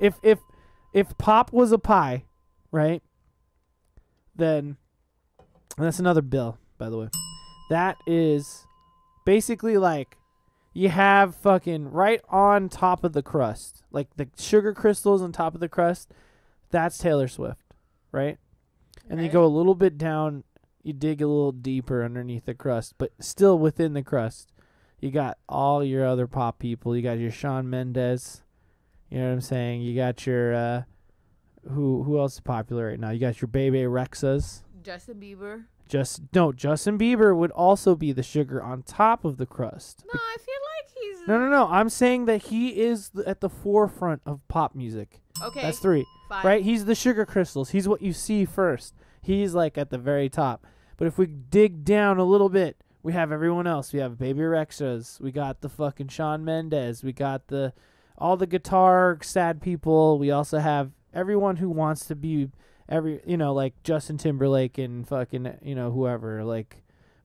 If 0.00 0.16
if 0.22 0.40
if 0.92 1.16
pop 1.18 1.52
was 1.52 1.70
a 1.70 1.78
pie, 1.78 2.24
right? 2.72 3.02
Then 4.34 4.76
and 5.76 5.86
that's 5.86 6.00
another 6.00 6.22
bill, 6.22 6.58
by 6.78 6.90
the 6.90 6.98
way. 6.98 7.08
That 7.70 7.96
is 8.06 8.66
basically 9.24 9.76
like 9.76 10.16
you 10.72 10.88
have 10.88 11.36
fucking 11.36 11.90
right 11.90 12.20
on 12.28 12.68
top 12.68 13.04
of 13.04 13.12
the 13.12 13.22
crust, 13.22 13.84
like 13.90 14.08
the 14.16 14.28
sugar 14.36 14.72
crystals 14.72 15.22
on 15.22 15.32
top 15.32 15.54
of 15.54 15.60
the 15.60 15.68
crust. 15.68 16.12
That's 16.70 16.98
Taylor 16.98 17.28
Swift, 17.28 17.74
right? 18.10 18.38
And 19.08 19.18
then 19.18 19.26
you 19.26 19.30
go 19.30 19.44
a 19.44 19.46
little 19.46 19.74
bit 19.74 19.96
down, 19.98 20.44
you 20.84 20.92
dig 20.92 21.20
a 21.20 21.26
little 21.26 21.50
deeper 21.50 22.04
underneath 22.04 22.44
the 22.44 22.54
crust, 22.54 22.94
but 22.98 23.10
still 23.18 23.58
within 23.58 23.94
the 23.94 24.02
crust. 24.02 24.52
You 25.00 25.10
got 25.10 25.38
all 25.48 25.82
your 25.82 26.06
other 26.06 26.26
pop 26.26 26.58
people. 26.58 26.94
You 26.96 27.02
got 27.02 27.18
your 27.18 27.30
Shawn 27.30 27.68
Mendes. 27.68 28.42
You 29.10 29.18
know 29.18 29.26
what 29.26 29.32
I'm 29.32 29.40
saying? 29.40 29.82
You 29.82 29.96
got 29.96 30.26
your 30.26 30.54
uh 30.54 30.82
who 31.70 32.02
who 32.04 32.18
else 32.18 32.34
is 32.34 32.40
popular 32.40 32.88
right 32.88 33.00
now? 33.00 33.10
You 33.10 33.18
got 33.18 33.40
your 33.40 33.48
Bebe 33.48 33.82
Rexhas. 33.86 34.62
Justin 34.82 35.16
Bieber. 35.16 35.64
Just 35.88 36.22
no, 36.34 36.52
Justin 36.52 36.98
Bieber 36.98 37.36
would 37.36 37.50
also 37.50 37.94
be 37.94 38.12
the 38.12 38.22
sugar 38.22 38.62
on 38.62 38.82
top 38.82 39.24
of 39.24 39.36
the 39.36 39.46
crust. 39.46 40.04
No, 40.12 40.20
I 40.20 40.36
feel 40.38 40.54
like 40.76 41.18
he's 41.18 41.28
No, 41.28 41.38
no, 41.38 41.48
no. 41.48 41.66
I'm 41.68 41.88
saying 41.88 42.26
that 42.26 42.44
he 42.44 42.80
is 42.80 43.10
at 43.26 43.40
the 43.40 43.50
forefront 43.50 44.22
of 44.26 44.40
pop 44.48 44.74
music. 44.74 45.20
okay. 45.42 45.62
That's 45.62 45.78
three, 45.78 46.06
fine. 46.28 46.44
right? 46.46 46.62
He's 46.62 46.84
the 46.86 46.94
sugar 46.94 47.26
crystals. 47.26 47.70
He's 47.70 47.88
what 47.88 48.02
you 48.02 48.12
see 48.12 48.44
first. 48.44 48.94
He's 49.20 49.54
like 49.54 49.76
at 49.78 49.90
the 49.90 49.98
very 49.98 50.28
top. 50.28 50.66
But 50.96 51.06
if 51.06 51.18
we 51.18 51.26
dig 51.26 51.84
down 51.84 52.18
a 52.18 52.24
little 52.24 52.48
bit, 52.48 52.76
we 53.02 53.12
have 53.12 53.32
everyone 53.32 53.66
else. 53.66 53.92
We 53.92 54.00
have 54.00 54.18
Bebe 54.18 54.40
Rexhas. 54.40 55.20
We 55.20 55.30
got 55.32 55.60
the 55.60 55.68
fucking 55.68 56.08
Shawn 56.08 56.44
Mendes. 56.44 57.02
We 57.04 57.12
got 57.12 57.48
the 57.48 57.72
all 58.16 58.36
the 58.36 58.46
guitar 58.46 59.18
sad 59.22 59.60
people. 59.60 60.18
We 60.18 60.30
also 60.30 60.58
have 60.58 60.92
everyone 61.12 61.56
who 61.56 61.68
wants 61.68 62.06
to 62.06 62.14
be 62.14 62.48
every 62.88 63.20
you 63.26 63.36
know 63.36 63.52
like 63.52 63.74
Justin 63.82 64.18
Timberlake 64.18 64.78
and 64.78 65.06
fucking 65.06 65.58
you 65.62 65.74
know 65.74 65.90
whoever 65.90 66.44
like 66.44 66.82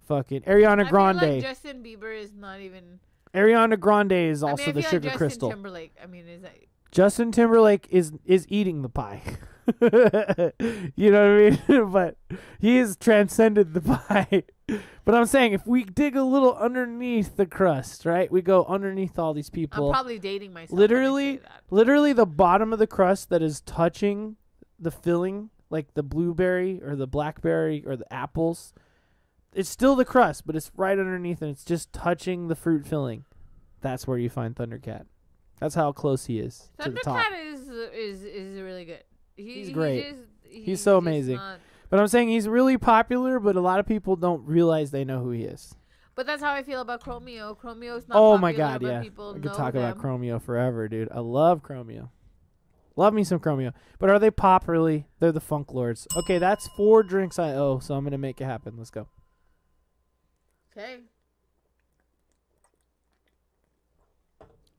fucking 0.07 0.41
Ariana 0.41 0.85
I 0.85 0.89
Grande. 0.89 1.21
like 1.21 1.41
Justin 1.41 1.83
Bieber 1.83 2.17
is 2.17 2.33
not 2.33 2.59
even. 2.59 2.99
Ariana 3.33 3.79
Grande 3.79 4.13
is 4.13 4.41
also 4.41 4.63
I 4.63 4.65
mean, 4.67 4.75
the 4.75 4.81
like 4.81 4.89
sugar 4.89 5.03
Justin 5.03 5.17
crystal. 5.17 5.49
Timberlake. 5.49 5.93
I 6.01 6.07
mean, 6.07 6.27
is 6.27 6.41
that 6.41 6.55
Justin 6.91 7.31
Timberlake 7.31 7.87
is 7.89 8.13
is 8.25 8.45
eating 8.49 8.81
the 8.81 8.89
pie. 8.89 9.21
you 9.81 11.11
know 11.11 11.35
what 11.35 11.69
I 11.69 11.73
mean? 11.77 11.91
but 11.91 12.17
he 12.59 12.77
has 12.77 12.95
transcended 12.97 13.73
the 13.73 13.81
pie. 13.81 14.43
but 15.05 15.15
I'm 15.15 15.25
saying 15.25 15.53
if 15.53 15.67
we 15.67 15.83
dig 15.83 16.15
a 16.15 16.23
little 16.23 16.55
underneath 16.55 17.35
the 17.35 17.45
crust, 17.45 18.05
right? 18.05 18.31
We 18.31 18.41
go 18.41 18.65
underneath 18.65 19.19
all 19.19 19.33
these 19.33 19.49
people. 19.49 19.87
I'm 19.87 19.93
probably 19.93 20.19
dating 20.19 20.53
myself. 20.53 20.71
when 20.71 20.79
I 20.79 20.87
say 20.87 20.93
literally 20.95 21.39
literally 21.69 22.13
the 22.13 22.25
bottom 22.25 22.73
of 22.73 22.79
the 22.79 22.87
crust 22.87 23.29
that 23.29 23.43
is 23.43 23.61
touching 23.61 24.37
the 24.79 24.91
filling, 24.91 25.49
like 25.69 25.93
the 25.93 26.03
blueberry 26.03 26.81
or 26.83 26.95
the 26.95 27.07
blackberry 27.07 27.83
or 27.85 27.95
the 27.95 28.11
apples. 28.11 28.73
It's 29.53 29.69
still 29.69 29.95
the 29.95 30.05
crust, 30.05 30.45
but 30.45 30.55
it's 30.55 30.71
right 30.75 30.97
underneath 30.97 31.41
and 31.41 31.51
it's 31.51 31.65
just 31.65 31.91
touching 31.91 32.47
the 32.47 32.55
fruit 32.55 32.85
filling. 32.85 33.25
That's 33.81 34.07
where 34.07 34.17
you 34.17 34.29
find 34.29 34.55
Thundercat. 34.55 35.05
That's 35.59 35.75
how 35.75 35.91
close 35.91 36.25
he 36.25 36.39
is 36.39 36.69
to 36.81 36.89
the 36.89 36.99
top. 36.99 37.17
Thundercat 37.17 37.53
is 37.53 37.67
is 37.69 38.23
is 38.23 38.61
really 38.61 38.85
good. 38.85 39.03
He, 39.35 39.53
He's 39.55 39.67
he 39.67 39.73
great. 39.73 40.03
just- 40.09 40.19
He's 40.51 40.81
so 40.81 40.97
just 40.99 41.07
amazing. 41.07 41.35
not- 41.35 41.59
But 41.89 41.99
I'm 41.99 42.07
saying 42.07 42.29
he's 42.29 42.47
really 42.47 42.77
popular, 42.77 43.39
but 43.39 43.55
a 43.55 43.61
lot 43.61 43.79
of 43.79 43.85
people 43.85 44.15
don't 44.15 44.43
realize 44.47 44.89
they 44.91 45.05
know 45.05 45.19
who 45.21 45.29
he 45.31 45.43
is. 45.43 45.75
But 46.15 46.25
that's 46.25 46.41
how 46.41 46.51
I 46.51 46.63
feel 46.63 46.81
about 46.81 47.01
Chromeo. 47.01 47.55
Chromeo's 47.57 48.07
not 48.07 48.17
oh 48.17 48.33
popular, 48.35 48.39
my 48.39 48.51
god, 48.53 48.81
but 48.81 48.87
yeah. 48.89 49.01
People 49.01 49.29
I 49.29 49.33
could 49.33 49.45
know 49.45 49.53
talk 49.53 49.73
them. 49.73 49.83
about 49.83 50.03
Chromeo 50.03 50.41
forever, 50.41 50.87
dude. 50.87 51.07
I 51.11 51.19
love 51.19 51.61
Chromeo. 51.61 52.09
Love 52.95 53.13
me 53.13 53.23
some 53.23 53.39
Chromeo. 53.39 53.73
But 53.99 54.09
are 54.09 54.19
they 54.19 54.31
pop 54.31 54.67
really? 54.67 55.05
They're 55.19 55.31
the 55.31 55.39
funk 55.39 55.71
lords. 55.73 56.07
Okay, 56.17 56.37
that's 56.39 56.67
four 56.75 57.03
drinks 57.03 57.37
I 57.39 57.53
owe, 57.53 57.79
so 57.79 57.93
I'm 57.95 58.03
gonna 58.03 58.17
make 58.17 58.41
it 58.41 58.45
happen. 58.45 58.73
Let's 58.75 58.89
go. 58.91 59.07
Okay. 60.75 60.97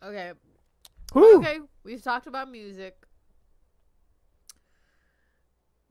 Okay. 0.03 0.33
Whew. 1.13 1.39
Okay. 1.39 1.59
We've 1.85 2.03
talked 2.03 2.27
about 2.27 2.51
music. 2.51 2.97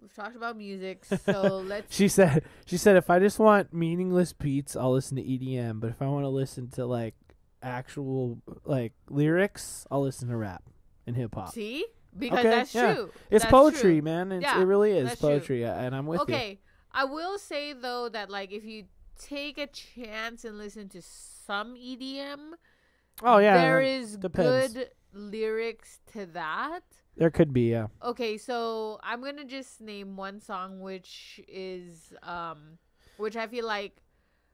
We've 0.02 0.14
talked 0.16 0.36
about 0.38 0.56
music, 0.58 1.04
so 1.26 1.58
let's. 1.60 1.94
She 1.94 2.08
said 2.08 2.44
she 2.66 2.78
said 2.78 2.96
if 2.96 3.10
I 3.10 3.20
just 3.20 3.38
want 3.38 3.74
meaningless 3.74 4.32
beats, 4.32 4.76
I'll 4.76 4.94
listen 4.94 5.18
to 5.18 5.24
EDM. 5.24 5.82
But 5.82 5.90
if 5.90 6.02
I 6.02 6.08
want 6.08 6.24
to 6.24 6.30
listen 6.30 6.70
to 6.72 6.86
like 6.86 7.16
actual 7.62 8.41
like 8.64 8.94
lyrics, 9.10 9.86
I'll 9.91 10.02
listen 10.02 10.30
to 10.30 10.38
rap 10.38 10.64
and 11.06 11.18
hip 11.18 11.36
hop. 11.36 11.52
See, 11.52 11.86
because 12.18 12.40
Okay, 12.40 12.50
that's 12.50 12.74
yeah. 12.74 12.94
true. 12.94 13.12
It's 13.30 13.44
That's 13.44 13.52
poetry, 13.52 13.82
true. 13.96 14.02
man. 14.04 14.32
It's, 14.32 14.44
Yeah, 14.44 14.62
it 14.62 14.64
really 14.64 14.91
is 14.94 15.20
true. 15.20 15.30
poetry, 15.30 15.64
and 15.66 15.94
I'm 15.94 16.06
with 16.08 16.20
you. 16.20 16.34
Okay, 16.36 16.60
I 16.94 17.04
will 17.04 17.38
say 17.38 17.74
though 17.74 18.08
that 18.08 18.30
like 18.30 18.54
if 18.54 18.64
you 18.64 18.86
take 19.20 19.58
a 19.58 19.68
chance 19.68 20.46
and 20.46 20.58
listen 20.58 20.88
to 20.90 21.02
some 21.02 21.76
EDM, 21.76 22.54
Oh 23.22 23.40
yeah, 23.40 23.58
there 23.58 23.82
is 23.82 24.16
depends. 24.16 24.74
good 24.76 24.90
lyrics 25.14 25.99
to 26.14 26.26
that. 26.27 26.81
There 27.18 27.30
could 27.30 27.52
be, 27.53 27.72
yeah. 27.72 27.88
Okay, 28.03 28.38
so 28.38 28.99
I'm 29.03 29.22
gonna 29.22 29.44
just 29.45 29.81
name 29.81 30.15
one 30.15 30.40
song, 30.40 30.80
which 30.80 31.41
is 31.48 32.14
um, 32.23 32.77
which 33.18 33.36
I 33.36 33.48
feel 33.48 33.65
like 33.65 33.98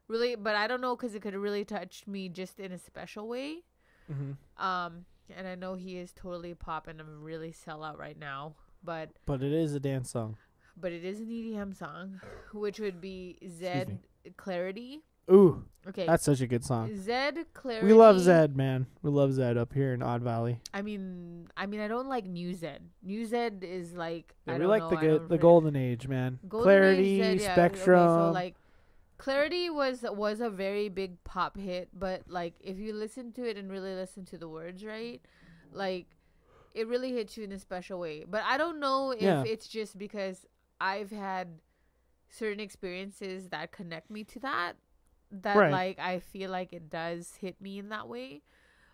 really, 0.08 0.36
but 0.36 0.56
I 0.56 0.68
don't 0.68 0.82
know 0.82 0.96
because 0.96 1.14
it 1.16 1.22
could 1.22 1.36
really 1.36 1.66
touch 1.66 2.04
me 2.08 2.30
just 2.30 2.60
in 2.60 2.72
a 2.72 2.78
special 2.80 3.28
way. 3.28 3.64
Mm-hmm. 4.12 4.64
Um, 4.64 5.06
and 5.36 5.48
I 5.48 5.56
know 5.56 5.74
he 5.76 5.98
is 5.98 6.12
totally 6.14 6.54
popping 6.54 7.00
and 7.00 7.24
really 7.24 7.52
sell 7.52 7.84
out 7.84 7.98
right 7.98 8.18
now, 8.18 8.56
but 8.84 9.10
But 9.26 9.42
it 9.44 9.54
is 9.54 9.74
a 9.76 9.80
dance 9.80 10.12
song. 10.12 10.38
but 10.78 10.92
it 10.92 11.04
is 11.04 11.20
an 11.20 11.28
EDM 11.28 11.76
song, 11.78 12.20
which 12.54 12.80
would 12.80 13.00
be 13.02 13.38
Zedd 13.44 13.98
Clarity. 14.38 15.02
Ooh, 15.32 15.66
Okay, 15.88 16.06
that's 16.08 16.24
such 16.24 16.42
a 16.42 16.48
good 16.48 16.64
song. 16.66 16.90
Zedd 16.92 17.46
Clarity. 17.54 17.86
We 17.86 17.94
love 17.94 18.16
Zedd, 18.18 18.56
man. 18.56 18.88
We 19.04 19.12
love 19.12 19.32
Zedd 19.32 19.58
up 19.58 19.72
here 19.74 19.94
in 19.94 20.02
Odd 20.02 20.24
Valley. 20.24 20.60
I 20.74 20.82
mean, 20.82 21.48
I 21.56 21.68
mean, 21.68 21.80
I 21.80 21.88
don't 21.88 22.08
like 22.08 22.26
New 22.26 22.56
Zedd. 22.56 22.80
New 23.04 23.26
Zedd 23.28 23.64
is 23.64 23.94
like 23.94 24.36
Yeah, 24.48 24.56
I 24.56 24.58
we 24.58 24.66
like 24.66 24.82
know, 24.82 24.90
the 24.90 24.96
good, 24.98 25.30
the 25.30 25.38
golden 25.38 25.76
age, 25.76 26.08
man. 26.08 26.40
Golden 26.48 26.66
Clarity, 26.66 27.22
Age 27.22 27.40
Zedd, 27.40 27.44
yeah, 27.44 27.54
Spectrum. 27.54 28.00
Okay, 28.00 28.14
so 28.14 28.32
like 28.32 28.56
Clarity 29.18 29.70
was 29.70 30.04
was 30.10 30.42
a 30.42 30.50
very 30.50 30.90
big 30.90 31.24
pop 31.24 31.58
hit, 31.58 31.90
but 31.94 32.24
like 32.28 32.56
if 32.60 32.78
you 32.80 32.94
listen 32.94 33.32
to 33.34 33.48
it 33.48 33.56
and 33.58 33.72
really 33.72 33.94
listen 33.94 34.26
to 34.26 34.38
the 34.38 34.48
words 34.50 34.84
right, 34.84 35.22
like 35.72 36.08
it 36.74 36.88
really 36.88 37.14
hits 37.14 37.38
you 37.38 37.44
in 37.44 37.52
a 37.52 37.60
special 37.60 38.00
way. 38.00 38.26
But 38.28 38.44
I 38.44 38.58
don't 38.58 38.80
know 38.80 39.12
if 39.12 39.22
Yeah. 39.22 39.44
it's 39.46 39.68
just 39.68 39.98
because 39.98 40.46
I've 40.82 41.12
had 41.12 41.60
certain 42.28 42.60
experiences 42.60 43.50
that 43.50 43.72
connect 43.72 44.10
me 44.10 44.24
to 44.26 44.40
that 44.40 44.74
that 45.32 45.56
Right. 45.58 45.72
like 45.72 46.00
I 46.00 46.20
feel 46.20 46.50
like 46.52 46.74
it 46.74 46.90
does 46.90 47.36
hit 47.42 47.60
me 47.62 47.80
in 47.80 47.90
that 47.90 48.08
way. 48.08 48.42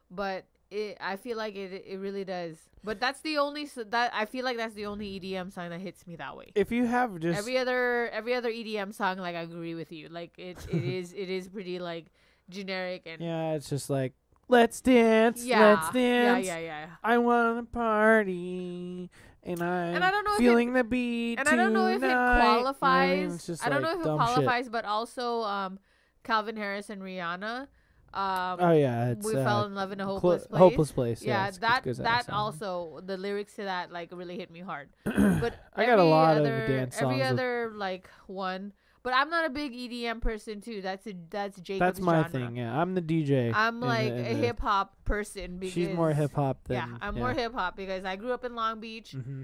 But 0.09 0.45
it 0.69 0.97
I 1.01 1.15
feel 1.17 1.37
like 1.37 1.55
it 1.55 1.83
it 1.85 1.97
really 1.99 2.23
does. 2.25 2.57
But 2.83 2.99
that's 2.99 3.21
the 3.21 3.37
only 3.37 3.65
that 3.89 4.11
I 4.13 4.25
feel 4.25 4.43
like 4.45 4.57
that's 4.57 4.73
the 4.73 4.85
only 4.85 5.19
EDM 5.19 5.51
song 5.53 5.69
that 5.69 5.79
hits 5.81 6.07
me 6.07 6.15
that 6.17 6.35
way 6.35 6.51
if 6.55 6.71
you 6.71 6.85
have 6.85 7.19
just 7.19 7.37
every 7.37 7.57
other 7.57 8.09
every 8.09 8.33
other 8.33 8.49
EDM 8.49 8.93
song 8.93 9.17
like 9.17 9.35
I 9.35 9.41
agree 9.41 9.75
with 9.75 9.91
you 9.91 10.09
like 10.09 10.31
it 10.37 10.57
it 10.71 10.83
is 10.83 11.13
it 11.13 11.29
is 11.29 11.47
pretty 11.47 11.79
like 11.79 12.05
generic 12.49 13.03
and 13.05 13.21
yeah, 13.21 13.53
it's 13.53 13.69
just 13.69 13.89
like 13.89 14.13
let's 14.47 14.81
dance, 14.81 15.45
yeah 15.45 15.59
let's 15.75 15.93
dance. 15.93 16.45
yeah 16.47 16.57
yeah 16.57 16.59
yeah. 16.59 16.85
I 17.03 17.17
want 17.19 17.59
to 17.59 17.71
party, 17.71 19.09
and 19.43 19.61
I'm 19.61 20.01
I 20.01 20.11
don't 20.11 20.25
know 20.25 20.33
if 20.33 20.39
it- 20.39 20.43
feeling 20.43 20.73
the 20.73 20.83
beat. 20.83 21.39
and 21.39 21.47
I 21.47 21.55
don't 21.55 21.73
know 21.73 21.87
if 21.87 21.97
it 21.97 22.07
tonight. 22.07 22.13
Know 22.13 22.19
I 22.19 22.35
mean? 22.45 22.61
qualifies 22.63 23.61
I 23.63 23.69
don't 23.69 23.81
know 23.81 23.91
if 23.93 23.99
it 24.01 24.03
dumb 24.03 24.19
shit. 24.19 24.27
qualifies 24.33 24.69
but 24.69 24.85
also 24.85 25.41
um 25.43 25.79
Calvin 26.23 26.55
Harris 26.57 26.89
and 26.89 27.01
Rihanna 27.01 27.67
um 28.13 28.57
Oh 28.59 28.71
yeah, 28.73 29.11
it's 29.11 29.25
we 29.25 29.37
uh, 29.37 29.43
fell 29.45 29.65
in 29.65 29.73
love 29.73 29.91
in 29.93 30.01
a 30.01 30.03
cl- 30.03 30.15
hopeless 30.15 30.45
place 30.47 30.59
hopeless 30.59 30.91
place. 30.91 31.21
yeah, 31.21 31.47
it's- 31.47 31.49
it's 31.49 31.57
that 31.59 31.83
good 31.83 31.95
that 31.97 32.25
song. 32.25 32.35
also 32.35 32.99
the 33.05 33.15
lyrics 33.17 33.53
to 33.55 33.63
that 33.63 33.91
like 33.91 34.09
really 34.11 34.37
hit 34.37 34.51
me 34.51 34.59
hard 34.59 34.89
but 35.05 35.53
I 35.75 35.85
got 35.85 35.97
a 35.97 36.01
every 36.01 36.03
lot 36.03 36.35
of 36.37 36.41
other, 36.41 36.67
dance 36.67 36.95
every 36.99 37.19
songs 37.19 37.31
with- 37.31 37.39
other 37.39 37.71
like 37.73 38.09
one 38.27 38.73
but 39.03 39.13
I'm 39.15 39.29
not 39.29 39.45
a 39.45 39.49
big 39.49 39.71
EDM 39.73 40.21
person 40.21 40.59
too 40.61 40.81
that's 40.81 41.07
a 41.07 41.13
that's 41.29 41.59
Jacob's 41.61 41.79
That's 41.79 41.99
my 42.01 42.15
genre. 42.23 42.29
thing. 42.29 42.57
Yeah, 42.57 42.77
I'm 42.79 42.93
the 42.95 43.01
DJ. 43.01 43.51
I'm 43.55 43.75
in 43.75 43.79
the- 43.79 43.85
like 43.87 44.11
a 44.13 44.33
hip 44.35 44.59
hop 44.59 44.93
person 45.05 45.57
because 45.57 45.73
She's 45.73 45.89
more 45.89 46.11
hip 46.13 46.33
hop 46.35 46.65
than 46.65 46.75
yeah, 46.77 46.97
I'm 47.01 47.15
more 47.15 47.33
hip 47.33 47.53
hop 47.53 47.75
because 47.77 48.03
I 48.05 48.15
grew 48.17 48.31
up 48.33 48.43
in 48.45 48.55
Long 48.55 48.79
Beach, 48.81 49.11
hmm 49.13 49.43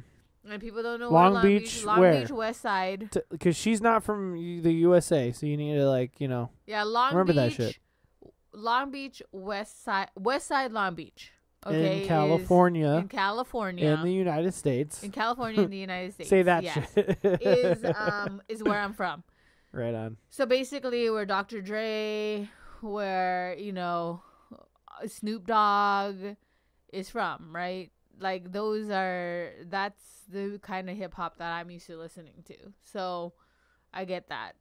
and 0.50 0.62
people 0.62 0.82
don't 0.84 1.00
know 1.00 1.10
Long 1.10 1.34
where 1.34 1.42
Long 1.42 1.44
Beach, 1.44 1.62
Beach, 1.76 1.84
Long 1.86 2.00
where? 2.00 2.22
Beach 2.22 2.32
West 2.32 2.62
Side. 2.62 3.10
Because 3.30 3.56
she's 3.56 3.82
not 3.82 4.04
from 4.04 4.36
the 4.62 4.72
USA, 4.74 5.32
so 5.32 5.46
you 5.46 5.58
need 5.58 5.76
to 5.76 5.90
like 5.90 6.20
you 6.20 6.28
know. 6.28 6.50
Yeah, 6.66 6.84
Long 6.84 7.12
Remember 7.12 7.34
that 7.34 7.54
shit. 7.54 7.78
Long 8.54 8.92
Beach 8.92 9.22
West 9.32 9.84
Side, 9.84 10.10
West 10.16 10.48
Side 10.48 10.72
Long 10.72 10.96
Beach. 10.96 11.32
Okay, 11.66 12.04
in 12.04 12.08
California, 12.08 12.92
in 12.92 13.08
California, 13.08 13.90
in 13.92 14.04
the 14.04 14.14
United 14.14 14.54
States. 14.54 15.04
in 15.04 15.12
California, 15.12 15.64
in 15.64 15.70
the 15.70 15.78
United 15.90 16.14
States. 16.14 16.30
Say 16.30 16.44
that 16.44 16.64
yes, 16.64 16.94
shit. 16.94 17.18
is 17.24 17.84
um 17.96 18.42
is 18.48 18.64
where 18.64 18.80
I'm 18.80 18.94
from. 18.94 19.24
right 19.74 19.94
on. 19.94 20.18
So 20.30 20.46
basically, 20.46 21.10
where 21.10 21.26
Dr. 21.26 21.62
Dre, 21.62 22.48
where 22.82 23.56
you 23.58 23.74
know 23.74 24.22
Snoop 25.08 25.48
Dogg 25.48 26.16
is 26.94 27.10
from, 27.10 27.54
right? 27.54 27.92
Like 28.20 28.52
those 28.52 28.90
are 28.90 29.52
that's 29.70 30.04
the 30.30 30.60
kind 30.62 30.90
of 30.90 30.98
hip 30.98 31.14
hop 31.14 31.38
that 31.38 31.52
I'm 31.52 31.70
used 31.70 31.88
to 31.88 31.98
listening 31.98 32.44
to. 32.48 32.56
So 32.84 33.34
I 33.94 34.06
get 34.06 34.30
that. 34.30 34.54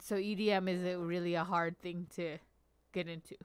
So 0.00 0.16
EDM 0.16 0.68
is 0.68 0.84
a, 0.84 0.98
really 0.98 1.34
a 1.34 1.44
hard 1.44 1.78
thing 1.80 2.06
to 2.16 2.38
get 2.92 3.08
into. 3.08 3.36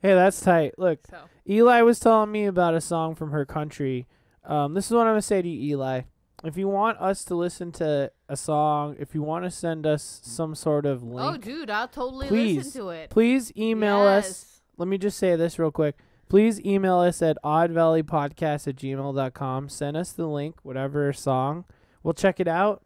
Hey, 0.00 0.14
that's 0.14 0.40
tight. 0.40 0.78
Look, 0.78 1.00
So 1.10 1.22
Eli 1.48 1.82
was 1.82 1.98
telling 1.98 2.30
me 2.30 2.44
about 2.46 2.74
a 2.74 2.80
song 2.80 3.14
from 3.14 3.30
her 3.32 3.44
country. 3.44 4.06
Um, 4.44 4.74
this 4.74 4.86
is 4.86 4.92
what 4.92 5.06
I'm 5.06 5.12
gonna 5.12 5.22
say 5.22 5.42
to 5.42 5.48
you, 5.48 5.76
Eli. 5.76 6.02
If 6.44 6.56
you 6.56 6.68
want 6.68 7.00
us 7.00 7.24
to 7.24 7.34
listen 7.34 7.72
to 7.72 8.12
a 8.28 8.36
song, 8.36 8.94
if 9.00 9.12
you 9.12 9.22
want 9.22 9.44
to 9.44 9.50
send 9.50 9.86
us 9.86 10.20
some 10.22 10.54
sort 10.54 10.86
of 10.86 11.02
link, 11.02 11.20
oh, 11.20 11.36
dude, 11.36 11.68
I'll 11.68 11.88
totally 11.88 12.28
Please, 12.28 12.58
listen 12.58 12.82
to 12.82 12.90
it. 12.90 13.10
please 13.10 13.52
email 13.56 13.98
us. 13.98 14.60
Let 14.76 14.86
me 14.86 14.98
just 14.98 15.18
say 15.18 15.34
this 15.34 15.58
real 15.58 15.72
quick. 15.72 15.96
Please 16.28 16.60
email 16.60 16.98
us 16.98 17.22
at 17.22 17.38
oddvalleypodcast 17.44 18.68
at 18.68 18.76
gmail.com. 18.76 19.68
Send 19.68 19.96
us 19.96 20.12
the 20.12 20.26
link, 20.26 20.56
whatever 20.62 21.12
song. 21.12 21.64
We'll 22.02 22.14
check 22.14 22.40
it 22.40 22.48
out. 22.48 22.82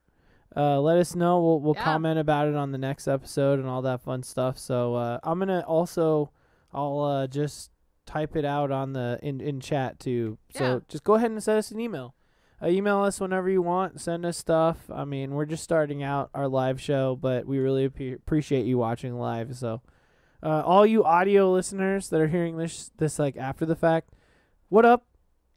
Uh, 0.56 0.80
let 0.80 0.98
us 0.98 1.14
know. 1.14 1.40
We'll 1.40 1.60
we'll 1.60 1.74
Yeah. 1.76 1.84
comment 1.84 2.18
about 2.18 2.46
it 2.48 2.54
on 2.54 2.72
the 2.72 2.78
next 2.78 3.08
episode 3.08 3.58
and 3.58 3.66
all 3.68 3.82
that 3.82 4.02
fun 4.02 4.22
stuff. 4.22 4.58
So 4.58 4.94
uh, 4.94 5.18
I'm 5.24 5.38
gonna 5.38 5.64
also 5.66 6.30
I'll 6.72 7.00
uh, 7.00 7.26
just 7.26 7.70
type 8.06 8.36
it 8.36 8.44
out 8.44 8.70
on 8.70 8.92
the 8.92 9.18
in 9.22 9.40
in 9.40 9.60
chat 9.60 9.98
too. 9.98 10.38
So 10.54 10.64
Yeah. 10.64 10.78
just 10.88 11.04
go 11.04 11.14
ahead 11.14 11.30
and 11.30 11.42
send 11.42 11.58
us 11.58 11.70
an 11.70 11.80
email. 11.80 12.14
Uh, 12.62 12.66
email 12.68 13.00
us 13.00 13.18
whenever 13.18 13.48
you 13.48 13.62
want. 13.62 14.00
Send 14.00 14.24
us 14.26 14.36
stuff. 14.36 14.90
I 14.92 15.04
mean, 15.04 15.32
we're 15.32 15.46
just 15.46 15.64
starting 15.64 16.02
out 16.02 16.30
our 16.34 16.46
live 16.48 16.80
show, 16.80 17.16
but 17.16 17.46
we 17.46 17.58
really 17.58 17.88
appe- 17.88 18.14
appreciate 18.16 18.66
you 18.66 18.78
watching 18.78 19.18
live. 19.18 19.56
So, 19.56 19.80
uh, 20.42 20.62
all 20.64 20.84
you 20.86 21.04
audio 21.04 21.50
listeners 21.52 22.08
that 22.08 22.20
are 22.20 22.28
hearing 22.28 22.56
this 22.56 22.90
this 22.98 23.18
like 23.18 23.36
after 23.36 23.64
the 23.66 23.76
fact, 23.76 24.10
what 24.68 24.84
up? 24.84 25.04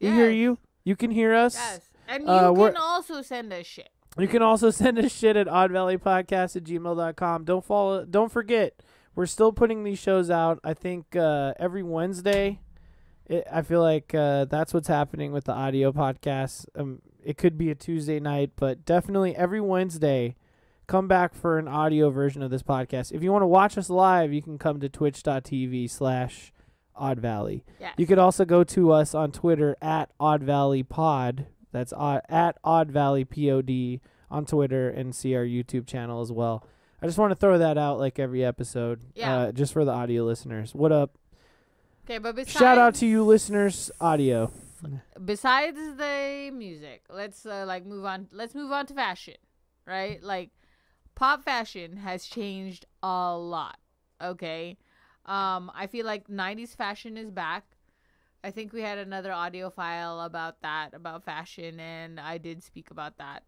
We 0.02 0.10
hear 0.12 0.30
you. 0.30 0.58
You 0.84 0.96
can 0.96 1.10
hear 1.12 1.34
us. 1.34 1.56
Yes. 1.56 1.80
And 2.08 2.24
you 2.24 2.30
Uh, 2.30 2.54
can 2.54 2.78
also 2.78 3.22
send 3.22 3.52
us 3.52 3.66
shit. 3.66 3.90
You 4.18 4.28
can 4.28 4.42
also 4.42 4.70
send 4.70 5.00
us 5.00 5.12
shit 5.12 5.36
at 5.36 5.48
oddvalleypodcast 5.48 6.56
at 6.56 6.64
gmail.com. 6.64 7.44
Don't 7.46 7.66
follow 7.66 8.06
don't 8.06 8.32
forget, 8.32 8.82
we're 9.16 9.26
still 9.26 9.52
putting 9.52 9.84
these 9.84 10.00
shows 10.00 10.30
out. 10.30 10.60
I 10.64 10.74
think 10.74 11.16
uh, 11.16 11.54
every 11.60 11.84
Wednesday. 11.84 12.60
It, 13.28 13.48
I 13.52 13.64
feel 13.64 13.82
like 13.82 14.14
uh, 14.14 14.46
that's 14.46 14.72
what's 14.72 14.88
happening 14.88 15.32
with 15.32 15.46
the 15.46 15.54
audio 15.54 15.92
podcast. 15.92 16.68
Um, 16.76 17.02
it 17.24 17.40
could 17.40 17.58
be 17.58 17.72
a 17.72 17.76
Tuesday 17.76 18.20
night, 18.20 18.52
but 18.56 18.86
definitely 18.86 19.36
every 19.36 19.60
Wednesday, 19.60 20.36
come 20.88 21.08
back 21.08 21.34
for 21.34 21.58
an 21.58 21.68
audio 21.68 22.10
version 22.10 22.42
of 22.42 22.52
this 22.52 22.64
podcast. 22.64 23.12
If 23.12 23.24
you 23.24 23.32
want 23.32 23.44
to 23.44 23.48
watch 23.48 23.78
us 23.78 23.90
live, 23.90 24.32
you 24.34 24.42
can 24.42 24.58
come 24.58 24.80
to 24.80 24.90
twitch.tv 24.90 25.90
slash 25.90 26.52
Odd 26.96 27.20
Valley. 27.20 27.66
Yes. 27.80 27.94
You 27.98 28.06
could 28.08 28.20
also 28.20 28.46
go 28.46 28.64
to 28.64 28.92
us 28.92 29.14
on 29.14 29.32
Twitter 29.32 29.76
at 29.82 30.12
Odd 30.20 30.44
Valley 30.44 30.84
Pod. 30.84 31.48
That's 31.72 31.92
odd, 31.92 32.22
at 32.30 32.58
Odd 32.64 32.92
Valley 32.92 33.26
Pod 33.26 33.70
on 34.32 34.46
Twitter 34.46 34.90
and 34.90 35.14
see 35.16 35.36
our 35.36 35.44
YouTube 35.44 35.88
channel 35.88 36.22
as 36.22 36.32
well. 36.32 36.66
I 37.02 37.06
just 37.06 37.18
want 37.18 37.32
to 37.32 37.36
throw 37.36 37.58
that 37.58 37.78
out 37.78 38.00
like 38.00 38.18
every 38.18 38.44
episode, 38.46 39.02
Yeah. 39.14 39.36
uh, 39.36 39.52
just 39.52 39.74
for 39.74 39.84
the 39.84 39.92
audio 39.92 40.24
listeners. 40.24 40.74
What 40.74 40.92
up? 40.92 41.18
Okay, 42.06 42.18
but 42.20 42.36
besides 42.36 42.58
Shout 42.58 42.78
out 42.78 42.96
to 42.96 43.06
you 43.06 43.24
listeners, 43.24 43.92
audio. 44.00 44.52
besides 45.24 45.78
the 45.98 46.52
music, 46.54 47.04
let's 47.10 47.46
uh, 47.46 47.66
like 47.68 47.86
move 47.86 48.06
on. 48.06 48.28
Let's 48.32 48.56
move 48.56 48.72
on 48.72 48.86
to 48.88 48.94
fashion, 48.94 49.36
right? 49.86 50.22
Like 50.24 50.52
pop 51.16 51.44
fashion 51.44 51.98
has 51.98 52.26
changed 52.26 52.86
a 53.04 53.36
lot. 53.38 53.78
Okay, 54.22 54.78
um, 55.26 55.72
I 55.74 55.88
feel 55.88 56.06
like 56.06 56.30
'90s 56.30 56.76
fashion 56.76 57.18
is 57.18 57.32
back. 57.32 57.66
I 58.44 58.52
think 58.52 58.74
we 58.74 58.82
had 58.82 58.98
another 59.00 59.32
audio 59.32 59.70
file 59.70 60.22
about 60.22 60.62
that 60.62 60.94
about 60.94 61.24
fashion, 61.24 61.80
and 61.80 62.20
I 62.20 62.38
did 62.38 62.64
speak 62.64 62.92
about 62.92 63.18
that. 63.18 63.44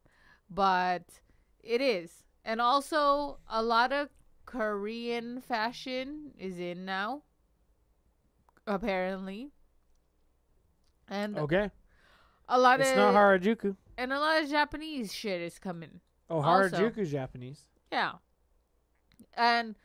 But 0.50 1.04
it 1.64 1.82
is, 1.82 2.24
and 2.44 2.60
also 2.62 3.40
a 3.50 3.62
lot 3.62 3.92
of 3.94 4.10
Korean 4.46 5.42
fashion 5.42 6.32
is 6.38 6.60
in 6.60 6.86
now. 6.86 7.24
Apparently. 8.66 9.52
And 11.10 11.38
Okay, 11.38 11.72
a 12.50 12.60
lot 12.60 12.80
it's 12.82 12.92
of 12.92 12.98
not 12.98 13.14
Harajuku. 13.14 13.76
and 13.98 14.12
a 14.14 14.20
lot 14.20 14.42
of 14.44 14.50
Japanese 14.50 15.14
shit 15.14 15.42
is 15.42 15.60
coming. 15.60 16.02
Oh, 16.30 16.42
Also- 16.42 16.78
Harajuku's 16.78 17.12
Japanese. 17.12 17.62
Yeah. 17.92 18.14
And 19.36 19.76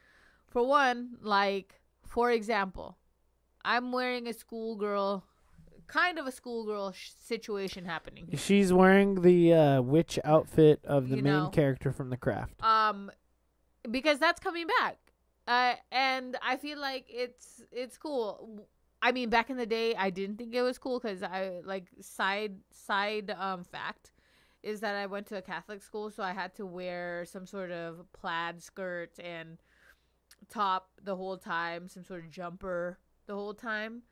for 0.49 0.67
one, 0.67 1.17
like 1.23 1.81
for 2.07 2.31
example, 2.31 2.99
I'm 3.65 3.93
wearing 3.93 4.27
a 4.27 4.33
schoolgirl 4.33 5.25
kind 5.87 6.19
of 6.19 6.27
a 6.27 6.33
schoolgirl 6.33 6.93
sh- 6.93 7.11
situation 7.17 7.85
happening. 7.85 8.27
here. 8.27 8.39
She's 8.39 8.73
wearing 8.73 9.21
the 9.23 9.53
uh, 9.53 9.83
witch 9.83 10.19
outfit 10.25 10.81
of 10.85 11.09
the 11.11 11.17
You 11.17 11.23
main 11.23 11.33
know. 11.33 11.49
character 11.51 11.93
from 11.93 12.11
The 12.11 12.17
Craft. 12.17 12.63
Um 12.63 13.11
because 13.91 14.19
that's 14.19 14.41
coming 14.41 14.67
back. 14.81 14.99
Uh 15.47 15.75
and 15.91 16.37
I 16.43 16.57
feel 16.57 16.79
like 16.81 17.05
it's 17.09 17.63
it's 17.73 17.97
cool. 17.99 18.67
I 19.05 19.11
mean, 19.13 19.29
back 19.31 19.51
in 19.51 19.57
the 19.57 19.67
day, 19.67 19.95
I 19.97 20.11
didn't 20.11 20.37
think 20.37 20.55
it 20.55 20.63
was 20.63 20.79
cool 20.79 21.01
because 21.01 21.23
I 21.23 21.61
like 21.65 21.87
side 22.01 22.55
side 22.73 23.31
um 23.39 23.65
fact 23.65 24.12
is 24.63 24.81
that 24.81 24.95
I 24.95 25.07
went 25.07 25.27
to 25.29 25.37
a 25.37 25.43
Catholic 25.43 25.83
school, 25.83 26.11
so 26.11 26.23
I 26.23 26.33
had 26.33 26.55
to 26.57 26.67
wear 26.67 27.25
some 27.25 27.47
sort 27.47 27.71
of 27.71 28.05
plaid 28.13 28.63
skirt 28.63 29.19
and 29.19 29.59
top 30.49 30.91
the 31.03 31.17
whole 31.17 31.37
time, 31.37 31.89
some 31.89 32.05
sort 32.05 32.25
of 32.25 32.31
jumper 32.31 32.99
the 33.27 33.35
whole 33.35 33.55
time. 33.55 34.03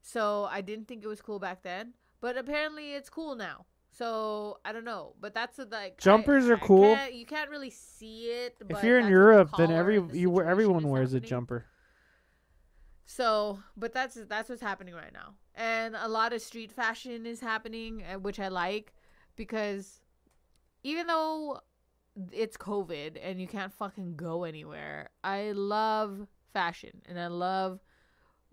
So 0.00 0.48
I 0.50 0.60
didn't 0.60 0.88
think 0.88 1.04
it 1.04 1.08
was 1.08 1.20
cool 1.20 1.38
back 1.38 1.62
then, 1.62 1.92
but 2.20 2.36
apparently 2.36 2.94
it's 2.94 3.08
cool 3.10 3.36
now. 3.36 3.66
So 3.90 4.58
I 4.64 4.72
don't 4.72 4.84
know, 4.86 5.14
but 5.20 5.34
that's 5.34 5.58
a, 5.58 5.64
like 5.64 5.94
I- 5.98 6.02
Jumpers 6.02 6.48
are 6.48 6.56
I 6.56 6.60
cool. 6.60 6.94
can't- 6.94 7.14
you 7.14 7.26
can't 7.26 7.50
really 7.50 7.70
see 7.70 8.26
it. 8.30 8.56
If 8.68 8.82
you're 8.82 8.98
in 8.98 9.04
that's 9.04 9.04
what 9.04 9.06
the 9.06 9.10
Europe, 9.10 9.50
then 9.58 9.70
every 9.72 9.98
the 9.98 10.18
you 10.18 10.40
everyone 10.42 10.88
wears 10.88 11.12
a 11.12 11.20
jumper. 11.20 11.66
So, 13.04 13.58
but 13.76 13.92
that's 13.92 14.14
that's 14.28 14.48
what's 14.48 14.62
happening 14.62 14.94
right 14.94 15.12
now, 15.12 15.34
and 15.54 15.94
a 15.96 16.08
lot 16.08 16.32
of 16.32 16.40
street 16.40 16.72
fashion 16.72 17.26
is 17.26 17.40
happening, 17.40 18.02
uh, 18.04 18.18
which 18.18 18.40
I 18.40 18.48
like 18.48 18.94
because 19.36 20.00
even 20.82 21.06
though 21.06 21.60
it's 22.32 22.56
COVID 22.56 23.18
and 23.22 23.40
you 23.40 23.46
can't 23.46 23.72
fucking 23.72 24.16
go 24.16 24.44
anywhere, 24.44 25.10
I 25.24 25.52
love 25.52 26.26
fashion 26.52 27.02
and 27.06 27.18
I 27.18 27.28
love 27.28 27.80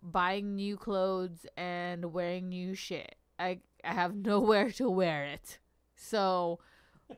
buying 0.02 0.56
new 0.56 0.78
clothes 0.78 1.46
and 1.58 2.14
wearing 2.14 2.50
new 2.50 2.74
shit. 2.76 3.16
I 3.38 3.60
I 3.84 3.94
have 3.94 4.16
nowhere 4.32 4.72
to 4.72 4.90
wear 4.90 5.26
it, 5.26 5.60
so 5.96 6.60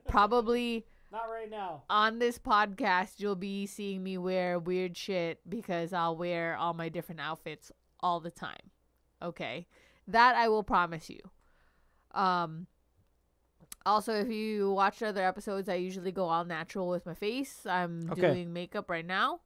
probably 0.08 0.86
Not 1.12 1.30
right 1.30 1.50
now. 1.50 1.84
on 1.90 2.20
this 2.20 2.40
podcast, 2.40 3.20
you'll 3.20 3.36
be 3.36 3.66
seeing 3.66 4.02
me 4.02 4.18
wear 4.18 4.58
weird 4.58 4.96
shit 4.96 5.42
because 5.48 5.92
I'll 5.94 6.16
wear 6.16 6.56
all 6.56 6.74
my 6.74 6.88
different 6.90 7.20
outfits 7.22 7.72
all 8.00 8.20
the 8.22 8.32
time. 8.32 8.72
Okay. 9.22 9.68
That 10.08 10.36
I 10.36 10.48
will 10.48 10.64
promise 10.64 11.10
you. 11.10 11.20
Um 12.14 12.68
also 13.86 14.14
if 14.14 14.30
you 14.30 14.72
watch 14.72 15.02
other 15.04 15.24
episodes, 15.24 15.70
I 15.70 15.76
usually 15.76 16.12
go 16.12 16.26
all 16.30 16.46
natural 16.46 16.88
with 16.90 17.06
my 17.06 17.14
face. 17.14 17.66
I'm 17.66 18.10
Okay. 18.12 18.22
doing 18.22 18.54
makeup 18.54 18.90
right 18.90 19.06
now. 19.06 19.42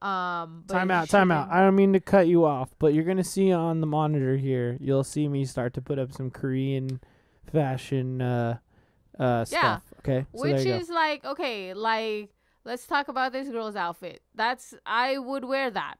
Um 0.00 0.62
but 0.66 0.74
Time 0.74 0.90
out, 0.92 1.08
time 1.08 1.30
out. 1.32 1.48
I 1.50 1.60
don't 1.60 1.74
mean 1.74 1.92
to 1.92 2.00
cut 2.00 2.28
you 2.28 2.44
off, 2.44 2.70
but 2.78 2.94
you're 2.94 3.04
gonna 3.04 3.24
see 3.24 3.50
on 3.52 3.80
the 3.80 3.86
monitor 3.86 4.36
here. 4.36 4.76
You'll 4.80 5.02
see 5.04 5.28
me 5.28 5.44
start 5.44 5.74
to 5.74 5.80
put 5.82 5.98
up 5.98 6.12
some 6.12 6.30
Korean 6.30 7.00
fashion 7.50 8.22
uh, 8.22 8.58
uh, 9.18 9.44
stuff. 9.44 9.82
Okay, 10.00 10.26
so 10.34 10.42
Which 10.42 10.64
you 10.64 10.72
go. 10.72 10.78
is 10.78 10.88
like, 10.88 11.24
okay, 11.24 11.74
like 11.74 12.30
let's 12.64 12.86
talk 12.86 13.08
about 13.08 13.32
this 13.32 13.48
girl's 13.48 13.74
outfit. 13.74 14.22
That's 14.34 14.72
I 14.86 15.18
would 15.18 15.44
wear 15.44 15.70
that. 15.70 15.96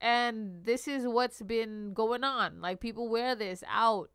And 0.00 0.64
this 0.64 0.86
is 0.86 1.06
what's 1.06 1.42
been 1.42 1.92
going 1.92 2.22
on. 2.22 2.60
Like 2.60 2.78
people 2.80 3.08
wear 3.08 3.34
this 3.34 3.64
out. 3.68 4.10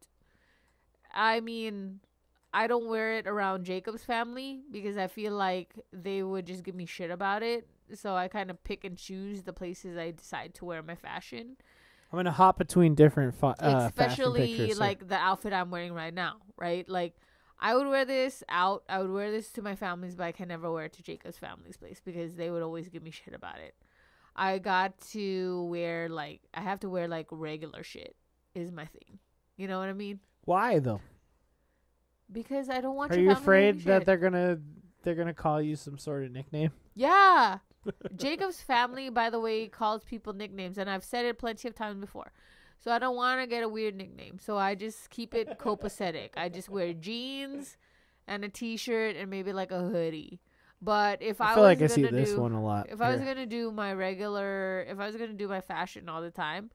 I 1.14 1.42
mean, 1.42 2.00
I 2.56 2.68
don't 2.68 2.88
wear 2.88 3.18
it 3.18 3.28
around 3.28 3.66
Jacob's 3.66 4.06
family 4.06 4.62
because 4.72 4.96
I 4.96 5.08
feel 5.08 5.34
like 5.34 5.74
they 5.92 6.24
would 6.24 6.46
just 6.46 6.64
give 6.64 6.74
me 6.74 6.86
shit 6.86 7.12
about 7.12 7.44
it. 7.44 7.68
So 7.94 8.16
I 8.16 8.30
kind 8.30 8.50
of 8.50 8.64
pick 8.64 8.86
and 8.86 8.98
choose 8.98 9.44
the 9.44 9.52
places 9.52 9.98
I 9.98 10.12
decide 10.12 10.54
to 10.56 10.66
wear 10.66 10.82
my 10.82 10.96
fashion. 10.96 11.58
I'm 12.12 12.18
gonna 12.18 12.32
hop 12.32 12.58
between 12.58 12.96
different 12.96 13.36
fa- 13.36 13.56
uh, 13.60 13.90
fashion 13.90 14.04
Especially 14.06 14.58
pictures. 14.58 14.80
like 14.80 15.06
the 15.06 15.18
outfit 15.18 15.52
I'm 15.52 15.70
wearing 15.70 15.92
right 15.92 16.14
now, 16.14 16.38
right? 16.58 16.88
Like 16.88 17.18
I 17.60 17.76
would 17.76 17.88
wear 17.88 18.06
this 18.06 18.42
out. 18.48 18.84
I 18.88 19.00
would 19.00 19.12
wear 19.12 19.32
this 19.32 19.52
to 19.52 19.62
my 19.62 19.76
family's, 19.76 20.16
but 20.16 20.24
I 20.24 20.32
can 20.32 20.48
never 20.48 20.72
wear 20.72 20.86
it 20.86 20.94
to 20.94 21.04
Jacob's 21.04 21.38
family's 21.38 21.76
place 21.76 22.02
because 22.04 22.36
they 22.36 22.50
would 22.50 22.64
always 22.64 22.88
give 22.88 23.04
me 23.04 23.12
shit 23.12 23.34
about 23.34 23.60
it. 23.60 23.76
I 24.34 24.60
got 24.60 24.98
to 25.12 25.66
wear 25.66 26.08
like 26.08 26.40
I 26.54 26.62
have 26.62 26.80
to 26.82 26.90
wear 26.90 27.10
like 27.10 27.28
regular 27.32 27.84
shit 27.84 28.16
is 28.54 28.72
my 28.72 28.86
thing. 28.86 29.20
You 29.58 29.68
know 29.68 29.78
what 29.78 29.90
I 29.90 29.94
mean? 29.94 30.22
why 30.46 30.80
though? 30.80 31.02
Because 32.32 32.70
I 32.70 32.82
don't 32.82 32.96
want. 32.96 33.12
Are 33.12 33.20
you 33.20 33.32
afraid 33.32 33.82
that 33.82 34.00
shit. 34.00 34.06
they're 34.06 34.18
gonna 34.18 34.60
they're 35.04 35.16
gonna 35.16 35.34
call 35.34 35.62
you 35.62 35.76
some 35.76 35.98
sort 35.98 36.24
of 36.24 36.32
nickname? 36.32 36.72
Yeah. 36.96 37.60
Jacob's 38.16 38.62
family, 38.62 39.10
by 39.10 39.30
the 39.30 39.40
way, 39.40 39.68
calls 39.68 40.04
people 40.04 40.34
nicknames, 40.34 40.78
and 40.78 40.90
I've 40.90 41.04
said 41.04 41.26
it 41.26 41.38
plenty 41.38 41.68
of 41.68 41.76
times 41.76 42.00
before. 42.00 42.32
So 42.80 42.92
I 42.92 43.00
don't 43.00 43.16
want 43.16 43.42
to 43.42 43.48
get 43.48 43.64
a 43.64 43.70
weird 43.70 43.96
nickname. 43.96 44.40
So 44.40 44.58
I 44.58 44.76
just 44.76 45.10
keep 45.10 45.34
it 45.34 45.60
copacetic. 45.60 46.30
I 46.36 46.50
just 46.50 46.70
wear 46.70 46.94
jeans 46.94 47.78
and 48.28 48.44
a 48.44 48.50
t-shirt 48.50 49.16
and 49.16 49.30
maybe 49.30 49.54
like 49.54 49.72
a 49.72 49.80
hoodie. 49.80 50.40
But 50.82 51.22
if 51.22 51.42
I, 51.42 51.52
I 51.52 51.54
feel 51.56 51.64
was 51.64 51.80
like 51.80 51.82
I 51.82 51.88
see 51.88 52.04
this 52.04 52.32
do, 52.32 52.42
one 52.42 52.52
a 52.52 52.64
lot. 52.64 52.90
if 52.90 53.02
I 53.02 53.10
was 53.12 53.22
gonna 53.22 53.46
do 53.46 53.72
my 53.72 53.94
regular, 53.94 54.86
if 54.90 55.00
I 55.00 55.08
was 55.08 55.16
gonna 55.16 55.34
do 55.34 55.48
my 55.48 55.62
fashion 55.62 56.10
all 56.10 56.22
the 56.22 56.32
time, 56.32 56.70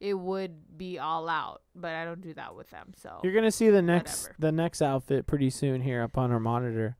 it 0.00 0.14
would 0.14 0.76
be 0.76 0.98
all 0.98 1.28
out. 1.28 1.62
But 1.74 1.94
I 1.94 2.04
don't 2.04 2.20
do 2.20 2.34
that 2.34 2.54
with 2.54 2.70
them. 2.70 2.92
So 2.96 3.20
You're 3.22 3.32
gonna 3.34 3.50
see 3.50 3.70
the 3.70 3.82
next 3.82 4.22
Whatever. 4.24 4.36
the 4.40 4.52
next 4.52 4.82
outfit 4.82 5.26
pretty 5.26 5.50
soon 5.50 5.80
here 5.80 6.02
up 6.02 6.16
on 6.18 6.30
our 6.32 6.40
monitor. 6.40 6.96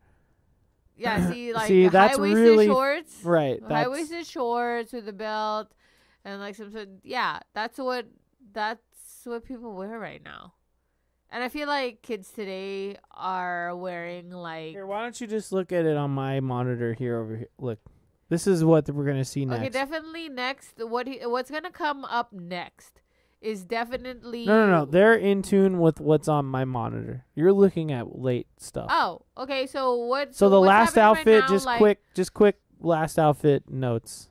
yeah, 0.97 1.31
see, 1.31 1.52
like 1.52 1.68
See, 1.68 1.89
that's 1.89 2.16
high-waisted 2.16 2.39
really- 2.43 2.66
shorts. 2.66 3.23
Right. 3.23 3.62
high 3.62 3.89
waisted 3.89 4.27
shorts 4.27 4.93
with 4.93 5.09
a 5.09 5.12
belt 5.12 5.73
and 6.24 6.40
like 6.40 6.55
some 6.56 6.73
sort 6.73 6.89
yeah 7.05 7.39
that's 7.55 7.78
what 7.78 8.06
that's 8.52 8.81
what 9.24 9.44
people 9.44 9.74
wear 9.74 9.97
right 9.98 10.23
now 10.24 10.55
and 11.31 11.43
i 11.44 11.48
feel 11.48 11.68
like 11.68 12.02
kids 12.02 12.31
today 12.31 12.97
are 13.12 13.77
wearing 13.77 14.31
like 14.31 14.70
here, 14.70 14.86
why 14.86 15.02
don't 15.02 15.20
you 15.20 15.27
just 15.28 15.52
look 15.52 15.70
at 15.70 15.85
it 15.85 15.97
on 15.97 16.10
my 16.10 16.40
monitor 16.40 16.94
here 16.94 17.18
over 17.20 17.36
here? 17.36 17.48
Look, 17.59 17.78
this 18.28 18.47
is 18.47 18.65
what 18.65 18.89
we're 18.90 19.05
gonna 19.05 19.24
see 19.24 19.44
next. 19.44 19.61
okay 19.61 19.69
definitely 19.69 20.28
next 20.28 20.74
what 20.78 21.07
he, 21.07 21.19
what's 21.27 21.51
gonna 21.51 21.70
come 21.70 22.05
up 22.05 22.32
next 22.32 23.01
is 23.40 23.65
definitely 23.65 24.47
no, 24.47 24.66
no, 24.66 24.78
no. 24.78 24.85
They're 24.86 25.15
in 25.15 25.43
tune 25.43 25.78
with 25.78 26.01
what's 26.01 26.27
on 26.27 26.47
my 26.47 26.65
monitor. 26.65 27.27
You're 27.35 27.53
looking 27.53 27.93
at 27.93 28.19
late 28.19 28.48
stuff. 28.57 28.86
oh 28.90 29.23
okay 29.36 29.66
so 29.66 29.94
what 29.94 30.35
so 30.35 30.48
the 30.48 30.61
last 30.61 30.94
happening 30.94 31.05
right 31.05 31.19
outfit, 31.19 31.40
now, 31.43 31.48
just 31.55 31.66
like, 31.66 31.78
quick, 31.78 31.98
just 32.15 32.35
quick 32.35 32.59
last 32.81 33.19
outfit 33.19 33.70
notes. 33.70 34.28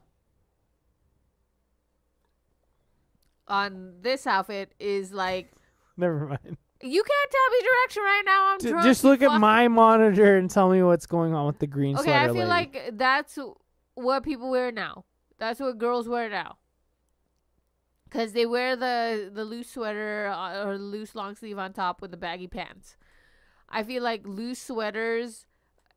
on 3.48 3.94
this 4.02 4.26
outfit 4.26 4.74
is 4.80 5.14
like 5.14 5.52
Never 5.98 6.20
mind. 6.28 6.58
you 6.82 7.04
can't 7.04 7.32
tell 7.32 7.50
me 7.52 7.62
direction 7.62 8.04
right 8.04 8.24
now 8.26 8.46
i'm 8.54 8.58
drunk, 8.58 8.84
just 8.86 9.04
look 9.04 9.22
at 9.22 9.40
my 9.40 9.68
monitor 9.68 10.38
and 10.38 10.50
tell 10.50 10.70
me 10.70 10.82
what's 10.84 11.06
going 11.06 11.34
on 11.34 11.46
with 11.46 11.60
the 11.60 11.68
green 11.68 11.98
Okay, 11.98 12.14
I 12.14 12.26
feel 12.26 12.36
lady. 12.36 12.48
like 12.48 12.90
that's 12.94 13.38
what 13.96 14.24
people 14.24 14.50
wear 14.52 14.72
now. 14.72 15.06
That's 15.38 15.60
what 15.60 15.78
girls 15.78 16.08
wear 16.08 16.30
now. 16.30 16.58
Cause 18.12 18.32
they 18.32 18.46
wear 18.46 18.76
the 18.78 19.30
the 19.34 19.44
loose 19.44 19.70
sweater 19.72 20.28
uh, 20.34 20.64
or 20.64 20.78
loose 20.78 21.16
long 21.16 21.36
sleeve 21.36 21.58
on 21.58 21.74
top 21.74 22.02
with 22.02 22.12
the 22.12 22.18
baggy 22.18 22.48
pants. 22.48 22.96
I 23.68 23.84
feel 23.84 24.04
like 24.04 24.22
loose 24.26 24.62
sweaters 24.62 25.46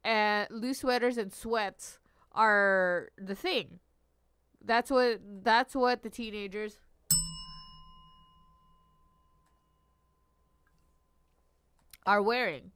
and 0.03 0.49
loose 0.51 0.79
sweaters 0.81 1.17
and 1.19 1.33
sweats 1.33 1.99
are 2.33 3.11
the 3.17 3.35
thing. 3.37 3.79
That's 4.65 4.91
what 4.91 5.21
that's 5.45 5.77
what 5.77 6.03
the 6.03 6.11
teenagers 6.11 6.79
are 12.07 12.23
wearing. 12.23 12.73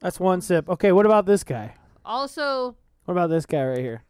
That's 0.00 0.20
one 0.20 0.40
sip. 0.40 0.68
Okay, 0.68 0.92
what 0.92 1.04
about 1.04 1.26
this 1.26 1.42
guy? 1.42 1.74
Also, 2.04 2.76
What 3.04 3.12
about 3.12 3.28
this 3.28 3.44
guy 3.44 3.64
right 3.64 3.78
here? 3.78 4.04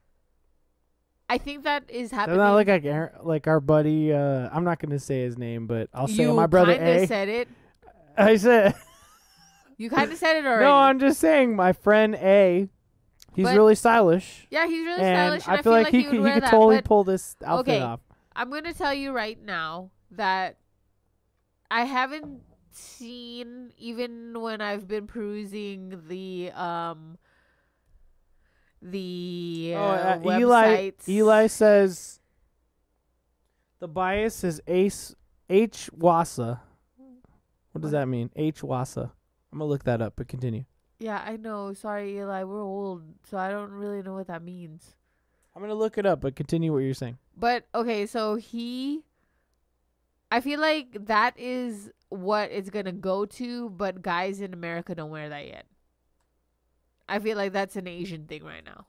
I 1.28 1.38
think 1.38 1.64
that 1.64 1.84
is 1.90 2.10
happening. 2.10 2.38
look 2.38 2.66
like 2.66 2.84
Aaron- 2.84 3.12
like 3.22 3.46
our 3.46 3.60
buddy? 3.60 4.12
Uh, 4.12 4.48
I'm 4.52 4.64
not 4.64 4.78
gonna 4.78 4.98
say 4.98 5.22
his 5.22 5.36
name, 5.36 5.66
but 5.66 5.88
I'll 5.92 6.08
say 6.08 6.22
you 6.22 6.32
my 6.32 6.46
brother 6.46 6.72
A. 6.72 7.06
said 7.06 7.28
it. 7.28 7.48
I 8.16 8.36
said 8.36 8.74
You 9.76 9.90
kind 9.90 10.10
of 10.10 10.18
said 10.18 10.36
it 10.36 10.46
already. 10.46 10.64
no. 10.64 10.74
I'm 10.74 10.98
just 10.98 11.20
saying 11.20 11.54
my 11.54 11.72
friend 11.72 12.14
A. 12.16 12.68
He's 13.34 13.44
But- 13.44 13.54
really 13.56 13.74
stylish, 13.76 14.46
yeah, 14.50 14.66
he's 14.66 14.84
really 14.84 14.98
stylish, 15.00 15.46
and 15.46 15.56
I 15.58 15.62
feel 15.62 15.72
like, 15.72 15.88
he 15.88 15.98
would 15.98 16.06
could 16.10 16.26
he 16.26 16.32
could 16.32 16.42
that. 16.42 16.50
totally 16.50 16.82
pull 16.82 17.04
this 17.04 17.36
outfit 17.44 17.74
Okay. 17.74 17.82
off. 17.82 18.00
I'm 18.34 18.50
gonna 18.50 18.72
tell 18.72 18.92
you 18.94 19.12
right 19.12 19.40
now 19.40 19.90
that 20.12 20.56
I 21.70 21.84
haven't 21.84 22.40
seen 22.70 23.72
even 23.78 24.40
when 24.40 24.60
I've 24.60 24.88
been 24.88 25.06
perusing 25.06 26.02
the 26.08 26.50
um 26.52 27.18
the 28.80 29.74
Oh, 29.76 29.80
uh, 29.80 30.20
uh, 30.24 30.38
Eli. 30.38 30.90
Eli 31.08 31.46
says 31.46 32.20
the 33.80 33.88
bias 33.88 34.44
is 34.44 34.60
Ace 34.66 35.14
Hwasa. 35.50 36.60
What 37.72 37.82
does 37.82 37.92
that 37.92 38.06
mean? 38.06 38.30
Hwasa. 38.36 39.10
I'm 39.52 39.58
gonna 39.58 39.68
look 39.68 39.84
that 39.84 40.02
up, 40.02 40.14
but 40.16 40.28
continue. 40.28 40.64
Yeah, 40.98 41.22
I 41.24 41.36
know. 41.36 41.72
Sorry, 41.74 42.18
Eli. 42.18 42.42
We're 42.42 42.62
old, 42.62 43.02
so 43.30 43.38
I 43.38 43.50
don't 43.50 43.70
really 43.70 44.02
know 44.02 44.14
what 44.14 44.26
that 44.26 44.42
means. 44.42 44.96
I'm 45.54 45.62
gonna 45.62 45.74
look 45.74 45.98
it 45.98 46.06
up, 46.06 46.20
but 46.20 46.36
continue 46.36 46.72
what 46.72 46.78
you're 46.78 46.94
saying. 46.94 47.18
But 47.36 47.66
okay, 47.74 48.06
so 48.06 48.36
he 48.36 49.04
I 50.30 50.40
feel 50.40 50.60
like 50.60 51.06
that 51.06 51.38
is 51.38 51.90
what 52.10 52.50
it's 52.50 52.70
gonna 52.70 52.92
go 52.92 53.24
to, 53.26 53.70
but 53.70 54.02
guys 54.02 54.40
in 54.40 54.52
America 54.52 54.94
don't 54.94 55.10
wear 55.10 55.28
that 55.28 55.46
yet. 55.46 55.66
I 57.08 57.18
feel 57.18 57.36
like 57.36 57.52
that's 57.52 57.76
an 57.76 57.86
Asian 57.88 58.26
thing 58.26 58.44
right 58.44 58.64
now. 58.64 58.86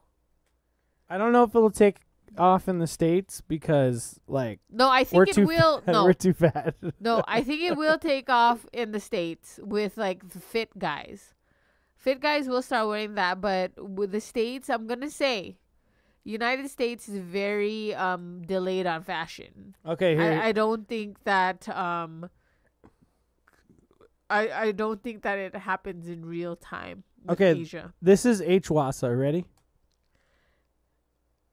I 1.10 1.18
don't 1.18 1.32
know 1.32 1.44
if 1.44 1.56
it'll 1.56 1.72
take 1.72 1.98
off 2.38 2.68
in 2.70 2.78
the 2.78 2.86
states 2.88 3.42
because 3.42 4.20
like 4.28 4.60
No, 4.70 4.90
I 4.90 5.04
think 5.04 5.28
it 5.36 5.38
will. 5.46 5.82
fat. 5.82 5.92
No, 5.94 6.04
we're 6.04 6.14
too 6.14 6.34
fat. 6.34 6.76
no, 7.00 7.24
I 7.28 7.42
think 7.42 7.62
it 7.62 7.76
will 7.78 7.98
take 7.98 8.30
off 8.30 8.66
in 8.72 8.92
the 8.92 9.00
states 9.00 9.60
with 9.64 9.98
like 9.98 10.30
the 10.30 10.40
fit 10.40 10.78
guys. 10.78 11.34
Fit 11.96 12.22
guys 12.22 12.48
will 12.48 12.62
start 12.62 12.88
wearing 12.88 13.16
that, 13.16 13.42
but 13.42 13.72
with 13.78 14.12
the 14.12 14.22
states, 14.22 14.70
I'm 14.70 14.86
gonna 14.88 15.10
say, 15.10 15.58
United 16.24 16.70
States 16.70 17.10
is 17.10 17.18
very 17.20 17.96
um 17.96 18.44
delayed 18.46 18.86
on 18.86 19.02
fashion. 19.04 19.76
okay, 19.86 20.16
here. 20.16 20.40
I, 20.40 20.50
I 20.50 20.52
don't 20.52 20.88
think 20.88 21.24
that 21.24 21.68
um. 21.70 22.30
I 24.30 24.50
I 24.52 24.72
don't 24.72 25.02
think 25.02 25.24
that 25.24 25.40
it 25.40 25.56
happens 25.56 26.08
in 26.08 26.24
real 26.26 26.56
time. 26.56 27.04
Okay, 27.28 27.52
Asia. 27.52 27.94
this 28.02 28.26
is 28.26 28.42
Hwasa. 28.42 29.18
Ready? 29.20 29.46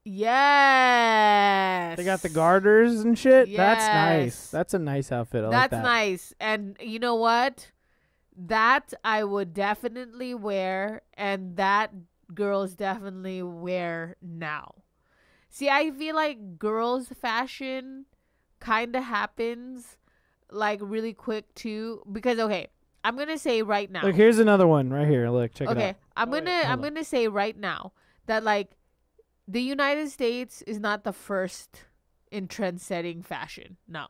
Yes. 0.09 1.97
They 1.97 2.05
got 2.05 2.22
the 2.22 2.28
garters 2.28 3.01
and 3.01 3.18
shit. 3.18 3.56
That's 3.56 3.84
nice. 3.86 4.51
That's 4.52 4.72
a 4.72 4.78
nice 4.78 5.10
outfit. 5.10 5.43
I 5.43 5.48
like 5.48 5.52
That's 5.52 5.70
that. 5.72 5.82
nice. 5.82 6.34
And 6.38 6.76
you 6.78 7.01
know 7.01 7.16
what? 7.16 7.72
That 8.36 8.94
I 9.02 9.24
would 9.24 9.52
definitely 9.52 10.32
wear, 10.32 11.02
and 11.14 11.56
that 11.56 11.90
girls 12.34 12.74
definitely 12.74 13.43
wear 13.43 14.14
now. 14.22 14.74
See, 15.48 15.68
I 15.68 15.90
feel 15.90 16.14
like 16.14 16.59
girls' 16.59 17.09
fashion 17.09 18.05
kind 18.60 18.94
of 18.94 19.05
happens 19.05 19.97
like 20.51 20.78
really 20.82 21.14
quick 21.14 21.52
too. 21.55 22.02
Because 22.12 22.38
okay, 22.38 22.68
I'm 23.06 23.16
gonna 23.16 23.38
say 23.38 23.62
right 23.62 23.88
now. 23.88 24.02
Look, 24.02 24.16
here's 24.16 24.40
another 24.40 24.66
one 24.66 24.90
right 24.90 25.06
here. 25.06 25.30
Look, 25.30 25.54
check 25.54 25.68
it 25.68 25.70
out. 25.70 25.76
okay. 25.76 25.94
I'm 26.16 26.28
gonna 26.28 26.50
I'm 26.64 26.72
on. 26.72 26.80
gonna 26.80 27.04
say 27.04 27.28
right 27.28 27.56
now 27.56 27.92
that 28.26 28.42
like 28.42 28.72
the 29.46 29.62
United 29.62 30.10
States 30.10 30.62
is 30.62 30.80
not 30.80 31.04
the 31.04 31.12
first 31.12 31.84
in 32.32 32.48
trend 32.48 32.80
setting 32.80 33.22
fashion. 33.22 33.76
No. 33.86 34.08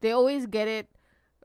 They 0.00 0.10
always 0.10 0.46
get 0.46 0.66
it 0.66 0.88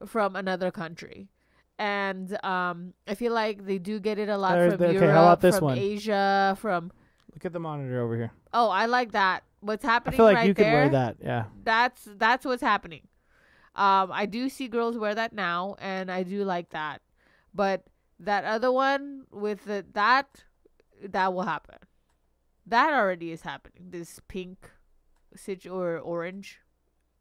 from 0.08 0.36
another 0.36 0.72
country. 0.72 1.30
And 1.78 2.44
um 2.44 2.96
I 3.08 3.14
feel 3.14 3.32
like 3.32 3.68
they 3.68 3.78
do 3.78 4.00
get 4.00 4.18
it 4.18 4.28
a 4.28 4.38
lot 4.38 4.54
There's 4.54 4.74
from 4.74 4.82
okay, 4.82 4.94
Europe, 4.94 5.12
how 5.12 5.22
about 5.22 5.42
this 5.42 5.60
from 5.60 5.66
one? 5.66 5.78
Asia, 5.78 6.58
from 6.60 6.92
Look 7.32 7.46
at 7.46 7.54
the 7.54 7.60
monitor 7.60 8.02
over 8.02 8.16
here. 8.16 8.32
Oh, 8.52 8.70
I 8.70 8.88
like 8.88 9.12
that. 9.12 9.44
What's 9.60 9.86
happening? 9.86 10.16
I 10.16 10.18
feel 10.18 10.26
like 10.26 10.38
right 10.38 10.48
you 10.48 10.56
could 10.56 10.66
wear 10.66 10.90
that. 10.90 11.18
Yeah. 11.24 11.44
That's 11.64 12.08
that's 12.18 12.44
what's 12.44 12.64
happening. 12.64 13.02
Um, 13.78 14.12
I 14.12 14.26
do 14.26 14.50
see 14.50 14.68
girls 14.68 14.98
wear 14.98 15.14
that 15.16 15.34
now, 15.34 15.76
and 15.80 16.12
I 16.12 16.24
do 16.24 16.44
like 16.44 16.72
that. 16.72 17.02
But 17.54 17.84
that 18.20 18.44
other 18.44 18.72
one 18.72 19.26
with 19.32 19.66
the 19.66 19.86
that 19.94 20.44
that 21.04 21.34
will 21.34 21.44
happen. 21.44 21.78
That 22.66 22.92
already 22.92 23.32
is 23.32 23.42
happening. 23.44 23.92
This 23.92 24.20
pink, 24.28 24.70
situ 25.36 25.70
or 25.70 26.00
orange. 26.00 26.60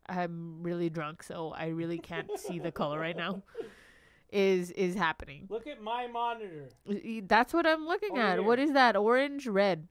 I'm 0.08 0.62
really 0.62 0.88
drunk, 0.88 1.22
so 1.22 1.52
I 1.56 1.68
really 1.68 1.98
can't 1.98 2.30
see 2.38 2.58
the 2.58 2.72
color 2.72 2.98
right 2.98 3.16
now. 3.16 3.42
Is 4.32 4.70
is 4.72 4.94
happening. 4.96 5.46
Look 5.48 5.66
at 5.66 5.80
my 5.80 6.06
monitor. 6.08 6.70
That's 7.28 7.52
what 7.54 7.66
I'm 7.66 7.86
looking 7.86 8.12
Over 8.12 8.20
at. 8.20 8.38
here. 8.38 8.42
What 8.42 8.58
is 8.58 8.72
that? 8.72 8.96
Orange, 8.96 9.46
red. 9.46 9.86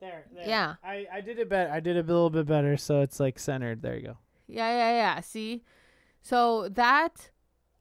There, 0.00 0.24
there. 0.34 0.46
Yeah. 0.46 0.74
I, 0.84 1.06
I 1.12 1.20
did 1.20 1.38
it 1.38 1.48
better. 1.48 1.70
I 1.70 1.80
did 1.80 1.96
it 1.96 2.04
a 2.04 2.12
little 2.12 2.30
bit 2.30 2.46
better, 2.46 2.76
so 2.76 3.00
it's 3.00 3.18
like 3.20 3.38
centered. 3.38 3.82
There 3.82 3.96
you 3.96 4.06
go. 4.08 4.18
Yeah, 4.50 4.70
yeah, 4.70 4.92
yeah. 4.92 5.20
See? 5.20 5.62
So 6.22 6.68
that 6.70 7.30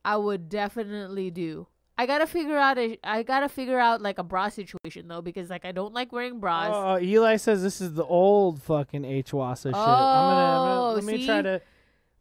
I 0.06 0.16
would 0.18 0.50
definitely 0.50 1.30
do. 1.32 1.68
I 1.98 2.06
gotta 2.06 2.26
figure 2.26 2.58
out 2.58 2.78
a 2.78 2.98
I 3.04 3.24
gotta 3.24 3.50
figure 3.50 3.78
out 3.78 4.02
like 4.02 4.20
a 4.20 4.24
bra 4.24 4.48
situation 4.48 5.10
though, 5.10 5.22
because 5.22 5.50
like 5.50 5.66
I 5.66 5.74
don't 5.74 5.94
like 5.94 6.14
wearing 6.14 6.40
bras. 6.40 6.72
Oh, 6.74 6.92
uh, 6.94 7.00
Eli 7.02 7.36
says 7.36 7.62
this 7.62 7.82
is 7.82 7.94
the 7.96 8.06
old 8.06 8.62
fucking 8.64 9.04
Hwasa 9.04 9.64
shit. 9.64 9.76
I'm 9.76 9.82
gonna, 9.82 9.84
I'm 9.84 10.68
gonna 10.68 10.82
Oh, 10.82 10.94
let 10.96 11.04
me 11.04 11.26
try 11.26 11.42
to 11.42 11.62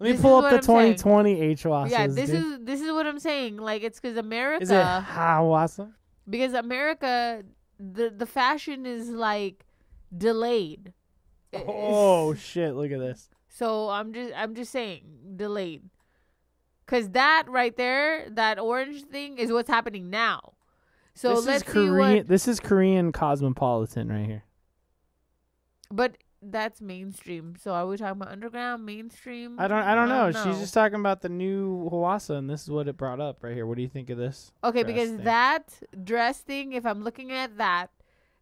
let 0.01 0.07
me 0.07 0.13
This 0.13 0.21
pull 0.21 0.37
up 0.37 0.51
the 0.51 0.57
I'm 0.57 0.63
2020 0.63 1.55
Hwasas. 1.55 1.91
yeah, 1.91 2.07
this 2.09 2.31
dude. 2.31 2.45
is 2.45 2.59
this 2.63 2.81
is 2.81 2.91
what 2.91 3.07
I'm 3.07 3.21
saying. 3.21 3.59
Like 3.59 3.85
it's 3.85 4.01
because 4.01 4.17
America 4.17 4.63
Is 4.65 4.71
it 4.73 4.75
Hwasa? 4.85 5.93
because 6.29 6.55
America 6.55 7.45
the 7.79 8.11
the 8.11 8.27
fashion 8.27 8.85
is 8.85 9.09
like 9.11 9.65
delayed. 10.17 10.93
It's- 11.53 11.65
Oh 11.69 12.35
shit! 12.35 12.75
Look 12.75 12.91
at 12.91 12.99
this. 12.99 13.31
So 13.59 13.89
I'm 13.89 14.13
just 14.13 14.33
I'm 14.37 14.55
just 14.55 14.71
saying 14.71 15.03
delayed. 15.35 15.83
Cause 16.87 17.11
that 17.11 17.45
right 17.49 17.77
there, 17.77 18.31
that 18.31 18.59
orange 18.59 19.03
thing 19.03 19.39
is 19.39 19.51
what's 19.51 19.69
happening 19.69 20.09
now. 20.11 20.53
So 21.15 21.35
this 21.35 21.47
let's 21.47 21.63
is 21.65 21.73
see 21.73 21.87
Korean. 21.89 22.17
what 22.19 22.29
This 22.29 22.47
is 22.47 22.61
Korean 22.61 23.11
cosmopolitan 23.11 24.09
right 24.11 24.27
here. 24.27 24.45
but 25.91 26.19
that's 26.41 26.81
mainstream. 26.81 27.57
So 27.61 27.73
are 27.73 27.85
we 27.85 27.97
talking 27.97 28.23
about 28.23 28.31
underground, 28.33 28.87
mainstream? 28.87 29.59
I 29.59 29.67
don't. 29.67 29.83
I 29.83 29.97
don't 29.97 30.09
know. 30.09 30.31
She's 30.31 30.61
just 30.61 30.73
talking 30.73 31.01
about 31.01 31.21
the 31.23 31.29
new 31.29 31.91
Hwasa, 31.91 32.39
and 32.39 32.49
this 32.49 32.63
is 32.63 32.71
what 32.71 32.87
it 32.87 32.97
brought 32.97 33.21
up 33.21 33.43
right 33.43 33.55
here. 33.55 33.67
What 33.67 33.77
do 33.77 33.83
you 33.83 33.89
think 33.89 34.09
of 34.09 34.19
this? 34.19 34.53
Okay, 34.63 34.85
because 34.85 35.11
thing? 35.11 35.25
that 35.25 35.83
dress 36.05 36.41
thing, 36.43 36.75
if 36.75 36.87
I'm 36.87 37.03
looking 37.03 37.33
at 37.33 37.59
that, 37.59 37.91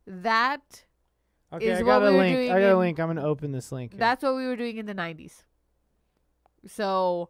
that 0.06 0.84
Okay, 1.56 1.66
is 1.68 1.80
I 1.80 1.82
what 1.82 2.02
a 2.02 2.06
we 2.06 2.10
were 2.12 2.18
link. 2.18 2.36
doing 2.36 2.50
I 2.52 2.60
got 2.60 2.66
a 2.66 2.70
in- 2.72 2.78
link. 2.78 3.00
I'm 3.00 3.06
gonna 3.08 3.24
open 3.26 3.52
this 3.52 3.70
link. 3.72 3.92
here. 3.92 3.98
that's 3.98 4.22
what 4.22 4.34
we 4.36 4.46
were 4.46 4.56
doing 4.56 4.76
in 4.78 4.86
the 4.86 4.94
90s. 4.94 5.42
So 6.66 7.28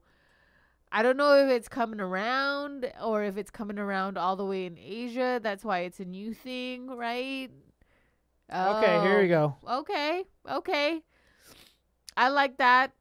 I 0.93 1.03
don't 1.03 1.17
know 1.17 1.35
if 1.35 1.51
it's 1.51 1.69
coming 1.69 2.01
around 2.01 2.91
or 3.03 3.23
if 3.25 3.37
it's 3.37 3.51
coming 3.51 3.79
around 3.79 4.17
all 4.17 4.37
the 4.37 4.45
way 4.47 4.67
in 4.67 4.79
Asia. 4.79 5.41
That's 5.43 5.65
why 5.65 5.81
it's 5.81 6.01
a 6.01 6.05
new 6.05 6.33
thing, 6.33 6.89
right? 6.89 7.51
okay, 8.53 9.01
here 9.03 9.21
we 9.23 9.35
Oh, 9.35 9.57
go. 9.67 9.79
Okay, 9.81 10.25
okay. 10.49 11.03
I 12.17 12.29
like 12.29 12.59
that. 12.59 12.93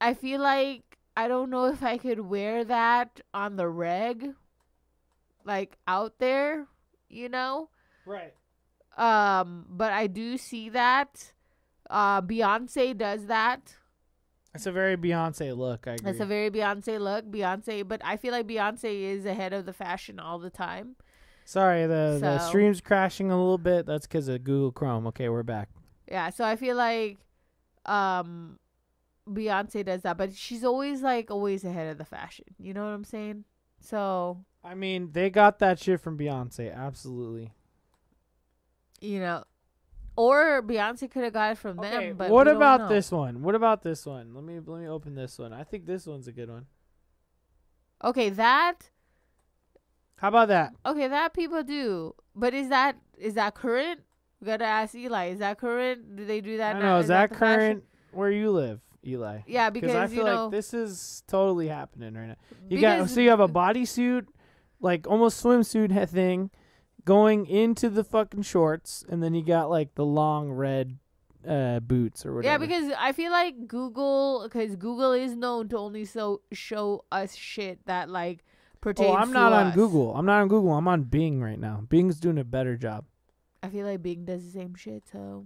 I 0.00 0.14
feel 0.14 0.40
like 0.40 0.98
I 1.16 1.28
don't 1.28 1.50
know 1.50 1.66
if 1.66 1.82
I 1.82 1.96
could 1.98 2.20
wear 2.20 2.64
that 2.64 3.20
on 3.32 3.56
the 3.56 3.68
reg, 3.68 4.34
like 5.44 5.76
out 5.86 6.18
there, 6.18 6.66
you 7.08 7.28
know. 7.28 7.70
Right. 8.04 8.34
Um, 9.00 9.64
but 9.68 9.92
I 9.92 10.06
do 10.06 10.36
see 10.36 10.68
that. 10.68 11.32
Uh, 11.88 12.20
Beyonce 12.20 12.96
does 12.96 13.26
that. 13.26 13.76
It's 14.54 14.66
a 14.66 14.72
very 14.72 14.96
Beyonce 14.96 15.56
look. 15.56 15.86
I 15.86 15.92
agree. 15.92 16.04
That's 16.04 16.20
a 16.20 16.26
very 16.26 16.50
Beyonce 16.50 17.00
look. 17.00 17.24
Beyonce, 17.24 17.86
but 17.86 18.02
I 18.04 18.16
feel 18.16 18.32
like 18.32 18.46
Beyonce 18.46 19.02
is 19.02 19.24
ahead 19.24 19.52
of 19.52 19.64
the 19.64 19.72
fashion 19.72 20.20
all 20.20 20.38
the 20.38 20.50
time. 20.50 20.96
Sorry, 21.46 21.86
the 21.86 22.18
the 22.20 22.38
stream's 22.38 22.80
crashing 22.80 23.30
a 23.30 23.36
little 23.36 23.58
bit. 23.58 23.86
That's 23.86 24.06
because 24.06 24.28
of 24.28 24.44
Google 24.44 24.70
Chrome. 24.70 25.06
Okay, 25.08 25.28
we're 25.28 25.42
back. 25.42 25.68
Yeah, 26.06 26.30
so 26.30 26.44
I 26.44 26.56
feel 26.56 26.76
like 26.76 27.18
um 27.86 28.58
Beyonce 29.28 29.84
does 29.84 30.02
that, 30.02 30.18
but 30.18 30.34
she's 30.34 30.64
always 30.64 31.00
like 31.00 31.30
always 31.30 31.64
ahead 31.64 31.90
of 31.90 31.98
the 31.98 32.04
fashion. 32.04 32.44
You 32.58 32.74
know 32.74 32.84
what 32.84 32.90
I'm 32.92 33.04
saying? 33.04 33.44
So, 33.80 34.44
I 34.62 34.74
mean, 34.74 35.10
they 35.12 35.30
got 35.30 35.58
that 35.60 35.78
shit 35.78 36.00
from 36.00 36.18
Beyonce. 36.18 36.74
Absolutely. 36.74 37.52
You 39.00 39.20
know, 39.20 39.44
or 40.16 40.62
Beyonce 40.62 41.10
could 41.10 41.24
have 41.24 41.32
got 41.32 41.52
it 41.52 41.58
from 41.58 41.78
Okay, 41.78 42.08
them, 42.08 42.16
but 42.16 42.30
what 42.30 42.48
about 42.48 42.88
this 42.88 43.10
one? 43.10 43.42
What 43.42 43.54
about 43.54 43.82
this 43.82 44.04
one? 44.06 44.34
Let 44.34 44.44
me 44.44 44.60
let 44.64 44.80
me 44.80 44.88
open 44.88 45.14
this 45.14 45.38
one. 45.38 45.52
I 45.52 45.64
think 45.64 45.86
this 45.86 46.06
one's 46.06 46.28
a 46.28 46.32
good 46.32 46.50
one. 46.50 46.66
Okay, 48.02 48.30
that 48.30 48.90
How 50.16 50.28
about 50.28 50.48
that? 50.48 50.74
okay, 50.84 51.08
that 51.08 51.32
people 51.34 51.62
do. 51.62 52.14
But 52.34 52.54
is 52.54 52.68
that 52.68 52.96
is 53.18 53.34
that 53.34 53.54
current? 53.54 54.00
We 54.40 54.46
gotta 54.46 54.64
ask 54.64 54.94
Eli. 54.94 55.28
Is 55.30 55.38
that 55.40 55.58
current? 55.58 56.16
Do 56.16 56.24
they 56.24 56.40
do 56.40 56.54
I 56.54 56.56
that 56.58 56.72
don't 56.74 56.82
now? 56.82 56.94
know. 56.94 56.98
Is 57.00 57.08
that 57.08 57.30
the 57.30 57.36
fashion? 57.36 57.58
current 57.58 57.84
where 58.12 58.30
you 58.30 58.50
live, 58.50 58.80
Eli? 59.06 59.40
Yeah, 59.46 59.70
because 59.70 59.94
I 59.94 60.06
feel 60.06 60.24
know 60.24 60.44
like 60.44 60.52
this 60.52 60.72
is 60.74 61.22
totally 61.26 61.68
happening 61.68 62.14
right 62.14 62.28
now. 62.28 62.36
You 62.68 62.80
got 62.80 63.08
so 63.10 63.20
you 63.20 63.30
have 63.30 63.40
a 63.40 63.48
bodysuit, 63.48 64.26
like 64.80 65.06
almost 65.06 65.42
swimsuit 65.44 66.08
thing, 66.08 66.50
going 67.04 67.46
into 67.46 67.88
the 67.88 68.04
fucking 68.04 68.42
shorts, 68.42 69.04
and 69.08 69.22
then 69.22 69.34
you 69.34 69.44
got 69.44 69.70
like 69.70 69.94
the 69.94 70.04
long 70.04 70.50
red 70.50 70.98
uh 71.46 71.80
boots 71.80 72.26
or 72.26 72.34
whatever. 72.34 72.52
Yeah, 72.52 72.58
because 72.58 72.92
I 72.98 73.12
feel 73.12 73.30
like 73.30 73.66
Google, 73.66 74.42
because 74.44 74.76
Google 74.76 75.12
is 75.12 75.34
known 75.34 75.68
to 75.70 75.78
only 75.78 76.04
so 76.04 76.42
show 76.52 77.04
us 77.10 77.34
shit 77.34 77.84
that 77.86 78.10
like 78.10 78.44
pertains. 78.80 79.10
Oh, 79.10 79.16
I'm 79.16 79.32
not 79.32 79.52
on. 79.52 79.72
Google. 79.72 80.14
I'm 80.14 80.26
not 80.26 80.42
on 80.42 80.48
Google. 80.48 80.72
I'm 80.72 80.88
on 80.88 81.04
Bing 81.04 81.40
right 81.40 81.58
now. 81.58 81.84
Bing's 81.88 82.20
doing 82.20 82.38
a 82.38 82.44
better 82.44 82.76
job. 82.76 83.04
I 83.62 83.68
feel 83.68 83.86
like 83.86 84.02
Bing 84.02 84.24
does 84.24 84.44
the 84.44 84.50
same 84.50 84.74
shit, 84.74 85.04
so 85.10 85.44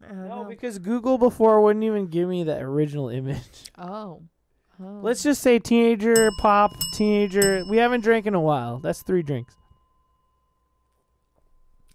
No, 0.00 0.42
know. 0.42 0.44
because 0.44 0.78
Google 0.78 1.16
before 1.18 1.60
wouldn't 1.62 1.84
even 1.84 2.06
give 2.06 2.28
me 2.28 2.44
the 2.44 2.58
original 2.58 3.08
image. 3.08 3.70
oh, 3.78 4.22
oh. 4.82 5.00
Let's 5.02 5.22
just 5.22 5.42
say 5.42 5.58
teenager, 5.58 6.30
pop, 6.38 6.70
teenager. 6.94 7.62
We 7.70 7.78
haven't 7.78 8.02
drank 8.02 8.26
in 8.26 8.34
a 8.34 8.40
while. 8.40 8.78
That's 8.78 9.02
three 9.02 9.22
drinks. 9.22 9.54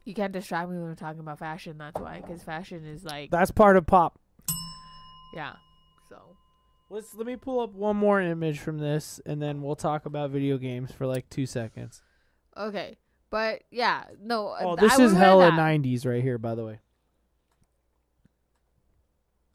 You 0.06 0.14
can't 0.14 0.32
distract 0.32 0.70
me 0.70 0.78
when 0.78 0.86
we're 0.86 0.96
talking 0.96 1.20
about 1.20 1.40
fashion. 1.40 1.78
That's 1.80 2.00
why, 2.00 2.22
because 2.22 2.44
fashion 2.44 2.86
is 2.86 3.04
like, 3.04 3.32
That's 3.32 3.52
part 3.52 3.76
of 3.76 3.86
pop. 3.88 4.20
yeah. 5.34 5.54
So 6.10 6.18
Let's 6.90 7.16
let 7.16 7.26
me 7.26 7.36
pull 7.36 7.60
up 7.60 7.74
one 7.74 7.98
more 7.98 8.22
image 8.22 8.60
from 8.60 8.78
this, 8.78 9.20
and 9.26 9.42
then 9.42 9.62
we'll 9.64 9.76
talk 9.76 10.06
about 10.06 10.30
video 10.30 10.58
games 10.60 10.92
for 10.92 11.08
like 11.08 11.28
two 11.30 11.48
seconds. 11.48 12.04
okay, 12.56 12.98
but 13.32 13.64
yeah, 13.72 14.04
no. 14.22 14.56
Oh, 14.60 14.74
uh, 14.74 14.76
this 14.76 15.00
I 15.00 15.04
is 15.04 15.14
hella 15.14 15.50
'90s 15.52 16.06
right 16.06 16.22
here, 16.22 16.38
by 16.38 16.54
the 16.54 16.64
way. 16.64 16.80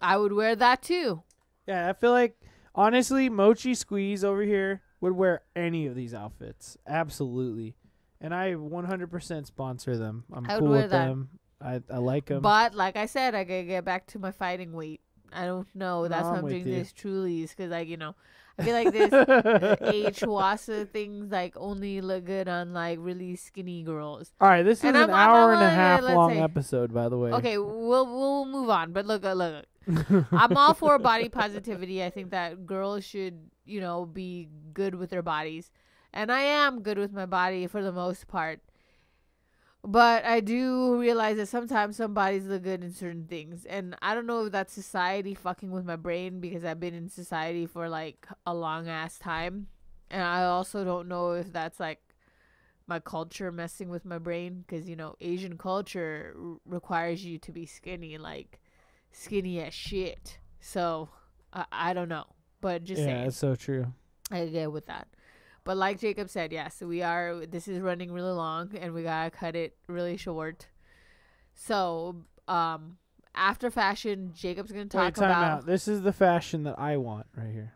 I 0.00 0.16
would 0.16 0.32
wear 0.32 0.56
that 0.56 0.82
too. 0.82 1.22
Yeah, 1.68 1.88
I 1.88 1.92
feel 1.92 2.10
like 2.10 2.36
honestly, 2.74 3.28
Mochi 3.28 3.74
Squeeze 3.74 4.24
over 4.24 4.42
here 4.42 4.82
would 5.00 5.12
wear 5.12 5.42
any 5.54 5.86
of 5.86 5.94
these 5.94 6.12
outfits. 6.12 6.76
Absolutely. 6.86 7.76
And 8.20 8.34
I 8.34 8.52
100% 8.52 9.46
sponsor 9.46 9.96
them. 9.96 10.24
I'm 10.32 10.44
I 10.48 10.54
would 10.54 10.60
cool 10.60 10.68
wear 10.70 10.82
with 10.82 10.90
that. 10.90 11.06
them. 11.06 11.28
I, 11.62 11.80
I 11.90 11.98
like 11.98 12.26
them. 12.26 12.42
But 12.42 12.74
like 12.74 12.96
I 12.96 13.06
said, 13.06 13.34
I 13.34 13.44
gotta 13.44 13.62
get 13.64 13.84
back 13.84 14.06
to 14.08 14.18
my 14.18 14.30
fighting 14.30 14.72
weight. 14.72 15.00
I 15.32 15.44
don't 15.46 15.68
know. 15.74 16.08
That's 16.08 16.24
why 16.24 16.30
I'm 16.30 16.36
I'm 16.38 16.44
with 16.44 16.52
drinking 16.52 16.72
you. 16.72 16.78
this 16.80 16.92
Trulies 16.92 17.50
because 17.50 17.70
like 17.70 17.86
you 17.88 17.96
know, 17.96 18.14
I 18.58 18.64
feel 18.64 18.74
like 18.74 18.92
this 18.92 19.12
uh, 19.12 19.76
Hwasa 19.80 20.88
things 20.90 21.30
like 21.30 21.54
only 21.56 22.00
look 22.00 22.24
good 22.24 22.48
on 22.48 22.72
like 22.72 22.98
really 23.00 23.36
skinny 23.36 23.82
girls. 23.82 24.32
All 24.40 24.48
right, 24.48 24.62
this 24.62 24.78
is 24.78 24.84
And 24.84 24.96
an 24.96 25.02
I'm- 25.04 25.10
I'm- 25.14 25.28
hour 25.30 25.52
and 25.54 25.62
a 25.62 25.70
half 25.70 26.02
let's 26.02 26.14
long 26.16 26.30
say- 26.34 26.40
episode, 26.40 26.92
by 26.92 27.08
the 27.08 27.16
way. 27.18 27.30
Okay, 27.32 27.58
we'll 27.58 28.06
we'll 28.06 28.44
move 28.46 28.70
on. 28.70 28.92
But 28.92 29.06
look, 29.06 29.24
uh, 29.24 29.34
look, 29.34 29.66
I'm 30.32 30.56
all 30.56 30.74
for 30.74 30.98
body 30.98 31.28
positivity. 31.28 32.02
I 32.02 32.10
think 32.10 32.30
that 32.30 32.66
girls 32.66 33.04
should, 33.04 33.38
you 33.64 33.80
know, 33.80 34.04
be 34.06 34.48
good 34.74 34.94
with 34.94 35.10
their 35.10 35.22
bodies. 35.22 35.70
And 36.12 36.30
I 36.32 36.40
am 36.40 36.82
good 36.82 36.98
with 36.98 37.12
my 37.12 37.26
body 37.26 37.66
for 37.66 37.82
the 37.82 37.92
most 37.92 38.26
part. 38.28 38.60
But 39.82 40.24
I 40.26 40.40
do 40.40 40.98
realize 40.98 41.38
that 41.38 41.46
sometimes 41.46 41.96
some 41.96 42.12
bodies 42.12 42.46
look 42.46 42.64
good 42.64 42.84
in 42.84 42.92
certain 42.92 43.24
things. 43.26 43.64
And 43.64 43.96
I 44.02 44.14
don't 44.14 44.26
know 44.26 44.44
if 44.44 44.52
that's 44.52 44.72
society 44.72 45.34
fucking 45.34 45.70
with 45.70 45.86
my 45.86 45.96
brain 45.96 46.40
because 46.40 46.64
I've 46.64 46.80
been 46.80 46.94
in 46.94 47.08
society 47.08 47.64
for 47.66 47.88
like 47.88 48.26
a 48.46 48.54
long 48.54 48.88
ass 48.88 49.18
time. 49.18 49.68
And 50.10 50.22
I 50.22 50.44
also 50.44 50.84
don't 50.84 51.08
know 51.08 51.32
if 51.32 51.52
that's 51.52 51.80
like 51.80 52.00
my 52.86 52.98
culture 52.98 53.50
messing 53.50 53.88
with 53.88 54.04
my 54.04 54.18
brain 54.18 54.64
because, 54.66 54.88
you 54.88 54.96
know, 54.96 55.14
Asian 55.20 55.56
culture 55.56 56.34
r- 56.36 56.56
requires 56.66 57.24
you 57.24 57.38
to 57.38 57.52
be 57.52 57.64
skinny, 57.64 58.18
like 58.18 58.60
skinny 59.12 59.60
as 59.60 59.72
shit. 59.72 60.40
So 60.60 61.08
I, 61.54 61.64
I 61.72 61.92
don't 61.94 62.08
know. 62.08 62.26
But 62.60 62.84
just 62.84 63.00
yeah, 63.00 63.06
saying. 63.06 63.26
it's 63.28 63.36
so 63.38 63.54
true. 63.54 63.86
I 64.30 64.44
get 64.46 64.70
with 64.70 64.86
that. 64.86 65.08
But 65.70 65.76
like 65.76 66.00
Jacob 66.00 66.28
said, 66.28 66.50
yes, 66.50 66.80
we 66.80 67.00
are. 67.00 67.46
This 67.46 67.68
is 67.68 67.78
running 67.78 68.10
really 68.10 68.32
long, 68.32 68.74
and 68.76 68.92
we 68.92 69.04
gotta 69.04 69.30
cut 69.30 69.54
it 69.54 69.76
really 69.86 70.16
short. 70.16 70.66
So, 71.54 72.16
um, 72.48 72.96
after 73.36 73.70
fashion, 73.70 74.32
Jacob's 74.34 74.72
gonna 74.72 74.82
Wait, 74.86 74.90
talk 74.90 75.14
time 75.14 75.30
about. 75.30 75.44
out. 75.58 75.66
This 75.66 75.86
is 75.86 76.02
the 76.02 76.12
fashion 76.12 76.64
that 76.64 76.76
I 76.76 76.96
want 76.96 77.26
right 77.36 77.52
here. 77.52 77.72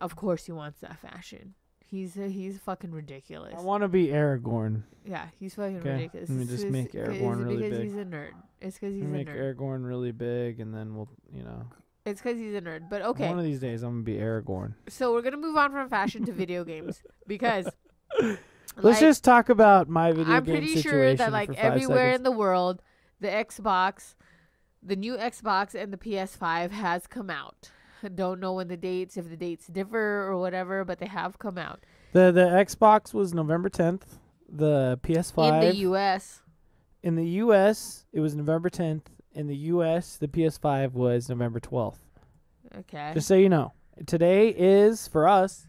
Of 0.00 0.14
course, 0.14 0.44
he 0.46 0.52
wants 0.52 0.78
that 0.78 1.00
fashion. 1.00 1.54
He's 1.84 2.14
he's 2.14 2.60
fucking 2.60 2.92
ridiculous. 2.92 3.54
I 3.58 3.62
want 3.62 3.82
to 3.82 3.88
be 3.88 4.06
Aragorn. 4.06 4.84
yeah, 5.04 5.26
he's 5.40 5.56
fucking 5.56 5.78
Okay, 5.78 5.90
ridiculous. 5.90 6.28
let 6.30 6.38
me 6.38 6.44
just 6.46 6.66
make 6.66 6.92
Aragorn 6.92 7.46
really 7.46 7.56
big. 7.56 7.70
because 7.72 7.82
he's 7.82 7.96
a 7.96 8.04
nerd. 8.04 8.30
It's 8.60 8.78
because 8.78 8.94
he's 8.94 9.02
a 9.02 9.06
gonna 9.06 9.18
make 9.18 9.26
nerd. 9.26 9.56
Aragorn 9.56 9.84
really 9.84 10.12
big, 10.12 10.60
and 10.60 10.72
then 10.72 10.94
we'll, 10.94 11.08
you 11.34 11.42
know, 11.42 11.66
it's 12.08 12.20
because 12.20 12.38
he's 12.38 12.54
a 12.54 12.60
nerd. 12.60 12.88
But 12.88 13.02
okay, 13.02 13.28
one 13.28 13.38
of 13.38 13.44
these 13.44 13.60
days 13.60 13.82
I'm 13.82 14.02
gonna 14.02 14.02
be 14.02 14.14
Aragorn. 14.14 14.74
so 14.88 15.12
we're 15.12 15.22
gonna 15.22 15.36
move 15.36 15.56
on 15.56 15.72
from 15.72 15.88
fashion 15.88 16.24
to 16.26 16.32
video 16.32 16.64
games 16.64 17.02
because. 17.26 17.68
Let's 18.76 19.00
like, 19.00 19.00
just 19.00 19.24
talk 19.24 19.48
about 19.48 19.88
my 19.88 20.12
video 20.12 20.34
I'm 20.34 20.44
game 20.44 20.54
pretty 20.54 20.80
sure 20.80 21.14
that 21.14 21.32
like 21.32 21.50
everywhere 21.54 22.12
seconds. 22.12 22.16
in 22.18 22.22
the 22.22 22.30
world, 22.30 22.80
the 23.18 23.26
Xbox, 23.26 24.14
the 24.84 24.94
new 24.94 25.16
Xbox 25.16 25.74
and 25.74 25.92
the 25.92 25.96
PS5 25.96 26.70
has 26.70 27.08
come 27.08 27.28
out. 27.28 27.70
Don't 28.14 28.38
know 28.38 28.52
when 28.52 28.68
the 28.68 28.76
dates, 28.76 29.16
if 29.16 29.28
the 29.28 29.36
dates 29.36 29.66
differ 29.66 30.28
or 30.28 30.38
whatever, 30.38 30.84
but 30.84 31.00
they 31.00 31.06
have 31.06 31.40
come 31.40 31.58
out 31.58 31.80
the 32.12 32.32
the 32.32 32.40
Xbox 32.40 33.12
was 33.12 33.34
November 33.34 33.68
10th. 33.68 34.02
The 34.48 34.98
PS5 35.02 35.62
in 35.62 35.68
the 35.68 35.76
U.S. 35.76 36.42
in 37.02 37.16
the 37.16 37.26
US 37.42 38.06
it 38.12 38.20
was 38.20 38.34
November 38.34 38.70
10th. 38.70 39.02
In 39.38 39.46
the 39.46 39.56
US, 39.72 40.16
the 40.16 40.26
PS5 40.26 40.94
was 40.94 41.28
November 41.28 41.60
12th. 41.60 42.00
Okay, 42.76 43.12
Just 43.14 43.28
so 43.28 43.36
you 43.36 43.48
know, 43.48 43.72
today 44.04 44.48
is 44.48 45.06
for 45.06 45.28
us 45.28 45.68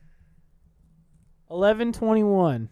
11:21. 1.51 2.67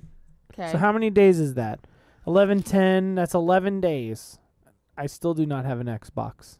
okay. 0.51 0.71
So 0.71 0.79
how 0.79 0.91
many 0.91 1.11
days 1.11 1.39
is 1.39 1.53
that? 1.53 1.79
11:10. 2.25 3.13
That's 3.15 3.35
11 3.35 3.79
days. 3.79 4.39
I 4.97 5.05
still 5.05 5.35
do 5.35 5.45
not 5.45 5.65
have 5.65 5.79
an 5.79 5.85
Xbox. 5.87 6.57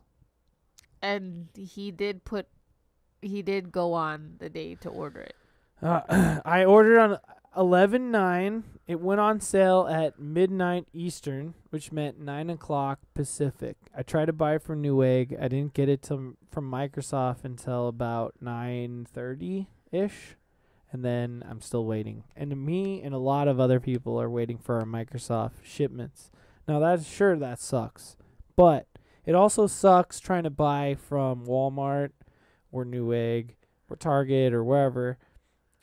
and 1.01 1.47
he 1.55 1.89
did 1.91 2.23
put, 2.23 2.47
he 3.21 3.41
did 3.41 3.71
go 3.71 3.93
on 3.93 4.35
the 4.37 4.49
day 4.49 4.75
to 4.75 4.89
order 4.89 5.21
it. 5.21 5.35
Uh, 5.81 6.41
I 6.45 6.63
ordered 6.65 6.99
on 6.99 7.19
11:9. 7.55 8.63
It 8.85 8.99
went 9.01 9.19
on 9.19 9.39
sale 9.39 9.87
at 9.87 10.19
midnight 10.19 10.87
Eastern, 10.93 11.53
which 11.69 11.91
meant 11.91 12.19
nine 12.19 12.49
o'clock 12.49 12.99
Pacific. 13.13 13.77
I 13.95 14.03
tried 14.03 14.25
to 14.25 14.33
buy 14.33 14.57
from 14.57 14.81
Newegg. 14.81 15.35
I 15.41 15.47
didn't 15.47 15.73
get 15.73 15.89
it 15.89 16.05
from 16.05 16.37
Microsoft 16.55 17.43
until 17.43 17.87
about 17.87 18.35
9:30 18.41 19.67
ish, 19.91 20.37
and 20.91 21.03
then 21.03 21.43
I'm 21.49 21.61
still 21.61 21.85
waiting. 21.85 22.23
And 22.35 22.65
me 22.65 23.01
and 23.01 23.13
a 23.13 23.19
lot 23.19 23.47
of 23.47 23.59
other 23.59 23.79
people 23.79 24.19
are 24.21 24.29
waiting 24.29 24.57
for 24.57 24.75
our 24.75 24.85
Microsoft 24.85 25.63
shipments. 25.63 26.31
Now 26.67 26.79
that's 26.79 27.07
sure 27.07 27.35
that 27.37 27.59
sucks, 27.59 28.17
but 28.55 28.87
it 29.25 29.35
also 29.35 29.67
sucks 29.67 30.19
trying 30.19 30.43
to 30.43 30.49
buy 30.49 30.95
from 30.95 31.45
Walmart 31.45 32.11
or 32.71 32.85
Newegg 32.85 33.55
or 33.89 33.95
Target 33.95 34.53
or 34.53 34.63
wherever 34.63 35.17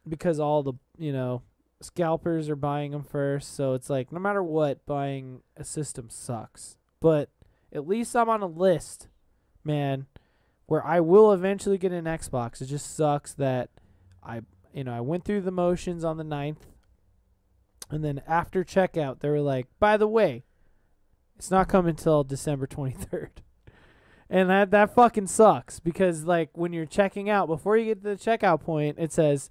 because 0.06 0.38
all 0.38 0.62
the 0.62 0.74
you 0.98 1.12
know 1.12 1.42
scalpers 1.84 2.48
are 2.48 2.56
buying 2.56 2.92
them 2.92 3.04
first 3.04 3.54
so 3.54 3.74
it's 3.74 3.90
like 3.90 4.10
no 4.10 4.18
matter 4.18 4.42
what 4.42 4.84
buying 4.86 5.40
a 5.56 5.64
system 5.64 6.08
sucks. 6.10 6.76
But 7.00 7.30
at 7.72 7.86
least 7.86 8.16
i'm 8.16 8.28
on 8.28 8.42
a 8.42 8.46
list 8.46 9.08
man 9.62 10.06
where 10.66 10.84
i 10.84 11.00
will 11.00 11.32
eventually 11.32 11.78
get 11.78 11.92
an 11.92 12.04
xbox. 12.04 12.60
It 12.60 12.66
just 12.66 12.96
sucks 12.96 13.34
that 13.34 13.70
i 14.22 14.40
you 14.72 14.84
know 14.84 14.92
i 14.92 15.00
went 15.00 15.24
through 15.24 15.40
the 15.40 15.50
motions 15.50 16.04
on 16.04 16.16
the 16.16 16.24
9th 16.24 16.62
and 17.90 18.04
then 18.04 18.20
after 18.26 18.64
checkout 18.64 19.20
they 19.20 19.28
were 19.28 19.40
like 19.40 19.66
by 19.78 19.96
the 19.96 20.08
way 20.08 20.44
it's 21.36 21.50
not 21.50 21.68
coming 21.68 21.90
until 21.90 22.24
december 22.24 22.66
23rd 22.66 23.30
and 24.30 24.50
that 24.50 24.70
that 24.70 24.94
fucking 24.94 25.26
sucks 25.26 25.80
because 25.80 26.24
like 26.24 26.50
when 26.54 26.72
you're 26.72 26.86
checking 26.86 27.30
out 27.30 27.46
before 27.46 27.76
you 27.76 27.86
get 27.86 28.02
to 28.02 28.08
the 28.08 28.16
checkout 28.16 28.60
point 28.60 28.96
it 28.98 29.12
says 29.12 29.50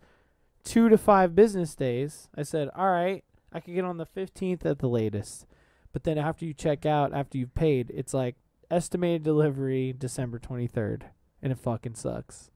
two 0.64 0.90
to 0.90 0.98
five 0.98 1.36
business 1.36 1.76
days. 1.76 2.30
I 2.36 2.44
said, 2.44 2.70
all 2.76 2.90
right, 2.90 3.24
I 3.52 3.60
could 3.60 3.76
get 3.76 3.86
on 3.86 3.98
the 3.98 4.06
15th 4.06 4.66
at 4.66 4.80
the 4.80 4.90
latest. 4.90 5.46
But 5.92 6.04
then 6.04 6.18
after 6.18 6.46
you 6.46 6.54
check 6.54 6.86
out, 6.86 7.14
after 7.14 7.38
you've 7.38 7.54
paid, 7.56 7.92
it's 7.94 8.14
like 8.14 8.36
estimated 8.72 9.24
delivery 9.24 9.94
December 9.98 10.40
23rd. 10.40 11.04
And 11.42 11.52
it 11.52 11.60
fucking 11.60 11.96
sucks. 11.96 12.50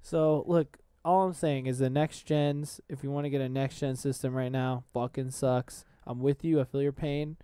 So, 0.00 0.44
look, 0.46 0.78
all 1.04 1.26
I'm 1.26 1.34
saying 1.34 1.66
is 1.66 1.78
the 1.78 1.90
next 1.90 2.22
gens, 2.22 2.80
if 2.88 3.04
you 3.04 3.10
want 3.10 3.26
to 3.26 3.30
get 3.30 3.40
a 3.40 3.48
next 3.48 3.78
gen 3.78 3.96
system 3.96 4.34
right 4.34 4.50
now, 4.50 4.84
fucking 4.92 5.30
sucks. 5.30 5.84
I'm 6.06 6.20
with 6.20 6.44
you. 6.44 6.60
I 6.60 6.64
feel 6.64 6.82
your 6.82 6.92
pain. 6.92 7.36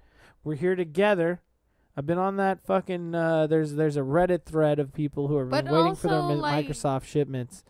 We're 0.42 0.56
here 0.56 0.74
together. 0.74 1.40
I've 1.96 2.06
been 2.06 2.18
on 2.18 2.36
that 2.36 2.64
fucking 2.64 3.14
uh 3.14 3.46
there's 3.46 3.74
there's 3.74 3.96
a 3.96 4.00
Reddit 4.00 4.44
thread 4.44 4.78
of 4.78 4.94
people 4.94 5.28
who 5.28 5.36
are 5.36 5.46
waiting 5.46 5.94
for 5.96 6.08
their 6.08 6.20
like- 6.20 6.66
Microsoft 6.66 7.04
shipments. 7.04 7.62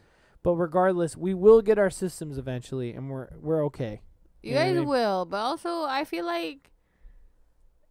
But 0.42 0.54
regardless, 0.54 1.16
we 1.16 1.34
will 1.34 1.60
get 1.60 1.78
our 1.78 1.90
systems 1.90 2.38
eventually, 2.38 2.92
and 2.94 3.10
we're 3.10 3.28
we're 3.40 3.64
okay. 3.66 4.00
You 4.42 4.52
You 4.52 4.56
what 4.56 4.62
I 4.62 4.66
guys 4.68 4.76
mean? 4.76 4.88
will, 4.88 5.24
but 5.26 5.36
also 5.36 5.84
I 5.84 6.04
feel 6.04 6.24
like 6.24 6.70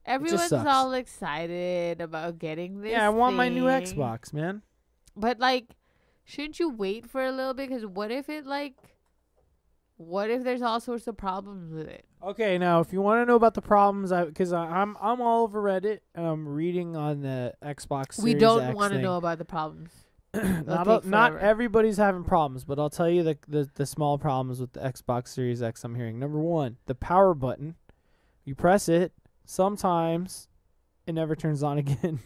everyone's 0.05 0.51
all 0.51 0.93
excited 0.93 2.01
about 2.01 2.39
getting 2.39 2.81
this. 2.81 2.91
yeah, 2.91 3.05
I 3.05 3.09
want 3.09 3.35
my 3.35 3.49
new. 3.49 3.65
Xbox, 3.65 4.33
man. 4.33 4.63
But 5.15 5.39
like, 5.39 5.75
shouldn't 6.23 6.59
you 6.59 6.69
wait 6.69 7.05
for 7.07 7.23
a 7.23 7.31
little 7.31 7.53
bit? 7.53 7.69
Because 7.69 7.85
what 7.85 8.09
if 8.11 8.29
it 8.29 8.45
like, 8.47 8.73
what 9.97 10.29
if 10.31 10.43
there's 10.43 10.61
all 10.61 10.79
sorts 10.79 11.05
of 11.07 11.17
problems 11.17 11.71
with 11.71 11.87
it? 11.87 12.05
Okay, 12.23 12.57
now 12.57 12.79
if 12.79 12.91
you 12.91 13.01
want 13.01 13.21
to 13.21 13.25
know 13.25 13.35
about 13.35 13.53
the 13.53 13.61
problems, 13.61 14.11
I 14.11 14.25
because 14.25 14.51
I'm 14.53 14.97
I'm 14.99 15.21
all 15.21 15.43
over 15.43 15.61
Reddit 15.61 15.99
and 16.15 16.25
I'm 16.25 16.47
reading 16.49 16.95
on 16.95 17.21
the 17.21 17.53
Xbox. 17.63 18.19
we 18.21 18.33
don't 18.33 18.73
want 18.73 18.93
to 18.93 18.99
know 18.99 19.17
about 19.17 19.37
the 19.37 19.45
problems. 19.45 19.91
not 20.65 20.87
a- 21.05 21.07
not 21.09 21.37
everybody's 21.37 21.97
having 21.97 22.23
problems, 22.23 22.63
but 22.63 22.77
I'll 22.79 22.89
tell 22.89 23.09
you 23.09 23.23
the, 23.23 23.37
the 23.47 23.69
the 23.75 23.85
small 23.85 24.17
problems 24.17 24.59
with 24.61 24.73
the 24.73 24.79
Xbox 24.81 25.29
Series 25.29 25.61
X. 25.61 25.83
I'm 25.83 25.95
hearing 25.95 26.19
number 26.19 26.39
one, 26.39 26.77
the 26.85 26.95
power 26.95 27.33
button. 27.33 27.75
You 28.45 28.55
press 28.55 28.87
it, 28.89 29.11
sometimes 29.45 30.47
it 31.07 31.13
never 31.13 31.35
turns 31.35 31.63
on 31.63 31.77
again, 31.83 32.19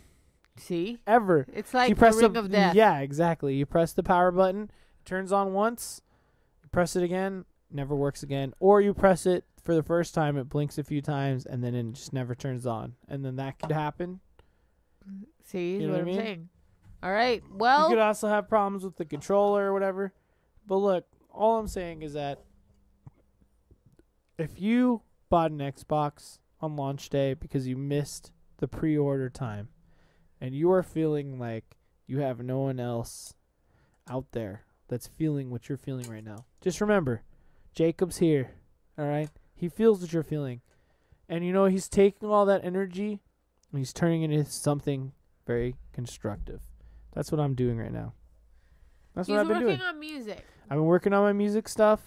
See, 0.58 1.00
ever. 1.08 1.46
it's 1.54 1.74
like 1.74 1.90
you 1.90 1.96
press 1.96 2.16
the 2.16 2.24
ring 2.24 2.34
the, 2.34 2.40
of 2.40 2.52
death. 2.52 2.76
Yeah, 2.76 3.00
exactly. 3.00 3.56
You 3.56 3.66
press 3.66 3.94
the 3.94 4.04
power 4.04 4.32
button, 4.32 4.64
it 4.64 5.06
turns 5.06 5.32
on 5.32 5.54
once. 5.54 6.02
You 6.62 6.70
press 6.70 6.96
it 6.96 7.04
again, 7.04 7.46
never 7.72 7.96
works 7.96 8.22
again. 8.24 8.54
Or 8.60 8.80
you 8.82 8.94
press 8.94 9.26
it 9.26 9.46
for 9.64 9.74
the 9.76 9.84
first 9.84 10.14
time, 10.14 10.38
it 10.38 10.50
blinks 10.50 10.78
a 10.78 10.84
few 10.84 11.02
times, 11.02 11.46
and 11.46 11.64
then 11.64 11.74
it 11.74 11.94
just 11.94 12.12
never 12.14 12.36
turns 12.36 12.66
on. 12.66 12.94
And 13.08 13.24
then 13.24 13.38
that 13.38 13.60
could 13.60 13.72
happen. 13.72 14.20
See, 15.46 15.74
You 15.78 15.88
know 15.88 15.94
what, 15.94 15.94
what 15.94 15.98
I 15.98 16.00
I'm 16.02 16.06
mean? 16.06 16.18
saying. 16.18 16.50
All 17.04 17.12
right. 17.12 17.44
Well, 17.52 17.90
you 17.90 17.96
could 17.96 18.02
also 18.02 18.30
have 18.30 18.48
problems 18.48 18.86
with 18.86 18.96
the 18.96 19.04
controller 19.04 19.66
or 19.66 19.74
whatever. 19.74 20.14
But 20.66 20.78
look, 20.78 21.06
all 21.30 21.60
I'm 21.60 21.68
saying 21.68 22.02
is 22.02 22.14
that 22.14 22.40
if 24.38 24.62
you 24.62 25.02
bought 25.30 25.52
an 25.52 25.60
Xbox 25.60 26.40
on 26.62 26.78
launch 26.78 27.10
day 27.10 27.34
because 27.34 27.68
you 27.68 27.76
missed 27.76 28.32
the 28.58 28.70
pre-order 28.70 29.30
time 29.30 29.68
and 30.40 30.56
you 30.56 30.72
are 30.72 30.82
feeling 30.82 31.38
like 31.38 31.76
you 32.08 32.20
have 32.20 32.40
no 32.40 32.60
one 32.60 32.80
else 32.80 33.34
out 34.10 34.28
there 34.32 34.64
that's 34.88 35.08
feeling 35.08 35.50
what 35.50 35.68
you're 35.68 35.78
feeling 35.78 36.10
right 36.10 36.24
now, 36.24 36.46
just 36.62 36.80
remember, 36.80 37.24
Jacob's 37.76 38.20
here. 38.20 38.52
All 38.98 39.06
right, 39.06 39.30
he 39.56 39.68
feels 39.68 40.02
what 40.02 40.14
you're 40.14 40.24
feeling, 40.24 40.62
and 41.28 41.44
you 41.44 41.52
know 41.52 41.66
he's 41.66 41.90
taking 41.90 42.30
all 42.30 42.46
that 42.46 42.64
energy 42.64 43.22
and 43.72 43.80
he's 43.80 43.92
turning 43.92 44.22
it 44.22 44.32
into 44.32 44.52
something 44.52 45.14
very 45.48 45.76
constructive. 45.92 46.62
That's 47.14 47.32
what 47.32 47.40
I'm 47.40 47.56
doing 47.56 47.78
right 47.78 47.92
now. 47.92 48.14
That's 49.16 49.28
He's 49.28 49.34
what 49.34 49.42
I've 49.42 49.48
been 49.48 49.60
doing. 49.60 49.72
working 49.74 49.86
on 49.86 50.00
music. 50.00 50.46
I've 50.70 50.78
been 50.78 50.86
working 50.86 51.14
on 51.14 51.24
my 51.24 51.34
music 51.34 51.68
stuff. 51.68 52.00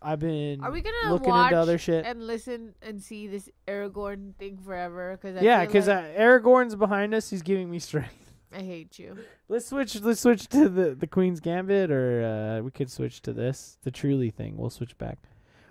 I've 0.00 0.20
been 0.20 0.62
Are 0.62 0.70
we 0.70 0.80
gonna 0.80 1.12
looking 1.12 1.28
watch 1.28 1.50
into 1.50 1.60
other 1.60 1.76
shit. 1.78 2.06
and 2.06 2.24
listen 2.24 2.74
and 2.82 3.02
see 3.02 3.26
this 3.26 3.48
Aragorn 3.66 4.36
thing 4.36 4.56
forever? 4.58 5.18
Because 5.20 5.42
yeah, 5.42 5.64
because 5.64 5.86
because 5.86 5.88
uh, 5.88 6.20
Aragorn's 6.20 6.76
behind 6.76 7.14
us. 7.14 7.30
He's 7.30 7.42
giving 7.42 7.68
me 7.68 7.78
strength. 7.80 8.32
I 8.54 8.60
hate 8.60 8.98
you. 8.98 9.16
Let's 9.48 9.66
switch. 9.66 10.00
Let's 10.00 10.20
switch 10.20 10.46
to 10.50 10.68
the 10.68 10.94
the 10.94 11.08
Queen's 11.08 11.40
Gambit, 11.40 11.90
or 11.90 12.22
uh, 12.24 12.62
we 12.62 12.70
could 12.70 12.90
switch 12.90 13.20
to 13.22 13.32
this, 13.32 13.76
the 13.82 13.90
Truly 13.90 14.30
thing. 14.30 14.56
We'll 14.56 14.70
switch 14.70 14.96
back. 14.98 15.18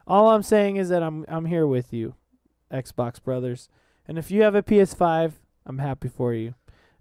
All 0.05 0.29
I'm 0.29 0.43
saying 0.43 0.75
is 0.75 0.89
that 0.89 1.01
I'm 1.03 1.23
I'm 1.29 1.45
here 1.45 1.65
with 1.65 1.93
you, 1.93 2.15
Xbox 2.69 3.23
brothers. 3.23 3.69
And 4.09 4.17
if 4.17 4.29
you 4.29 4.41
have 4.41 4.55
a 4.55 4.63
PS5, 4.63 5.33
I'm 5.65 5.79
happy 5.79 6.09
for 6.09 6.33
you. 6.33 6.53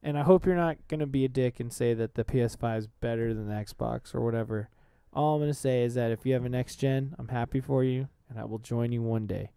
And 0.03 0.19
I 0.19 0.23
hope 0.23 0.47
you're 0.47 0.55
not 0.55 0.77
gonna 0.89 1.07
be 1.07 1.25
a 1.25 1.29
dick 1.29 1.59
and 1.59 1.73
say 1.73 1.95
that 1.95 2.15
the 2.15 2.25
PS5 2.25 2.79
is 2.79 2.87
better 2.87 3.35
than 3.35 3.49
the 3.49 3.55
Xbox 3.55 4.15
or 4.15 4.21
whatever. 4.21 4.69
All 5.13 5.35
I'm 5.35 5.41
gonna 5.41 5.55
say 5.55 5.83
is 5.83 5.95
that 5.95 6.13
if 6.13 6.25
you 6.25 6.35
have 6.35 6.45
a 6.45 6.49
next 6.49 6.77
gen, 6.77 7.15
I'm 7.19 7.29
happy 7.29 7.61
for 7.61 7.83
you, 7.83 8.09
and 8.29 8.39
I 8.39 8.45
will 8.45 8.59
join 8.59 8.93
you 8.93 9.03
one 9.03 9.27
day. 9.27 9.51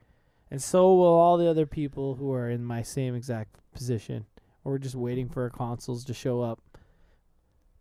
And 0.51 0.61
so 0.61 0.95
will 0.95 1.05
all 1.05 1.37
the 1.37 1.49
other 1.49 1.65
people 1.65 2.15
who 2.15 2.33
are 2.33 2.49
in 2.49 2.63
my 2.63 2.81
same 2.81 3.13
exact 3.15 3.57
position. 3.73 4.25
Or 4.63 4.73
we're 4.73 4.79
just 4.79 4.95
waiting 4.95 5.29
for 5.29 5.43
our 5.43 5.49
consoles 5.49 6.03
to 6.05 6.13
show 6.13 6.41
up. 6.41 6.59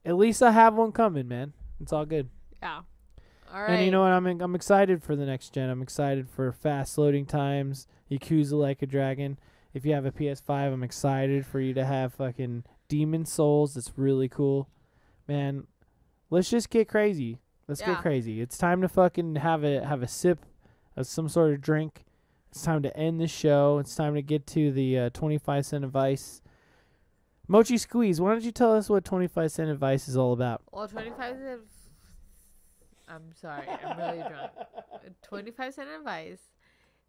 At 0.04 0.16
least 0.16 0.42
I 0.42 0.52
have 0.52 0.74
one 0.74 0.92
coming, 0.92 1.28
man. 1.28 1.54
It's 1.80 1.92
all 1.92 2.06
good. 2.06 2.28
Yeah. 2.62 2.82
All 3.52 3.62
right. 3.62 3.70
And 3.70 3.84
you 3.84 3.90
know 3.90 4.02
what? 4.02 4.12
I'm 4.12 4.26
I'm 4.26 4.54
excited 4.54 5.02
for 5.02 5.16
the 5.16 5.26
next 5.26 5.52
gen. 5.54 5.70
I'm 5.70 5.82
excited 5.82 6.28
for 6.28 6.52
fast 6.52 6.98
loading 6.98 7.26
times. 7.26 7.86
Yakuza 8.10 8.52
Like 8.52 8.82
a 8.82 8.86
Dragon. 8.86 9.38
If 9.74 9.84
you 9.84 9.92
have 9.94 10.06
a 10.06 10.12
PS5, 10.12 10.72
I'm 10.72 10.82
excited 10.82 11.44
for 11.46 11.60
you 11.60 11.74
to 11.74 11.84
have 11.84 12.14
fucking 12.14 12.64
Demon's 12.88 13.30
Souls. 13.32 13.74
That's 13.74 13.92
really 13.96 14.28
cool, 14.28 14.68
man. 15.26 15.66
Let's 16.30 16.50
just 16.50 16.70
get 16.70 16.88
crazy. 16.88 17.38
Let's 17.66 17.80
Yeah. 17.80 17.94
get 17.94 18.02
crazy. 18.02 18.40
It's 18.40 18.56
time 18.56 18.80
to 18.80 18.88
fucking 18.88 19.36
have 19.36 19.62
a 19.64 19.84
have 19.84 20.02
a 20.02 20.08
sip 20.08 20.44
of 20.96 21.06
some 21.06 21.28
sort 21.28 21.52
of 21.52 21.60
drink. 21.60 22.04
It's 22.50 22.62
time 22.62 22.82
to 22.82 22.96
end 22.96 23.20
the 23.20 23.28
show. 23.28 23.78
It's 23.78 23.94
time 23.94 24.14
to 24.14 24.22
get 24.22 24.46
to 24.48 24.72
the 24.72 24.98
uh, 24.98 25.10
25 25.10 25.66
cent 25.66 25.84
advice. 25.84 26.40
Mochi 27.46 27.76
Squeeze, 27.78 28.20
why 28.20 28.32
don't 28.32 28.42
you 28.42 28.52
tell 28.52 28.74
us 28.74 28.88
what 28.88 29.04
25 29.04 29.50
cent 29.52 29.70
advice 29.70 30.08
is 30.08 30.16
all 30.16 30.32
about? 30.32 30.62
Well, 30.72 30.88
25 30.88 31.36
cent. 31.36 31.60
I'm 33.06 33.32
sorry. 33.34 33.66
I'm 33.68 33.98
really 33.98 34.18
drunk. 34.28 34.52
25 35.22 35.74
cent 35.74 35.88
advice 35.90 36.40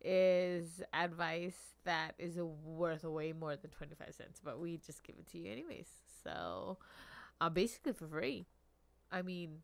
is 0.01 0.81
advice 0.93 1.57
that 1.85 2.13
is 2.19 2.37
worth 2.37 3.03
way 3.03 3.33
more 3.33 3.55
than 3.55 3.71
25 3.71 4.13
cents, 4.13 4.41
but 4.43 4.59
we 4.59 4.77
just 4.77 5.03
give 5.03 5.15
it 5.17 5.27
to 5.31 5.37
you 5.37 5.51
anyways. 5.51 5.87
So, 6.23 6.77
uh, 7.41 7.49
basically 7.49 7.93
for 7.93 8.07
free. 8.07 8.45
I 9.11 9.21
mean, 9.21 9.59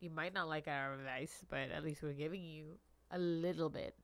you 0.00 0.10
might 0.10 0.34
not 0.34 0.48
like 0.48 0.68
our 0.68 0.94
advice, 0.94 1.44
but 1.48 1.70
at 1.70 1.84
least 1.84 2.02
we're 2.02 2.12
giving 2.12 2.42
you 2.42 2.78
a 3.10 3.18
little 3.18 3.70
bit. 3.70 3.94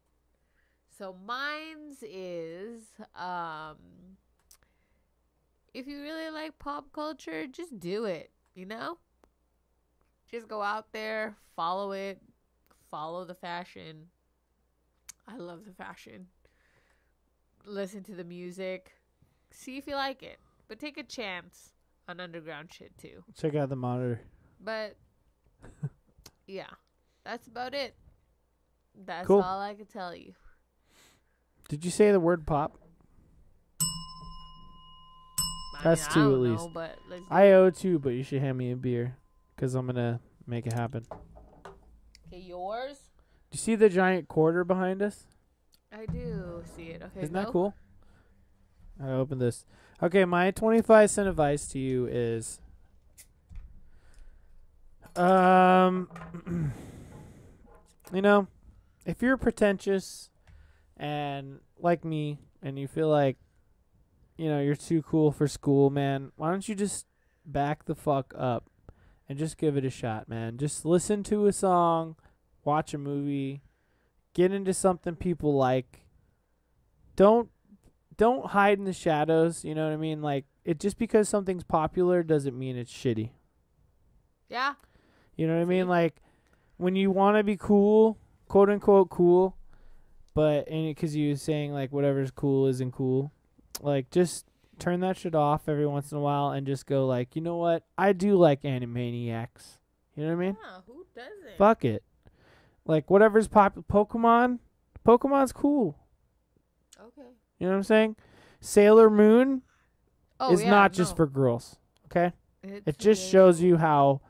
So, 0.99 1.17
mine's 1.27 2.03
is 2.03 2.83
um, 3.17 3.77
if 5.73 5.89
you 5.89 6.01
really 6.03 6.31
like 6.31 6.59
pop 6.59 6.93
culture, 6.93 7.47
just 7.47 7.81
do 7.81 8.05
it, 8.05 8.31
you 8.55 8.65
know? 8.65 8.99
Just 10.31 10.49
go 10.49 10.63
out 10.63 10.93
there, 10.93 11.37
follow 11.57 11.93
it, 11.93 12.21
follow 12.91 13.25
the 13.25 13.35
fashion. 13.35 14.07
I 15.27 15.37
love 15.37 15.65
the 15.67 15.73
fashion. 15.73 16.27
Listen 17.67 18.03
to 18.05 18.15
the 18.15 18.25
music, 18.25 18.93
see 19.51 19.79
if 19.79 19.87
you 19.87 19.95
like 19.95 20.23
it, 20.23 20.39
but 20.69 20.79
take 20.79 20.99
a 20.99 21.03
chance 21.03 21.73
on 22.09 22.21
underground 22.21 22.71
shit 22.73 22.97
too. 22.99 23.25
Check 23.37 23.55
out 23.55 23.71
the 23.71 23.77
monitor. 23.77 24.21
But 24.61 24.97
yeah, 26.47 26.67
that's 27.25 27.49
about 27.49 27.75
it. 27.75 27.95
That's 28.95 29.27
Cool. 29.27 29.41
all 29.41 29.61
I 29.61 29.75
can 29.75 29.87
tell 29.87 30.15
you. 30.15 30.35
Did 31.69 31.85
you 31.85 31.91
say 31.91 32.13
the 32.13 32.21
word 32.21 32.47
pop? 32.47 32.79
I 33.81 33.85
That's 35.83 36.15
mean, 36.17 36.25
two 36.27 36.35
at 36.35 36.41
least. 36.41 36.75
know, 36.75 36.91
I 37.31 37.53
owe 37.53 37.71
two, 37.71 37.99
but 37.99 38.11
you 38.11 38.23
should 38.23 38.41
hand 38.41 38.59
me 38.59 38.71
a 38.73 38.77
beer 38.77 39.17
because 39.57 39.75
I'm 39.75 39.87
gonna 39.87 40.21
make 40.47 40.67
it 40.67 40.75
happen. 40.75 41.07
okay, 42.29 42.41
yours. 42.41 42.99
Do 43.55 43.59
you 43.59 43.61
see 43.61 43.77
the 43.77 43.89
giant 43.89 44.27
quarter 44.27 44.65
behind 44.65 45.01
us? 45.01 45.29
I 45.93 46.07
do 46.07 46.65
see 46.75 46.87
it. 46.87 47.03
Okay, 47.05 47.23
Isn't 47.23 47.35
that 47.35 47.53
cool? 47.53 47.73
I 49.01 49.11
open 49.11 49.39
this. 49.39 49.65
Okay, 50.03 50.25
my 50.25 50.51
25 50.51 51.09
cent 51.09 51.29
advice 51.29 51.69
to 51.69 51.79
you 51.79 52.09
is 52.11 52.59
um 55.15 56.09
you 58.13 58.23
know, 58.23 58.49
if 59.07 59.23
you're 59.23 59.37
pretentious 59.37 60.31
and 60.97 61.61
like 61.79 62.05
me 62.05 62.41
and 62.61 62.77
you 62.77 62.89
feel 62.89 63.09
like 63.09 63.37
you 64.37 64.49
know, 64.49 64.59
you're 64.59 64.75
too 64.75 65.01
cool 65.03 65.31
for 65.31 65.47
school, 65.47 65.91
man, 65.91 66.33
why 66.35 66.51
don't 66.51 66.69
you 66.69 66.75
just 66.75 67.07
back 67.47 67.85
the 67.85 67.95
fuck 67.95 68.35
up 68.37 68.69
and 69.29 69.39
just 69.39 69.59
give 69.59 69.77
it 69.77 69.85
a 69.85 69.91
shot, 69.91 70.29
man. 70.29 70.59
Just 70.59 70.85
listen 70.85 71.23
to 71.23 71.47
a 71.47 71.53
song, 71.53 72.17
watch 72.65 72.95
a 72.95 72.99
movie, 72.99 73.63
get 74.35 74.53
into 74.53 74.75
something 74.75 75.17
people 75.17 75.55
like. 75.57 76.01
Don't 77.17 77.49
don't 78.17 78.47
hide 78.47 78.79
in 78.79 78.85
the 78.85 78.93
shadows, 78.93 79.65
you 79.65 79.75
know 79.75 79.85
what 79.87 79.93
I 79.93 79.97
mean? 79.97 80.23
Like 80.23 80.45
it 80.65 80.81
just 80.81 80.99
because 80.99 81.29
something's 81.29 81.65
popular 81.65 82.23
doesn't 82.23 82.59
mean 82.59 82.77
it's 82.77 82.93
shitty. 82.93 83.31
Yeah. 84.49 84.75
You 85.37 85.47
know 85.47 85.57
what 85.57 85.63
I 85.63 85.67
mean? 85.67 85.89
Like 85.89 86.21
when 86.77 86.97
you 86.97 87.11
want 87.11 87.37
to 87.37 87.43
be 87.43 87.57
cool, 87.57 88.19
quote 88.49 88.71
unquote 88.71 89.11
cool, 89.11 89.57
but 90.35 90.69
and 90.69 90.95
because 90.95 91.15
you 91.15 91.37
saying 91.37 91.73
like 91.73 91.93
whatever's 91.93 92.31
cool 92.31 92.67
isn't 92.67 92.93
cool, 92.93 93.33
like 93.81 94.11
just 94.11 94.47
turn 94.79 95.01
that 95.01 95.17
shit 95.17 95.35
off 95.35 95.69
every 95.69 95.87
once 95.87 96.13
in 96.13 96.19
a 96.19 96.21
while 96.21 96.51
and 96.51 96.67
just 96.67 96.87
go 96.87 97.07
like, 97.07 97.37
you 97.37 97.43
know 97.43 97.57
what? 97.57 97.85
I 97.97 98.13
do 98.13 98.37
like 98.37 98.63
Animaniacs. 98.63 99.79
You 100.17 100.25
know 100.25 100.29
what 100.29 100.43
I 100.43 100.47
mean? 100.47 100.57
Yeah, 100.63 100.81
who 100.87 101.07
doesn't? 101.15 101.59
Fuck 101.59 101.85
it. 101.85 102.03
Like 102.87 103.11
whatever's 103.11 103.49
pop 103.49 103.77
Pokemon, 103.91 104.59
Pokemon's 105.07 105.53
cool. 105.53 105.99
Okay. 107.01 107.29
You 107.59 107.67
know 107.67 107.73
what 107.73 107.79
I'm 107.79 107.83
saying? 107.85 108.17
Sailor 108.61 109.11
Moon 109.11 109.63
Oh, 110.41 110.53
is 110.53 110.63
yeah, 110.63 110.71
not 110.71 110.93
just 110.93 111.13
no. 111.13 111.17
for 111.17 111.27
girls. 111.27 111.77
Okay? 112.07 112.33
It's 112.63 112.87
It 112.87 112.99
just 112.99 113.29
shows 113.31 113.61
you 113.61 113.77
how 113.77 114.21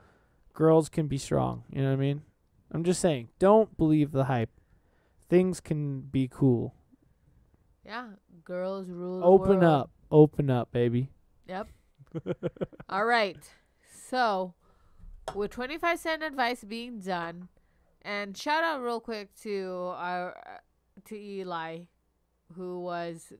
girls 0.53 0.87
can 0.89 1.07
be 1.07 1.17
strong. 1.17 1.63
You 1.69 1.81
know 1.81 1.87
what 1.89 1.93
I 1.93 1.97
mean? 1.97 2.21
I'm 2.71 2.83
just 2.83 3.01
saying, 3.01 3.29
don't 3.39 3.75
believe 3.77 4.11
the 4.11 4.25
hype. 4.25 4.49
Things 5.29 5.59
can 5.59 6.01
be 6.01 6.29
cool. 6.31 6.75
Yeah, 7.85 8.07
girls 8.43 8.87
rule. 8.89 9.19
the 9.19 9.25
Open 9.25 9.63
up. 9.63 9.91
Open 10.11 10.49
up, 10.49 10.71
baby. 10.71 11.09
Yep. 11.47 11.67
All 12.89 13.05
right. 13.05 13.37
So, 14.09 14.53
with 15.33 15.51
25 15.51 15.99
cent 15.99 16.23
advice 16.23 16.63
being 16.63 16.99
done, 16.99 17.47
and 18.05 18.37
shout 18.37 18.63
out 18.63 18.81
real 18.81 18.99
quick 18.99 19.33
to 19.41 19.93
our 19.97 20.61
to 21.05 21.15
Eli, 21.17 21.79
who 22.55 22.79
was, 22.79 23.33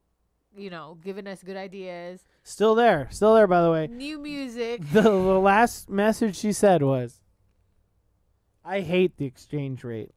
you 0.57 0.69
know, 0.69 0.97
giving 1.03 1.27
us 1.27 1.41
good 1.43 1.55
ideas, 1.55 2.25
Still 2.43 2.75
there. 2.75 3.07
Still 3.11 3.33
there, 3.35 3.47
by 3.47 3.61
the 3.61 3.71
way. 3.71 3.87
new 3.87 4.19
music. 4.19 4.81
The, 4.91 5.01
the 5.01 5.09
last 5.39 5.89
message 5.89 6.35
she 6.35 6.51
said 6.51 6.81
was, 6.83 7.21
I 8.63 8.81
hate 8.81 9.17
the 9.17 9.25
exchange 9.25 9.83
rate. 9.83 10.11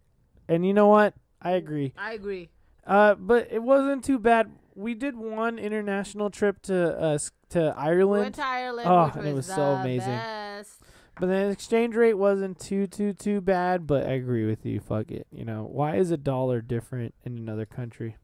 And 0.49 0.67
you 0.67 0.73
know 0.75 0.89
what? 0.89 1.15
I 1.41 1.53
agree. 1.53 1.93
I 1.97 2.15
agree. 2.15 2.49
Uh, 2.87 3.15
but 3.15 3.49
it 3.51 3.63
wasn't 3.63 4.05
too 4.05 4.19
bad. 4.19 4.51
We 4.75 4.95
did 4.95 5.17
one 5.17 5.59
international 5.59 6.31
trip 6.31 6.63
to 6.63 6.99
uh 6.99 7.19
to 7.51 7.59
We 7.59 7.65
went 7.65 7.77
Ireland, 7.79 8.35
to 8.37 8.45
Ireland, 8.45 8.89
Oh, 8.89 9.05
which 9.07 9.15
and 9.15 9.25
was, 9.25 9.33
it 9.33 9.35
was 9.37 9.47
so 9.47 9.63
amazing. 9.63 10.09
Best. 10.09 10.38
But 11.21 11.27
the 11.27 11.49
exchange 11.51 11.95
rate 11.95 12.15
wasn't 12.15 12.59
too 12.59 12.87
too 12.87 13.13
too 13.13 13.41
bad. 13.41 13.87
But 13.87 14.07
I 14.07 14.11
agree 14.13 14.47
with 14.47 14.65
you. 14.67 14.81
Fuck 14.81 15.11
it. 15.11 15.27
You 15.31 15.45
know 15.45 15.69
why 15.71 15.97
is 15.97 16.11
a 16.11 16.17
dollar 16.17 16.61
different 16.61 17.15
in 17.25 17.37
another 17.39 17.67
country? 17.67 18.17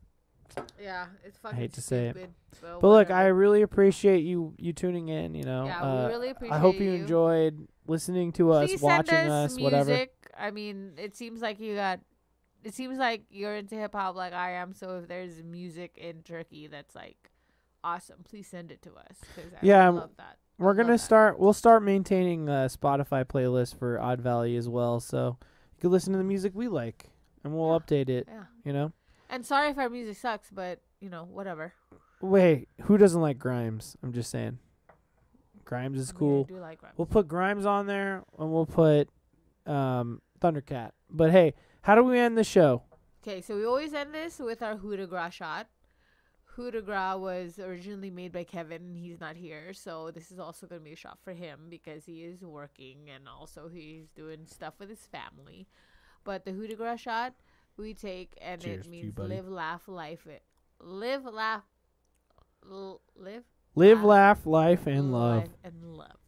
Yeah, 0.80 1.06
it's 1.24 1.36
fucking 1.38 1.58
I 1.58 1.60
hate 1.62 1.72
to 1.74 1.80
say 1.82 2.08
it. 2.08 2.16
But, 2.60 2.80
But 2.80 2.88
look, 2.88 3.10
I 3.10 3.26
really 3.26 3.62
appreciate 3.62 4.20
you 4.24 4.54
you 4.58 4.72
tuning 4.72 5.08
in. 5.08 5.34
You 5.34 5.44
know, 5.44 5.64
yeah, 5.66 5.82
uh, 5.82 6.06
we 6.06 6.12
really 6.12 6.30
appreciate 6.30 6.54
I 6.56 6.58
hope 6.60 6.76
you 6.76 6.84
you 6.90 6.92
enjoyed 7.02 7.66
listening 7.86 8.32
to 8.32 8.52
us, 8.52 8.70
Please 8.70 8.80
watching 8.82 9.06
send 9.06 9.30
us, 9.30 9.52
us, 9.52 9.56
music. 9.56 9.64
whatever. 9.64 10.06
I 10.38 10.50
mean, 10.50 10.92
it 10.96 11.16
seems 11.16 11.40
like 11.42 11.58
you 11.60 11.74
got. 11.74 12.00
It 12.62 12.72
seems 12.74 12.98
like 12.98 13.24
you're 13.30 13.54
into 13.56 13.74
hip 13.74 13.94
hop 13.94 14.14
like 14.16 14.32
I 14.32 14.52
am. 14.52 14.72
So 14.74 14.98
if 14.98 15.08
there's 15.08 15.42
music 15.42 15.98
in 15.98 16.22
Turkey 16.22 16.66
that's 16.66 16.94
like 16.94 17.30
awesome, 17.82 18.22
please 18.24 18.46
send 18.46 18.70
it 18.70 18.80
to 18.82 18.90
us. 18.94 19.18
'cause 19.34 19.52
I 19.54 19.58
Yeah, 19.66 19.84
I'm- 19.84 19.96
love 19.96 20.16
We're 20.58 20.74
gonna 20.74 20.98
start. 20.98 21.38
We'll 21.38 21.52
start 21.52 21.82
maintaining 21.82 22.48
a 22.48 22.68
Spotify 22.70 23.24
playlist 23.24 23.76
for 23.78 24.00
Odd 24.00 24.20
Valley 24.20 24.56
as 24.56 24.68
well, 24.68 25.00
so 25.00 25.36
you 25.76 25.80
can 25.80 25.90
listen 25.90 26.12
to 26.12 26.18
the 26.18 26.24
music 26.24 26.52
we 26.54 26.68
like, 26.68 27.10
and 27.42 27.54
we'll 27.54 27.72
Yeah. 27.72 27.78
update 27.78 28.08
it. 28.08 28.28
Yeah. 28.30 28.44
You 28.64 28.72
know. 28.72 28.92
And 29.28 29.44
sorry 29.44 29.70
if 29.70 29.78
our 29.78 29.88
music 29.90 30.16
sucks, 30.16 30.50
but 30.50 30.80
you 31.00 31.10
know, 31.10 31.24
whatever. 31.24 31.72
Wait, 32.20 32.68
who 32.82 32.96
doesn't 32.96 33.20
like 33.20 33.38
Grimes? 33.38 33.96
I'm 34.02 34.12
just 34.12 34.30
saying. 34.30 34.58
Grimes 35.64 35.98
is 35.98 36.10
I 36.10 36.12
mean, 36.12 36.16
I 36.16 36.18
cool. 36.18 36.44
do 36.44 36.56
like 36.58 36.82
rap. 36.82 36.94
We'll 36.96 37.06
put 37.06 37.26
Grimes 37.26 37.66
on 37.66 37.86
there, 37.86 38.22
and 38.38 38.52
we'll 38.52 38.66
put 38.66 39.08
um, 39.66 40.20
Thundercat. 40.40 40.90
But 41.10 41.30
hey, 41.32 41.54
how 41.82 41.94
do 41.94 42.02
we 42.04 42.18
end 42.18 42.36
the 42.38 42.44
show? 42.44 42.82
Okay, 43.22 43.40
so 43.40 43.56
we 43.56 43.64
always 43.64 43.92
end 43.94 44.12
this 44.14 44.38
with 44.38 44.62
our 44.62 44.74
de 44.74 45.06
Gras 45.06 45.30
shot. 45.30 45.66
Coup 46.54 46.70
de 46.70 46.80
Gras 46.80 47.16
was 47.16 47.58
originally 47.58 48.10
made 48.10 48.32
by 48.32 48.44
Kevin, 48.44 48.82
and 48.82 48.96
he's 48.96 49.20
not 49.20 49.34
here, 49.36 49.72
so 49.72 50.10
this 50.12 50.30
is 50.30 50.38
also 50.38 50.66
going 50.66 50.80
to 50.80 50.84
be 50.84 50.92
a 50.92 50.96
shot 50.96 51.18
for 51.22 51.32
him 51.32 51.66
because 51.68 52.04
he 52.04 52.22
is 52.22 52.42
working 52.42 53.10
and 53.12 53.28
also 53.28 53.68
he's 53.68 54.08
doing 54.14 54.46
stuff 54.46 54.74
with 54.78 54.88
his 54.88 55.06
family. 55.06 55.66
But 56.22 56.44
the 56.44 56.52
Coup 56.52 56.68
de 56.68 56.74
Gras 56.76 56.96
shot 56.96 57.34
we 57.76 57.92
take, 57.92 58.34
and 58.40 58.60
Cheers 58.60 58.86
it 58.86 58.90
to 58.90 58.96
you, 58.96 59.02
means 59.04 59.18
live, 59.18 59.48
laugh, 59.48 59.88
life 59.88 60.26
it. 60.26 60.42
Live, 60.80 61.24
laugh, 61.24 61.64
l- 62.70 63.00
live, 63.16 63.42
Live, 63.76 64.04
Laugh, 64.04 64.46
laugh, 64.46 64.46
life, 64.46 64.86
and 64.86 65.12
love. 65.12 65.36
life, 65.42 65.48
and 65.64 65.96
love. 65.96 66.18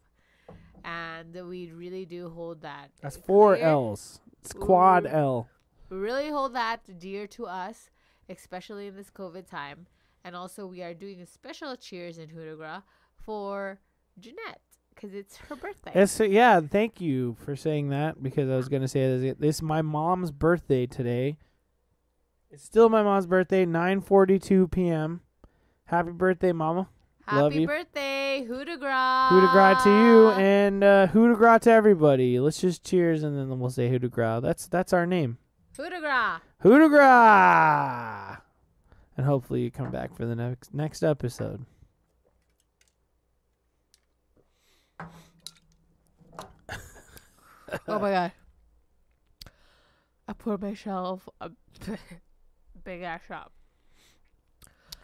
And 0.83 1.33
we 1.47 1.71
really 1.71 2.05
do 2.05 2.29
hold 2.29 2.61
that. 2.63 2.89
That's 3.01 3.15
four 3.15 3.55
clear. 3.55 3.67
L's. 3.67 4.19
It's 4.41 4.51
quad 4.51 5.05
Ooh. 5.05 5.09
L. 5.09 5.49
We 5.89 5.95
really 5.95 6.29
hold 6.29 6.53
that 6.55 6.99
dear 6.99 7.25
to 7.27 7.45
us, 7.45 7.89
especially 8.27 8.87
in 8.87 8.97
this 8.97 9.09
COVID 9.09 9.49
time. 9.49 9.87
And 10.27 10.35
also, 10.35 10.67
we 10.67 10.83
are 10.83 10.93
doing 10.93 11.21
a 11.21 11.25
special 11.25 11.77
cheers 11.77 12.17
in 12.17 12.27
Coup 12.27 12.83
for 13.15 13.79
Jeanette 14.19 14.59
because 14.93 15.13
it's 15.13 15.37
her 15.37 15.55
birthday. 15.55 15.91
It's, 15.95 16.19
yeah, 16.19 16.59
thank 16.59 16.99
you 16.99 17.37
for 17.45 17.55
saying 17.55 17.91
that 17.91 18.21
because 18.21 18.49
I 18.49 18.57
was 18.57 18.67
gonna 18.67 18.89
say 18.89 19.17
this. 19.17 19.35
This 19.39 19.55
is 19.55 19.61
my 19.61 19.81
mom's 19.81 20.31
birthday 20.31 20.85
today. 20.85 21.37
It's 22.51 22.61
still 22.61 22.89
my 22.89 23.03
mom's 23.03 23.25
birthday, 23.25 23.65
9:42 23.65 24.69
p.m. 24.69 25.21
Happy 25.85 26.11
birthday, 26.11 26.51
mama! 26.51 26.89
love 27.31 27.53
Happy 27.53 27.61
you. 27.61 27.67
birthday, 27.67 28.43
Coup 28.45 28.65
de 28.65 28.75
Gras. 28.75 29.29
Coup 29.29 29.39
de 29.39 29.47
gras 29.47 29.81
to 29.81 29.89
you 29.89 30.29
and 30.31 30.83
uh, 30.83 31.07
to 31.59 31.71
everybody. 31.71 32.37
Let's 32.37 32.59
just 32.59 32.83
cheers 32.83 33.23
and 33.23 33.37
then 33.37 33.57
we'll 33.61 33.69
say 33.69 33.97
coup. 33.97 34.41
That's 34.41 34.67
that's 34.67 34.91
our 34.91 35.05
name. 35.05 35.37
Coup 35.73 35.89
de 35.89 36.01
Gras. 36.01 36.41
Coup 36.61 36.79
de 36.79 36.89
gras. 36.89 38.39
And 39.17 39.25
hopefully 39.25 39.61
you 39.61 39.71
come 39.71 39.89
back 39.91 40.15
for 40.15 40.25
the 40.25 40.35
next 40.35 40.73
next 40.73 41.03
episode. 41.03 41.65
Oh 47.87 47.99
my 47.99 48.11
god. 48.11 48.31
I 50.27 50.33
poured 50.33 50.61
myself 50.61 51.27
a 51.41 51.51
big 52.83 53.01
ass 53.01 53.21
shot. 53.27 53.51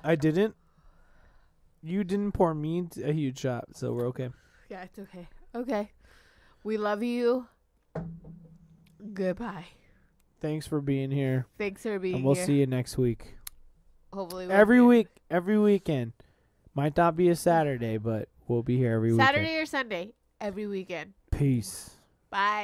I 0.03 0.15
didn't. 0.15 0.55
You 1.81 2.03
didn't 2.03 2.33
pour 2.33 2.53
me 2.53 2.87
a 3.03 3.11
huge 3.11 3.39
shot, 3.39 3.65
so 3.75 3.93
we're 3.93 4.07
okay. 4.07 4.29
Yeah, 4.69 4.83
it's 4.83 4.99
okay. 4.99 5.27
Okay. 5.55 5.91
We 6.63 6.77
love 6.77 7.03
you. 7.03 7.47
Goodbye. 9.13 9.65
Thanks 10.41 10.67
for 10.67 10.81
being 10.81 11.11
here, 11.11 11.47
Thanks 11.57 11.83
for 11.83 11.99
being 11.99 12.15
and 12.15 12.25
we'll 12.25 12.35
here. 12.35 12.45
see 12.45 12.59
you 12.59 12.65
next 12.67 12.97
week. 12.97 13.35
Hopefully, 14.13 14.47
we'll 14.47 14.55
Every 14.55 14.77
be- 14.77 14.81
week, 14.85 15.07
every 15.29 15.57
weekend. 15.59 16.13
Might 16.75 16.95
not 16.97 17.15
be 17.15 17.29
a 17.29 17.35
Saturday, 17.35 17.97
but 17.97 18.29
we'll 18.47 18.63
be 18.63 18.77
here 18.77 18.93
every 18.93 19.15
Saturday 19.15 19.43
weekend. 19.45 19.61
or 19.63 19.65
Sunday. 19.65 20.13
Every 20.41 20.67
weekend. 20.67 21.13
Peace. 21.31 21.91
Bye. 22.29 22.61